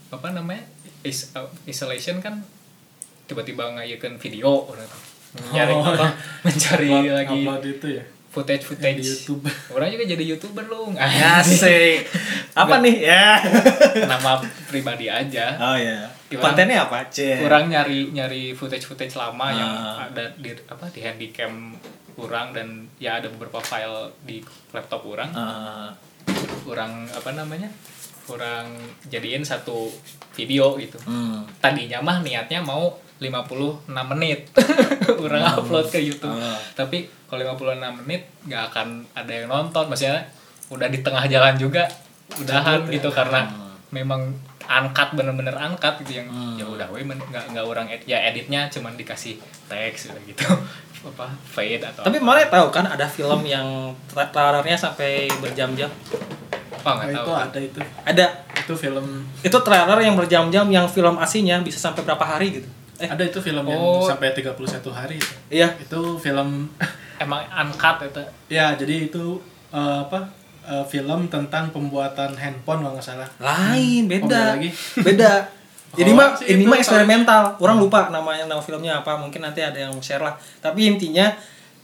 apa 0.07 0.28
namanya 0.30 0.66
is, 1.01 1.30
uh, 1.32 1.45
isolation 1.63 2.18
kan 2.18 2.41
tiba-tiba 3.24 3.68
ngayakan 3.72 4.16
video 4.16 4.66
orang 4.66 4.86
tuh. 4.86 5.03
nyari 5.51 5.72
Oh. 5.72 5.84
apa 5.84 6.07
mencari 6.45 6.88
Upload- 6.88 7.13
lagi 7.13 7.38
upload 7.39 7.63
itu 7.68 7.88
ya 7.91 8.03
footage 8.28 8.63
footage 8.63 8.99
di 8.99 9.05
YouTube 9.05 9.43
orang 9.74 9.88
juga 9.89 10.05
jadi 10.07 10.24
youtuber 10.26 10.66
lu 10.66 10.91
Asik. 10.93 12.03
Apa 12.55 12.80
nih? 12.80 13.03
Ya. 13.05 13.36
nama 14.05 14.39
pribadi 14.66 15.05
aja 15.05 15.55
Oh 15.55 15.76
ya. 15.76 16.07
Gimana? 16.26 16.43
Kontennya 16.45 16.78
apa? 16.82 17.03
Cek. 17.05 17.38
kurang 17.38 17.68
nyari 17.68 18.09
nyari 18.09 18.51
footage 18.51 18.84
footage 18.84 19.13
lama 19.13 19.51
yang 19.51 19.68
Ah. 19.70 20.07
ada 20.07 20.32
di 20.34 20.51
apa 20.66 20.88
di 20.88 20.99
handycam 20.99 21.76
kurang 22.16 22.55
dan 22.55 22.88
ya 22.97 23.20
ada 23.20 23.28
beberapa 23.28 23.59
file 23.59 24.16
di 24.24 24.39
laptop 24.72 25.03
kurang. 25.03 25.30
Ah, 25.36 25.91
kurang 26.63 27.05
apa 27.11 27.36
namanya 27.36 27.70
kurang 28.26 28.74
jadiin 29.05 29.45
satu 29.45 29.91
video 30.34 30.76
gitu. 30.82 30.97
Hmm. 31.05 31.45
tadinya 31.61 32.01
mah 32.01 32.26
niatnya 32.26 32.63
mau 32.63 32.97
56 33.22 33.91
menit. 34.16 34.49
Orang 35.24 35.43
upload 35.45 35.88
ke 35.93 36.01
YouTube. 36.01 36.34
Ah. 36.34 36.57
tapi 36.74 37.07
kalau 37.30 37.55
56 37.59 38.01
menit 38.03 38.26
nggak 38.49 38.63
akan 38.74 38.88
ada 39.13 39.32
yang 39.32 39.47
nonton. 39.51 39.86
Maksudnya 39.88 40.26
udah 40.74 40.89
di 40.89 40.99
tengah 41.05 41.30
jalan 41.30 41.55
juga 41.61 41.86
udahan 42.41 42.89
gitu 42.89 43.13
karena 43.13 43.45
memang 43.93 44.34
angkat 44.68 45.13
bener-bener 45.13 45.53
angkat 45.53 46.01
gitu 46.01 46.18
yang 46.18 46.28
Hmm. 46.28 46.55
ya 46.55 46.66
udah 46.66 46.88
we 46.89 47.01
nggak 47.01 47.45
nggak 47.49 47.63
orang 47.63 47.88
edit 47.88 48.05
ya 48.07 48.20
editnya 48.24 48.68
cuman 48.68 48.93
dikasih 48.93 49.38
teks 49.66 50.09
gitu 50.22 50.43
apa 51.05 51.30
fade 51.45 51.80
atau 51.80 52.01
Tapi 52.01 52.18
apa. 52.18 52.26
mana 52.26 52.41
tahu 52.43 52.68
kan 52.70 52.86
ada 52.88 53.05
film 53.05 53.41
yang 53.43 53.66
tra- 54.05 54.26
trailernya 54.28 54.74
sampai 54.76 55.30
berjam-jam. 55.36 55.89
apa 56.76 56.89
nggak 56.91 57.07
Oh, 57.11 57.13
tahu 57.16 57.26
itu 57.26 57.34
ada 57.36 57.59
itu 57.61 57.80
Ada 58.03 58.26
itu 58.55 58.74
film 58.76 59.05
itu 59.39 59.57
trailer 59.59 59.99
yang 59.99 60.13
berjam-jam 60.13 60.66
yang 60.68 60.86
film 60.86 61.16
aslinya 61.16 61.57
bisa 61.59 61.78
sampai 61.80 62.01
berapa 62.01 62.22
hari 62.22 62.47
gitu. 62.55 62.70
Eh, 62.95 63.05
ada 63.05 63.22
itu 63.22 63.38
film 63.39 63.66
yang 63.66 63.78
Oh. 63.78 64.01
sampai 64.01 64.32
31 64.32 64.55
hari 64.89 65.18
itu. 65.18 65.34
iya. 65.51 65.68
itu 65.76 65.99
film 66.16 66.70
emang 67.18 67.41
angkat 67.47 68.07
itu 68.07 68.22
ya 68.49 68.74
jadi 68.74 69.09
itu 69.09 69.38
eh, 69.70 69.99
apa 70.01 70.26
eh, 70.66 70.86
film 70.86 71.28
tentang 71.28 71.70
pembuatan 71.70 72.34
handphone 72.34 72.82
kalau 72.82 72.93
nggak 72.93 73.05
salah 73.05 73.30
Lain, 73.38 74.03
Oh, 74.03 74.09
beda. 74.09 74.26
beda 74.28 74.41
lagi? 74.51 74.70
Beda. 74.99 75.32
Ini 75.95 76.11
Oh, 76.11 76.16
mah 76.16 76.30
ini 76.43 76.63
mah 76.63 76.76
eksperimental. 76.76 77.55
Orang 77.55 77.80
lupa 77.80 78.09
namanya 78.09 78.43
nama 78.43 78.59
filmnya 78.59 78.99
apa. 78.99 79.16
Mungkin 79.16 79.39
nanti 79.39 79.63
ada 79.63 79.80
yang 79.80 79.95
share 79.99 80.20
lah. 80.20 80.36
Tapi 80.59 80.91
intinya 80.91 81.32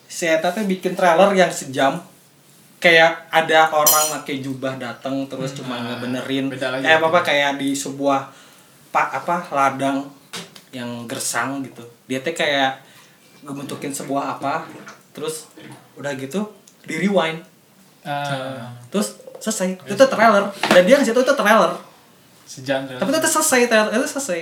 saya 0.04 0.36
tadi 0.38 0.68
bikin 0.68 0.92
trailer 0.92 1.32
yang 1.32 1.48
sejam 1.48 1.96
kayak 2.76 3.30
ada 3.30 3.70
orang 3.70 4.20
pakai 4.20 4.42
jubah 4.42 4.76
datang 4.76 5.30
terus 5.30 5.54
cuma 5.54 5.78
Nah, 5.78 5.96
ngebenerin 5.96 6.50
eh 6.82 6.92
apa 6.92 7.08
itu. 7.08 7.20
kayak 7.24 7.52
di 7.56 7.72
sebuah 7.72 8.26
pak 8.90 9.08
apa 9.16 9.48
ladang 9.54 10.04
yang 10.74 11.06
gersang 11.06 11.62
gitu 11.62 11.80
dia 12.04 12.20
teh 12.20 12.34
kayak 12.34 12.82
ngebentukin 13.42 13.94
sebuah 13.94 14.36
apa 14.36 14.66
terus 15.14 15.48
udah 15.94 16.12
gitu 16.18 16.42
di 16.84 16.98
rewind 16.98 17.40
Ah, 18.02 18.74
terus 18.90 19.22
selesai. 19.42 19.78
Itu 19.86 19.94
tuh 19.98 20.10
trailer. 20.10 20.50
Dan 20.70 20.82
dia 20.86 20.96
ngasih 20.98 21.14
itu 21.14 21.22
itu 21.22 21.36
trailer. 21.38 21.72
Sejam 22.46 22.84
tapi 22.84 23.10
itu 23.16 23.30
selesai 23.30 23.60
trailer 23.70 23.92
itu 23.96 24.08
selesai. 24.10 24.42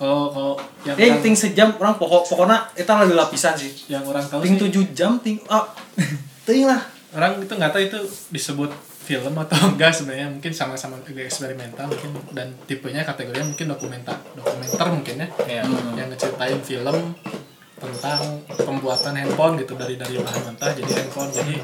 Kalau 0.00 0.32
kalau 0.32 0.54
yang 0.88 0.96
orang, 0.96 1.20
ting 1.20 1.36
sejam 1.36 1.76
orang 1.76 2.00
pokok 2.00 2.32
pokoknya 2.32 2.72
itu 2.72 2.88
lagi 2.88 3.14
lapisan 3.14 3.52
sih. 3.52 3.72
Yang 3.92 4.02
orang 4.08 4.24
tahu 4.24 4.40
ting 4.40 4.56
tujuh 4.56 4.82
jam 4.96 5.20
ting 5.20 5.36
ah 5.52 5.68
ting 6.48 6.64
lah. 6.64 6.80
Orang 7.12 7.36
itu 7.36 7.52
nggak 7.52 7.68
tahu 7.68 7.82
itu 7.84 7.98
disebut 8.32 8.72
film 9.04 9.34
atau 9.36 9.60
enggak 9.76 9.92
sebenarnya. 9.92 10.32
Mungkin 10.32 10.52
sama-sama 10.56 10.96
agak 11.04 11.28
eksperimental 11.28 11.84
mungkin. 11.84 12.16
Dan 12.32 12.56
tipenya 12.64 13.04
kategorinya 13.04 13.52
mungkin 13.52 13.66
dokumenter 13.68 14.16
dokumenter 14.32 14.86
mungkin 14.88 15.14
ya. 15.20 15.28
Ya. 15.44 15.62
yang 16.00 16.08
ngeceritain 16.08 16.60
film 16.64 16.96
tentang 17.80 18.20
pembuatan 18.46 19.14
handphone 19.14 19.56
gitu 19.56 19.72
dari 19.74 19.96
dari 19.96 20.14
bahan 20.16 20.42
mentah 20.46 20.70
jadi 20.70 20.90
handphone 20.94 21.30
jadi 21.30 21.56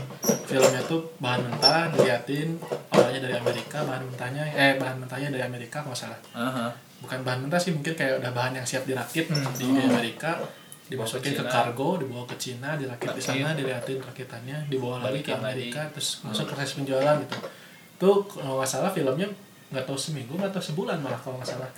filmnya 0.43 0.81
tuh 0.83 1.13
bahan 1.17 1.45
mentah 1.45 1.93
diliatin 1.93 2.57
awalnya 2.89 3.21
dari 3.23 3.35
Amerika 3.37 3.79
bahan 3.81 4.03
mentahnya 4.03 4.43
eh 4.49 4.73
bahan 4.75 4.97
mentahnya 4.99 5.29
dari 5.29 5.45
Amerika 5.45 5.81
kalau 5.81 5.95
salah 5.95 6.17
Aha. 6.33 6.73
bukan 6.99 7.21
bahan 7.21 7.45
mentah 7.45 7.59
sih 7.59 7.71
mungkin 7.71 7.93
kayak 7.93 8.19
udah 8.19 8.33
bahan 8.33 8.53
yang 8.55 8.65
siap 8.65 8.83
dirakit 8.83 9.29
Hmm. 9.29 9.45
di 9.53 9.69
Amerika 9.85 10.41
dimasukin 10.87 11.35
ke 11.35 11.43
ke 11.43 11.45
kargo 11.45 11.99
dibawa 11.99 12.23
ke 12.25 12.37
Cina 12.37 12.75
dirakit 12.75 13.11
di 13.11 13.21
sana 13.21 13.51
Rakit. 13.51 13.59
diliatin 13.59 13.99
rakitannya 14.01 14.57
dibawa 14.67 15.03
lagi 15.03 15.21
ke 15.21 15.35
Amerika 15.35 15.83
lagi. 15.83 15.93
terus 15.93 16.09
masuk 16.23 16.47
proses 16.47 16.73
penjualan 16.73 17.17
gitu 17.21 17.37
tuh 17.97 18.17
kalau 18.25 18.57
nggak 18.57 18.71
salah 18.71 18.89
filmnya 18.89 19.27
nggak 19.67 19.83
tahu 19.83 19.99
seminggu 19.99 20.33
nggak 20.33 20.49
tahu 20.49 20.63
sebulan 20.65 21.03
malah 21.03 21.19
kalau 21.19 21.37
nggak 21.37 21.51
salah 21.51 21.71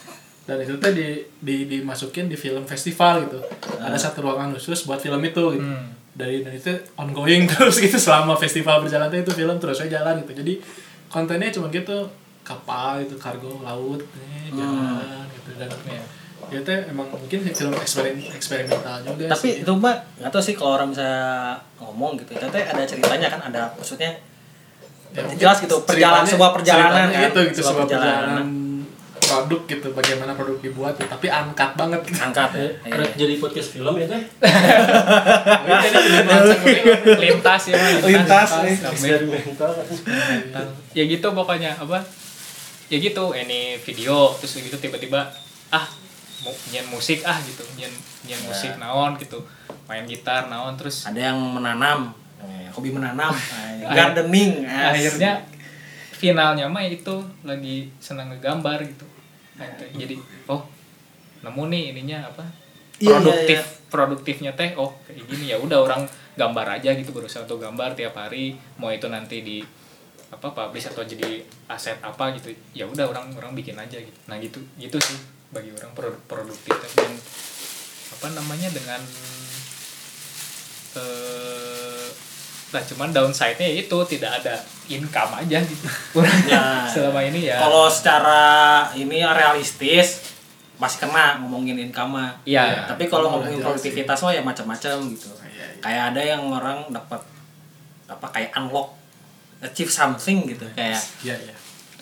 dan 0.49 0.57
itu 0.59 0.75
tuh 0.75 0.91
di, 0.91 1.09
di 1.39 1.57
dimasukin 1.69 2.25
di 2.25 2.35
film 2.35 2.65
festival 2.65 3.21
gitu 3.23 3.37
ada 3.77 3.93
satu 3.95 4.23
ruangan 4.23 4.49
khusus 4.51 4.83
buat 4.83 4.97
film 4.97 5.21
itu 5.23 5.45
gitu 5.53 5.61
Hmm. 5.61 5.93
dari 6.11 6.41
dan 6.41 6.51
itu 6.51 6.73
ongoing 6.97 7.45
terus 7.51 7.77
gitu 7.77 7.95
selama 7.95 8.33
festival 8.35 8.81
berjalan 8.81 9.13
itu 9.13 9.29
film 9.31 9.57
terus 9.57 9.79
aja 9.79 10.01
jalan 10.01 10.19
gitu 10.21 10.33
jadi 10.35 10.57
kontennya 11.07 11.49
cuma 11.51 11.69
gitu 11.69 12.09
kapal 12.43 12.97
itu 12.99 13.13
kargo 13.15 13.61
laut 13.61 14.01
nih 14.01 14.51
jalan 14.51 15.29
gitu 15.31 15.51
dan 15.55 15.69
Iya. 15.85 16.03
ya 16.51 16.61
teh 16.65 16.79
emang 16.89 17.05
mungkin 17.07 17.45
film 17.45 17.77
eksperimen 17.77 18.25
eksperimental 18.33 19.05
juga 19.05 19.29
tapi 19.29 19.49
sih. 19.51 19.61
itu 19.61 19.69
mbak 19.71 19.97
nggak 20.17 20.31
tahu 20.31 20.41
sih 20.41 20.55
kalau 20.55 20.73
orang 20.75 20.89
bisa 20.89 21.09
ngomong 21.77 22.17
gitu 22.17 22.33
itu 22.33 22.47
teh 22.49 22.65
ada 22.65 22.81
ceritanya 22.83 23.29
kan 23.29 23.41
ada 23.45 23.69
maksudnya 23.71 24.17
Ya, 25.09 25.25
jelas 25.37 25.57
gitu, 25.59 25.73
perjalanan- 25.83 26.25
sebuah 26.27 26.53
perjalanan 26.53 27.09
kan, 27.09 27.21
gitu 27.27 27.41
gitu 27.47 27.59
sebuah 27.59 27.73
sebuah 27.75 27.85
perjalanan, 27.87 28.13
perjalanan. 28.15 28.47
Produk 29.29 29.61
gitu 29.69 29.89
bagaimana 29.93 30.33
produk 30.33 30.57
dibuat 30.65 30.97
gitu. 30.97 31.13
tapi 31.13 31.29
angkat 31.29 31.77
banget 31.77 32.01
gitu. 32.09 32.19
angkat 32.25 32.51
ya 32.57 32.69
Ada 32.89 33.05
jadi 33.15 33.35
podcast 33.37 33.69
film 33.77 33.95
ya 34.01 34.09
teh. 34.09 34.23
Lintas 37.23 37.63
ya 37.69 37.75
Mas. 37.77 38.01
Lintas, 38.09 38.51
nih. 38.65 38.77
Eksperimental 38.81 39.71
kan. 39.77 40.67
ya 40.97 41.05
gitu 41.05 41.29
pokoknya 41.37 41.77
apa 41.77 42.01
ya 42.89 42.97
gitu 42.97 43.37
ini 43.37 43.77
video 43.85 44.33
terus 44.41 44.57
gitu 44.57 44.81
tiba-tiba 44.81 45.29
ah 45.69 45.85
mau 46.41 46.55
nyen 46.73 46.89
musik 46.89 47.21
ah 47.29 47.37
gitu 47.45 47.61
nyen 47.77 47.93
nyen 48.25 48.41
musik 48.49 48.73
naon 48.81 49.21
gitu 49.21 49.45
main 49.85 50.09
gitar 50.09 50.49
naon 50.49 50.73
terus 50.81 51.05
ada 51.05 51.21
yang 51.21 51.37
menanam 51.37 52.17
eh, 52.41 52.73
hobi 52.73 52.89
menanam 52.89 53.37
eh, 53.61 53.85
gardening 53.93 54.65
asik. 54.65 54.89
akhirnya 54.89 55.33
finalnya 56.17 56.67
mah 56.67 56.83
itu 56.83 57.21
lagi 57.45 57.93
senang 58.01 58.33
ngegambar 58.33 58.89
gitu 58.89 59.18
jadi 59.95 60.15
oh 60.47 60.63
nemu 61.43 61.63
nih 61.71 61.83
ininya 61.95 62.19
apa? 62.31 62.45
Iya, 62.99 63.23
produktif 63.23 63.59
iya, 63.59 63.63
iya. 63.63 63.87
produktifnya 63.91 64.53
teh 64.59 64.71
oh 64.75 64.91
kayak 65.07 65.23
gini. 65.31 65.45
Ya 65.55 65.57
udah 65.59 65.79
orang 65.87 66.03
gambar 66.35 66.83
aja 66.83 66.95
gitu 66.95 67.11
berusaha 67.15 67.47
untuk 67.47 67.63
gambar 67.63 67.95
tiap 67.95 68.15
hari. 68.19 68.59
Mau 68.79 68.91
itu 68.91 69.07
nanti 69.07 69.43
di 69.43 69.59
apa 70.29 70.53
publish 70.53 70.93
atau 70.93 71.07
jadi 71.07 71.41
aset 71.73 71.97
apa 72.05 72.37
gitu 72.37 72.53
ya 72.77 72.85
udah 72.85 73.09
orang 73.09 73.33
orang 73.39 73.55
bikin 73.55 73.79
aja 73.79 73.99
gitu. 73.99 74.19
Nah 74.27 74.37
gitu 74.43 74.59
gitu 74.79 74.99
sih 74.99 75.19
bagi 75.55 75.71
orang 75.75 75.95
produk 75.95 76.19
produktif. 76.27 76.75
Dan 76.95 77.13
apa 78.19 78.27
namanya 78.35 78.69
dengan 78.75 79.01
eh 80.99 81.58
nah 82.69 82.83
cuman 82.83 83.09
downside-nya 83.09 83.65
ya 83.65 83.77
itu 83.81 83.99
tidak 84.07 84.29
ada 84.39 84.55
income 84.87 85.33
aja 85.35 85.57
gitu 85.59 85.87
Ya. 86.45 86.85
selama 86.93 87.21
ini 87.23 87.47
ya 87.47 87.57
kalau 87.59 87.89
secara 87.89 88.41
ini 88.93 89.25
realistis 89.25 90.21
masih 90.77 91.03
kena 91.03 91.43
ngomongin 91.43 91.75
income 91.77 92.15
mah. 92.15 92.31
Iya. 92.45 92.87
Tapi 92.87 93.11
kalau 93.11 93.27
Oh, 93.27 93.31
ngomongin 93.35 93.59
jelas 93.59 93.67
produktivitas 93.75 94.19
mah 94.21 94.31
ya 94.31 94.39
macam-macam 94.41 94.95
gitu. 95.11 95.27
Iya, 95.43 95.67
iya. 95.67 95.83
Kayak 95.83 96.03
ada 96.15 96.23
yang 96.23 96.43
orang 96.47 96.87
dapat 96.89 97.19
apa 98.07 98.27
kayak 98.31 98.55
unlock 98.55 98.95
achieve 99.59 99.91
something 99.91 100.47
gitu 100.47 100.63
kayak 100.73 100.95
Iya 101.19 101.35
iya. 101.37 101.55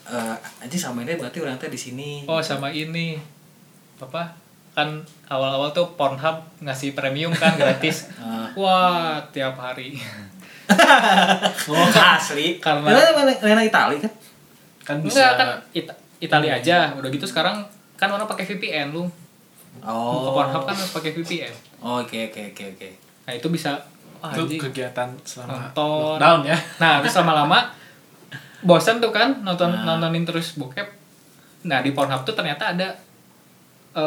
eh 0.06 0.36
aja 0.60 0.76
sama 0.78 1.00
ini 1.00 1.16
berarti 1.16 1.40
orang 1.40 1.56
teh 1.56 1.66
di 1.66 1.80
sini. 1.80 2.22
oh 2.26 2.38
sama 2.38 2.68
ini 2.68 3.16
apa 3.96 4.36
kan 4.70 5.00
awal-awal 5.26 5.72
tuh 5.72 5.96
Pornhub 5.96 6.36
ngasih 6.60 6.92
premium 6.92 7.32
kan 7.32 7.56
gratis 7.56 8.12
Ah. 8.20 8.52
wah 8.52 9.16
tiap 9.32 9.56
hari 9.56 9.96
Oh, 11.68 11.86
asli. 11.90 12.58
Karena- 12.58 12.90
Karena 12.90 13.22
Lena 13.36 13.62
Itali 13.62 13.96
kan. 13.98 14.12
Kan 14.82 14.96
bisa 15.00 15.18
enggak 15.18 15.34
kan 15.36 15.48
It- 15.72 15.98
Italia 16.18 16.52
aja 16.54 16.76
udah 16.92 17.08
gitu 17.08 17.24
sekarang 17.24 17.60
kan 17.94 18.08
orang 18.08 18.24
pakai 18.24 18.46
VPN 18.46 18.90
lu 18.90 19.04
buka 19.76 19.84
Oh. 19.84 20.32
Pornhub 20.32 20.62
kan 20.62 20.72
harus 20.72 20.88
pakai 20.90 21.12
VPN 21.12 21.52
Oke 21.78 22.26
oke 22.26 22.40
oke 22.50 22.64
oke. 22.72 22.88
nah 23.22 23.32
itu 23.32 23.46
bisa 23.46 23.76
wah, 24.16 24.30
itu 24.30 24.42
anjing. 24.46 24.60
kegiatan 24.62 25.08
selama 25.20 25.68
Nonton. 25.68 26.16
lockdown 26.16 26.40
ya. 26.46 26.56
nah 26.82 26.92
terus 26.98 27.12
lama-lama 27.16 27.58
bosan 28.62 28.96
tuh 28.96 29.10
kan 29.10 29.42
nonton 29.42 29.68
Nah. 29.68 29.96
nontonin 29.96 30.24
terus 30.24 30.54
bokep 30.54 30.88
nah 31.62 31.80
di 31.80 31.90
Pornhub 31.90 32.22
tuh 32.22 32.32
ternyata 32.32 32.72
ada 32.72 32.88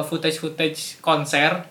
footage 0.02 0.38
footage 0.38 0.98
konser 1.00 1.62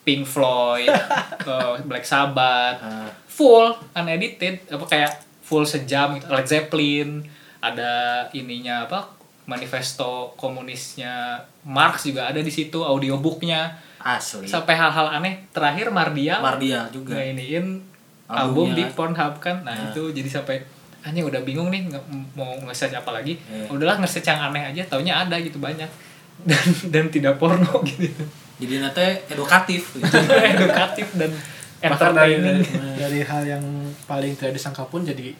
Pink 0.00 0.24
Floyd 0.24 0.88
eh, 1.50 1.74
Black 1.84 2.02
Sabbath 2.02 2.80
Ah. 2.80 3.08
full 3.26 3.68
unedited 3.94 4.64
apa 4.66 4.84
kayak 4.86 5.12
full 5.40 5.64
sejam 5.64 6.14
gitu. 6.14 6.26
Led 6.28 6.46
Zeppelin 6.46 7.24
ada 7.58 7.92
ininya 8.32 8.86
apa 8.86 9.10
manifesto 9.44 10.30
komunisnya 10.34 11.36
Marx 11.62 12.04
juga 12.04 12.26
ada 12.26 12.38
di 12.38 12.48
situ 12.48 12.80
audiobooknya. 12.80 13.74
Asli. 13.98 14.46
Sampai 14.46 14.72
hal-hal 14.74 15.10
aneh. 15.10 15.44
Terakhir 15.50 15.90
Mardia. 15.90 16.40
Mardia 16.40 16.88
juga. 16.88 17.18
Ngeiniin 17.18 17.82
album 18.26 18.72
di. 18.72 18.86
Pornhub 18.88 19.36
kan. 19.38 19.60
Nah, 19.60 19.74
Nah. 19.74 19.90
itu 19.90 20.08
jadi 20.10 20.30
sampai 20.30 20.62
hanya 21.00 21.20
udah 21.22 21.40
bingung 21.40 21.68
nih 21.68 21.84
mau 22.32 22.54
nge-search 22.62 22.94
apa 22.94 23.10
lagi. 23.10 23.36
Iya. 23.42 23.68
udahlah 23.68 23.98
nge-search 23.98 24.24
yang 24.26 24.40
aneh 24.46 24.64
aja 24.66 24.82
taunya 24.86 25.18
ada 25.18 25.36
gitu 25.36 25.58
banyak. 25.58 25.88
Dan 26.48 26.64
dan 26.88 27.04
tidak 27.10 27.36
porno 27.36 27.84
gitu 27.84 28.24
jadi 28.60 28.74
nanti 28.78 29.06
edukatif 29.32 29.96
gitu. 29.96 30.06
edukatif 30.54 31.06
dan 31.16 31.32
bahkan 31.80 32.12
dari, 32.12 32.36
entertaining 32.36 32.60
dari 33.02 33.20
hal 33.24 33.42
yang 33.48 33.64
paling 34.04 34.36
tidak 34.36 34.54
disangka 34.54 34.84
pun 34.84 35.00
jadi 35.02 35.32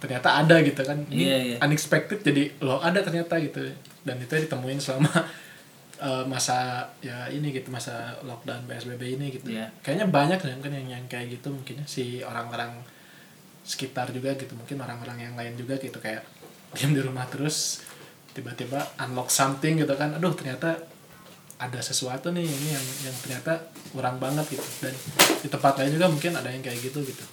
ternyata 0.00 0.40
ada 0.40 0.56
gitu 0.62 0.80
kan 0.80 0.96
ini 1.12 1.26
Iya, 1.26 1.38
iya. 1.44 1.56
unexpected 1.60 2.22
jadi 2.22 2.54
lo 2.62 2.80
ada 2.80 3.02
ternyata 3.02 3.36
gitu 3.36 3.60
dan 4.00 4.16
itu 4.16 4.32
ditemuin 4.32 4.80
selama 4.80 5.10
eh, 6.06 6.24
masa 6.24 6.88
ya 7.04 7.28
ini 7.28 7.52
gitu 7.52 7.68
masa 7.68 8.16
lockdown 8.24 8.64
psbb 8.64 9.02
ini 9.20 9.26
gitu 9.34 9.52
Iya. 9.52 9.68
kayaknya 9.84 10.06
banyak 10.08 10.38
kan 10.40 10.56
kan 10.62 10.72
yang 10.72 10.88
yang 10.88 11.04
kayak 11.04 11.36
gitu 11.36 11.52
mungkin 11.52 11.82
ya, 11.82 11.84
si 11.84 12.24
orang-orang 12.24 12.80
sekitar 13.60 14.08
juga 14.08 14.32
gitu 14.40 14.56
mungkin 14.56 14.80
orang-orang 14.80 15.20
yang 15.20 15.34
lain 15.36 15.52
juga 15.54 15.76
gitu 15.76 16.00
kayak 16.00 16.24
diam 16.72 16.96
di 16.96 17.02
rumah 17.04 17.28
terus 17.28 17.84
tiba-tiba 18.32 18.80
unlock 19.04 19.28
something 19.28 19.76
gitu 19.76 19.92
kan 19.98 20.16
aduh 20.16 20.32
ternyata 20.32 20.80
ada 21.60 21.80
sesuatu 21.84 22.32
nih 22.32 22.48
ini 22.48 22.68
yang 22.72 22.86
yang 23.04 23.16
ternyata 23.20 23.68
kurang 23.92 24.16
banget 24.16 24.48
gitu. 24.48 24.64
Dan 24.80 24.96
di 25.44 25.48
tempat 25.52 25.76
lain 25.76 25.92
juga 25.92 26.08
mungkin 26.08 26.32
ada 26.32 26.48
yang 26.48 26.64
kayak 26.64 26.80
gitu 26.80 27.04
gitu. 27.04 27.24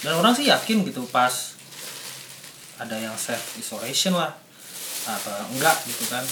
Dan 0.00 0.16
orang 0.16 0.32
sih 0.32 0.48
yakin 0.48 0.88
gitu 0.88 1.04
pas 1.12 1.52
ada 2.80 2.96
yang 2.96 3.12
self 3.14 3.60
isolation 3.60 4.16
lah 4.16 4.32
atau 5.04 5.36
enggak 5.52 5.76
gitu 5.84 6.08
kan. 6.08 6.24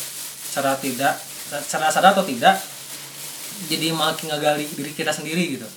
Secara 0.48 0.80
tidak 0.80 1.20
secara 1.52 1.92
sadar 1.92 2.16
atau 2.16 2.24
tidak 2.24 2.56
jadi 3.68 3.92
makin 3.92 4.32
ngegali 4.32 4.64
diri 4.72 4.92
kita 4.96 5.12
sendiri 5.12 5.60
gitu. 5.60 5.68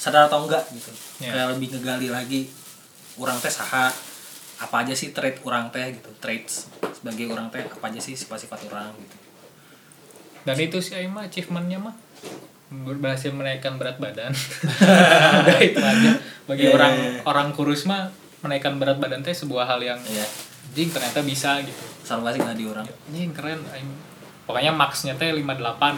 Sadar 0.00 0.32
atau 0.32 0.48
enggak 0.48 0.64
gitu. 0.72 0.88
Ya. 1.20 1.36
kayak 1.36 1.56
lebih 1.56 1.76
ngegali 1.76 2.08
lagi 2.08 2.48
orang 3.20 3.36
teh 3.40 3.52
saha 3.52 3.92
apa 4.56 4.76
aja 4.84 4.96
sih 4.96 5.12
trait 5.12 5.36
orang 5.44 5.68
teh 5.68 6.00
gitu 6.00 6.08
traits 6.16 6.68
sebagai 6.96 7.28
orang 7.28 7.52
teh 7.52 7.60
apa 7.60 7.92
aja 7.92 8.00
sih 8.00 8.16
sifat-sifat 8.16 8.72
orang 8.72 8.92
gitu 9.00 9.25
dan 10.46 10.56
itu 10.56 10.78
sih 10.78 10.94
Aing 10.94 11.10
mah 11.10 11.26
achievementnya 11.26 11.76
mah 11.76 11.94
berhasil 12.96 13.30
menaikkan 13.30 13.76
berat 13.76 13.98
badan 13.98 14.30
udah 15.42 15.58
itu 15.60 15.78
aja 15.78 16.10
bagi 16.46 16.66
Iya, 16.66 16.74
orang 16.74 16.92
iya, 16.94 17.08
iya. 17.12 17.20
orang 17.22 17.48
kurus 17.50 17.84
mah 17.84 18.10
menaikkan 18.40 18.78
berat 18.78 18.98
badan 18.98 19.22
teh 19.22 19.30
sebuah 19.30 19.66
hal 19.66 19.80
yang 19.80 19.98
ya 20.06 20.26
jing 20.70 20.90
ternyata 20.90 21.22
bisa 21.22 21.58
gitu 21.62 21.82
salvasi 22.02 22.38
nggak 22.38 22.54
di 22.54 22.64
orang 22.64 22.86
Anjing 23.08 23.32
keren 23.32 23.58
Aing. 23.70 23.90
Pokoknya 24.46 24.70
max-nya 24.70 25.10
teh 25.12 25.34
58 25.34 25.42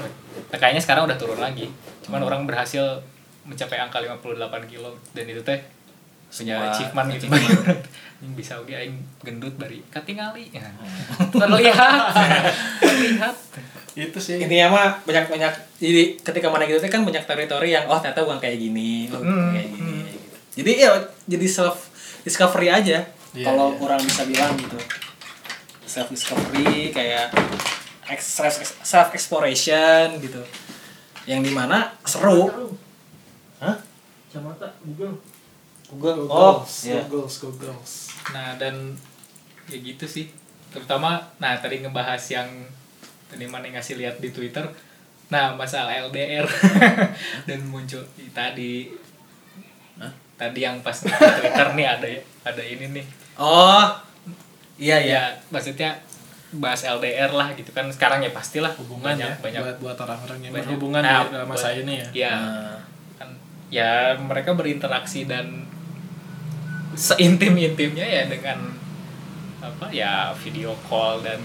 weh. 0.01 0.09
Nah, 0.49 0.57
kayaknya 0.57 0.81
sekarang 0.81 1.05
udah 1.05 1.21
turun 1.21 1.37
lagi. 1.37 1.69
Cuman 2.01 2.25
Hmm. 2.25 2.29
orang 2.33 2.41
berhasil 2.49 2.81
mencapai 3.45 3.77
angka 3.77 4.01
58 4.01 4.65
kilo 4.65 4.97
dan 5.13 5.29
itu 5.29 5.45
teh 5.45 5.61
punya 6.31 6.73
achievement 6.73 7.13
gitu. 7.13 7.29
Yang 7.29 8.33
bisa 8.41 8.57
oke 8.57 8.73
aing 8.73 8.97
gendut 9.21 9.53
bari 9.57 9.85
katingali. 9.89 10.49
Ya. 10.49 10.65
Terlihat. 11.45 12.01
Terlihat. 12.81 13.37
Itu 13.99 14.19
sih 14.23 14.39
intinya 14.39 14.67
mah 14.71 14.89
banyak 15.03 15.27
banyak 15.27 15.53
jadi 15.77 16.03
ketika 16.23 16.47
mana 16.49 16.65
gitu 16.65 16.79
kan 16.87 17.03
banyak 17.03 17.27
teritori 17.27 17.75
yang 17.75 17.91
oh 17.91 17.99
ternyata 17.99 18.23
bukan 18.23 18.39
kayak 18.39 18.55
gini 18.57 19.11
oh, 19.11 19.19
Hmm, 19.19 19.51
kayak 19.51 19.69
gini 19.69 19.97
gitu. 20.07 20.37
jadi 20.63 20.71
ya 20.79 20.91
jadi 21.27 21.47
self 21.47 21.91
discovery 22.23 22.71
aja 22.71 22.99
Iya, 23.29 23.45
kalau 23.45 23.77
iya. 23.77 23.81
orang 23.83 24.01
bisa 24.01 24.23
bilang 24.25 24.57
gitu 24.57 24.79
self 25.85 26.09
discovery 26.09 26.89
kayak 26.91 27.29
self 28.81 29.09
exploration 29.13 30.17
gitu 30.19 30.41
yang 31.29 31.45
di 31.45 31.53
mana 31.53 31.93
seru 32.03 32.49
Hah? 33.59 33.77
Kacamata 34.31 34.71
Google. 34.81 35.19
Google 35.91 36.31
oh 36.31 36.33
oh 36.33 36.59
iya 36.87 37.03
googles 37.05 37.43
Nah, 38.29 38.55
dan 38.61 38.93
ya 39.67 39.77
gitu 39.81 40.05
sih. 40.05 40.29
Terutama 40.69 41.33
nah 41.37 41.57
tadi 41.59 41.81
ngebahas 41.81 42.21
yang 42.29 42.49
tadi 43.29 43.45
mana 43.45 43.69
ngasih 43.69 43.97
lihat 43.97 44.17
di 44.17 44.29
Twitter. 44.29 44.65
Nah, 45.29 45.53
masalah 45.53 45.93
LDR 46.03 46.49
dan 47.49 47.61
muncul 47.65 48.01
tadi. 48.31 48.89
Hah? 49.97 50.13
tadi 50.35 50.63
yang 50.63 50.79
pas 50.81 50.95
di 50.95 51.11
Twitter 51.11 51.69
nih 51.75 51.87
ada 51.87 52.09
ada 52.47 52.63
ini 52.63 52.87
nih. 52.93 53.05
oh 53.37 53.85
iya 54.77 54.97
iya. 54.99 55.21
Ya, 55.21 55.23
maksudnya 55.49 55.99
bahas 56.51 56.81
LDR 56.81 57.29
lah 57.31 57.53
gitu 57.53 57.69
kan. 57.71 57.91
Sekarang 57.91 58.19
ya 58.19 58.31
pastilah 58.31 58.73
hubungan 58.75 59.13
banyak, 59.13 59.29
ya 59.29 59.37
banyak. 59.39 59.61
buat 59.61 59.77
buat 59.79 59.99
orang-orang 60.01 60.39
yang 60.41 60.53
banyak- 60.53 60.65
berhubungan 60.65 61.03
Nah, 61.03 61.23
di 61.23 61.35
dalam 61.35 61.47
masa 61.47 61.69
buat- 61.69 61.83
ini 61.83 61.95
ya. 61.95 62.09
ya. 62.15 62.35
Nah, 62.35 62.77
kan 63.15 63.29
ya 63.69 63.91
mereka 64.17 64.55
berinteraksi 64.55 65.27
dan 65.27 65.69
seintim 66.95 67.53
intimnya 67.55 68.03
ya 68.03 68.27
dengan 68.27 68.75
apa 69.59 69.87
ya 69.91 70.31
video 70.35 70.73
call 70.83 71.21
dan 71.21 71.39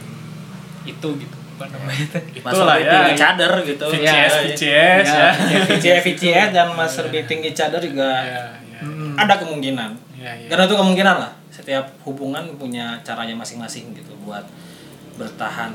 itu 0.84 1.08
gitu 1.18 1.38
apa 1.54 1.66
namanya? 1.70 2.06
Itulah 2.34 2.78
ya. 2.78 2.90
masturbating 2.90 3.06
each 3.14 3.24
other 3.24 3.52
gitu. 3.62 3.86
VCS 3.88 4.04
Ya, 4.04 4.42
VCS 4.42 5.08
ya, 5.08 5.30
VCS 5.70 6.02
VCS 6.04 6.48
dan 6.52 6.68
masturbating 6.74 7.40
each 7.44 7.60
other 7.60 7.80
juga 7.80 8.10
ya, 8.22 8.44
ya, 8.60 8.82
Hmm. 8.82 9.14
ada 9.16 9.38
kemungkinan. 9.38 9.92
Ya, 10.18 10.34
ya. 10.34 10.48
karena 10.50 10.64
itu 10.66 10.76
kemungkinan 10.76 11.16
lah. 11.16 11.32
Setiap 11.48 11.86
hubungan 12.04 12.58
punya 12.58 12.98
caranya 13.02 13.32
masing-masing 13.34 13.94
gitu 13.94 14.12
buat 14.22 14.44
bertahan 15.14 15.72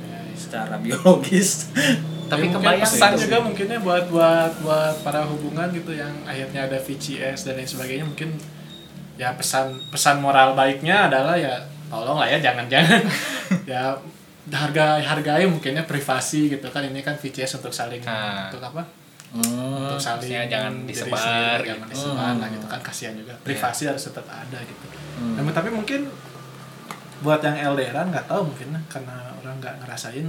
Ya, 0.00 0.16
ya. 0.16 0.32
secara 0.32 0.78
biologis. 0.78 1.68
Tapi 2.30 2.50
Ya, 2.50 2.54
kebayang 2.54 2.82
pesan 2.82 3.12
juga 3.14 3.36
mungkinnya 3.38 3.78
buat 3.78 4.10
buat 4.10 4.50
buat 4.58 4.94
para 5.00 5.22
hubungan 5.22 5.70
gitu 5.70 5.94
yang 5.94 6.10
akhirnya 6.22 6.66
ada 6.66 6.74
VCS 6.76 7.44
dan 7.44 7.54
lain 7.54 7.66
sebagainya 7.66 8.02
mungkin 8.02 8.34
ya 9.14 9.30
pesan 9.32 9.70
pesan 9.88 10.18
moral 10.18 10.52
baiknya 10.52 11.06
adalah 11.06 11.34
ya 11.34 11.54
tolong 11.86 12.18
lah 12.18 12.26
ya 12.26 12.38
jangan-jangan. 12.38 13.02
Ya 13.70 13.94
harga 14.46 15.02
hargai 15.02 15.44
mungkinnya 15.46 15.82
privasi 15.82 16.46
gitu 16.48 16.66
kan 16.70 16.86
ini 16.86 17.02
kan 17.02 17.18
VCS 17.18 17.58
untuk 17.58 17.74
saling 17.74 17.98
Nah. 18.00 18.46
untuk 18.46 18.62
apa 18.62 18.82
hmm. 19.34 19.90
untuk 19.90 19.98
saling 19.98 20.46
jangan 20.46 20.86
disebar 20.86 21.18
sendiri, 21.18 21.58
gitu. 21.58 21.68
jangan 21.74 21.88
disebar 21.90 22.30
Hmm. 22.30 22.38
lah 22.38 22.48
gitu 22.54 22.66
kan 22.70 22.80
kasihan 22.80 23.14
juga 23.18 23.34
privasi 23.42 23.82
harus 23.90 24.02
tetap 24.02 24.26
ada 24.26 24.58
gitu 24.62 24.86
Hmm. 25.16 25.32
Namun, 25.40 25.48
tapi 25.50 25.72
mungkin 25.72 26.12
buat 27.24 27.40
yang 27.40 27.56
LDRan 27.72 28.12
nggak 28.12 28.28
tahu 28.28 28.52
mungkin 28.52 28.76
karena 28.86 29.16
orang 29.40 29.56
nggak 29.56 29.74
ngerasain 29.80 30.28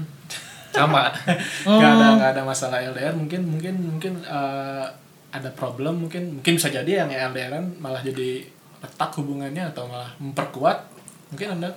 sama 0.72 1.12
nggak 1.68 1.92
ada 1.92 2.06
Hmm. 2.08 2.16
nggak 2.16 2.30
ada 2.34 2.42
masalah 2.48 2.80
LDR 2.80 3.12
mungkin 3.12 3.44
mungkin 3.44 3.76
mungkin 3.76 4.14
eh, 4.24 4.86
ada 5.28 5.50
problem 5.52 6.08
mungkin 6.08 6.40
mungkin 6.40 6.56
bisa 6.56 6.72
jadi 6.72 7.04
yang 7.04 7.12
LDRan 7.12 7.84
malah 7.84 8.00
jadi 8.00 8.48
retak 8.80 9.12
hubungannya 9.20 9.68
atau 9.68 9.92
malah 9.92 10.16
memperkuat 10.18 10.78
mungkin 11.36 11.60
anda 11.60 11.70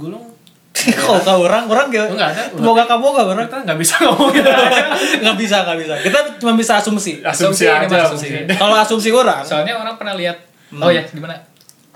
gulung 0.00 0.32
kalau 1.00 1.18
ke 1.18 1.32
orang 1.32 1.64
orang 1.66 1.86
gitu 1.88 2.04
Oh, 2.04 2.12
nggak. 2.12 2.30
ada 2.30 2.42
boga 2.54 2.84
kamu 2.84 3.06
gak 3.10 3.26
orang. 3.26 3.46
Kita 3.46 3.58
nggak 3.64 3.78
bisa 3.80 3.94
ngomong. 4.02 4.30
Gitu 4.30 4.50
nggak 5.24 5.36
bisa 5.36 5.56
nggak 5.62 5.78
bisa. 5.80 5.94
Kita 6.00 6.18
cuma 6.36 6.52
bisa 6.54 6.72
asumsi. 6.76 7.12
Asumsi 7.20 7.64
Asumsi, 7.64 7.86
aja 7.88 7.96
asumsi. 8.04 8.28
kalau 8.52 8.76
asumsi 8.76 9.08
orang 9.10 9.40
soalnya 9.40 9.74
orang 9.74 9.96
pernah 9.96 10.14
lihat 10.14 10.36
Hmm. 10.66 10.82
oh 10.82 10.90
ya 10.90 10.98
gimana 11.06 11.38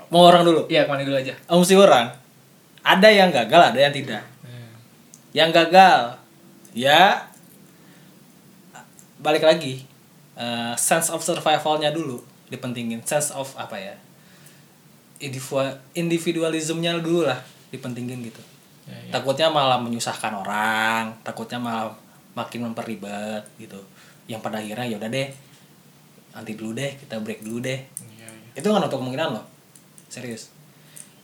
mau 0.07 0.23
orang 0.25 0.41
dulu? 0.41 0.63
Iya 0.65 0.87
ke 0.87 0.89
mana 0.89 1.03
dulu 1.03 1.13
aja. 1.13 1.35
Asumsi 1.45 1.75
orang. 1.75 2.07
Ada 2.81 3.07
yang 3.07 3.29
gagal 3.29 3.61
ada 3.67 3.79
yang 3.79 3.91
tidak. 3.91 4.23
Hmm. 4.41 4.71
yang 5.31 5.51
gagal 5.51 6.15
ya 6.71 7.27
balik 9.17 9.43
lagi. 9.43 9.83
Eh, 10.33 10.73
sense 10.75 11.07
of 11.07 11.19
survivalnya 11.19 11.91
dulu 11.91 12.17
dipentingin. 12.47 13.03
Sense 13.03 13.29
of 13.31 13.51
apa 13.53 13.75
ya? 13.75 13.95
Individu- 15.19 15.77
individualismnya 15.93 16.97
dulu 16.97 17.27
lah 17.27 17.37
dipentingin 17.69 18.19
gitu 18.21 18.41
Ya, 18.91 18.99
ya. 19.07 19.11
takutnya 19.15 19.47
malah 19.47 19.79
menyusahkan 19.79 20.35
orang 20.35 21.15
takutnya 21.23 21.55
malah 21.55 21.95
makin 22.35 22.67
memperribet 22.67 23.47
gitu. 23.55 23.79
Yang 24.27 24.41
pada 24.43 24.59
akhirnya 24.59 24.87
ya 24.87 24.95
udah 24.99 25.07
deh 25.11 25.29
nanti 26.31 26.51
dulu 26.55 26.75
deh 26.75 26.91
kita 26.99 27.23
break 27.23 27.43
dulu 27.43 27.63
deh. 27.63 27.79
Iya, 27.79 28.27
iya. 28.27 28.51
itu 28.59 28.67
kan 28.67 28.83
untuk 28.83 28.99
kemungkinan 28.99 29.35
loh 29.35 29.45
serius. 30.11 30.51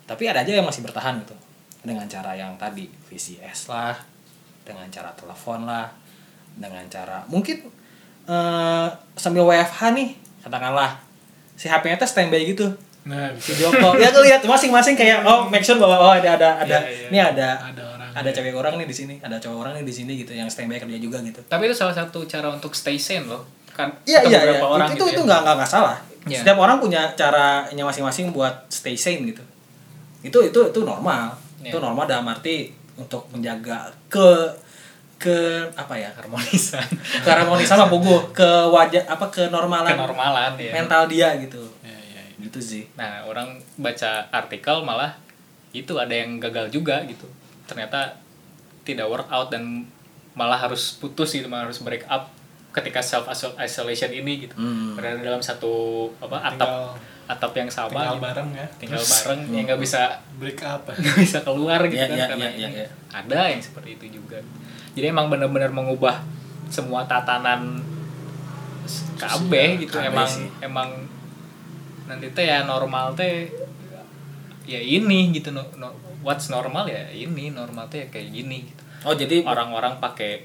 Tapi 0.07 0.23
ada 0.31 0.47
aja 0.47 0.55
yang 0.55 0.63
masih 0.63 0.83
bertahan 0.83 1.19
gitu 1.27 1.35
dengan 1.83 2.07
cara 2.07 2.31
yang 2.35 2.55
tadi 2.55 2.87
VCS 3.11 3.67
lah 3.71 3.95
dengan 4.63 4.87
cara 4.87 5.11
telepon 5.15 5.67
lah 5.67 5.87
dengan 6.55 6.83
cara 6.87 7.23
mungkin 7.27 7.67
eh 8.27 8.87
sambil 9.19 9.43
WFH 9.43 9.91
nih 9.91 10.09
katakanlah. 10.47 11.03
Si 11.57 11.65
HP-nya 11.67 11.99
tuh 11.99 12.07
standby 12.07 12.47
gitu 12.47 12.86
nah 13.07 13.31
video 13.33 13.71
call 13.71 13.95
ya 13.95 14.11
aku 14.11 14.19
lihat 14.27 14.41
masing-masing 14.43 14.99
kayak 14.99 15.23
oh 15.23 15.47
make 15.47 15.63
sure 15.63 15.79
bahwa 15.79 15.95
oh 15.95 16.11
ada 16.11 16.35
ada 16.35 16.49
ada 16.59 16.77
Iya, 16.83 16.91
iya. 16.91 17.07
ini 17.07 17.19
ada 17.23 17.47
ada 17.55 17.83
orang 17.95 17.97
ada 18.17 18.29
cewek 18.33 18.53
orang 18.57 18.73
nih 18.81 18.87
di 18.89 18.95
sini 18.95 19.15
ada 19.21 19.37
cowok 19.37 19.57
orang 19.63 19.73
nih 19.79 19.85
di 19.85 19.93
sini 19.93 20.11
gitu 20.19 20.33
yang 20.33 20.49
standby 20.49 20.81
kerja 20.81 20.97
juga 20.97 21.21
gitu 21.21 21.39
Tapi 21.45 21.69
itu 21.69 21.75
salah 21.77 21.93
satu 21.93 22.25
cara 22.25 22.49
untuk 22.49 22.73
stay 22.73 22.97
sane 22.97 23.29
loh. 23.29 23.45
Kan 23.77 23.93
Iya 24.09 24.25
iya 24.25 24.39
iya. 24.41 24.57
beberapa 24.57 24.67
orang 24.73 24.89
itu 24.91 24.97
gitu 24.97 25.05
itu, 25.05 25.13
itu 25.13 25.21
ya. 25.21 25.27
nggak 25.29 25.39
nggak 25.45 25.55
nggak 25.61 25.69
salah. 25.69 25.97
Iya. 26.27 26.39
Setiap 26.41 26.57
orang 26.57 26.77
punya 26.81 27.01
caranya 27.13 27.83
masing-masing 27.85 28.33
buat 28.33 28.65
stay 28.73 28.97
sane 28.97 29.21
gitu. 29.29 29.43
Itu 30.25 30.37
itu 30.43 30.59
itu 30.73 30.79
normal. 30.81 31.37
Iya. 31.61 31.71
Itu 31.71 31.77
normal 31.77 32.09
dalam 32.09 32.25
arti 32.25 32.73
untuk 32.97 33.29
menjaga 33.29 33.93
ke 34.09 34.49
ke 35.17 35.65
apa 35.77 35.93
ya 35.97 36.09
harmonisan. 36.13 36.85
ke 37.25 37.29
harmonisan 37.29 37.77
apa 37.77 37.93
gue 37.93 38.19
ke 38.33 38.49
wajah 38.73 39.03
apa 39.09 39.25
ke 39.33 39.49
normalan 39.53 39.93
Kenormalan 39.97 40.53
ya. 40.57 40.73
mental 40.77 41.09
dia 41.09 41.33
gitu 41.41 41.57
ya, 41.57 41.61
ya, 41.61 41.69
ya. 41.73 41.76
Gitu 42.37 42.59
sih 42.59 42.83
Nah, 42.93 43.25
orang 43.25 43.57
baca 43.75 44.29
artikel 44.29 44.81
malah 44.81 45.17
itu 45.71 45.93
ada 45.97 46.11
yang 46.11 46.37
gagal 46.37 46.69
juga 46.69 47.01
gitu. 47.03 47.25
Ternyata 47.65 48.17
tidak 48.81 49.05
work 49.05 49.27
out 49.27 49.49
dan 49.49 49.85
malah 50.31 50.57
harus 50.57 50.95
putus 50.95 51.29
gitu, 51.29 51.45
malah 51.45 51.67
harus 51.67 51.81
break 51.81 52.05
up 52.07 52.29
ketika 52.71 53.01
self 53.01 53.25
isolation 53.57 54.09
ini 54.11 54.45
gitu. 54.45 54.53
Hmm. 54.53 54.93
Berada 54.93 55.17
dalam 55.19 55.41
satu 55.41 56.07
apa 56.17 56.37
atap 56.45 56.69
tinggal 56.69 57.15
atap 57.27 57.51
yang 57.53 57.67
sama 57.67 57.91
tinggal 57.91 58.15
gitu. 58.15 58.23
bareng 58.23 58.49
ya 58.55 58.67
tinggal 58.79 58.99
Terus 59.03 59.11
bareng 59.11 59.41
yang 59.51 59.63
nggak 59.67 59.81
bisa 59.83 60.01
break 60.39 60.59
up 60.63 60.81
nggak 60.95 61.17
bisa 61.19 61.39
keluar 61.43 61.83
gitu 61.83 61.99
Iya, 61.99 62.07
kan 62.07 62.15
iya, 62.15 62.27
karena 62.31 62.47
iya, 62.47 62.55
ini. 62.55 62.75
iya. 62.79 62.87
ada 63.11 63.39
yang 63.51 63.59
seperti 63.59 63.89
itu 63.99 64.23
juga 64.23 64.39
jadi 64.95 65.11
emang 65.11 65.27
benar-benar 65.27 65.75
mengubah 65.75 66.23
semua 66.71 67.03
tatanan 67.03 67.83
KB 69.19 69.51
gitu 69.83 69.99
KB 69.99 70.07
emang 70.07 70.29
sih. 70.29 70.47
emang 70.63 70.89
nanti 72.07 72.27
teh 72.29 72.45
ya 72.45 72.63
normal 72.63 73.11
teh 73.13 73.51
ya 74.63 74.79
ini 74.79 75.31
gitu 75.31 75.51
no, 75.51 75.63
no- 75.75 75.95
what's 76.19 76.47
normal 76.47 76.83
ya 76.85 77.07
ini 77.07 77.51
normal 77.51 77.87
teh 77.87 78.03
ya 78.03 78.07
kayak 78.09 78.29
gini 78.29 78.63
gitu. 78.63 78.83
oh 79.03 79.13
jadi 79.13 79.43
orang-orang 79.43 79.97
pakai 79.97 80.43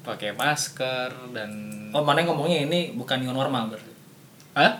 pakai 0.00 0.32
masker 0.32 1.12
dan 1.30 1.50
oh 1.90 2.00
mana 2.00 2.22
yang 2.22 2.32
ngomongnya 2.32 2.64
ini 2.64 2.92
bukan 2.92 3.20
new 3.20 3.28
normal 3.30 3.68
berarti 3.68 3.92
Hah? 4.54 4.72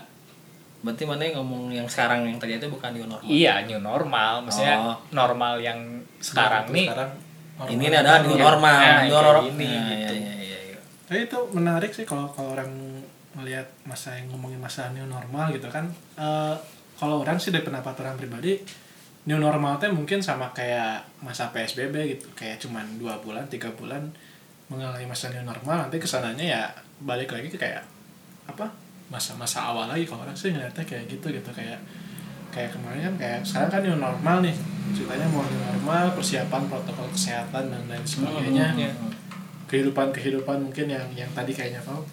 berarti 0.79 1.03
mana 1.03 1.21
yang 1.23 1.35
ngomong 1.37 1.69
yang 1.69 1.85
sekarang 1.85 2.23
yang 2.23 2.37
terjadi 2.37 2.65
bukan 2.65 2.89
new 2.91 3.05
normal 3.05 3.27
iya 3.27 3.61
new 3.61 3.77
normal 3.77 4.41
maksudnya 4.41 4.77
Oh. 4.79 4.97
normal 5.11 5.59
yang 5.59 5.77
sekarang 6.17 6.65
nih 6.69 6.87
sekarang 6.87 7.11
normal. 7.59 7.73
ini 7.75 7.83
adalah 7.91 8.19
new 8.23 8.35
normal 8.35 8.77
Nah, 8.79 8.99
new 9.03 9.11
normal 9.11 9.43
gini, 9.45 9.67
Nah, 9.67 9.85
gitu. 9.91 10.13
iya, 10.15 10.33
iya, 10.33 10.33
iya, 10.39 10.59
iya. 10.71 10.79
Tapi 11.03 11.19
itu 11.25 11.37
menarik 11.51 11.91
sih 11.91 12.05
kalau 12.05 12.25
kalau 12.27 12.55
orang 12.55 12.71
melihat 13.39 13.65
masa 13.83 14.13
yang 14.13 14.27
ngomongin 14.29 14.59
masa 14.59 14.91
new 14.91 15.07
normal 15.07 15.49
gitu 15.49 15.71
kan. 15.71 15.87
Eh, 16.15 16.55
kalau 16.99 17.23
orang 17.23 17.39
sih 17.39 17.49
dari 17.49 17.63
pendapat 17.63 17.95
orang 18.03 18.19
pribadi 18.19 18.59
new 19.25 19.39
normal 19.39 19.79
teh 19.79 19.87
mungkin 19.87 20.19
sama 20.19 20.51
kayak 20.51 21.07
masa 21.23 21.47
PSBB 21.49 21.95
gitu. 22.11 22.27
Kayak 22.35 22.59
cuman 22.59 22.99
dua 22.99 23.15
bulan, 23.23 23.47
tiga 23.47 23.71
bulan 23.71 24.11
mengalami 24.67 25.07
masa 25.07 25.31
new 25.31 25.41
normal 25.41 25.87
nanti 25.87 25.97
ke 25.97 26.05
sananya 26.05 26.45
ya 26.45 26.61
balik 27.01 27.31
lagi 27.31 27.49
ke 27.49 27.57
kayak 27.57 27.81
apa 28.45 28.69
masa-masa 29.09 29.65
awal 29.65 29.89
lagi 29.89 30.05
kalau 30.05 30.21
orang 30.21 30.37
sih 30.37 30.53
ngeliatnya 30.53 30.85
kayak 30.85 31.09
gitu 31.09 31.33
gitu 31.33 31.49
kayak 31.49 31.81
kayak 32.53 32.69
kemarin 32.69 33.01
kan 33.09 33.15
kayak 33.17 33.39
sekarang 33.41 33.69
kan 33.73 33.81
new 33.81 33.97
normal 33.97 34.37
nih 34.45 34.53
ceritanya 34.93 35.25
mau 35.33 35.41
new 35.41 35.57
normal 35.57 36.13
persiapan 36.13 36.69
protokol 36.69 37.09
kesehatan 37.09 37.73
dan 37.73 37.81
lain 37.89 38.05
sebagainya 38.05 38.67
Iya. 38.77 38.91
kehidupan 39.65 40.13
kehidupan 40.13 40.69
mungkin 40.69 40.85
yang 40.85 41.05
yang 41.17 41.29
tadi 41.33 41.49
kayaknya 41.49 41.81
kau 41.81 42.05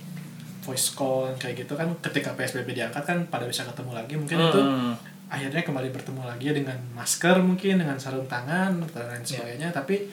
voice 0.67 0.93
call 0.93 1.31
kayak 1.37 1.63
gitu 1.63 1.73
kan 1.73 1.87
ketika 2.03 2.35
psbb 2.35 2.67
diangkat 2.69 3.01
kan 3.01 3.19
pada 3.27 3.47
bisa 3.47 3.63
ketemu 3.63 3.95
lagi 3.95 4.15
mungkin 4.15 4.39
itu 4.43 4.61
Hmm. 4.61 4.93
akhirnya 5.27 5.63
kembali 5.63 5.89
bertemu 5.91 6.23
lagi 6.23 6.51
dengan 6.51 6.75
masker 6.93 7.39
mungkin 7.41 7.79
dengan 7.79 7.95
sarung 7.97 8.27
tangan 8.27 8.83
dan 8.85 9.07
lain 9.07 9.23
Iya. 9.23 9.31
sebagainya 9.33 9.69
tapi 9.71 10.07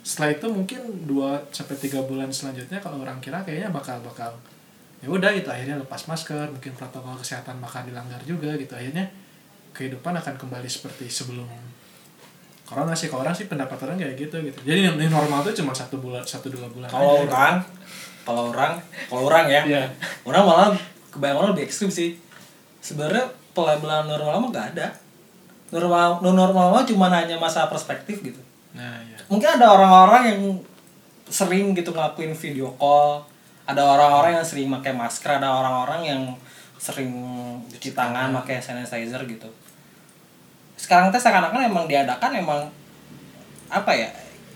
setelah 0.00 0.30
itu 0.32 0.46
mungkin 0.48 0.80
2 1.04 1.50
sampai 1.50 1.76
tiga 1.76 2.00
bulan 2.00 2.30
selanjutnya 2.30 2.78
kalau 2.78 2.98
orang 2.98 3.18
kira 3.18 3.42
kayaknya 3.42 3.68
bakal 3.68 3.98
bakal 4.00 4.30
ya 4.98 5.06
udah 5.06 5.30
itu 5.30 5.46
akhirnya 5.46 5.76
lepas 5.76 6.06
masker 6.06 6.48
mungkin 6.48 6.72
protokol 6.72 7.14
kesehatan 7.14 7.58
bakal 7.58 7.82
dilanggar 7.82 8.18
juga 8.24 8.54
gitu 8.54 8.72
akhirnya 8.72 9.06
kehidupan 9.70 10.10
akan 10.12 10.34
kembali 10.34 10.66
seperti 10.66 11.06
sebelum 11.06 11.46
corona 12.64 12.92
sih 12.92 13.06
kalau 13.06 13.22
orang 13.22 13.32
sih 13.32 13.46
pendapat 13.46 13.78
orang 13.80 13.96
kayak 13.96 14.16
gitu 14.18 14.36
gitu 14.42 14.58
jadi 14.60 14.90
new 14.90 15.08
normal 15.08 15.40
itu 15.42 15.62
cuma 15.62 15.72
satu 15.72 15.96
bulan 15.96 16.20
satu 16.20 16.48
dua 16.48 16.66
bulan 16.66 16.88
kalau 16.88 17.24
aja. 17.24 17.62
Kalau 18.28 18.52
orang 18.52 18.76
kalau 19.08 19.24
orang 19.24 19.48
ya. 19.48 19.64
Iya. 19.64 19.84
orang 20.28 20.42
malah 20.44 20.68
kebayang 21.08 21.40
orang 21.40 21.50
lebih 21.56 21.64
ekstrim 21.64 21.88
sih. 21.88 22.20
Sebenarnya 22.84 23.24
pelabelan 23.56 24.04
normal 24.04 24.44
mah 24.44 24.50
gak 24.52 24.66
ada. 24.76 24.92
Normal 25.72 26.20
normal 26.20 26.66
mah 26.76 26.84
cuma 26.84 27.08
hanya 27.08 27.40
masa 27.40 27.64
perspektif 27.72 28.20
gitu. 28.20 28.40
Nah 28.76 29.00
ya 29.08 29.16
mungkin 29.32 29.48
ada 29.48 29.72
orang-orang 29.72 30.22
yang 30.28 30.42
sering 31.32 31.72
gitu 31.72 31.96
ngelakuin 31.96 32.36
video 32.36 32.68
call. 32.76 33.24
Ada 33.64 33.80
orang-orang 33.80 34.40
yang 34.40 34.44
sering 34.44 34.68
pakai 34.80 34.92
masker 34.92 35.40
ada 35.40 35.48
orang-orang 35.48 36.00
yang 36.04 36.22
sering 36.76 37.12
cuci 37.72 37.96
tangan. 37.96 38.36
pakai 38.44 38.60
sanitizer 38.60 39.24
gitu. 39.24 39.48
Sekarang 40.76 41.08
teh 41.08 41.20
seakan-akan 41.20 41.64
emang 41.64 41.88
diadakan 41.88 42.36
emang 42.36 42.60
apa 43.68 43.92
ya 43.92 44.08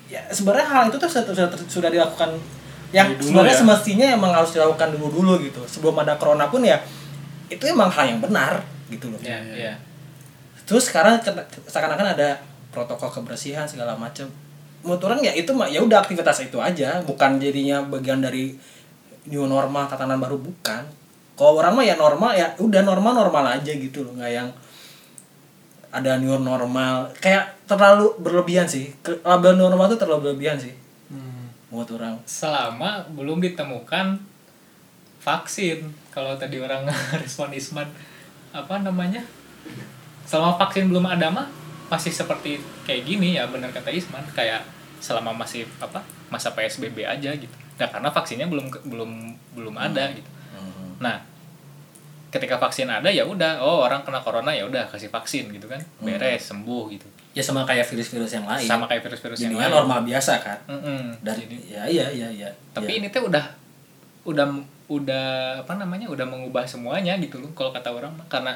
ya 0.08 0.20
sebenarnya 0.28 0.68
hal 0.68 0.82
itu 0.88 0.96
tuh 1.00 1.08
sudah, 1.08 1.24
sudah, 1.32 1.48
sudah 1.68 1.90
dilakukan 1.92 2.36
yang 2.93 3.16
sebenarnya 3.16 3.56
ya. 3.56 3.60
semestinya 3.64 4.06
emang 4.12 4.32
harus 4.36 4.52
dilakukan 4.52 4.93
dulu 4.94 5.09
dulu 5.09 5.32
gitu. 5.40 5.64
Sebelum 5.64 5.97
ada 6.05 6.20
corona 6.20 6.52
pun 6.52 6.60
ya 6.60 6.77
itu 7.48 7.64
emang 7.64 7.89
hal 7.89 8.05
yang 8.05 8.20
benar 8.20 8.60
gitu 8.93 9.09
loh. 9.09 9.19
Ya 9.24 9.40
ya. 9.56 9.74
Terus 10.69 10.93
sekarang 10.93 11.19
seakan-akan 11.66 12.14
ada 12.14 12.39
protokol 12.69 13.09
kebersihan 13.09 13.64
segala 13.64 13.97
macam 13.97 14.28
menurut 14.82 14.98
orang 15.06 15.23
ya 15.23 15.32
itu 15.32 15.55
mah 15.55 15.70
ya 15.73 15.81
udah 15.81 16.05
aktivitas 16.05 16.44
itu 16.44 16.60
aja. 16.60 17.01
Bukan 17.02 17.40
jadinya 17.40 17.81
bagian 17.81 18.20
dari 18.20 18.52
new 19.27 19.48
normal 19.48 19.89
tatanan 19.89 20.20
baru 20.20 20.36
bukan. 20.36 20.85
Kalau 21.32 21.59
orang 21.59 21.73
mah 21.73 21.85
ya 21.89 21.97
normal 21.97 22.36
ya 22.36 22.52
udah 22.60 22.85
normal 22.85 23.16
normal 23.16 23.56
aja 23.56 23.73
gitu 23.73 24.05
loh. 24.05 24.12
Nggak 24.20 24.32
yang 24.36 24.48
ada 25.89 26.20
new 26.20 26.36
normal. 26.36 27.09
Kayak 27.16 27.56
terlalu 27.64 28.12
berlebihan 28.20 28.69
sih. 28.69 28.93
Label 29.24 29.56
new 29.56 29.64
normal 29.73 29.89
itu 29.89 29.97
terlalu 29.97 30.28
berlebihan 30.28 30.60
sih 30.60 30.81
Hmm. 31.72 31.80
menurut 31.80 31.90
orang. 31.96 32.14
Selama 32.28 33.08
belum 33.16 33.40
ditemukan 33.40 34.20
vaksin. 35.24 35.88
Kalau 36.12 36.36
tadi 36.36 36.60
orang 36.60 36.84
respon 37.24 37.48
Isman 37.56 37.88
apa 38.52 38.84
namanya? 38.84 39.24
Selama 40.28 40.60
vaksin 40.60 40.92
belum 40.92 41.08
ada 41.08 41.32
mah 41.32 41.48
masih 41.88 42.12
seperti 42.12 42.60
kayak 42.84 43.08
gini. 43.08 43.40
Ya 43.40 43.48
benar 43.48 43.72
kata 43.72 43.88
Isman. 43.88 44.20
Kayak 44.36 44.68
selama 45.00 45.32
masih 45.32 45.64
apa 45.80 46.04
masa 46.28 46.52
PSBB 46.52 47.08
aja 47.08 47.32
gitu. 47.32 47.56
Nah 47.80 47.88
karena 47.88 48.12
vaksinnya 48.12 48.52
belum 48.52 48.68
belum 48.84 49.10
belum 49.56 49.74
ada 49.80 50.12
gitu. 50.12 50.28
Nah 51.00 51.24
ketika 52.28 52.60
vaksin 52.60 52.92
ada 52.92 53.08
ya 53.08 53.24
udah. 53.24 53.64
Oh 53.64 53.80
orang 53.80 54.04
kena 54.04 54.20
corona 54.20 54.52
ya 54.52 54.68
udah 54.68 54.92
kasih 54.92 55.08
vaksin 55.08 55.48
gitu 55.48 55.72
kan. 55.72 55.80
Beres 56.04 56.52
sembuh 56.52 56.92
gitu 56.92 57.08
ya 57.32 57.40
sama 57.40 57.64
kayak 57.64 57.88
virus-virus 57.88 58.32
yang 58.32 58.44
lain. 58.44 58.68
Sama 58.68 58.84
kayak 58.84 59.02
virus-virus 59.09 59.40
yang 59.40 59.56
lain. 59.56 59.72
normal 59.72 60.04
biasa 60.04 60.32
kan? 60.40 60.59
Mm-mm. 60.68 61.16
dan 61.24 61.36
Jadi- 61.36 61.64
ya 61.68 61.82
iya 61.88 62.06
iya 62.12 62.28
iya. 62.28 62.48
Tapi 62.76 62.92
Ya. 62.92 62.96
ini 63.00 63.06
teh 63.09 63.20
udah 63.20 63.44
udah 64.22 64.46
udah 64.92 65.26
apa 65.64 65.74
namanya 65.80 66.06
udah 66.12 66.28
mengubah 66.28 66.68
semuanya 66.68 67.16
gitu 67.16 67.40
loh 67.40 67.48
kalau 67.56 67.72
kata 67.72 67.88
orang 67.90 68.12
karena 68.28 68.52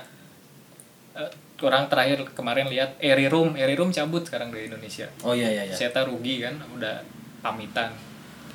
eh, 1.17 1.31
orang 1.65 1.89
terakhir 1.89 2.21
kemarin 2.37 2.69
lihat 2.69 3.01
Eri 3.01 3.27
Room 3.33 3.57
Eri 3.57 3.73
Room 3.73 3.89
cabut 3.89 4.21
sekarang 4.23 4.53
dari 4.53 4.69
Indonesia. 4.69 5.09
Oh 5.25 5.33
iya 5.33 5.49
iya 5.49 5.63
iya. 5.67 5.75
Saya 5.75 6.05
rugi 6.05 6.45
kan? 6.45 6.61
Udah 6.77 7.01
pamitan. 7.41 7.91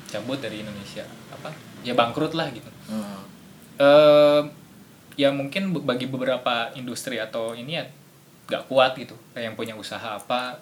Cabut 0.06 0.38
dari 0.38 0.62
Indonesia. 0.62 1.02
Apa? 1.34 1.50
Ya 1.82 1.98
bangkrut 1.98 2.38
lah 2.38 2.46
gitu. 2.54 2.70
Hmm. 2.86 3.26
eh 3.80 4.40
ya 5.16 5.32
mungkin 5.32 5.72
bagi 5.84 6.06
beberapa 6.06 6.70
industri 6.72 7.18
atau 7.18 7.52
ini 7.52 7.76
ya 7.76 7.84
gak 8.52 8.68
kuat 8.68 8.92
gitu 8.94 9.16
kayak 9.32 9.48
yang 9.48 9.56
punya 9.56 9.72
usaha 9.74 10.14
apa 10.14 10.60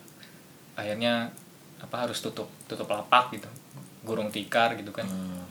akhirnya 0.75 1.35
apa 1.79 1.97
harus 1.99 2.19
tutup 2.19 2.47
tutup 2.65 2.87
lapak 2.87 3.35
gitu 3.35 3.51
gurung 4.01 4.31
tikar 4.31 4.73
gitu 4.75 4.91
kan 4.91 5.05
Hmm. 5.05 5.45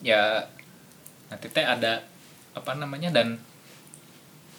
ya 0.00 0.40
nanti 1.28 1.46
teh 1.46 1.62
ada 1.62 2.02
apa 2.52 2.72
namanya 2.74 3.08
dan 3.10 3.36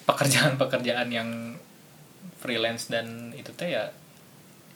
pekerjaan-pekerjaan 0.03 1.07
yang 1.09 1.29
freelance 2.39 2.87
dan 2.87 3.31
itu 3.33 3.51
teh 3.53 3.71
ya 3.71 3.87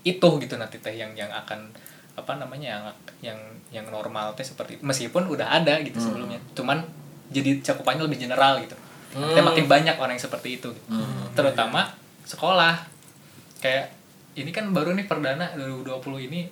itu 0.03 0.29
gitu 0.39 0.55
nanti 0.55 0.79
teh 0.79 0.93
yang 0.93 1.11
yang 1.13 1.27
akan 1.29 1.67
apa 2.15 2.33
namanya 2.33 2.67
yang 2.69 2.83
yang 3.21 3.39
yang 3.71 3.85
normal 3.87 4.31
teh 4.33 4.41
seperti 4.41 4.79
meskipun 4.79 5.27
udah 5.27 5.47
ada 5.53 5.77
gitu 5.81 5.99
sebelumnya 5.99 6.39
cuman 6.53 6.81
jadi 7.27 7.59
cakupannya 7.61 8.03
lebih 8.03 8.25
general 8.25 8.57
gitu 8.59 8.75
Hmm. 9.07 9.39
makin 9.41 9.65
banyak 9.65 9.95
orang 9.95 10.13
yang 10.13 10.21
seperti 10.21 10.59
itu 10.59 10.67
gitu. 10.69 10.87
Hmm. 10.89 11.31
terutama 11.33 11.89
sekolah. 12.27 12.75
Kayak 13.57 13.95
ini 14.35 14.51
kan 14.51 14.69
baru 14.69 14.93
nih 14.93 15.05
perdana 15.05 15.49
2020 15.55 16.27
ini 16.27 16.45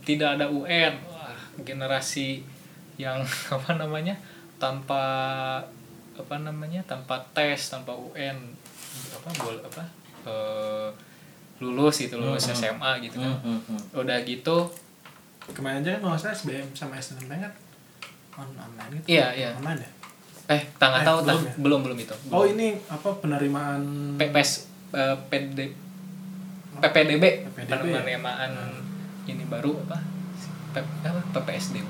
tidak 0.00 0.34
ada 0.34 0.46
UN 0.48 0.94
wah 1.04 1.30
generasi 1.60 2.42
yang 2.96 3.22
apa 3.54 3.70
namanya 3.74 4.16
tanpa 4.56 5.02
apa 6.12 6.34
namanya 6.36 6.82
tanpa 6.82 7.22
tes 7.30 7.68
tanpa 7.68 7.94
UN 7.94 8.34
apa 9.12 9.28
bol 9.38 9.54
apa 9.60 9.82
eh, 10.24 10.88
lulus 11.58 12.00
gitu 12.00 12.16
lulus 12.16 12.42
Hmm. 12.44 12.56
SMA 12.56 12.92
gitu 13.00 13.18
kan. 13.18 13.34
Hmm, 13.38 13.54
hmm, 13.54 13.60
hmm. 13.68 13.80
udah 13.94 14.18
gitu 14.22 14.66
kemarin 15.48 15.80
aja 15.80 15.94
kan 15.94 16.02
kalau 16.04 16.16
salah 16.16 16.34
SBM 16.34 16.66
sama 16.72 16.94
SNM 16.94 17.26
kan 17.28 17.52
on 18.36 18.48
online 18.54 18.98
gitu. 18.98 19.14
Iya, 19.14 19.26
iya. 19.32 19.50
online 19.54 19.80
ya? 19.80 19.90
Eh 20.48 20.62
tak 20.74 20.88
nggak 20.88 21.02
Eh, 21.02 21.06
tahu 21.06 21.18
tak. 21.18 21.26
belum 21.26 21.40
ya? 21.40 21.52
belum 21.56 21.80
belum 21.82 21.98
itu. 21.98 22.14
Oh 22.28 22.44
ini 22.44 22.68
apa 22.86 23.08
penerimaan 23.16 23.82
PPS 24.16 24.67
eh, 24.90 25.16
PD 25.28 25.58
PPDB 26.78 27.24
PPDB 27.44 27.84
ya? 27.84 27.98
penerimaan 27.98 28.50
ini 29.24 29.44
baru 29.44 29.76
apa 29.82 29.98
P, 30.68 30.76
apa 31.02 31.20
PPSDB 31.34 31.84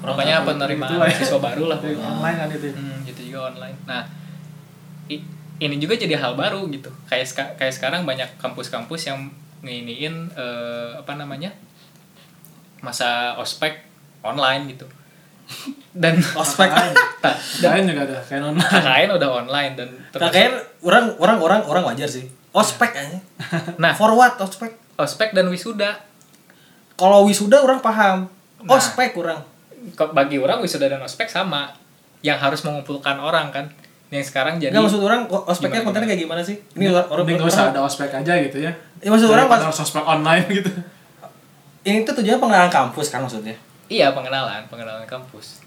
pokoknya 0.00 0.40
penerimaan 0.42 0.96
ya. 1.02 1.12
siswa 1.12 1.38
baru 1.38 1.68
lah 1.68 1.78
Itu 1.78 2.00
online 2.00 2.36
kan 2.36 2.48
itu 2.48 2.68
Hmm, 2.72 2.98
gitu 3.04 3.20
juga 3.26 3.52
online. 3.52 3.76
Nah, 3.84 4.08
i- 5.06 5.28
ini 5.58 5.76
juga 5.76 5.92
jadi 5.94 6.16
hal 6.16 6.32
baru 6.34 6.64
gitu. 6.68 6.88
Kayak 7.04 7.28
kayak 7.54 7.68
sekarang 7.70 8.02
banyak 8.02 8.32
kampus-kampus 8.36 9.06
yang 9.06 9.28
nginiin 9.60 10.32
eh, 10.32 10.90
apa 10.96 11.12
namanya? 11.14 11.52
masa 12.80 13.36
ospek 13.36 13.84
online 14.22 14.72
gitu. 14.72 14.88
Dan 15.92 16.16
Ospek. 16.40 16.70
tak 17.20 17.36
lain 17.60 17.84
juga 17.84 18.08
ada 18.08 18.16
kayak 18.22 18.40
online 18.42 18.72
KKN 18.72 19.08
udah 19.12 19.30
online 19.36 19.72
dan 19.76 19.88
terus 20.08 20.22
KKN 20.24 20.52
orang 20.80 21.04
orang 21.18 21.36
orang 21.38 21.60
orang 21.62 21.82
wajar 21.84 22.08
sih. 22.08 22.24
Ospek 22.50 22.90
aja. 22.92 23.18
nah, 23.76 23.92
For 23.92 24.10
what 24.10 24.34
ospek? 24.36 24.74
ospek 24.96 25.32
dan 25.32 25.48
wisuda 25.48 25.96
Kalau 26.92 27.24
wisuda 27.24 27.56
orang 27.58 27.80
paham. 27.80 28.28
Nah. 28.60 28.76
Ospek 28.76 29.16
orang. 29.16 29.40
Kok 29.94 30.12
bagi 30.12 30.36
orang 30.36 30.60
wisuda 30.60 30.86
dan 30.86 31.00
ospek 31.00 31.24
sama 31.24 31.72
yang 32.20 32.36
harus 32.36 32.60
mengumpulkan 32.60 33.16
orang 33.16 33.48
kan. 33.48 33.64
Yang 34.10 34.28
sekarang 34.28 34.58
jadi 34.58 34.68
Enggak 34.70 34.90
maksud 34.90 35.00
orang 35.00 35.22
o- 35.26 35.46
ospeknya 35.46 35.80
Gimana, 35.80 35.86
kontennya 35.86 36.08
kayak 36.10 36.20
gimana 36.20 36.42
sih? 36.42 36.56
Ini 36.74 36.90
orang 36.90 37.06
orang, 37.08 37.24
nggak 37.30 37.46
usah 37.46 37.64
ada 37.70 37.80
ospek 37.80 38.10
aja 38.12 38.32
gitu 38.42 38.58
ya 38.58 38.72
Ya, 38.98 39.08
maksud 39.08 39.30
orang 39.30 39.46
pas, 39.46 39.62
ospek 39.64 40.02
online 40.02 40.44
gitu 40.58 40.70
ini 41.80 42.04
tuh 42.04 42.12
tujuannya 42.12 42.36
pengenalan 42.36 42.68
kampus 42.68 43.08
kan 43.08 43.24
maksudnya. 43.24 43.56
iya 43.88 44.12
pengenalan, 44.12 44.68
pengenalan 44.68 45.08
kampus. 45.08 45.64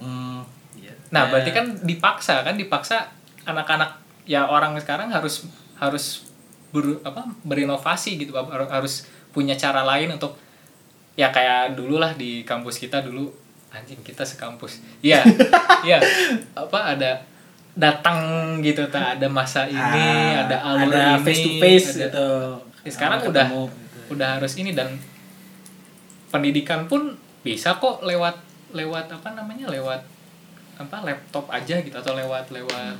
Hmm, 0.00 0.40
iya. 0.74 0.90
Nah, 1.10 1.28
berarti 1.28 1.52
kan 1.52 1.68
dipaksa 1.80 2.40
kan 2.40 2.56
dipaksa 2.56 3.12
anak-anak 3.44 4.00
ya 4.24 4.44
orang 4.44 4.76
sekarang 4.76 5.08
harus 5.08 5.44
harus 5.76 6.24
ber, 6.70 6.98
apa 7.02 7.24
berinovasi 7.42 8.16
gitu 8.16 8.32
har- 8.32 8.70
harus 8.70 9.04
punya 9.30 9.52
cara 9.54 9.82
lain 9.82 10.10
untuk 10.10 10.34
ya 11.14 11.28
kayak 11.28 11.74
dulu 11.74 11.98
lah 11.98 12.12
di 12.12 12.42
kampus 12.42 12.78
kita 12.78 13.00
dulu 13.00 13.30
anjing 13.70 13.98
kita 14.00 14.22
sekampus. 14.22 14.78
Iya. 15.00 15.22
Iya. 15.84 16.00
Apa 16.54 16.96
ada 16.96 17.20
datang 17.74 18.18
gitu 18.60 18.86
tak 18.88 19.18
ada 19.18 19.26
masa 19.26 19.66
ini, 19.66 19.76
Ah, 19.76 20.46
ada 20.46 20.56
alur 20.64 20.88
ada 20.88 21.18
ini, 21.18 21.22
face 21.22 21.42
to 21.42 21.50
face 21.58 21.88
ada- 21.90 22.00
gitu. 22.08 22.28
Ya, 22.80 22.90
sekarang 22.90 23.18
Ah, 23.20 23.28
udah 23.28 23.46
ketemu, 23.46 23.62
gitu. 23.66 23.98
udah 24.14 24.28
harus 24.38 24.52
ini 24.56 24.70
dan 24.72 24.88
pendidikan 26.30 26.86
pun 26.86 27.14
bisa 27.40 27.76
kok 27.76 28.02
lewat 28.02 28.40
lewat 28.72 29.06
apa 29.08 29.28
namanya 29.32 29.68
lewat 29.68 30.02
apa 30.74 30.96
laptop 31.02 31.46
aja 31.48 31.78
gitu 31.78 31.94
atau 31.94 32.12
lewat 32.12 32.50
lewat 32.50 32.96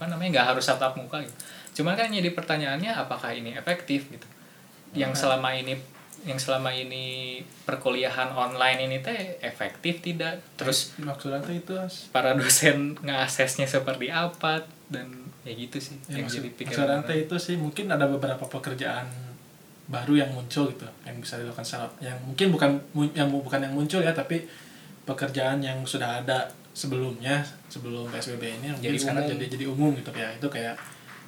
apa 0.00 0.08
namanya 0.08 0.40
nggak 0.40 0.56
harus 0.56 0.64
tatap 0.64 0.96
muka 0.96 1.20
gitu. 1.20 1.36
Cuman 1.76 1.92
kan 1.92 2.08
jadi 2.08 2.32
pertanyaannya 2.32 2.88
apakah 2.96 3.36
ini 3.36 3.52
efektif 3.52 4.08
gitu? 4.08 4.24
Yang 4.96 5.20
selama 5.20 5.52
ini 5.52 5.76
yang 6.24 6.40
selama 6.40 6.72
ini 6.72 7.40
perkuliahan 7.68 8.32
online 8.32 8.88
ini 8.88 9.04
teh 9.04 9.36
efektif 9.44 10.00
tidak? 10.00 10.40
Terus 10.56 10.96
maksudnya 10.96 11.44
tuh 11.44 11.52
itu 11.52 11.76
para 12.16 12.32
dosen 12.32 12.96
ngaksesnya 13.04 13.68
seperti 13.68 14.08
apa? 14.08 14.64
Dan 14.88 15.28
ya 15.44 15.52
gitu 15.52 15.76
sih 15.76 15.96
ya, 16.08 16.20
yang 16.20 16.28
maksud, 16.28 16.40
jadi 16.40 16.50
pikiran 16.56 17.04
maksudnya 17.04 17.16
itu 17.20 17.36
sih 17.36 17.56
mungkin 17.60 17.92
ada 17.92 18.08
beberapa 18.08 18.44
pekerjaan 18.48 19.08
baru 19.88 20.24
yang 20.24 20.30
muncul 20.36 20.68
gitu 20.68 20.84
yang 21.02 21.16
bisa 21.20 21.40
dilakukan 21.40 21.64
secara 21.64 21.88
yang 22.00 22.16
mungkin 22.22 22.52
bukan 22.52 22.70
yang 23.16 23.28
bukan 23.32 23.60
yang 23.64 23.72
muncul 23.72 24.04
ya 24.04 24.12
tapi 24.12 24.44
pekerjaan 25.08 25.64
yang 25.64 25.80
sudah 25.82 26.20
ada 26.22 26.46
sebelumnya 26.72 27.40
sebelum 27.66 28.06
PSBB 28.08 28.42
ini 28.56 28.66
mungkin 28.70 28.86
Jadi 28.86 28.98
sekarang 28.98 29.22
umum. 29.22 29.32
jadi 29.32 29.44
jadi 29.50 29.64
umum 29.66 29.90
gitu 29.92 30.10
ya 30.12 30.28
itu 30.30 30.48
kayak 30.48 30.76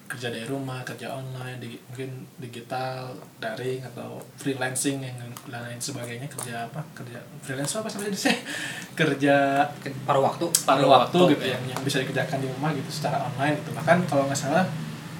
kerja 0.05 0.29
dari 0.29 0.45
rumah 0.45 0.85
kerja 0.85 1.09
online 1.11 1.57
di, 1.57 1.73
mungkin 1.89 2.11
digital 2.37 3.09
daring 3.39 3.81
atau 3.83 4.21
freelancing 4.37 5.01
yang 5.01 5.17
dan 5.17 5.33
lain 5.49 5.81
sebagainya 5.81 6.29
kerja 6.29 6.69
apa 6.69 6.85
kerja 6.93 7.17
freelance 7.41 7.73
apa 7.75 7.89
sebenarnya 7.89 8.21
sih 8.21 8.37
kerja 9.01 9.65
paruh 10.05 10.21
waktu. 10.23 10.45
paruh 10.63 10.85
waktu, 10.87 11.17
waktu, 11.17 11.33
gitu 11.33 11.45
ya. 11.45 11.57
yang 11.57 11.65
yang 11.67 11.81
bisa 11.81 11.97
dikerjakan 11.99 12.39
di 12.39 12.49
rumah 12.51 12.71
gitu 12.73 12.91
secara 12.93 13.25
online 13.25 13.57
gitu 13.59 13.73
bahkan 13.73 14.05
kalau 14.05 14.29
nggak 14.29 14.37
salah 14.39 14.65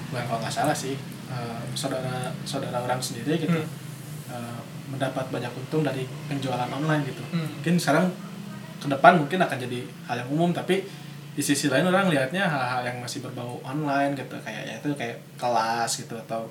bukan 0.07 0.23
kalau 0.23 0.39
nggak 0.39 0.55
salah 0.55 0.75
sih 0.75 0.93
eh, 1.27 1.61
saudara 1.73 2.13
saudara 2.43 2.77
orang 2.77 3.01
sendiri 3.01 3.33
gitu 3.39 3.49
Hmm. 3.49 3.65
eh, 4.31 4.59
mendapat 4.87 5.25
banyak 5.27 5.49
untung 5.51 5.81
dari 5.81 6.05
penjualan 6.27 6.69
online 6.69 7.01
gitu 7.03 7.23
Hmm. 7.27 7.49
mungkin 7.51 7.75
sekarang 7.75 8.13
ke 8.83 8.87
depan 8.91 9.15
mungkin 9.15 9.39
akan 9.39 9.57
jadi 9.57 9.79
hal 10.11 10.15
yang 10.27 10.29
umum 10.35 10.51
tapi 10.51 10.83
di 11.33 11.41
sisi 11.41 11.65
lain 11.65 11.89
orang 11.89 12.13
lihatnya 12.13 12.45
hal-hal 12.45 12.85
yang 12.85 12.97
masih 13.01 13.25
berbau 13.25 13.57
online 13.65 14.13
gitu 14.13 14.37
kayak 14.45 14.69
ya 14.69 14.73
itu 14.77 14.93
kayak 14.93 15.17
kelas 15.41 16.05
gitu 16.05 16.13
atau 16.13 16.45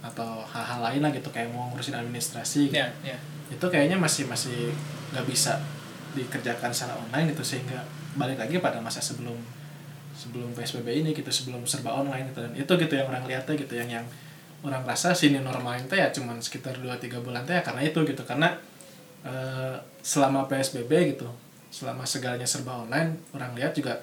atau 0.00 0.44
hal-hal 0.48 0.80
lain 0.80 1.00
lah 1.04 1.12
gitu 1.12 1.28
kayak 1.28 1.52
mau 1.52 1.68
ngurusin 1.72 1.96
administrasi 1.96 2.72
gitu. 2.72 2.80
Ya 2.80 2.88
ya. 3.04 3.16
Itu 3.52 3.68
kayaknya 3.68 4.00
masih 4.00 4.24
masih 4.24 4.72
nggak 5.12 5.24
bisa 5.28 5.60
dikerjakan 6.16 6.72
secara 6.72 6.96
online 6.96 7.36
gitu 7.36 7.44
sehingga 7.44 7.84
balik 8.16 8.40
lagi 8.40 8.60
pada 8.64 8.80
masa 8.80 9.04
sebelum 9.04 9.36
sebelum 10.14 10.54
psbb 10.54 11.04
ini 11.04 11.10
gitu 11.12 11.28
sebelum 11.28 11.60
serba 11.68 11.92
online 11.92 12.32
gitu. 12.32 12.40
Dan 12.40 12.52
itu 12.56 12.72
gitu 12.80 12.94
yang 12.96 13.08
orang 13.12 13.28
lihatnya 13.28 13.54
gitu 13.60 13.74
yang 13.76 13.90
yang 14.00 14.06
orang 14.64 14.80
rasa 14.88 15.12
sini 15.12 15.44
normal 15.44 15.76
itu 15.76 15.92
ya 15.92 16.08
cuman 16.08 16.40
sekitar 16.40 16.80
2-3 16.80 17.20
bulan 17.20 17.44
teh 17.44 17.60
ya 17.60 17.62
karena 17.64 17.84
itu 17.84 18.00
gitu. 18.08 18.24
Karena 18.24 18.56
eh, 19.20 19.76
selama 20.00 20.48
psbb 20.48 21.12
gitu 21.12 21.28
selama 21.74 22.06
segalanya 22.06 22.46
serba 22.46 22.86
online 22.86 23.18
orang 23.34 23.50
lihat 23.58 23.74
juga 23.74 23.98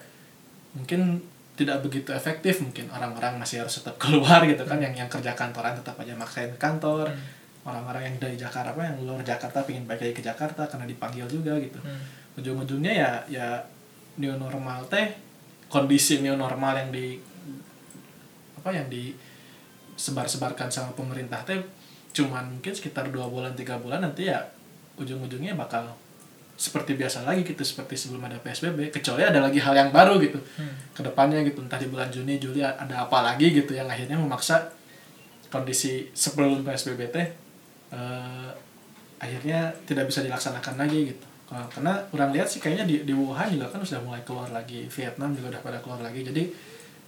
mungkin 0.76 1.24
tidak 1.56 1.80
begitu 1.80 2.12
efektif. 2.12 2.60
Mungkin 2.60 2.92
orang-orang 2.92 3.40
masih 3.40 3.64
harus 3.64 3.80
tetap 3.80 3.96
keluar 3.96 4.44
gitu 4.44 4.68
kan 4.68 4.84
yang 4.84 4.92
yang 4.92 5.08
kerja 5.08 5.32
kantoran 5.32 5.72
tetap 5.80 5.96
aja 5.96 6.12
maksain 6.20 6.52
kantor. 6.60 7.08
Orang-orang 7.62 8.12
yang 8.12 8.16
dari 8.18 8.36
Jakarta 8.36 8.74
apa 8.74 8.84
yang 8.84 8.98
luar 9.06 9.22
Jakarta 9.22 9.62
pengen 9.64 9.86
balik 9.86 10.10
lagi 10.10 10.16
ke 10.20 10.24
Jakarta 10.26 10.68
karena 10.68 10.84
dipanggil 10.90 11.26
juga 11.32 11.56
gitu. 11.62 11.80
Hmm. 11.80 12.20
ujung-ujungnya 12.32 12.96
ya 12.96 13.12
ya 13.28 13.48
new 14.16 14.32
normal 14.40 14.88
teh 14.88 15.12
kondisi 15.68 16.24
new 16.24 16.32
normal 16.40 16.80
yang 16.80 16.88
di 16.88 17.20
apa 18.56 18.72
yang 18.72 18.88
di 18.88 19.12
sebar-sebarkan 20.00 20.72
sama 20.72 20.96
pemerintah 20.96 21.44
teh 21.44 21.60
cuman 22.16 22.56
mungkin 22.56 22.72
sekitar 22.72 23.12
dua 23.12 23.28
bulan 23.28 23.52
tiga 23.52 23.76
bulan 23.80 24.00
nanti 24.00 24.32
ya 24.32 24.40
ujung-ujungnya 24.96 25.60
bakal 25.60 25.92
seperti 26.62 26.94
biasa 26.94 27.24
lagi 27.24 27.42
gitu 27.44 27.64
seperti 27.64 27.98
sebelum 27.98 28.22
ada 28.22 28.38
PSBB 28.38 28.94
kecuali 28.94 29.24
ada 29.24 29.42
lagi 29.42 29.58
hal 29.58 29.74
yang 29.74 29.90
baru 29.90 30.22
gitu 30.22 30.38
Hmm. 30.56 30.70
ke 30.94 31.02
depannya 31.02 31.42
gitu 31.42 31.58
entah 31.60 31.76
di 31.76 31.88
bulan 31.88 32.08
Juni 32.08 32.38
Juli 32.38 32.62
ada 32.62 32.86
apa 33.02 33.18
lagi 33.24 33.50
gitu 33.52 33.74
yang 33.74 33.88
akhirnya 33.88 34.14
memaksa 34.16 34.70
kondisi 35.48 36.08
sebelum 36.12 36.62
PSBB 36.62 37.02
teh 37.10 37.28
eh, 37.90 38.50
akhirnya 39.18 39.74
tidak 39.84 40.06
bisa 40.06 40.22
dilaksanakan 40.22 40.76
lagi 40.78 41.12
gitu 41.12 41.26
Kalau- 41.46 41.68
karena 41.68 41.94
orang 42.10 42.30
lihat 42.32 42.48
sih 42.48 42.58
kayaknya 42.58 42.86
di, 42.86 42.96
di 43.02 43.12
Wuhan 43.12 43.50
juga 43.50 43.68
kan 43.68 43.82
sudah 43.82 44.00
mulai 44.00 44.22
keluar 44.22 44.48
lagi 44.50 44.88
Vietnam 44.88 45.34
juga 45.34 45.52
udah 45.52 45.62
pada 45.62 45.78
keluar 45.80 46.00
lagi 46.00 46.24
jadi 46.24 46.44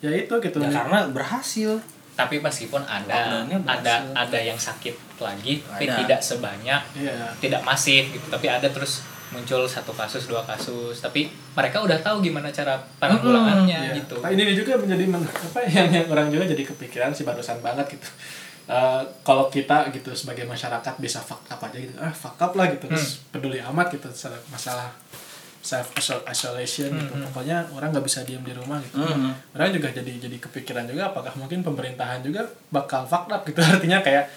ya 0.01 0.11
itu 0.11 0.33
gitu 0.35 0.57
Ya 0.59 0.67
karena 0.73 1.07
berhasil. 1.07 1.79
tapi 2.13 2.37
meskipun 2.37 2.83
ada 2.83 3.41
ada 3.63 3.93
ada 4.13 4.37
yang 4.39 4.53
sakit 4.55 4.93
lagi 5.17 5.63
tapi 5.63 5.85
tidak 5.87 6.21
sebanyak 6.21 6.81
Iya. 6.93 7.33
tidak 7.39 7.61
masif 7.63 8.05
gitu 8.07 8.27
tapi 8.27 8.45
ada 8.47 8.67
terus 8.67 9.01
muncul 9.33 9.65
satu 9.65 9.89
kasus 9.91 10.23
dua 10.23 10.39
kasus 10.41 10.95
tapi 10.95 11.25
mereka 11.51 11.81
udah 11.81 11.97
tahu 11.97 12.21
gimana 12.21 12.47
cara 12.49 12.77
penanggulangannya 12.97 13.89
Iya. 13.89 13.97
gitu 13.97 14.15
Nah, 14.15 14.29
ini 14.29 14.53
juga 14.53 14.77
menjadi 14.77 15.03
men- 15.05 15.25
apa 15.25 15.59
yang 15.65 15.89
yang 15.89 16.07
orang 16.07 16.29
juga 16.29 16.45
jadi 16.45 16.63
kepikiran 16.63 17.09
sih 17.09 17.23
barusan 17.23 17.57
banget 17.59 17.89
gitu. 17.91 18.05
Eh, 18.63 19.01
kalau 19.21 19.49
kita 19.49 19.89
gitu 19.89 20.13
sebagai 20.13 20.45
masyarakat 20.45 20.93
bisa 20.97 21.19
fuck 21.19 21.43
up 21.45 21.59
aja 21.59 21.75
gitu, 21.75 21.91
ah 21.97 22.07
fuck 22.09 22.37
up 22.37 22.53
lah 22.53 22.69
gitu, 22.69 22.87
terus 22.87 23.19
peduli 23.27 23.59
amat 23.59 23.91
gitu 23.91 24.07
masalah, 24.47 24.87
self 25.59 25.91
isolation 26.25 26.91
gitu. 26.91 27.11
Hmm, 27.11 27.19
hmm. 27.19 27.25
Pokoknya 27.27 27.57
orang 27.71 27.91
nggak 27.91 28.03
bisa 28.03 28.21
diam 28.21 28.39
di 28.39 28.51
rumah 28.51 28.79
gitu. 28.79 28.99
Mhm. 28.99 29.31
Orang 29.51 29.67
juga 29.69 29.91
jadi 29.91 30.11
jadi 30.17 30.37
kepikiran 30.37 30.85
juga 30.85 31.09
apakah 31.09 31.35
mungkin 31.35 31.59
pemerintahan 31.59 32.19
juga 32.21 32.43
bakal 32.69 33.03
fuck 33.03 33.27
up 33.27 33.43
gitu 33.43 33.59
artinya 33.73 33.99
kayak 33.99 34.31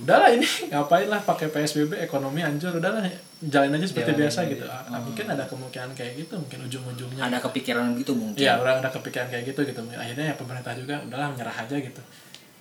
udahlah 0.00 0.30
ini 0.32 0.48
ngapain 0.72 1.06
lah 1.06 1.20
pakai 1.20 1.52
PSBB 1.52 2.00
ekonomi 2.00 2.40
anjur 2.40 2.72
udahlah 2.76 3.04
jalan 3.40 3.76
aja 3.76 3.86
seperti 3.88 4.12
Jalanin 4.12 4.20
biasa 4.26 4.38
aja. 4.44 4.50
gitu 4.52 4.64
Ah, 4.68 5.00
mungkin 5.00 5.24
ada 5.28 5.44
kemungkinan 5.48 5.90
kayak 5.96 6.12
gitu 6.20 6.34
mungkin 6.36 6.58
ujung-ujungnya 6.68 7.22
Ada 7.28 7.38
kepikiran 7.40 7.96
gitu 7.96 8.12
mungkin. 8.12 8.40
Iya, 8.40 8.60
orang 8.60 8.84
ada 8.84 8.90
kepikiran 8.92 9.28
kayak 9.32 9.44
gitu 9.48 9.60
gitu. 9.64 9.80
Akhirnya 9.96 10.32
ya 10.32 10.34
pemerintah 10.36 10.72
juga 10.76 11.00
udahlah 11.04 11.28
menyerah 11.32 11.56
aja 11.56 11.76
gitu. 11.76 12.02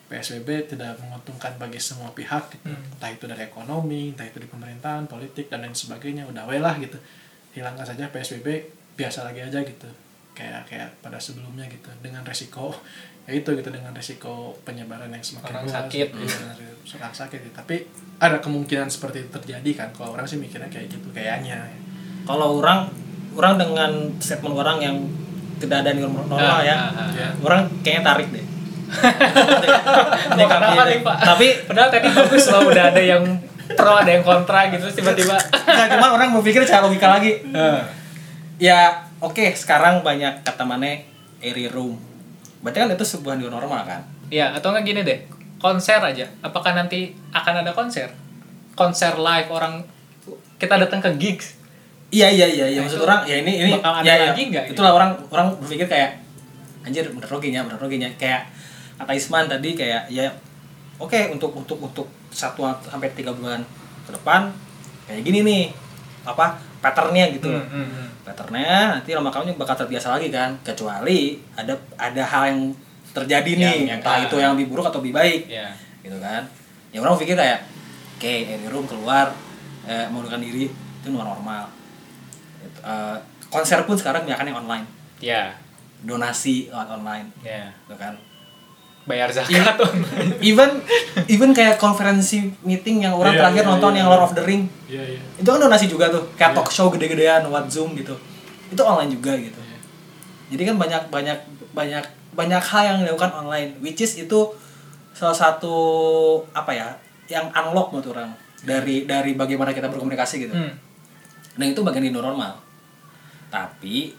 PSBB 0.09 0.65
tidak 0.65 0.97
menguntungkan 1.03 1.53
bagi 1.61 1.77
semua 1.77 2.09
pihak 2.15 2.49
gitu. 2.57 2.73
Entah 2.73 3.09
itu 3.13 3.29
dari 3.29 3.45
ekonomi, 3.45 4.15
entah 4.15 4.25
itu 4.25 4.41
di 4.41 4.49
pemerintahan, 4.49 5.05
politik 5.05 5.51
dan 5.53 5.61
lain 5.61 5.77
sebagainya. 5.77 6.25
Udah 6.25 6.49
we 6.49 6.57
lah 6.57 6.73
gitu. 6.81 6.97
Hilangkan 7.53 7.85
saja 7.85 8.09
PSBB 8.09 8.47
biasa 8.97 9.27
lagi 9.27 9.45
aja 9.45 9.61
gitu. 9.61 9.89
kayak 10.39 10.71
kayak 10.71 10.89
pada 11.03 11.19
sebelumnya 11.19 11.67
gitu 11.67 11.91
dengan 11.99 12.23
resiko 12.23 12.71
ya 13.29 13.37
itu 13.37 13.49
gitu 13.53 13.69
dengan 13.69 13.93
resiko 13.93 14.33
penyebaran 14.59 15.05
yang 15.07 15.21
semakin 15.21 15.53
Orang 15.53 15.63
luas 15.63 15.75
sakit. 15.77 16.07
iya, 16.09 16.97
orang 16.97 17.13
sakit 17.13 17.39
gitu. 17.39 17.53
tapi 17.53 17.85
ada 18.17 18.41
kemungkinan 18.41 18.89
seperti 18.89 19.21
itu 19.21 19.29
terjadi 19.31 19.71
kan 19.75 19.87
kalau 19.93 20.17
orang 20.17 20.25
sih 20.25 20.35
mikirnya 20.35 20.65
kayak 20.65 20.89
gitu 20.89 21.13
kayaknya 21.13 21.69
kalau 22.25 22.57
orang 22.57 22.89
orang 23.31 23.55
dengan 23.55 23.91
statement 24.17 24.57
orang 24.57 24.77
yang 24.79 24.97
tidak 25.57 25.85
ada 25.85 25.93
new 25.93 26.09
normal 26.09 26.35
Ah, 26.35 26.59
ya 26.59 26.73
ah, 26.73 26.97
ah. 26.97 27.09
Ya. 27.13 27.29
orang 27.39 27.69
kayaknya 27.79 28.03
tarik 28.03 28.27
deh 28.29 28.45
Mau 30.33 30.49
kenapa 30.49 30.81
nih 30.83 30.99
pak? 30.99 31.15
tapi 31.21 31.47
Padahal 31.63 31.89
tadi 31.89 32.07
bagus 32.09 32.43
loh 32.49 32.61
udah 32.65 32.85
ada 32.89 32.97
yang 32.97 33.21
pro 33.69 33.93
ada 33.93 34.09
yang 34.09 34.25
kontra 34.25 34.65
gitu 34.67 34.89
tiba-tiba. 34.89 35.37
Nggak, 35.37 35.87
cuma 35.93 36.07
orang 36.09 36.33
berpikir 36.33 36.65
secara 36.65 36.89
logika 36.89 37.05
lagi 37.13 37.45
ya 38.57 39.05
oke 39.19 39.53
sekarang 39.53 40.01
banyak 40.01 40.41
kata 40.41 40.65
mana 40.65 41.05
airy 41.39 41.69
room 41.69 41.95
berarti 42.59 42.77
kan 42.79 42.89
itu 42.91 43.05
sebuah 43.07 43.39
new 43.39 43.47
normal 43.47 43.83
kan 43.83 44.01
Ya 44.29 44.53
atau 44.53 44.69
enggak 44.69 44.85
gini 44.85 45.01
deh 45.01 45.19
konser 45.59 45.99
aja. 45.99 46.23
Apakah 46.39 46.71
nanti 46.71 47.11
akan 47.33 47.65
ada 47.65 47.73
konser? 47.73 48.13
Konser 48.73 49.17
live 49.17 49.49
orang 49.49 49.83
kita 50.55 50.77
datang 50.77 51.01
ke 51.01 51.11
gigs. 51.17 51.57
iya 52.09 52.25
iya 52.25 52.45
iya 52.49 52.65
iya 52.69 52.79
Nah, 52.81 52.89
maksud 52.89 53.05
orang 53.05 53.21
ya 53.25 53.35
ini 53.41 53.53
ini 53.59 53.69
bakal 53.77 54.01
ada 54.01 54.05
ya, 54.05 54.13
ya. 54.17 54.25
lagi 54.33 54.43
nggak 54.49 54.63
gitu? 54.65 54.73
itulah 54.77 54.91
orang 54.97 55.11
orang 55.29 55.47
berpikir 55.61 55.85
kayak 55.85 56.17
anjir 56.81 57.05
bener 57.05 57.29
loginya 57.29 57.61
bener 57.69 57.77
loginya 57.77 58.09
kayak 58.17 58.49
kata 58.97 59.13
Isman 59.13 59.45
tadi 59.45 59.77
kayak 59.77 60.09
ya 60.09 60.25
oke 60.97 61.19
untuk 61.29 61.53
untuk 61.53 61.77
untuk 61.77 62.07
satu 62.33 62.65
sampai 62.81 63.13
tiga 63.13 63.29
bulan 63.29 63.61
ke 64.05 64.11
depan 64.13 64.49
kayak 65.05 65.21
gini 65.21 65.45
nih 65.45 65.63
apa 66.25 66.57
patternnya 66.81 67.29
gitu 67.29 67.49
Hmm, 67.53 67.65
hmm, 67.69 67.87
hmm. 67.93 68.07
Patternnya 68.29 69.01
nanti 69.01 69.09
lama 69.17 69.33
kelamaan 69.33 69.57
bakal 69.57 69.73
terbiasa 69.73 70.13
lagi 70.13 70.29
kan. 70.29 70.53
Kecuali 70.61 71.41
ada 71.57 71.73
ada 71.97 72.23
hal 72.23 72.43
yang 72.53 72.59
terjadi 73.09 73.51
nih. 73.57 73.65
Yang- 73.65 73.81
yang- 73.89 74.01
entah 74.05 74.15
ah. 74.21 74.25
itu 74.29 74.35
yang 74.37 74.51
lebih 74.53 74.69
buruk 74.69 74.85
atau 74.93 75.01
lebih 75.01 75.17
baik. 75.17 75.49
Ya. 75.49 75.73
gitu 76.05 76.21
kan. 76.21 76.45
Ya 76.93 77.01
orang 77.01 77.17
pikir 77.17 77.33
kayak 77.33 77.65
oke 78.17 78.21
okay, 78.21 78.55
room 78.69 78.85
keluar 78.85 79.33
eh, 79.89 80.05
mengundurkan 80.13 80.45
diri. 80.45 80.69
Itu 81.01 81.09
normal. 81.09 81.65
Eh, 82.85 83.17
konser 83.49 83.81
pun 83.89 83.97
sekarang 83.97 84.29
banyak 84.29 84.53
yang 84.53 84.61
online. 84.61 84.85
Ya. 85.19 85.43
donasi 85.99 86.71
online. 86.71 87.27
Ya. 87.43 87.73
gitu 87.83 87.97
kan 87.97 88.15
Bayar 89.09 89.33
zakat. 89.33 89.73
Tuh. 89.81 89.89
even 90.45 90.69
even 91.25 91.49
kayak 91.49 91.81
konferensi 91.81 92.53
meeting 92.61 93.01
yang 93.01 93.17
orang 93.17 93.33
Iya, 93.33 93.39
terakhir 93.41 93.63
iya, 93.65 93.69
nonton 93.73 93.91
iya, 93.91 93.97
yang 93.97 94.07
iya. 94.07 94.13
Lord 94.13 94.25
of 94.29 94.33
the 94.37 94.43
Ring. 94.45 94.63
Iya 94.85 95.03
iya. 95.17 95.19
Itu 95.41 95.49
kan 95.49 95.57
donasi 95.57 95.89
juga 95.89 96.13
tuh 96.13 96.29
kayak 96.37 96.53
Iya. 96.53 96.57
talk 96.61 96.69
show 96.69 96.93
gede-gedean 96.93 97.41
lewat 97.49 97.65
zoom 97.73 97.97
gitu. 97.97 98.13
Itu 98.69 98.81
online 98.85 99.09
juga 99.09 99.33
gitu. 99.33 99.57
Jadi 100.53 100.61
kan 100.61 100.75
banyak 100.77 101.09
banyak 101.09 101.37
banyak 101.73 102.05
banyak 102.37 102.61
hal 102.61 102.81
yang 102.85 102.97
dilakukan 103.01 103.33
online 103.33 103.73
which 103.81 103.97
is 103.99 104.13
itu 104.15 104.39
salah 105.11 105.33
satu 105.33 105.73
apa 106.53 106.69
ya 106.71 106.87
yang 107.25 107.49
unlock 107.49 107.89
menurut 107.89 108.13
orang 108.13 108.29
dari 108.61 109.09
dari 109.09 109.33
bagaimana 109.33 109.73
kita 109.73 109.89
berkomunikasi 109.89 110.45
gitu. 110.45 110.53
Hmm. 110.53 110.73
nah 111.57 111.65
itu 111.65 111.81
bagian 111.81 112.07
new 112.07 112.13
normal. 112.15 112.55
Tapi 113.49 114.13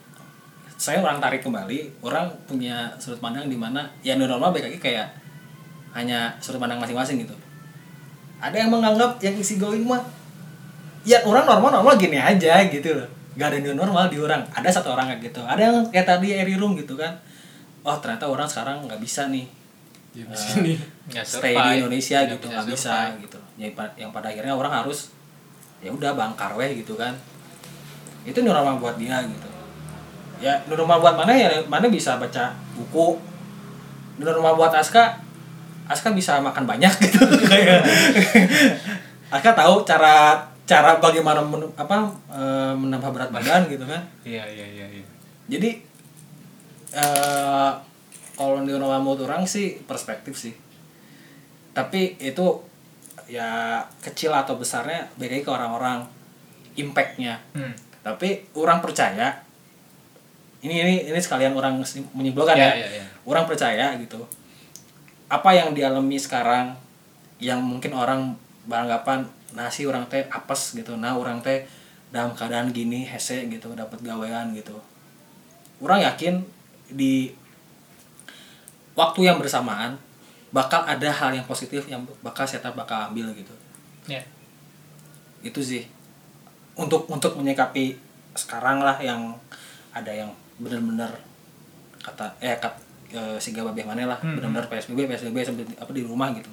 saya 0.81 1.05
orang 1.05 1.20
tarik 1.20 1.44
kembali 1.44 2.01
orang 2.01 2.32
punya 2.48 2.89
sudut 2.97 3.20
pandang 3.20 3.52
di 3.52 3.61
mana 3.61 3.85
ya 4.01 4.16
normal 4.16 4.48
baik 4.48 4.73
lagi 4.73 4.81
kayak 4.81 5.12
hanya 5.93 6.32
sudut 6.40 6.57
pandang 6.57 6.81
masing-masing 6.81 7.20
gitu. 7.20 7.36
Ada 8.40 8.65
yang 8.65 8.73
menganggap 8.73 9.20
yang 9.20 9.36
isi 9.36 9.61
going 9.61 9.85
mah 9.85 10.01
ya 11.05 11.20
orang 11.28 11.44
normal 11.44 11.85
normal 11.85 12.01
gini 12.01 12.16
aja 12.16 12.65
gitu 12.65 12.97
loh. 12.97 13.05
Gak 13.36 13.52
ada 13.52 13.59
new 13.61 13.77
normal 13.77 14.09
di 14.09 14.16
orang. 14.16 14.40
Ada 14.57 14.81
satu 14.81 14.97
orang 14.97 15.12
kayak 15.12 15.28
gitu. 15.28 15.44
Ada 15.44 15.61
yang 15.69 15.77
kayak 15.93 16.16
tadi 16.16 16.32
Eri 16.32 16.57
Room 16.57 16.73
gitu 16.81 16.97
kan. 16.97 17.12
Oh 17.85 18.01
ternyata 18.01 18.24
orang 18.24 18.48
sekarang 18.48 18.81
nggak 18.89 19.05
bisa 19.05 19.28
nih 19.28 19.44
di 20.16 20.24
sini. 20.32 20.81
Nggak 21.12 21.28
stay 21.28 21.61
di 21.61 21.70
Indonesia 21.85 22.24
Nggak 22.24 22.40
gitu 22.40 22.47
bisa 22.48 22.57
nggak 22.57 22.69
bisa 22.73 22.89
survive. 22.89 23.20
gitu 23.28 23.39
yang, 23.61 23.73
yang 24.01 24.11
pada 24.16 24.32
akhirnya 24.32 24.57
orang 24.57 24.73
harus 24.73 25.12
ya 25.85 25.93
udah 25.93 26.16
bangkar 26.16 26.57
weh 26.57 26.73
gitu 26.81 26.97
kan. 26.97 27.12
Itu 28.24 28.40
normal 28.40 28.81
buat 28.81 28.97
dia 28.97 29.20
gitu 29.28 29.49
ya 30.41 30.57
new 30.65 30.75
normal 30.75 30.99
buat 30.99 31.15
mana 31.15 31.31
ya 31.31 31.49
mana 31.69 31.87
bisa 31.87 32.17
baca 32.17 32.51
buku 32.73 33.21
new 34.17 34.25
normal 34.25 34.57
buat 34.57 34.73
Aska 34.73 35.21
Aska 35.85 36.11
bisa 36.11 36.41
makan 36.41 36.65
banyak 36.65 36.89
gitu 37.05 37.21
kayak 37.45 37.85
Aska 39.29 39.53
tahu 39.53 39.85
cara 39.85 40.39
cara 40.65 40.97
bagaimana 40.97 41.43
men- 41.43 41.75
apa 41.75 42.09
eh, 42.31 42.73
menambah 42.73 43.11
berat 43.11 43.31
badan 43.31 43.67
gitu 43.67 43.83
kan 43.85 44.01
Iya 44.23 44.43
iya 44.47 44.67
iya. 44.67 44.87
iya. 44.89 45.05
jadi 45.47 45.71
eh 46.91 47.71
kalau 48.35 48.62
di 48.62 48.73
normal 48.73 48.99
menurut 48.99 49.29
orang 49.29 49.45
sih 49.45 49.83
perspektif 49.85 50.33
sih 50.33 50.55
tapi 51.71 52.17
itu 52.19 52.47
ya 53.27 53.79
kecil 54.01 54.33
atau 54.33 54.57
besarnya 54.57 55.07
beda 55.15 55.39
ke 55.39 55.51
orang-orang 55.51 56.03
impactnya 56.75 57.39
Hmm. 57.53 57.75
tapi 58.01 58.43
orang 58.55 58.81
percaya 58.81 59.43
ini 60.61 60.74
ini 60.77 60.95
ini 61.09 61.20
sekalian 61.20 61.57
orang 61.57 61.81
menyimpulkan 62.12 62.53
Ya, 62.53 62.77
ya, 62.77 62.85
ya, 62.85 62.89
ya. 63.01 63.07
orang 63.24 63.49
percaya 63.49 63.97
gitu. 63.97 64.20
Apa 65.32 65.57
yang 65.57 65.73
dialami 65.73 66.20
sekarang 66.20 66.77
yang 67.41 67.65
mungkin 67.65 67.97
orang 67.97 68.37
beranggapan 68.69 69.24
nasi 69.57 69.89
orang 69.89 70.05
teh 70.12 70.28
apes 70.28 70.77
gitu. 70.77 71.01
Nah 71.01 71.16
orang 71.16 71.41
teh 71.41 71.65
dalam 72.12 72.37
keadaan 72.37 72.77
gini 72.77 73.09
hese 73.09 73.49
gitu. 73.49 73.73
Dapat 73.73 74.05
gawean 74.05 74.53
gitu. 74.53 74.77
Orang 75.81 76.05
yakin 76.05 76.45
di 76.93 77.32
waktu 78.93 79.32
yang 79.32 79.41
bersamaan 79.41 79.97
bakal 80.53 80.85
ada 80.85 81.09
hal 81.09 81.31
yang 81.32 81.47
positif 81.47 81.87
yang 81.89 82.05
bakal 82.20 82.45
saya 82.45 82.61
bakal 82.74 83.09
ambil 83.09 83.32
gitu. 83.32 83.55
Ya. 84.05 84.20
itu 85.41 85.65
sih. 85.65 85.89
Untuk 86.77 87.09
untuk 87.09 87.41
menyikapi 87.41 87.97
sekarang 88.37 88.85
lah 88.85 89.01
yang 89.01 89.41
ada 89.97 90.12
yang 90.12 90.28
benar-benar 90.61 91.11
kata 91.99 92.37
eh 92.39 92.55
kat 92.55 92.74
eh, 93.11 93.37
si 93.37 93.51
gabah 93.51 93.74
mana 93.74 94.07
lah 94.07 94.19
Hmm. 94.19 94.37
benar-benar 94.37 94.69
psbb 94.69 95.05
psbb 95.07 95.37
sampai 95.41 95.65
di- 95.65 95.74
apa 95.74 95.91
di 95.91 96.01
rumah 96.01 96.31
gitu. 96.31 96.49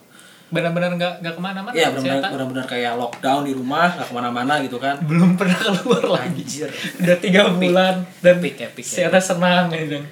Benar-benar 0.48 0.96
nggak 0.96 1.14
nggak 1.22 1.34
ke 1.34 1.42
mana-mana. 1.42 1.72
iya 1.72 1.92
benar-benar 1.92 2.32
benar-benar 2.32 2.66
kayak 2.66 2.96
lockdown 2.96 3.44
di 3.44 3.52
rumah 3.52 3.92
nggak 3.92 4.08
ke 4.08 4.16
mana-mana 4.16 4.54
gitu 4.60 4.78
kan. 4.78 4.96
Belum 5.02 5.36
pernah 5.36 5.60
keluar 5.60 6.04
lagi. 6.18 6.40
anjir. 6.40 6.72
Udah 6.98 7.18
tiga 7.18 7.52
bulan 7.52 7.96
dan 8.22 8.36
Epic, 8.38 8.56
epic, 8.58 8.86
ya. 8.86 9.12
saya 9.12 9.20
senang 9.22 9.68
ya. 9.70 9.84
Dan 9.86 10.04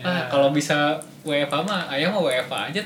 ah 0.00 0.26
kalau 0.26 0.50
bisa 0.50 0.98
WFA 1.22 1.62
mah 1.62 1.86
ayah 1.90 2.08
mau 2.08 2.22
WFA 2.22 2.70
aja 2.70 2.82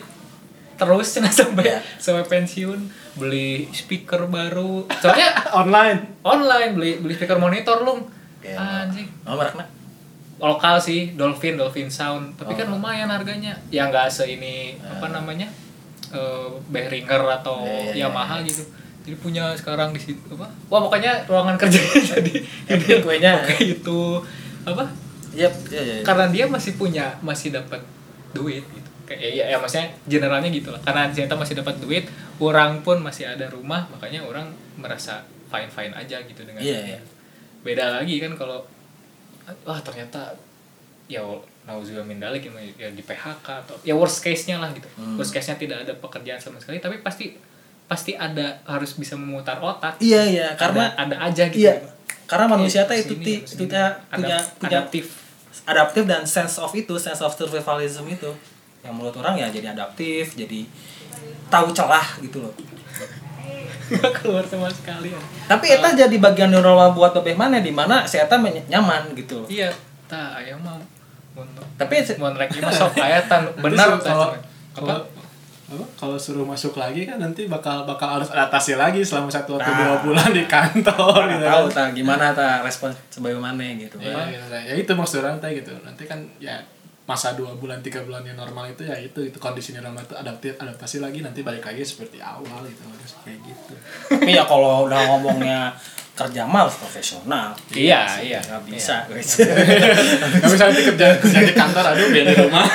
terus 0.74 1.08
cenah 1.10 1.32
sampai 1.44 1.64
Ya. 1.66 1.80
sampai 1.96 2.24
pensiun 2.26 2.80
beli 3.14 3.68
speaker 3.70 4.24
baru. 4.26 4.84
Soalnya 4.94 5.32
online. 5.60 6.20
online 6.22 6.70
beli 6.72 6.90
beli 6.98 7.12
speaker 7.12 7.36
monitor 7.36 7.80
lung. 7.80 8.08
Kayak 8.40 8.88
anjing. 8.88 9.08
Mau 9.22 9.36
merekna 9.36 9.64
lokal 10.38 10.76
sih 10.76 11.12
Dolphin 11.12 11.56
Dolphin 11.56 11.88
Sound 11.88 12.36
tapi 12.36 12.52
kan 12.52 12.66
Oh. 12.66 12.76
lumayan 12.76 13.08
harganya 13.08 13.56
ya 13.68 13.86
nggak 13.86 14.06
se 14.06 14.24
ini 14.26 14.76
apa 14.78 15.08
namanya 15.08 15.48
eh 16.08 16.48
Behringer 16.66 17.22
atau 17.34 17.62
Iya, 17.62 17.96
iya, 17.96 18.04
Yamaha 18.04 18.40
iya. 18.40 18.46
gitu 18.46 18.62
jadi 19.02 19.16
punya 19.16 19.44
sekarang 19.52 19.90
di 19.90 20.00
situ 20.02 20.18
apa 20.30 20.44
wah 20.66 20.80
pokoknya 20.82 21.24
ruangan 21.24 21.56
kerjanya 21.62 22.00
jadi 22.12 22.34
Epic 22.68 23.00
kuenya. 23.00 23.32
itu 23.74 24.00
apa 24.62 24.84
Yep, 25.32 25.52
iya, 25.68 25.80
iya, 25.82 25.94
iya. 25.94 26.02
karena 26.02 26.26
dia 26.28 26.44
masih 26.46 26.72
punya 26.74 27.12
masih 27.20 27.52
dapat 27.52 27.80
duit 28.32 28.64
gitu 28.66 28.88
kayak 29.04 29.20
ya, 29.32 29.44
ya 29.46 29.56
maksudnya 29.56 29.88
generalnya 30.04 30.48
gitu 30.48 30.68
lah 30.68 30.80
karena 30.80 31.06
ternyata 31.06 31.34
masih 31.34 31.54
dapat 31.54 31.76
duit 31.76 32.04
orang 32.36 32.80
pun 32.80 32.98
masih 32.98 33.24
ada 33.24 33.46
rumah 33.46 33.84
makanya 33.86 34.20
orang 34.20 34.48
merasa 34.74 35.22
fine 35.46 35.68
fine 35.68 35.92
aja 35.92 36.18
gitu 36.20 36.42
dengan 36.42 36.58
Iya, 36.58 36.76
ini. 36.78 36.88
iya. 36.90 37.00
beda 37.62 37.84
lagi 37.94 38.16
kan 38.18 38.32
kalau 38.32 38.64
wah 39.62 39.78
ternyata 39.78 40.34
ya 41.06 41.22
nauzubillah 41.62 42.02
min 42.02 42.18
dalik 42.18 42.42
ya, 42.42 42.50
ya 42.76 42.88
di 42.90 43.00
PHK 43.00 43.46
atau 43.62 43.74
ya 43.82 43.94
worst 43.94 44.18
case 44.20 44.46
nya 44.46 44.58
lah 44.58 44.70
gitu. 44.70 44.86
Hmm. 44.94 45.14
worst 45.14 45.30
case 45.30 45.46
nya 45.46 45.56
tidak 45.56 45.78
ada 45.82 45.92
pekerjaan 45.94 46.38
sama 46.38 46.58
sekali 46.58 46.78
tapi 46.78 46.98
pasti 46.98 47.38
pasti 47.86 48.12
ada 48.12 48.58
harus 48.66 48.94
bisa 48.94 49.14
memutar 49.14 49.62
otak. 49.62 49.94
Iya 49.98 50.22
iya 50.26 50.48
karena 50.54 50.90
ada, 50.92 51.14
ada 51.14 51.30
aja 51.30 51.46
gitu. 51.46 51.62
iya 51.62 51.78
karena 52.26 52.50
manusia 52.50 52.82
itu 52.82 52.90
Ke 52.90 53.02
sini, 53.06 53.22
ti- 53.22 53.42
itu 53.46 53.64
punya 53.64 53.94
punya 54.10 54.38
adaptif. 54.60 55.06
adaptif 55.62 56.02
dan 56.04 56.26
sense 56.26 56.58
of 56.58 56.74
itu 56.74 56.94
sense 56.98 57.22
of 57.22 57.30
survivalism 57.30 58.02
itu. 58.06 58.30
Yang 58.82 58.94
menurut 58.94 59.14
orang 59.16 59.38
ya 59.38 59.46
jadi 59.46 59.70
adaptif 59.70 60.34
jadi 60.34 60.66
tahu 61.46 61.70
celah 61.70 62.18
gitu 62.18 62.42
loh 62.42 62.50
nggak 63.86 64.12
keluar 64.18 64.42
sama 64.42 64.66
sekali 64.66 65.14
ya. 65.14 65.20
tapi 65.46 65.66
eta 65.78 65.94
jadi 65.94 66.16
bagian 66.18 66.50
normal 66.50 66.90
buat 66.90 67.14
bebeh 67.22 67.38
mana 67.38 67.62
di 67.62 67.70
mana 67.70 68.02
saya 68.02 68.26
eta 68.26 68.36
nyaman 68.42 69.14
gitu 69.14 69.46
loh 69.46 69.48
iya 69.48 69.70
tak 70.10 70.42
ayam 70.42 70.58
mau 70.62 70.78
tapi 71.76 71.94
mun 72.16 72.32
rek 72.34 72.50
ieu 72.56 72.64
mah 72.64 72.72
sok 72.72 72.96
aya 72.98 73.20
tan 73.28 73.44
benar 73.60 74.00
kalau 74.00 74.32
kalau 74.72 74.96
apa 74.96 75.16
apa 75.66 75.82
kalau 75.98 76.14
suruh 76.14 76.46
masuk 76.46 76.78
lagi 76.78 77.02
kan 77.02 77.18
nanti 77.18 77.50
bakal 77.50 77.82
bakal 77.82 78.06
harus 78.18 78.30
adaptasi 78.30 78.78
lagi 78.78 79.02
selama 79.02 79.26
satu 79.26 79.58
atau 79.58 79.66
Nah. 79.66 79.78
dua 79.82 79.94
bulan 79.98 80.30
di 80.30 80.46
kantor 80.46 81.26
gitu 81.26 81.42
tahu 81.42 81.66
kan. 81.66 81.74
ta 81.74 81.84
gimana 81.90 82.24
ta 82.30 82.62
respon 82.62 82.94
sebagaimana 83.10 83.66
gitu 83.74 83.98
Ya, 83.98 84.14
kan. 84.14 84.30
gitu. 84.30 84.46
ya 84.46 84.74
itu 84.78 84.92
maksud 84.94 85.26
orang 85.26 85.42
teh 85.42 85.50
gitu 85.58 85.74
nanti 85.82 86.06
kan 86.06 86.22
ya 86.38 86.54
masa 87.06 87.38
dua 87.38 87.54
bulan 87.54 87.78
tiga 87.86 88.02
bulan 88.02 88.26
yang 88.26 88.34
normal 88.34 88.66
itu 88.66 88.82
ya 88.82 88.98
itu 88.98 89.22
itu 89.22 89.38
kondisinya 89.38 89.78
normal 89.86 90.02
itu 90.02 90.18
adaptasi 90.18 90.58
adaptasi 90.58 90.96
lagi 90.98 91.22
nanti 91.22 91.46
balik 91.46 91.62
lagi 91.62 91.86
seperti 91.86 92.18
awal 92.18 92.66
gitu 92.66 92.82
harus 92.82 93.12
kayak 93.22 93.38
gitu 93.46 93.74
Tapi 94.10 94.34
ya 94.34 94.42
kalau 94.42 94.90
udah 94.90 95.00
ngomongnya 95.14 95.70
kerja 96.16 96.48
harus 96.48 96.72
profesional. 96.80 97.52
Iya, 97.76 98.08
sih, 98.08 98.32
iya. 98.32 98.40
nggak 98.40 98.62
bisa. 98.72 99.04
tapi 100.42 100.48
misalnya 100.48 100.72
nanti 100.72 100.82
kerja 100.88 101.06
kerja 101.20 101.40
di 101.44 101.54
kantor 101.54 101.84
aduh 101.94 102.08
biar 102.10 102.26
di 102.26 102.36
rumah 102.40 102.66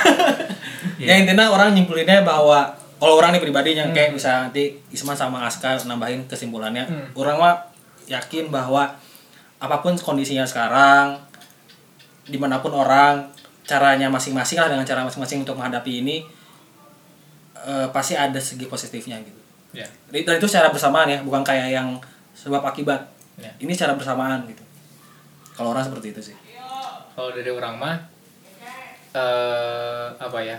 ya 1.09 1.13
intinya 1.17 1.49
orang 1.49 1.73
nyimpulinnya 1.73 2.21
bahwa 2.23 2.71
kalau 3.01 3.17
orang 3.17 3.33
nih 3.33 3.41
pribadi 3.41 3.73
yang 3.73 3.89
kayak 3.91 4.13
bisa 4.13 4.47
nanti 4.47 4.77
Isma 4.93 5.17
sama 5.17 5.41
Aska 5.43 5.81
nambahin 5.89 6.29
kesimpulannya 6.29 6.85
orang 7.17 7.35
mah 7.41 7.55
yakin 8.05 8.53
bahwa 8.53 8.93
apa 9.57 9.77
pun 9.81 9.97
kondisinya 9.97 10.45
sekarang 10.45 11.17
di 12.29 12.37
mana 12.37 12.61
pun 12.61 12.77
orang 12.77 13.40
caranya 13.67 14.07
masing-masing 14.09 14.57
lah 14.57 14.69
dengan 14.69 14.85
cara 14.85 15.05
masing-masing 15.05 15.45
untuk 15.45 15.55
menghadapi 15.57 16.01
ini 16.01 16.25
eh, 17.55 17.87
pasti 17.93 18.17
ada 18.17 18.37
segi 18.41 18.65
positifnya 18.65 19.21
gitu. 19.21 19.41
Ya. 19.71 19.87
Dan 20.11 20.35
itu 20.37 20.47
secara 20.47 20.67
bersamaan 20.73 21.07
ya 21.07 21.19
bukan 21.23 21.45
kayak 21.45 21.71
yang 21.71 21.97
sebab 22.35 22.63
akibat. 22.63 23.07
Ya. 23.39 23.49
ini 23.57 23.73
secara 23.73 23.97
bersamaan 23.97 24.45
gitu. 24.45 24.61
Kalau 25.57 25.73
orang 25.73 25.81
seperti 25.81 26.13
itu 26.13 26.21
sih. 26.31 26.35
Kalau 27.15 27.33
dari 27.33 27.49
orang 27.49 27.75
mah 27.79 27.95
eh 29.11 30.07
apa 30.15 30.39
ya 30.39 30.55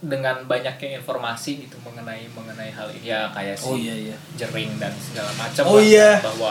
dengan 0.00 0.48
banyaknya 0.48 0.96
informasi 1.02 1.68
gitu 1.68 1.76
mengenai 1.84 2.24
mengenai 2.32 2.72
hal 2.72 2.88
ini 2.94 3.12
ya 3.12 3.28
kayak 3.36 3.52
si 3.52 3.68
oh 3.68 3.76
iya 3.76 3.92
iya. 3.92 4.16
jering 4.38 4.80
dan 4.80 4.94
segala 4.96 5.28
macam 5.36 5.62
Oh 5.68 5.76
lah, 5.76 5.84
iya. 5.84 6.10
bahwa 6.24 6.50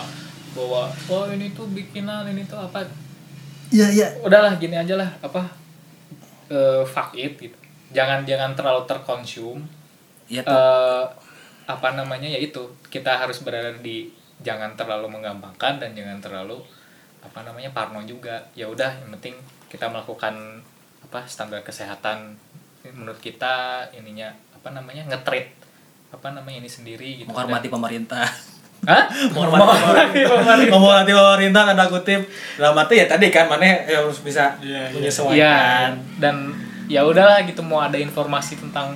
bahwa 0.54 0.82
oh 1.10 1.26
ini 1.34 1.50
tuh 1.58 1.66
bikinan 1.74 2.30
ini 2.30 2.46
tuh 2.46 2.62
apa 2.62 2.86
iya 3.70 3.88
iya. 3.90 4.08
Udahlah 4.22 4.58
gini 4.58 4.76
aja 4.78 4.98
lah 4.98 5.10
apa 5.22 5.50
eh 6.50 6.84
fuck 6.86 7.14
it 7.18 7.38
gitu. 7.38 7.58
Jangan 7.90 8.26
jangan 8.26 8.54
terlalu 8.58 8.86
terkonsum 8.90 9.66
iya 10.30 10.46
tuh. 10.46 10.54
Eh 10.54 11.06
apa 11.70 11.94
namanya 11.94 12.26
ya 12.30 12.42
itu. 12.42 12.70
Kita 12.90 13.22
harus 13.22 13.46
berada 13.46 13.74
di 13.78 14.10
jangan 14.42 14.74
terlalu 14.74 15.10
menggampangkan 15.10 15.78
dan 15.78 15.94
jangan 15.94 16.18
terlalu 16.22 16.62
apa 17.22 17.46
namanya 17.46 17.70
parno 17.74 18.02
juga. 18.06 18.50
Ya 18.58 18.66
udah 18.66 19.02
yang 19.06 19.14
penting 19.18 19.38
kita 19.70 19.90
melakukan 19.90 20.66
apa 21.06 21.26
standar 21.30 21.62
kesehatan. 21.62 22.38
Menurut 22.84 23.22
kita 23.22 23.86
ininya 23.94 24.34
apa 24.56 24.74
namanya 24.74 25.06
ngetrit 25.08 25.54
apa 26.10 26.34
namanya 26.34 26.66
ini 26.66 26.70
sendiri 26.70 27.22
gitu. 27.22 27.30
Menghormati 27.30 27.70
pemerintah 27.70 28.26
Hah? 28.82 29.04
menghormati 29.30 30.24
pemerintah 30.24 30.56
menghormati 30.72 31.12
pemerintah 31.12 31.64
tanda 31.66 31.86
kutip 31.86 32.22
dalam 32.56 32.76
arti 32.76 32.96
ya 32.96 33.06
tadi 33.06 33.28
kan 33.28 33.46
mana 33.46 33.64
ya 33.84 34.00
harus 34.00 34.20
bisa 34.20 34.56
Iya, 34.60 34.88
iya. 34.88 34.96
menyesuaikan 34.96 35.36
Iya, 35.36 36.18
dan 36.18 36.36
ya 36.86 37.02
udahlah 37.04 37.44
gitu 37.44 37.60
mau 37.60 37.80
ada 37.80 37.96
informasi 37.96 38.56
tentang 38.58 38.96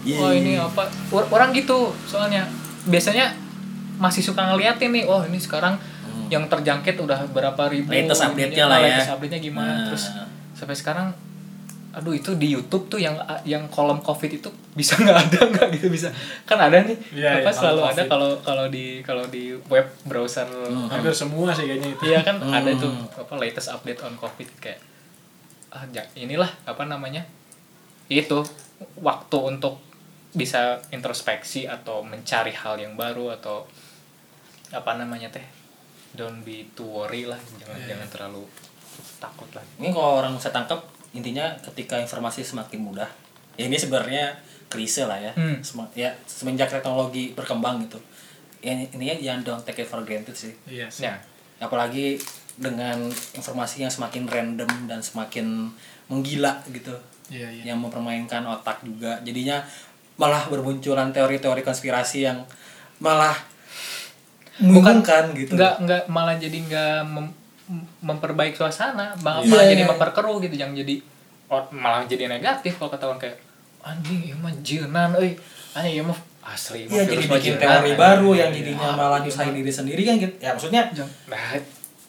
Iya, 0.00 0.16
oh 0.16 0.30
iya, 0.30 0.38
ini 0.38 0.52
iya. 0.54 0.62
apa 0.62 0.86
Or- 1.10 1.28
orang 1.28 1.50
gitu 1.50 1.90
soalnya 2.04 2.46
biasanya 2.84 3.34
masih 3.96 4.22
suka 4.22 4.46
ngeliatin 4.46 4.90
nih 4.90 5.04
oh 5.04 5.20
ini 5.22 5.36
sekarang 5.36 5.74
yang 6.28 6.46
terjangkit 6.46 6.94
udah 6.94 7.26
berapa 7.28 7.58
ribu 7.66 7.88
Hmm. 7.88 7.98
Latest 7.98 8.22
update-nya 8.22 8.64
lah 8.64 8.78
ya. 8.78 8.94
latest 8.94 9.10
update-nya 9.10 9.40
gimana 9.40 9.72
Nah. 9.72 9.84
terus 9.88 10.04
sampai 10.52 10.74
sekarang 10.74 11.10
aduh 11.88 12.12
itu 12.12 12.36
di 12.36 12.52
YouTube 12.52 12.86
tuh 12.86 13.00
yang 13.00 13.16
yang 13.42 13.64
kolom 13.68 13.98
covid 13.98 14.28
itu 14.28 14.46
bisa 14.72 14.94
nggak 14.94 15.18
ada 15.18 15.38
nggak 15.52 15.68
gitu 15.74 15.88
bisa. 15.88 16.12
Kan 16.44 16.60
ada 16.60 16.84
nih. 16.84 16.94
Iya, 17.10 17.40
apa 17.40 17.48
iya, 17.48 17.56
selalu 17.56 17.80
ada 17.82 18.02
kalau 18.04 18.30
kalau 18.40 18.66
di 18.68 19.00
kalau 19.00 19.24
di 19.26 19.56
web 19.66 19.88
browser? 20.04 20.44
Hampir 20.88 21.10
semua 21.12 21.50
sih 21.50 21.64
kayaknya 21.64 21.88
itu. 21.92 22.02
Iya 22.04 22.20
kan 22.22 22.36
ada 22.44 22.68
Hmm. 22.68 22.76
itu 22.76 22.88
apa 23.16 23.34
latest 23.34 23.68
update 23.68 24.00
on 24.02 24.14
covid 24.14 24.48
kayak 24.58 24.78
ah 25.68 25.84
inilah 26.14 26.48
apa 26.64 26.84
namanya 26.84 27.24
itu 28.08 28.40
waktu 28.96 29.36
untuk 29.36 29.80
bisa 30.30 30.80
introspeksi 30.90 31.64
atau 31.64 32.00
mencari 32.00 32.52
hal 32.52 32.76
yang 32.76 32.96
baru 32.96 33.32
atau 33.32 33.68
apa 34.68 34.96
namanya 34.96 35.28
teh 35.28 35.44
don't 36.12 36.40
be 36.40 36.68
too 36.72 36.84
worry 36.84 37.24
lah 37.24 37.36
jangan 37.56 37.76
Iya. 37.78 37.86
jangan 37.92 38.08
terlalu 38.08 38.44
takut 39.16 39.48
lah. 39.52 39.64
Ini 39.76 39.88
kalau 39.88 40.20
orang 40.20 40.36
saya 40.36 40.52
tangkap 40.52 40.80
intinya 41.16 41.56
ketika 41.64 41.96
informasi 41.96 42.44
semakin 42.44 42.84
mudah 42.84 43.08
ya 43.56 43.66
ini 43.66 43.74
sebenarnya 43.74 44.36
klise 44.68 45.08
lah 45.08 45.16
ya. 45.16 45.32
Hmm. 45.32 45.64
Sem- 45.64 45.92
ya 45.96 46.12
semenjak 46.28 46.68
teknologi 46.68 47.32
berkembang 47.32 47.80
gitu 47.88 47.98
ya 48.58 48.74
intinya 48.74 49.14
jangan 49.14 49.40
don't 49.46 49.62
take 49.62 49.86
it 49.86 49.88
for 49.88 50.02
granted 50.02 50.34
sih. 50.34 50.52
Sih. 50.90 51.06
Ya 51.06 51.14
apalagi 51.58 52.18
dengan 52.58 53.06
informasi 53.34 53.86
yang 53.86 53.90
semakin 53.90 54.26
random 54.26 54.70
dan 54.90 54.98
semakin 54.98 55.70
menggila 56.10 56.58
gitu 56.70 56.94
iya 57.30 57.46
iya. 57.50 57.72
yang 57.74 57.78
mempermainkan 57.78 58.42
otak 58.46 58.82
juga. 58.82 59.22
Jadinya 59.22 59.62
malah 60.18 60.50
bermunculan 60.50 61.14
teori-teori 61.14 61.62
konspirasi 61.62 62.26
yang 62.26 62.42
malah 62.98 63.34
membingungkan 64.58 65.30
gitu. 65.38 65.54
nggak 65.54 65.74
nggak 65.86 66.02
malah 66.10 66.34
jadi 66.34 66.58
nggak 66.66 66.98
memperbaik 68.00 68.52
suasana 68.52 69.12
malah, 69.18 69.40
Iya. 69.40 69.50
malah 69.50 69.66
jadi 69.66 69.84
memperkeruh 69.84 70.36
gitu 70.40 70.56
yang 70.56 70.72
jadi 70.72 70.94
malah 71.70 72.04
jadi 72.04 72.24
negatif 72.26 72.76
kalau 72.76 72.88
ketahuan 72.88 73.16
kayak 73.16 73.36
anjing 73.80 74.20
iya 74.22 74.34
mah 74.34 74.52
jieunan 74.58 75.12
euy 75.14 75.32
anjing 75.72 75.94
iya 75.94 76.02
mah 76.02 76.18
asli 76.42 76.84
Iya 76.84 77.04
mah 77.04 77.06
jadi 77.06 77.24
bikin 77.26 77.54
teori 77.56 77.72
anjing. 77.86 77.96
baru 77.96 78.30
yang 78.34 78.50
Iya, 78.50 78.58
jadinya 78.58 78.88
iya. 78.88 78.96
malah 78.96 79.18
nyusahin 79.20 79.52
diri 79.52 79.68
sendiri 79.70 80.02
kan 80.02 80.14
gitu. 80.16 80.34
Ya 80.38 80.50
maksudnya 80.50 80.82
nah 81.26 81.52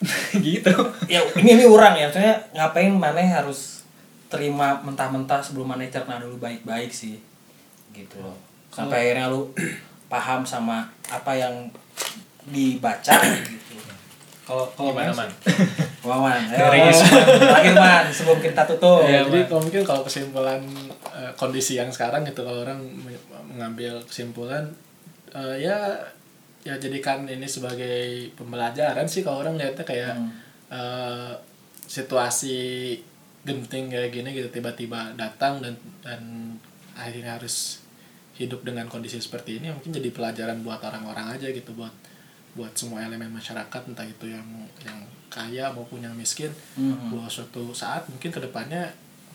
gitu 0.40 0.72
ya 1.06 1.20
ini 1.40 1.50
ini 1.54 1.64
orang 1.64 1.92
ya 1.94 2.08
maksudnya 2.08 2.36
ngapain 2.52 2.88
mana 2.90 3.20
harus 3.20 3.84
terima 4.26 4.80
mentah-mentah 4.80 5.40
sebelum 5.40 5.68
mana 5.68 5.84
cerna 5.86 6.16
dulu 6.16 6.38
baik-baik 6.38 6.88
sih 6.88 7.20
gitu 7.90 8.16
loh. 8.18 8.36
Sampai 8.70 9.08
akhirnya 9.08 9.28
lu 9.28 9.50
paham 10.12 10.40
sama 10.42 10.84
apa 11.06 11.32
yang 11.34 11.68
dibaca 12.42 13.14
gitu. 13.20 13.69
Kalau 14.50 14.66
kalau 14.72 14.90
gimana 14.90 15.08
main 15.08 15.16
man? 15.16 15.30
Sih- 15.30 15.78
Wawan, 16.00 16.40
Dari 16.42 16.80
terakhir 17.38 17.74
man. 17.76 18.04
Sebelum 18.10 18.40
kita 18.40 18.62
tutup. 18.66 19.04
Ya, 19.04 19.20
jadi 19.22 19.44
kalau 19.44 19.60
mungkin 19.60 19.82
kalau 19.82 20.02
kesimpulan 20.02 20.58
eh, 21.12 21.30
kondisi 21.34 21.76
yang 21.76 21.86
sekarang 21.88 22.24
gitu 22.24 22.40
kalau 22.40 22.64
orang 22.64 22.80
me- 22.82 23.22
mengambil 23.46 24.02
kesimpulan 24.02 24.64
eh, 25.30 25.60
ya 25.60 25.76
ya 26.60 26.74
jadikan 26.74 27.24
ini 27.24 27.46
sebagai 27.46 28.00
pembelajaran 28.34 29.04
sih 29.04 29.20
kalau 29.20 29.40
orang 29.40 29.54
lihatnya 29.54 29.80
kayak 29.82 30.12
Hmm. 30.12 30.32
eh, 30.68 31.32
situasi 31.86 32.96
genting 33.42 33.88
kayak 33.88 34.10
gini 34.10 34.30
gitu 34.32 34.48
tiba-tiba 34.50 35.12
datang 35.14 35.58
dan 35.58 35.74
dan 36.00 36.20
akhirnya 36.92 37.34
harus 37.34 37.80
hidup 38.34 38.62
dengan 38.62 38.86
kondisi 38.86 39.16
seperti 39.16 39.58
ini 39.58 39.68
mungkin 39.68 39.90
jadi 39.90 40.08
pelajaran 40.08 40.60
buat 40.60 40.80
orang-orang 40.80 41.34
aja 41.34 41.48
gitu 41.48 41.72
buat 41.72 41.92
buat 42.52 42.72
semua 42.72 43.00
elemen 43.00 43.30
masyarakat 43.30 43.82
entah 43.86 44.02
itu 44.02 44.26
yang 44.26 44.44
yang 44.80 44.98
kaya 45.28 45.70
maupun 45.70 46.00
yang 46.00 46.12
miskin 46.12 46.50
Mhm. 46.74 47.14
bahwa 47.14 47.26
suatu 47.26 47.70
saat 47.72 48.02
mungkin 48.06 48.28
ke 48.28 48.40
depannya 48.40 48.90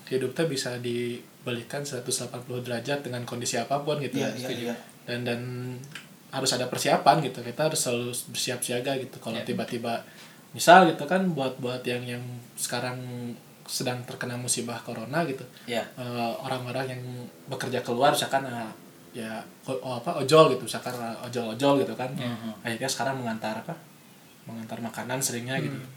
hidupnya 0.05 0.45
bisa 0.45 0.75
dibalikan 0.77 1.81
180 1.81 2.35
derajat 2.61 3.01
dengan 3.01 3.23
kondisi 3.23 3.55
apa 3.55 3.79
pun 3.79 3.97
gitu 3.97 4.19
Iya, 4.19 4.29
ya. 4.29 4.37
iya, 4.37 4.49
iya. 4.51 4.75
dan 5.05 5.23
dan 5.23 5.41
harus 6.29 6.51
ada 6.51 6.67
persiapan 6.67 7.23
gitu 7.23 7.39
kita 7.39 7.71
harus 7.71 7.79
selalu 7.79 8.11
bersiap 8.29 8.59
siaga 8.59 8.91
gitu 8.97 9.15
kalau 9.17 9.39
Iya. 9.39 9.47
tiba-tiba 9.47 10.03
misal 10.51 10.83
gitu 10.85 11.03
kan 11.05 11.23
buat 11.31 11.55
buat 11.57 11.79
yang 11.81 12.03
yang 12.03 12.23
sekarang 12.55 12.99
sedang 13.65 14.03
terkena 14.03 14.35
musibah 14.35 14.77
corona 14.77 15.23
gitu 15.23 15.41
Ya. 15.65 15.81
eh, 15.95 16.31
orang-orang 16.37 16.91
yang 16.91 17.01
bekerja 17.47 17.79
keluar 17.81 18.11
misalkan 18.11 18.45
eh, 18.45 18.69
ya 19.15 19.39
oh, 19.63 19.95
apa 19.95 20.19
ojol 20.19 20.51
gitu 20.51 20.67
misalkan 20.67 20.91
eh, 20.93 21.15
ojol-ojol 21.23 21.79
gitu 21.81 21.95
kan. 21.95 22.11
Mhm. 22.11 22.61
akhirnya 22.61 22.89
sekarang 22.89 23.15
mengantar 23.15 23.55
apa 23.57 23.71
mengantar 24.43 24.77
makanan 24.79 25.17
seringnya 25.17 25.55
gitu. 25.57 25.73
Hmm. 25.73 25.89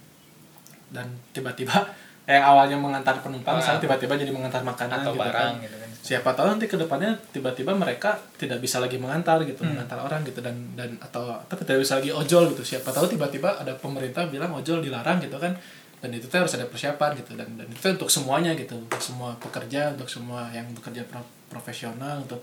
dan 0.89 1.05
tiba-tiba 1.31 1.75
yang 2.31 2.45
awalnya 2.47 2.77
mengantar 2.77 3.19
penumpang 3.19 3.57
Ah. 3.57 3.61
sekarang 3.61 3.83
tiba-tiba 3.83 4.15
jadi 4.17 4.31
mengantar 4.31 4.63
makanan 4.63 5.03
atau 5.03 5.13
gitu 5.13 5.21
barang 5.21 5.53
kan 5.53 5.65
gitu 5.65 5.77
kan. 5.77 5.87
Siapa 5.99 6.31
tahu 6.31 6.47
nanti 6.49 6.65
ke 6.65 6.77
depannya 6.77 7.11
tiba-tiba 7.29 7.75
mereka 7.75 8.17
tidak 8.39 8.61
bisa 8.61 8.79
lagi 8.79 8.97
mengantar 8.97 9.43
gitu 9.43 9.61
Hmm. 9.61 9.75
mengantar 9.75 9.99
orang 9.99 10.23
gitu. 10.23 10.39
Dan 10.39 10.55
dan 10.73 10.95
atau 10.99 11.35
atau 11.35 11.57
tidak 11.59 11.83
bisa 11.83 11.99
lagi 11.99 12.09
ojol 12.11 12.55
gitu. 12.55 12.63
Siapa 12.63 12.89
tahu 12.89 13.11
tiba-tiba 13.11 13.51
ada 13.53 13.75
pemerintah 13.75 14.25
bilang 14.27 14.55
ojol 14.55 14.79
dilarang 14.79 15.19
gitu 15.19 15.37
kan. 15.37 15.53
Dan 15.99 16.15
itu 16.15 16.25
tuh 16.25 16.39
harus 16.39 16.55
ada 16.55 16.65
persiapan 16.65 17.13
gitu. 17.15 17.35
Dan 17.35 17.49
dan 17.57 17.67
itu 17.67 17.83
untuk 17.83 18.09
semuanya 18.09 18.55
gitu. 18.55 18.79
Untuk 18.79 19.03
semua 19.03 19.35
pekerja 19.37 19.91
untuk 19.91 20.07
semua 20.07 20.49
yang 20.49 20.71
bekerja 20.71 21.03
pro- 21.05 21.27
profesional 21.49 22.23
untuk 22.23 22.41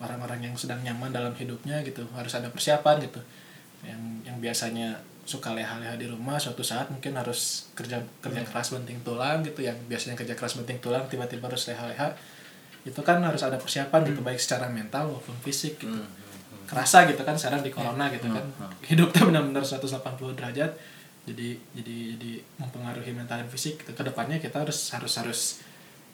orang-orang 0.00 0.44
yang 0.44 0.54
sedang 0.56 0.80
nyaman 0.84 1.12
dalam 1.12 1.32
hidupnya 1.32 1.80
gitu. 1.84 2.04
Harus 2.12 2.36
ada 2.36 2.52
persiapan 2.52 3.00
gitu. 3.04 3.20
Yang 3.84 4.00
yang 4.26 4.36
biasanya 4.40 4.88
suka 5.26 5.50
leha-leha 5.58 5.98
di 5.98 6.06
rumah 6.06 6.38
suatu 6.38 6.62
saat 6.62 6.86
mungkin 6.86 7.18
harus 7.18 7.66
kerja 7.74 7.98
kerja 8.22 8.42
keras 8.46 8.70
banting 8.72 9.00
tulang 9.02 9.42
gitu. 9.42 9.64
Yang 9.64 9.78
biasanya 9.88 10.14
kerja 10.14 10.34
keras 10.36 10.54
banting 10.60 10.78
tulang 10.78 11.04
tiba-tiba 11.08 11.48
harus 11.48 11.64
leha-leha. 11.68 12.12
Itu 12.86 13.02
kan 13.02 13.18
harus 13.24 13.42
ada 13.42 13.58
persiapan 13.58 14.06
gitu 14.06 14.20
baik 14.22 14.38
secara 14.38 14.70
mental 14.70 15.10
maupun 15.10 15.34
fisik 15.42 15.80
gitu. 15.80 16.00
Kerasa 16.66 17.06
gitu 17.06 17.22
kan 17.22 17.38
sekarang 17.38 17.62
di 17.62 17.70
corona 17.70 18.10
gitu 18.10 18.28
kan. 18.30 18.44
hidupnya 18.84 19.22
benar-benar 19.26 19.64
180 19.64 20.38
derajat. 20.38 20.72
Jadi 21.26 21.58
jadi 21.74 21.96
jadi 22.14 22.32
mempengaruhi 22.62 23.10
mental 23.10 23.42
dan 23.42 23.50
fisik 23.50 23.82
gitu. 23.82 23.90
Ke 23.96 24.02
depannya 24.06 24.38
kita 24.38 24.62
harus 24.62 24.94
harus 24.94 25.14
harus 25.18 25.40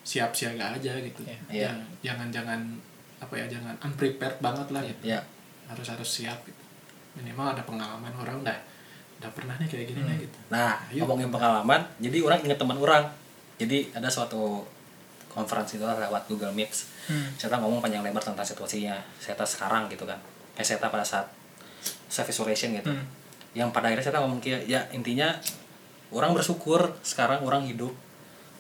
siap 0.02 0.34
siaga 0.34 0.74
aja 0.74 0.98
gitu. 0.98 1.20
Iya. 1.26 1.38
Ya, 1.52 1.70
jangan 2.00 2.28
jangan 2.32 2.60
apa 3.23 3.35
ya 3.39 3.47
jangan 3.47 3.74
unprepared 3.86 4.39
banget 4.43 4.69
lah 4.74 4.82
gitu 4.82 5.03
ya 5.15 5.23
harus 5.70 5.86
harus 5.86 6.11
siap 6.11 6.43
gitu. 6.43 6.62
minimal 7.16 7.55
ada 7.55 7.62
pengalaman 7.62 8.12
orang 8.19 8.43
udah 8.43 8.59
udah 9.23 9.31
pernah 9.31 9.55
nih 9.62 9.69
kayak 9.70 9.86
gini 9.94 10.03
nih 10.03 10.16
gitu 10.27 10.39
Nah, 10.51 10.82
Ayo. 10.90 11.07
ngomongin 11.07 11.31
pengalaman, 11.31 11.81
jadi 12.03 12.19
orang 12.27 12.43
ingat 12.43 12.59
teman 12.59 12.74
orang. 12.77 13.07
Jadi 13.55 13.94
ada 13.94 14.11
suatu 14.11 14.66
konferensi 15.31 15.78
itu 15.78 15.86
lewat 15.86 16.27
Google 16.27 16.51
Meets. 16.51 16.90
Saya 17.39 17.57
ngomong 17.62 17.78
panjang 17.78 18.03
lebar 18.03 18.20
tentang 18.20 18.43
situasinya. 18.43 18.99
Saya 19.23 19.39
sekarang 19.47 19.86
gitu 19.89 20.05
kan. 20.05 20.19
Kayak 20.59 20.66
saya 20.66 20.90
pada 20.90 21.07
saat 21.07 21.31
self 22.11 22.28
isolation 22.28 22.74
gitu. 22.74 22.90
Hmm. 22.90 23.07
Yang 23.55 23.70
pada 23.70 23.89
akhirnya 23.89 24.05
saya 24.05 24.20
ngomong 24.27 24.43
kayak 24.43 24.66
ya 24.66 24.85
intinya 24.90 25.39
orang 26.12 26.35
bersyukur 26.36 26.93
sekarang 27.01 27.40
orang 27.47 27.65
hidup 27.65 27.94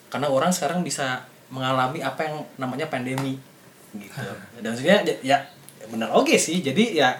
karena 0.08 0.30
orang 0.30 0.54
sekarang 0.54 0.80
bisa 0.80 1.28
mengalami 1.52 2.00
apa 2.00 2.24
yang 2.24 2.36
namanya 2.56 2.88
pandemi 2.88 3.36
gitu. 3.96 4.20
Dan 4.60 4.72
sebenarnya 4.72 5.02
ya, 5.20 5.38
ya 5.80 5.86
benar 5.88 6.12
oke 6.16 6.36
sih. 6.36 6.64
Jadi 6.64 6.96
ya 6.96 7.16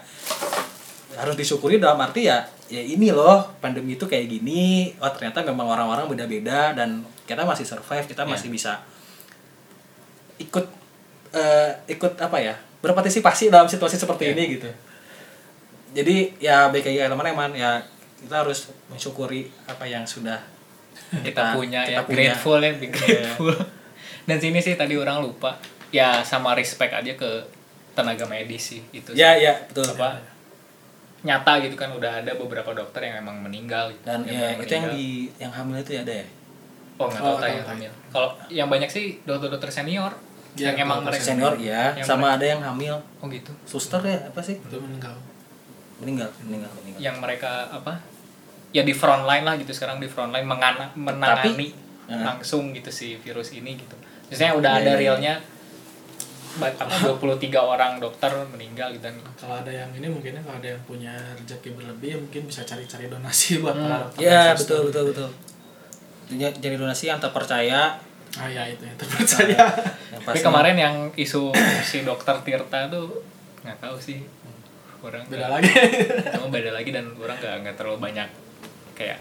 harus 1.17 1.37
disyukuri 1.37 1.77
dalam 1.77 2.01
arti 2.01 2.25
ya 2.25 2.41
ya 2.73 2.81
ini 2.81 3.13
loh 3.13 3.45
pandemi 3.61 4.01
itu 4.01 4.09
kayak 4.09 4.29
gini. 4.29 4.97
Oh 4.97 5.11
ternyata 5.13 5.45
memang 5.45 5.69
orang-orang 5.69 6.09
beda-beda 6.09 6.73
dan 6.73 7.05
kita 7.29 7.45
masih 7.45 7.69
survive 7.69 8.09
kita 8.09 8.25
masih 8.25 8.49
bisa 8.49 8.81
ikut 10.41 10.67
eh, 11.37 11.71
ikut 11.93 12.17
apa 12.17 12.39
ya 12.41 12.55
berpartisipasi 12.83 13.53
dalam 13.53 13.69
situasi 13.69 14.01
seperti 14.01 14.33
ini 14.33 14.59
gitu. 14.59 14.71
Jadi 15.93 16.41
ya 16.41 16.73
BKI 16.73 17.05
teman-teman 17.05 17.53
ya 17.53 17.85
kita 18.23 18.43
harus 18.47 18.73
mensyukuri 18.89 19.53
apa 19.69 19.85
yang 19.85 20.09
sudah 20.09 20.41
kita 21.27 21.53
punya 21.53 21.85
kita 21.85 21.93
ya 21.93 22.01
grateful 22.09 22.59
ya 22.59 22.73
be 22.75 22.89
grateful. 22.89 23.53
Dan 24.29 24.39
sini 24.39 24.63
sih 24.63 24.79
tadi 24.79 24.95
orang 24.95 25.21
lupa 25.21 25.59
ya 25.93 26.25
sama 26.25 26.57
respect 26.57 26.91
aja 26.91 27.13
ke 27.13 27.31
tenaga 27.93 28.25
medis 28.25 28.73
sih 28.73 28.81
itu 28.91 29.13
sih. 29.13 29.21
ya 29.21 29.37
ya 29.37 29.53
betul. 29.69 29.85
Apa 29.93 30.17
nyata 31.23 31.63
gitu 31.63 31.77
kan 31.77 31.93
udah 31.93 32.19
ada 32.19 32.35
beberapa 32.35 32.75
dokter 32.75 33.07
yang 33.07 33.23
emang 33.23 33.39
meninggal 33.39 33.95
gitu. 33.95 34.03
dan 34.03 34.27
ya 34.27 34.51
memang 34.51 34.59
itu 34.59 34.73
yang 34.75 34.87
di 34.91 35.07
yang 35.39 35.53
hamil 35.53 35.79
itu 35.79 35.93
ya 35.95 36.03
ada 36.03 36.15
ya? 36.19 36.27
Oh 36.97 37.07
nggak 37.07 37.21
Oh, 37.21 37.27
tahu 37.31 37.37
tanya 37.41 37.63
hamil. 37.65 37.91
Kalau 38.09 38.29
yang 38.49 38.67
banyak 38.67 38.91
sih 38.91 39.23
dokter-dokter 39.23 39.71
senior 39.71 40.13
Ya, 40.53 40.69
yang 40.69 40.85
emang 40.85 41.01
mereka 41.01 41.25
senior 41.25 41.57
ya. 41.57 41.97
Yang 41.97 42.05
sama 42.07 42.37
ada 42.37 42.45
yang 42.45 42.61
hamil. 42.61 43.01
Oh 43.21 43.27
gitu. 43.27 43.49
Suster 43.65 44.03
ya 44.03 44.21
apa 44.21 44.37
sih? 44.39 44.61
Itu 44.61 44.77
meninggal. 44.79 45.17
Meninggal 45.97 46.29
meninggal 46.43 46.69
meninggal. 46.77 47.01
Yang 47.01 47.17
mereka 47.19 47.53
apa? 47.71 47.97
Ya 48.69 48.83
di 48.83 48.93
front 48.93 49.25
line 49.25 49.45
lah 49.45 49.57
gitu 49.57 49.73
sekarang 49.73 49.97
di 49.97 50.09
front 50.09 50.29
line 50.29 50.45
mengana, 50.45 50.93
menangani 50.93 51.73
Tapi- 51.73 52.21
langsung 52.21 52.73
gitu 52.73 52.91
si 52.91 53.17
virus 53.17 53.53
ini 53.53 53.77
gitu. 53.77 53.97
Misalnya 54.29 54.53
udah 54.53 54.73
Iya, 54.75 54.81
ada 54.81 54.85
iya, 54.85 54.93
iya. 54.93 55.01
realnya. 55.01 55.35
ba- 55.39 55.51
apa 56.61 57.17
23 57.17 57.49
orang 57.57 57.97
dokter 57.97 58.29
meninggal 58.53 58.93
gitu 58.93 59.09
dan 59.09 59.17
kalau 59.41 59.65
ada 59.65 59.73
yang 59.73 59.89
ini 59.97 60.05
mungkin 60.05 60.37
kalau 60.37 60.61
ada 60.61 60.69
yang 60.77 60.83
punya 60.85 61.17
rezeki 61.33 61.73
berlebih 61.73 62.21
mungkin 62.21 62.45
bisa 62.45 62.61
cari-cari 62.61 63.09
donasi 63.09 63.57
buat 63.65 63.73
para 63.73 64.05
dokter 64.05 64.21
Ya 64.21 64.53
dan 64.53 64.57
suster. 64.61 64.77
betul 64.77 64.81
betul. 64.93 65.05
Betul. 65.17 65.31
Jadi 66.33 66.57
jadi 66.61 66.75
donasi 66.77 67.05
yang 67.09 67.21
terpercaya. 67.21 67.97
ah 68.33 68.49
ya 68.49 68.65
itu 68.65 68.85
yang 68.85 68.97
terpercaya. 68.97 69.61
Yang 70.13 70.23
tapi 70.25 70.39
kemarin 70.41 70.77
yang 70.77 70.95
isu 71.17 71.53
si 71.89 72.01
dokter 72.05 72.33
Tirta 72.41 72.89
tuh 72.89 73.21
nggak 73.65 73.77
tahu 73.81 73.97
sih. 73.97 74.21
Orang 75.01 75.25
beda 75.29 75.49
lagi. 75.49 75.69
Cuma 76.37 76.49
beda 76.49 76.73
lagi 76.73 76.93
dan 76.93 77.13
orang 77.17 77.37
nggak 77.37 77.57
nggak 77.65 77.77
terlalu 77.77 77.99
banyak 78.01 78.29
kayak 78.93 79.21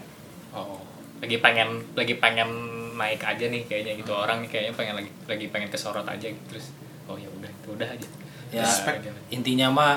oh 0.52 0.80
lagi 1.20 1.40
pengen 1.40 1.80
lagi 1.92 2.16
pengen 2.16 2.48
naik 2.96 3.20
aja 3.20 3.44
nih 3.48 3.64
kayaknya 3.68 4.00
gitu. 4.00 4.12
Orang 4.12 4.40
nih 4.44 4.48
kayaknya 4.48 4.72
pengen 4.72 4.94
lagi 5.00 5.10
lagi 5.28 5.46
pengen 5.48 5.68
kesorot 5.68 6.04
aja 6.04 6.28
gitu 6.28 6.44
terus 6.48 6.72
oh 7.06 7.16
ya 7.16 7.28
udah 7.28 7.50
itu 7.50 7.68
udah 7.70 7.88
aja 7.88 8.08
ya 8.50 8.62
Respect. 8.62 9.08
intinya 9.28 9.68
mah 9.68 9.94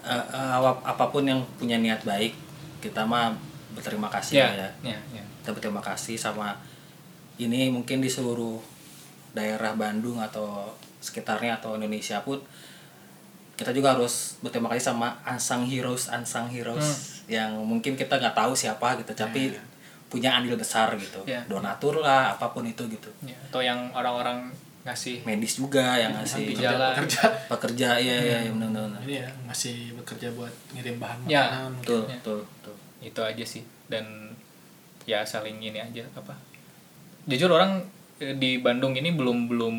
eh, 0.00 0.24
ap- 0.54 0.82
apa 0.82 1.04
pun 1.08 1.22
yang 1.22 1.40
punya 1.56 1.76
niat 1.76 2.02
baik 2.02 2.34
kita 2.78 3.02
mah 3.02 3.32
berterima 3.72 4.06
kasih 4.06 4.34
ya 4.36 4.46
lah 4.54 4.70
ya. 4.82 4.94
ya 4.94 4.98
ya 5.14 5.24
Kita 5.40 5.52
berterima 5.52 5.80
kasih 5.80 6.16
sama 6.16 6.56
ini 7.36 7.68
mungkin 7.68 7.98
di 7.98 8.08
seluruh 8.08 8.58
daerah 9.32 9.74
Bandung 9.74 10.16
atau 10.18 10.70
sekitarnya 10.98 11.58
atau 11.58 11.74
Indonesia 11.74 12.22
pun 12.22 12.38
kita 13.54 13.70
juga 13.70 13.94
harus 13.94 14.38
berterima 14.40 14.66
kasih 14.68 14.90
sama 14.90 15.14
unsung 15.24 15.62
heroes 15.64 16.08
unsung 16.08 16.48
heroes 16.48 17.22
yang 17.26 17.54
mungkin 17.56 17.94
kita 17.94 18.18
nggak 18.18 18.34
tahu 18.34 18.52
siapa 18.52 18.98
gitu 18.98 19.14
tapi 19.14 19.54
punya 20.06 20.34
andil 20.34 20.54
besar 20.54 20.94
gitu 20.94 21.22
Ya. 21.24 21.42
donatur 21.44 21.98
lah 21.98 22.32
apa 22.32 22.46
pun 22.48 22.62
itu 22.62 22.82
gitu 22.86 23.10
Ya, 23.22 23.34
atau 23.40 23.60
yang 23.60 23.90
orang-orang 23.90 24.50
ngasih 24.84 25.24
medis 25.24 25.56
juga 25.56 25.96
yang 25.96 26.12
ngasih 26.12 26.52
gejala 26.52 26.92
kerja 26.92 27.24
pekerja. 27.48 27.88
Iya 27.96 28.16
iya 28.20 28.38
ya, 28.44 28.50
benar 28.52 28.68
benar 28.68 29.00
ini 29.02 29.14
ya 29.24 29.28
masih 29.48 29.96
bekerja 29.96 30.28
buat 30.36 30.52
ngirim 30.76 31.00
bahan 31.00 31.18
Ya, 31.24 31.44
makanan 31.48 31.72
betul 31.80 32.00
Ya. 32.04 32.16
betul 32.20 32.38
betul. 32.44 32.74
itu 33.00 33.20
aja 33.24 33.44
sih. 33.44 33.62
Dan 33.88 34.04
ya 35.08 35.24
saling 35.24 35.56
ini 35.58 35.80
aja 35.80 36.04
apa 36.12 36.32
jujur 37.24 37.48
orang 37.48 37.80
eh, 38.20 38.36
di 38.36 38.60
Bandung 38.60 38.92
ini 38.92 39.12
belum 39.12 39.48
belum 39.48 39.76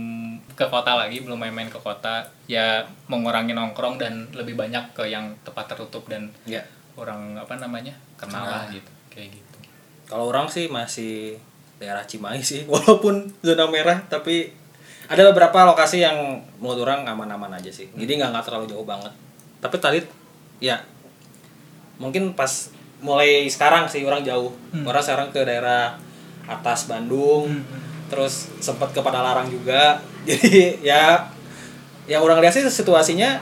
ke 0.53 0.65
kota 0.69 0.97
lagi 0.97 1.21
belum 1.21 1.37
main-main 1.37 1.69
ke 1.69 1.77
kota. 1.77 2.25
Ya 2.49 2.81
mengurangi 3.05 3.53
nongkrong 3.53 4.01
dan 4.01 4.33
lebih 4.33 4.57
banyak 4.57 4.97
ke 4.97 5.05
yang 5.05 5.37
tempat 5.45 5.69
tertutup 5.69 6.09
dan 6.09 6.33
ya. 6.45 6.65
orang 6.95 7.35
apa 7.35 7.59
namanya 7.59 7.93
kenal 8.17 8.41
lah 8.41 8.65
gitu 8.73 8.87
kayak 9.13 9.29
gitu. 9.37 9.57
Kalau 10.07 10.31
orang 10.31 10.47
sih 10.47 10.65
masih 10.65 11.35
daerah 11.75 12.01
Cimahi 12.07 12.39
sih 12.41 12.63
walaupun 12.71 13.29
zona 13.43 13.67
merah 13.69 14.01
tapi 14.07 14.49
ada 15.05 15.21
beberapa 15.29 15.69
lokasi 15.69 16.01
yang 16.01 16.41
menurut 16.57 16.81
orang 16.85 17.05
aman-aman 17.05 17.53
aja 17.57 17.69
sih. 17.69 17.89
Jadi 17.93 18.17
nggak 18.17 18.29
nggak 18.33 18.45
terlalu 18.45 18.65
jauh 18.69 18.85
banget. 18.85 19.13
Tapi 19.61 19.75
tadi 19.77 19.99
ya 20.57 20.81
mungkin 22.01 22.33
pas 22.33 22.73
mulai 23.05 23.45
sekarang 23.45 23.85
sih 23.85 24.01
orang 24.01 24.25
jauh. 24.25 24.49
Orang 24.73 25.03
sekarang 25.05 25.29
ke 25.29 25.45
daerah 25.45 25.97
atas 26.45 26.89
Bandung 26.89 27.61
terus 28.09 28.49
sempat 28.61 28.93
ke 28.93 29.01
Padalarang 29.01 29.49
juga. 29.49 30.01
Jadi 30.29 30.81
ya 30.81 31.29
yang 32.05 32.21
orang 32.21 32.41
lihat 32.41 32.53
sih 32.53 32.65
situasinya 32.65 33.37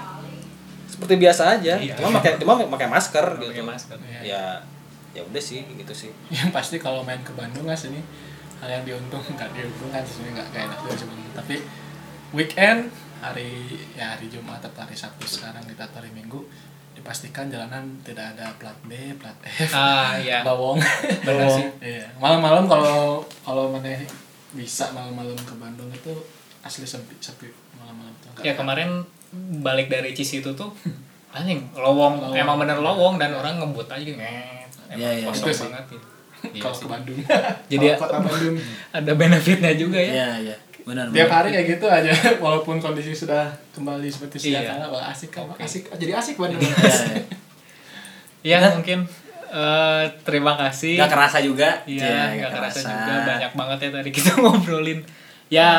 seperti 0.88 1.15
biasa 1.19 1.60
aja. 1.60 1.80
Iya. 1.80 1.95
cuma 1.95 2.19
pakai 2.19 2.40
cuma 2.40 2.60
pakai 2.60 2.88
masker 2.91 3.26
gitu. 3.40 3.64
masker 3.64 3.98
ya 4.23 4.60
ya 5.15 5.22
udah 5.23 5.41
sih 5.44 5.64
gitu 5.64 5.94
sih. 5.95 6.11
Yang 6.27 6.52
pasti 6.52 6.76
kalau 6.80 7.07
main 7.07 7.23
ke 7.23 7.31
Bandung 7.31 7.64
guys 7.64 7.88
ini 7.88 8.03
hal 8.64 8.69
yang 8.72 8.84
diuntung 8.84 9.19
nggak 9.19 9.52
diuntungkan 9.52 10.02
sebenarnya 10.02 10.31
nggak 10.34 10.48
kayak 10.49 10.65
enak 10.65 10.77
juga 10.80 10.95
cuman 11.03 11.18
tapi 11.35 11.56
weekend 12.31 12.80
hari 13.19 13.49
ya 13.94 14.15
hari 14.15 14.26
Jumat 14.27 14.60
atau 14.60 14.81
hari 14.81 14.95
Sabtu 14.95 15.27
sekarang 15.27 15.64
kita 15.64 15.84
hari 15.85 16.07
Minggu 16.10 16.40
dipastikan 16.94 17.49
jalanan 17.49 17.84
tidak 18.02 18.38
ada 18.38 18.53
plat 18.56 18.77
B, 18.85 18.94
plat 19.18 19.34
F, 19.41 19.73
ah 19.73 20.14
ya 20.15 20.45
bawong. 20.45 20.77
Sih. 20.77 21.65
Iya. 21.81 22.06
Malam-malam 22.15 22.69
kalau 22.69 23.18
kalau 23.41 23.73
mana 23.73 23.90
bisa 24.53 24.94
malam-malam 24.94 25.34
ke 25.35 25.57
Bandung 25.57 25.90
itu 25.90 26.14
asli 26.61 26.85
sepi 26.85 27.18
sepi 27.18 27.49
malam-malam 27.76 28.14
tuh. 28.22 28.45
ya 28.45 28.53
kemarin 28.53 29.02
balik 29.60 29.90
dari 29.90 30.14
Cisitu 30.14 30.53
tuh 30.53 30.69
anjing 31.35 31.65
lowong, 31.73 32.22
Lowong. 32.22 32.38
emang 32.38 32.61
bener 32.61 32.77
lowong 32.77 33.18
dan 33.18 33.34
orang 33.34 33.57
ngebut 33.57 33.90
aja 33.90 33.98
gitu 33.99 34.14
emang 34.14 34.94
Iya, 34.94 35.10
iya. 35.18 35.26
kosong 35.26 35.49
Itu 35.49 35.52
sih. 35.52 35.64
banget 35.73 35.85
gitu 35.98 36.07
Iya 36.45 36.60
kalau 36.60 36.76
ke 36.76 36.88
Bandung. 36.88 37.20
Jadi 37.72 37.86
Kalau 37.90 38.02
kota 38.02 38.18
Bandung 38.22 38.56
ada 38.91 39.11
benefitnya 39.14 39.72
juga 39.74 39.95
ya 39.98 40.11
Iya, 40.11 40.30
iya. 40.44 40.56
Benar. 40.84 41.07
tiap 41.10 41.32
benar. 41.32 41.38
hari 41.40 41.49
kayak 41.49 41.68
gitu 41.72 41.86
aja 41.88 42.11
walaupun 42.44 42.76
kondisi 42.78 43.15
sudah 43.15 43.48
kembali 43.72 44.03
seperti 44.06 44.36
sedia 44.38 44.60
Iya. 44.60 44.76
kala 44.76 44.86
wah 44.91 45.03
asik 45.07 45.32
kan 45.32 45.48
Oke. 45.48 45.64
asik 45.64 45.88
jadi 45.95 46.11
asik 46.14 46.36
Bandung. 46.36 46.60
Iya, 46.60 46.76
iya. 48.44 48.60
ya 48.60 48.76
mungkin 48.76 49.07
eh, 49.48 50.03
terima 50.22 50.53
kasih 50.57 50.99
Nggak 50.99 51.11
kerasa 51.11 51.38
juga. 51.40 51.70
Iya, 51.86 52.36
nggak 52.36 52.52
kerasa 52.52 52.80
juga 52.84 53.14
banyak 53.26 53.52
banget 53.53 53.78
ya 53.80 53.90
tadi 53.94 54.10
kita 54.11 54.32
ngobrolin. 54.36 54.99
Ya 55.48 55.70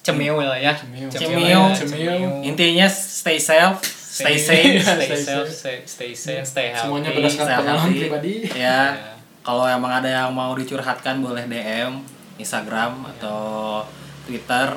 cemil 0.00 0.34
lah 0.34 0.56
ya. 0.56 0.72
Cemil. 0.74 1.06
Cemil. 1.12 1.44
ya, 1.46 1.60
Cemil. 1.76 2.42
Intinya 2.42 2.86
stay 2.88 3.36
safe, 3.36 3.78
stay 3.84 4.34
safe. 4.34 4.80
stay 4.80 5.06
Stay 5.06 5.08
safe, 5.12 5.22
safe. 5.22 5.50
stay, 5.52 5.76
stay 5.84 6.10
safe, 6.10 6.42
stay 6.42 6.66
healthy. 6.72 6.88
Semuanya 6.88 7.10
berdasarkan 7.12 7.44
stay 7.44 7.58
pengalaman 7.60 7.90
pribadi. 7.92 8.34
Ya. 8.56 8.78
Ya. 8.96 9.11
Kalau 9.42 9.64
emang 9.64 9.90
ada 9.92 10.06
yang 10.06 10.30
mau 10.30 10.52
dicurhatkan 10.52 11.18
boleh 11.18 11.44
DM 11.44 11.98
Instagram 12.36 13.02
atau 13.10 13.82
Twitter. 14.22 14.70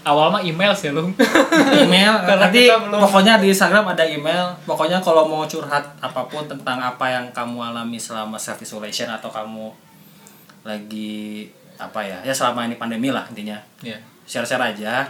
Awal 0.00 0.30
mah 0.30 0.40
email 0.40 0.72
sih 0.72 0.88
lu. 0.88 1.12
Email 1.78 2.16
Karena 2.24 2.48
nanti 2.48 2.64
belum- 2.64 2.96
pokoknya 2.98 3.36
di 3.36 3.52
Instagram 3.52 3.84
ada 3.86 4.00
email. 4.02 4.56
Pokoknya 4.64 4.96
kalau 4.98 5.24
mau 5.24 5.44
curhat 5.44 5.84
apa 5.98 6.24
pun 6.24 6.46
tentang 6.46 6.78
apa 6.78 7.04
yang 7.06 7.28
kamu 7.30 7.60
alami 7.62 7.98
selama 7.98 8.36
self 8.36 8.56
isolation 8.58 9.06
atau 9.06 9.28
kamu 9.28 9.68
lagi 10.64 11.48
apa 11.76 12.00
ya? 12.00 12.18
Ya 12.22 12.32
selama 12.32 12.64
ini 12.64 12.74
pandemi 12.74 13.08
lah 13.08 13.28
intinya. 13.28 13.58
ya. 13.80 13.96
Share-share 14.24 14.60
aja. 14.66 15.08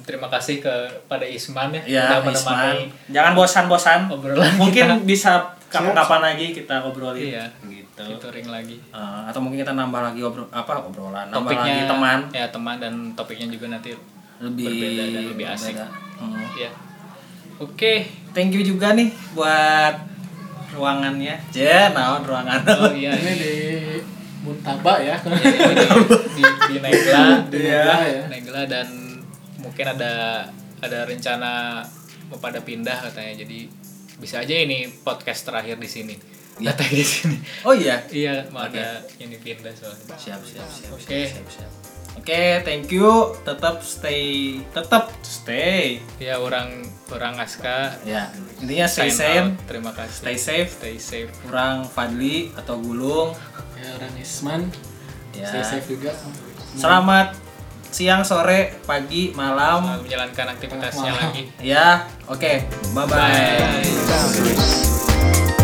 terima 0.00 0.32
kasih 0.32 0.64
kepada 0.64 1.28
Isman 1.28 1.68
ya, 1.74 1.82
Ya, 1.84 2.04
udah 2.08 2.20
menemani 2.24 2.32
Isman. 2.32 2.76
Jangan 3.12 3.32
bosan-bosan. 3.34 4.00
obrolan 4.08 4.52
Mungkin 4.56 4.86
kita. 4.88 5.04
bisa 5.04 5.32
kapan-kapan 5.68 6.32
lagi 6.32 6.46
kita 6.50 6.80
obrolin. 6.80 7.36
Iya. 7.36 7.44
Gitu. 7.62 7.83
Kita 7.94 8.28
ring 8.30 8.48
lagi. 8.50 8.76
Eh, 8.90 9.20
atau 9.30 9.38
mungkin 9.38 9.62
kita 9.62 9.70
nambah 9.70 10.00
lagi 10.02 10.20
obrol 10.20 10.50
apa 10.50 10.82
obrolan, 10.82 11.30
nambah 11.30 11.46
Topiknya 11.46 11.70
lagi 11.70 11.82
teman 11.86 12.18
ya 12.34 12.44
teman 12.50 12.76
dan 12.82 12.94
topiknya 13.14 13.46
juga 13.48 13.66
nanti 13.70 13.94
lebih 14.42 14.66
berbeda 14.66 15.02
dan 15.14 15.22
lebih 15.30 15.46
asik. 15.46 15.74
berbeda. 15.78 15.86
Hmm. 16.18 16.46
ya. 16.58 16.70
Oke. 17.62 17.92
Thank 18.34 18.58
you 18.58 18.66
juga 18.66 18.98
nih 18.98 19.14
buat 19.32 19.94
ruangannya. 20.74 21.38
Je, 21.54 21.70
naon 21.94 22.26
ruangan. 22.26 22.66
Oh 22.66 22.90
iya. 22.90 23.14
ini 23.22 23.32
di 23.38 23.54
Muntaba 24.44 25.00
ya 25.00 25.16
Ini 25.16 25.40
di, 25.40 25.86
di, 26.36 26.42
di 26.44 26.76
Negla, 26.76 27.48
di 27.48 27.56
Iya. 27.64 27.80
Negla 27.80 27.98
ya 28.04 28.22
Negla 28.28 28.60
dan 28.68 28.86
mungkin 29.56 29.86
ada 29.88 30.44
ada 30.82 30.98
rencana 31.08 31.80
mau 32.26 32.36
pada 32.42 32.58
pindah 32.58 33.06
katanya. 33.06 33.38
Jadi 33.40 33.70
bisa 34.18 34.42
aja 34.42 34.52
ini 34.52 34.90
podcast 35.06 35.46
terakhir 35.46 35.78
di 35.78 35.86
sini. 35.86 36.33
Datang 36.56 36.86
di 36.88 37.02
sini. 37.02 37.36
Oh 37.62 37.74
iya. 37.74 37.98
Iya, 38.06 38.46
mau 38.48 38.62
ada 38.62 39.02
ini 39.18 39.34
pindah 39.36 39.74
soalnya. 39.74 40.14
Siap, 40.14 40.40
siap, 40.40 40.68
siap. 40.68 40.90
Oke. 40.92 41.20
Siap, 41.26 41.46
siap. 41.50 41.70
Oke, 42.14 42.62
thank 42.62 42.86
you. 42.88 43.10
Tetap 43.42 43.82
stay, 43.82 44.22
tetap 44.70 45.10
stay. 45.20 45.98
Ya 46.16 46.38
orang 46.38 46.86
orang 47.10 47.34
Aska 47.36 47.98
Ya, 48.06 48.30
intinya 48.62 48.86
stay 48.86 49.10
safe, 49.10 49.50
out. 49.50 49.66
Terima 49.66 49.90
kasih. 49.90 50.22
stay 50.22 50.36
safe. 50.38 50.70
Stay 50.70 50.94
safe. 50.94 51.30
Kurang 51.42 51.82
Fadli 51.84 52.54
atau 52.54 52.78
Gulung. 52.78 53.34
ya 53.74 53.90
orang 53.92 54.14
Isman 54.16 54.70
Ya. 55.34 55.50
stay 55.50 55.62
safe 55.66 55.90
juga 55.90 56.14
Selamat 56.72 57.34
siang, 57.90 58.22
sore, 58.22 58.78
pagi, 58.82 59.34
malam. 59.34 59.82
Selamat 59.82 60.02
menjalankan 60.02 60.46
aktivitasnya 60.54 61.10
Malam. 61.10 61.30
lagi. 61.30 61.42
Ya, 61.58 61.86
oke. 62.26 62.52
Bye 62.90 63.06
bye. 63.06 63.58
Bye. 64.06 65.63